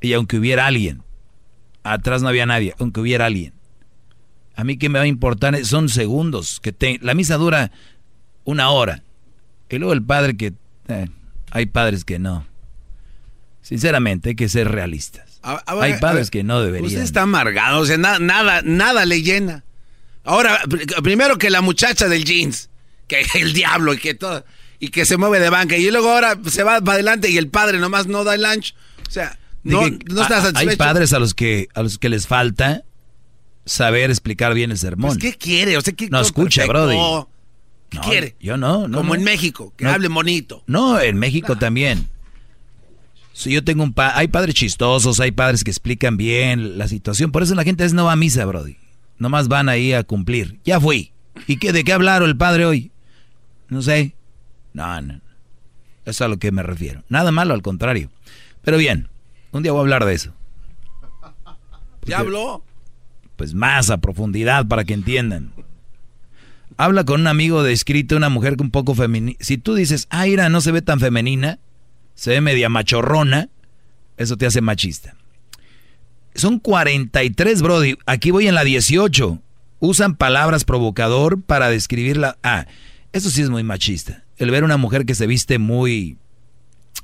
Y 0.01 0.13
aunque 0.13 0.37
hubiera 0.37 0.65
alguien, 0.67 1.03
atrás 1.83 2.21
no 2.21 2.27
había 2.27 2.45
nadie, 2.45 2.73
aunque 2.79 2.99
hubiera 2.99 3.25
alguien. 3.27 3.53
A 4.55 4.63
mí 4.63 4.77
que 4.77 4.89
me 4.89 4.99
va 4.99 5.03
a 5.05 5.07
importar, 5.07 5.63
son 5.65 5.87
segundos. 5.89 6.59
que 6.59 6.71
te, 6.73 6.99
La 7.01 7.13
misa 7.13 7.37
dura 7.37 7.71
una 8.43 8.69
hora. 8.71 9.03
Y 9.69 9.77
luego 9.77 9.93
el 9.93 10.03
padre 10.03 10.35
que... 10.35 10.53
eh, 10.89 11.07
hay 11.51 11.65
padres 11.67 12.03
que 12.03 12.19
no. 12.19 12.45
Sinceramente, 13.61 14.29
hay 14.29 14.35
que 14.35 14.49
ser 14.49 14.69
realistas. 14.69 15.30
A- 15.43 15.63
a 15.65 15.75
ver, 15.75 15.83
hay 15.93 15.99
padres 15.99 16.29
que 16.29 16.43
no 16.43 16.61
deberían. 16.61 16.87
Usted 16.87 17.01
está 17.01 17.23
amargado, 17.23 17.79
o 17.79 17.85
sea, 17.85 17.97
na- 17.97 18.19
nada, 18.19 18.61
nada 18.63 19.05
le 19.05 19.21
llena. 19.23 19.63
Ahora, 20.23 20.61
pr- 20.65 21.01
primero 21.01 21.37
que 21.37 21.49
la 21.49 21.61
muchacha 21.61 22.07
del 22.07 22.23
jeans, 22.25 22.69
que 23.07 23.25
el 23.35 23.53
diablo 23.53 23.93
y 23.93 23.97
que 23.97 24.13
todo, 24.13 24.45
y 24.79 24.89
que 24.89 25.05
se 25.05 25.17
mueve 25.17 25.39
de 25.39 25.49
banca, 25.49 25.77
y 25.77 25.89
luego 25.91 26.09
ahora 26.11 26.37
se 26.47 26.63
va 26.63 26.79
para 26.81 26.93
adelante 26.93 27.29
y 27.29 27.37
el 27.37 27.47
padre 27.49 27.79
nomás 27.79 28.07
no 28.07 28.23
da 28.23 28.35
el 28.35 28.43
lunch. 28.43 28.75
O 29.07 29.11
sea, 29.11 29.37
no, 29.63 29.85
está 29.85 30.41
satisfecho. 30.41 30.69
Hay 30.71 30.75
padres 30.75 31.13
a 31.13 31.19
los 31.19 31.33
que 31.33 31.67
a 31.73 31.81
los 31.83 31.97
que 31.97 32.09
les 32.09 32.27
falta 32.27 32.83
saber 33.65 34.09
explicar 34.09 34.53
bien 34.53 34.71
el 34.71 34.77
sermón. 34.77 35.17
Pues, 35.17 35.33
¿Qué 35.33 35.37
quiere? 35.37 35.77
O 35.77 35.81
sea, 35.81 35.93
¿qué, 35.93 36.09
No 36.09 36.21
escucha. 36.21 36.65
Brody. 36.65 36.95
¿Qué 37.89 37.97
No, 37.97 38.03
quiere? 38.03 38.35
Yo 38.39 38.57
no, 38.57 38.87
no. 38.87 38.99
Como 38.99 39.09
no. 39.13 39.19
en 39.19 39.23
México, 39.23 39.73
que 39.75 39.83
No. 39.85 39.91
hable 39.91 40.07
bonito. 40.07 40.63
No, 40.65 40.99
en 40.99 41.17
México 41.17 41.57
también. 41.57 42.07
Si 43.41 43.51
yo 43.51 43.63
tengo 43.63 43.81
un 43.81 43.91
pa 43.91 44.15
hay 44.15 44.27
padres 44.27 44.53
chistosos, 44.53 45.19
hay 45.19 45.31
padres 45.31 45.63
que 45.63 45.71
explican 45.71 46.15
bien 46.15 46.77
la 46.77 46.87
situación, 46.87 47.31
por 47.31 47.41
eso 47.41 47.55
la 47.55 47.63
gente 47.63 47.81
a 47.81 47.85
veces 47.85 47.95
no 47.95 48.05
va 48.05 48.11
a 48.11 48.15
misa, 48.15 48.45
brody. 48.45 48.77
Nomás 49.17 49.47
van 49.47 49.67
ahí 49.67 49.93
a 49.93 50.03
cumplir. 50.03 50.59
Ya 50.63 50.79
fui. 50.79 51.11
¿Y 51.47 51.57
qué 51.57 51.73
de 51.73 51.83
qué 51.83 51.91
hablaron 51.91 52.29
el 52.29 52.37
padre 52.37 52.67
hoy? 52.67 52.91
No 53.67 53.81
sé. 53.81 54.13
No, 54.73 55.01
no. 55.01 55.15
Eso 55.15 55.21
es 56.05 56.21
a 56.21 56.27
lo 56.27 56.37
que 56.37 56.51
me 56.51 56.61
refiero. 56.61 57.03
Nada 57.09 57.31
malo, 57.31 57.55
al 57.55 57.63
contrario. 57.63 58.11
Pero 58.61 58.77
bien, 58.77 59.09
un 59.51 59.63
día 59.63 59.71
voy 59.71 59.79
a 59.79 59.81
hablar 59.81 60.05
de 60.05 60.13
eso. 60.13 60.35
¿Ya 62.05 62.19
habló? 62.19 62.63
Pues 63.37 63.55
más 63.55 63.89
a 63.89 63.97
profundidad 63.97 64.67
para 64.67 64.83
que 64.83 64.93
entiendan. 64.93 65.51
Habla 66.77 67.05
con 67.05 67.21
un 67.21 67.27
amigo 67.27 67.63
de 67.63 67.73
escrito, 67.73 68.17
una 68.17 68.29
mujer 68.29 68.55
que 68.55 68.61
un 68.61 68.69
poco 68.69 68.93
femenina. 68.93 69.35
Si 69.39 69.57
tú 69.57 69.73
dices, 69.73 70.05
ah, 70.11 70.27
Ira, 70.27 70.49
no 70.49 70.61
se 70.61 70.71
ve 70.71 70.83
tan 70.83 70.99
femenina, 70.99 71.57
se 72.21 72.29
ve 72.29 72.39
media 72.39 72.69
machorrona, 72.69 73.49
eso 74.15 74.37
te 74.37 74.45
hace 74.45 74.61
machista. 74.61 75.15
Son 76.35 76.59
43, 76.59 77.63
Brody. 77.63 77.97
Aquí 78.05 78.29
voy 78.29 78.47
en 78.47 78.53
la 78.53 78.63
18. 78.63 79.41
Usan 79.79 80.15
palabras 80.15 80.63
provocador 80.63 81.41
para 81.41 81.71
describirla. 81.71 82.37
Ah, 82.43 82.67
eso 83.11 83.31
sí 83.31 83.41
es 83.41 83.49
muy 83.49 83.63
machista. 83.63 84.23
El 84.37 84.51
ver 84.51 84.63
una 84.63 84.77
mujer 84.77 85.07
que 85.07 85.15
se 85.15 85.25
viste 85.25 85.57
muy, 85.57 86.19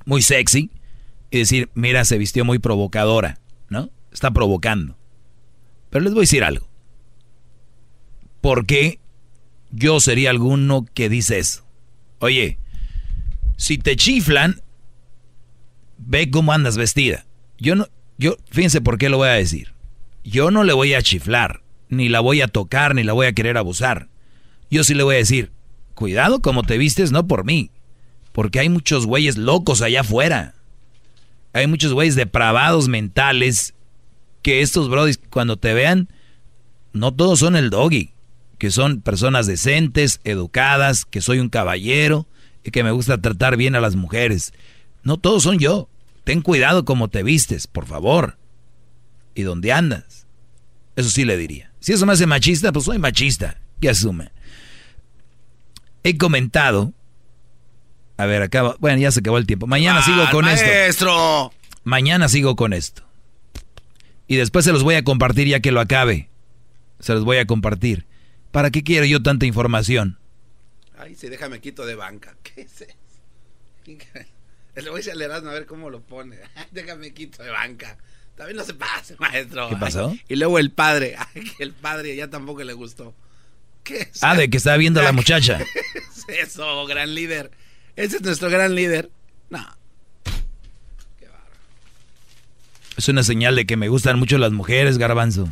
muy 0.06 0.22
sexy 0.22 0.70
y 1.32 1.40
decir, 1.40 1.72
mira, 1.74 2.06
se 2.06 2.20
vistió 2.20 2.46
muy 2.46 2.60
provocadora, 2.60 3.40
¿no? 3.70 3.90
Está 4.12 4.30
provocando. 4.30 5.00
Pero 5.90 6.04
les 6.04 6.14
voy 6.14 6.20
a 6.20 6.30
decir 6.30 6.44
algo. 6.44 6.70
¿Por 8.40 8.68
qué 8.68 9.00
yo 9.72 10.00
sería 10.00 10.30
alguno 10.30 10.86
que 10.94 11.10
dice 11.10 11.40
eso? 11.40 11.66
Oye, 12.20 12.60
si 13.56 13.80
te 13.80 13.96
chiflan, 13.96 14.62
ve 15.98 16.30
cómo 16.30 16.54
andas 16.54 16.78
vestida. 16.78 17.26
Yo 17.58 17.76
no, 17.76 17.88
yo, 18.18 18.38
fíjense 18.52 18.82
por 18.82 18.98
qué 18.98 19.10
lo 19.10 19.18
voy 19.18 19.30
a 19.30 19.34
decir. 19.34 19.74
Yo 20.24 20.52
no 20.52 20.64
le 20.64 20.74
voy 20.74 20.94
a 20.94 21.02
chiflar, 21.02 21.62
ni 21.90 22.10
la 22.10 22.20
voy 22.20 22.42
a 22.42 22.48
tocar, 22.48 22.96
ni 22.96 23.04
la 23.04 23.14
voy 23.14 23.28
a 23.28 23.34
querer 23.34 23.58
abusar. 23.58 24.10
Yo 24.70 24.84
sí 24.84 24.94
le 24.94 25.04
voy 25.04 25.16
a 25.16 25.20
decir, 25.20 25.52
cuidado 25.94 26.42
como 26.42 26.64
te 26.64 26.78
vistes, 26.78 27.12
no 27.12 27.28
por 27.28 27.46
mí. 27.46 27.72
Porque 28.32 28.60
hay 28.60 28.70
muchos 28.70 29.06
güeyes 29.06 29.38
locos 29.38 29.82
allá 29.82 30.02
afuera. 30.02 30.54
Hay 31.54 31.68
muchos 31.68 31.94
güeyes 31.94 32.16
depravados 32.16 32.88
mentales 32.88 33.74
que 34.42 34.62
estos 34.62 34.90
brodis 34.90 35.20
cuando 35.30 35.58
te 35.58 35.74
vean, 35.74 36.10
no 36.94 37.14
todos 37.14 37.40
son 37.40 37.56
el 37.56 37.70
doggy, 37.70 38.14
que 38.58 38.72
son 38.72 39.02
personas 39.02 39.48
decentes, 39.48 40.20
educadas, 40.24 41.06
que 41.06 41.22
soy 41.22 41.40
un 41.40 41.50
caballero 41.50 42.28
y 42.64 42.72
que 42.72 42.84
me 42.84 42.92
gusta 42.92 43.20
tratar 43.20 43.58
bien 43.58 43.76
a 43.76 43.82
las 43.82 43.96
mujeres. 43.96 44.54
No 45.08 45.16
todos 45.16 45.44
son 45.44 45.58
yo. 45.58 45.88
Ten 46.26 46.42
cuidado 46.42 46.84
como 46.84 47.08
te 47.08 47.24
vistes, 47.24 47.66
por 47.66 47.86
favor. 47.86 48.38
¿Y 49.36 49.44
dónde 49.44 49.72
andas? 49.72 50.28
Eso 50.98 51.10
sí 51.10 51.24
le 51.24 51.38
diría. 51.38 51.72
Si 51.80 51.94
eso 51.94 52.06
me 52.06 52.12
hace 52.12 52.26
machista, 52.26 52.74
pues 52.74 52.84
soy 52.84 53.00
machista. 53.00 53.58
Que 53.80 53.88
asume. 53.88 54.34
He 56.04 56.18
comentado. 56.18 56.92
A 58.18 58.26
ver, 58.26 58.42
acaba. 58.42 58.76
Bueno, 58.82 59.00
ya 59.00 59.10
se 59.14 59.22
acabó 59.22 59.38
el 59.38 59.48
tiempo. 59.48 59.66
Mañana 59.66 60.02
sigo 60.02 60.24
¡Ah, 60.24 60.30
con 60.30 60.46
esto. 60.46 60.66
maestro! 60.66 61.54
Mañana 61.86 62.28
sigo 62.28 62.58
con 62.58 62.74
esto. 62.74 63.04
Y 64.28 64.36
después 64.36 64.66
se 64.66 64.74
los 64.74 64.84
voy 64.84 64.96
a 64.96 65.06
compartir 65.06 65.48
ya 65.48 65.62
que 65.62 65.72
lo 65.72 65.80
acabe. 65.80 66.30
Se 67.00 67.14
los 67.14 67.24
voy 67.24 67.38
a 67.38 67.48
compartir. 67.48 68.06
¿Para 68.52 68.72
qué 68.72 68.84
quiero 68.84 69.06
yo 69.06 69.24
tanta 69.24 69.46
información? 69.46 70.20
Ay, 71.00 71.16
sí, 71.16 71.30
déjame 71.30 71.62
quito 71.62 71.86
de 71.86 71.96
banca. 71.96 72.36
¿Qué 72.44 72.64
es 72.64 72.82
eso? 72.82 72.94
Le 74.82 74.90
voy 74.92 75.02
a 75.02 75.04
decir 75.04 75.32
a 75.32 75.40
ver 75.40 75.66
cómo 75.66 75.90
lo 75.90 76.02
pone. 76.02 76.38
Déjame 76.72 77.14
quito 77.14 77.44
de 77.44 77.50
banca. 77.50 77.98
También 78.36 78.58
no 78.58 78.64
se 78.64 78.76
pase, 78.76 79.16
maestro. 79.18 79.70
¿Qué 79.70 79.76
pasó? 79.78 80.16
y 80.30 80.36
luego 80.36 80.60
el 80.60 80.72
padre. 80.72 81.18
Que 81.58 81.64
el 81.64 81.74
padre 81.74 82.16
ya 82.16 82.30
tampoco 82.30 82.64
le 82.64 82.74
gustó. 82.74 83.16
¿Qué 83.84 84.10
Ah, 84.22 84.36
de 84.36 84.50
que 84.50 84.58
estaba 84.58 84.78
viendo 84.78 85.00
a 85.00 85.04
la 85.04 85.12
muchacha. 85.14 85.58
¿Qué 85.58 86.00
es 86.38 86.50
eso, 86.50 86.86
gran 86.86 87.16
líder? 87.16 87.52
Ese 87.96 88.18
es 88.18 88.22
nuestro 88.22 88.50
gran 88.50 88.76
líder. 88.76 89.10
No. 89.50 89.66
Es 92.98 93.08
una 93.10 93.24
señal 93.24 93.56
de 93.56 93.66
que 93.66 93.78
me 93.78 93.90
gustan 93.90 94.20
mucho 94.20 94.38
las 94.38 94.52
mujeres, 94.52 94.98
garbanzo. 94.98 95.48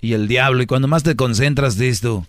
Y 0.00 0.14
el 0.14 0.28
diablo, 0.28 0.62
y 0.62 0.66
cuando 0.66 0.88
más 0.88 1.02
te 1.02 1.14
concentras, 1.14 1.76
dices 1.78 2.00
tú. 2.00 2.26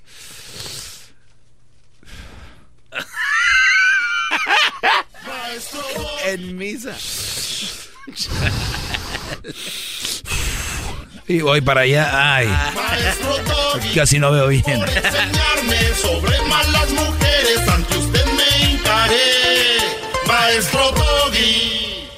En 6.31 6.57
misa. 6.57 6.95
Y 11.27 11.41
voy 11.41 11.61
para 11.61 11.81
allá, 11.81 12.35
ay. 12.35 12.47
Maestro 12.75 13.37
Doggy. 13.45 13.95
Casi 13.95 14.19
no 14.19 14.31
veo 14.31 14.47
bien. 14.47 14.63
Por 14.63 14.89
enseñarme 14.89 15.95
sobre 16.01 16.41
malas 16.43 16.89
mujeres, 16.89 17.67
ante 17.69 17.97
usted 17.97 18.25
me 18.25 18.71
hincaré. 18.71 19.77
Maestro 20.27 20.91
Doggy. 20.91 22.09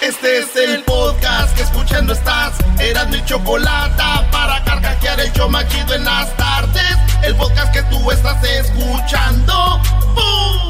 Este 0.00 0.38
es 0.38 0.56
el 0.56 0.82
podcast 0.84 1.56
que 1.56 1.62
escuchando 1.62 2.12
estás. 2.12 2.54
Eran 2.78 3.10
mi 3.10 3.24
chocolate 3.24 4.02
para 4.30 4.62
carcajear 4.64 5.20
el 5.20 5.32
yo 5.32 5.48
machido 5.48 5.94
en 5.94 6.04
las 6.04 6.36
tardes. 6.36 6.96
El 7.22 7.34
podcast 7.36 7.72
que 7.72 7.82
tú 7.84 8.10
estás 8.10 8.42
escuchando. 8.44 9.80
¡Bum! 10.14 10.69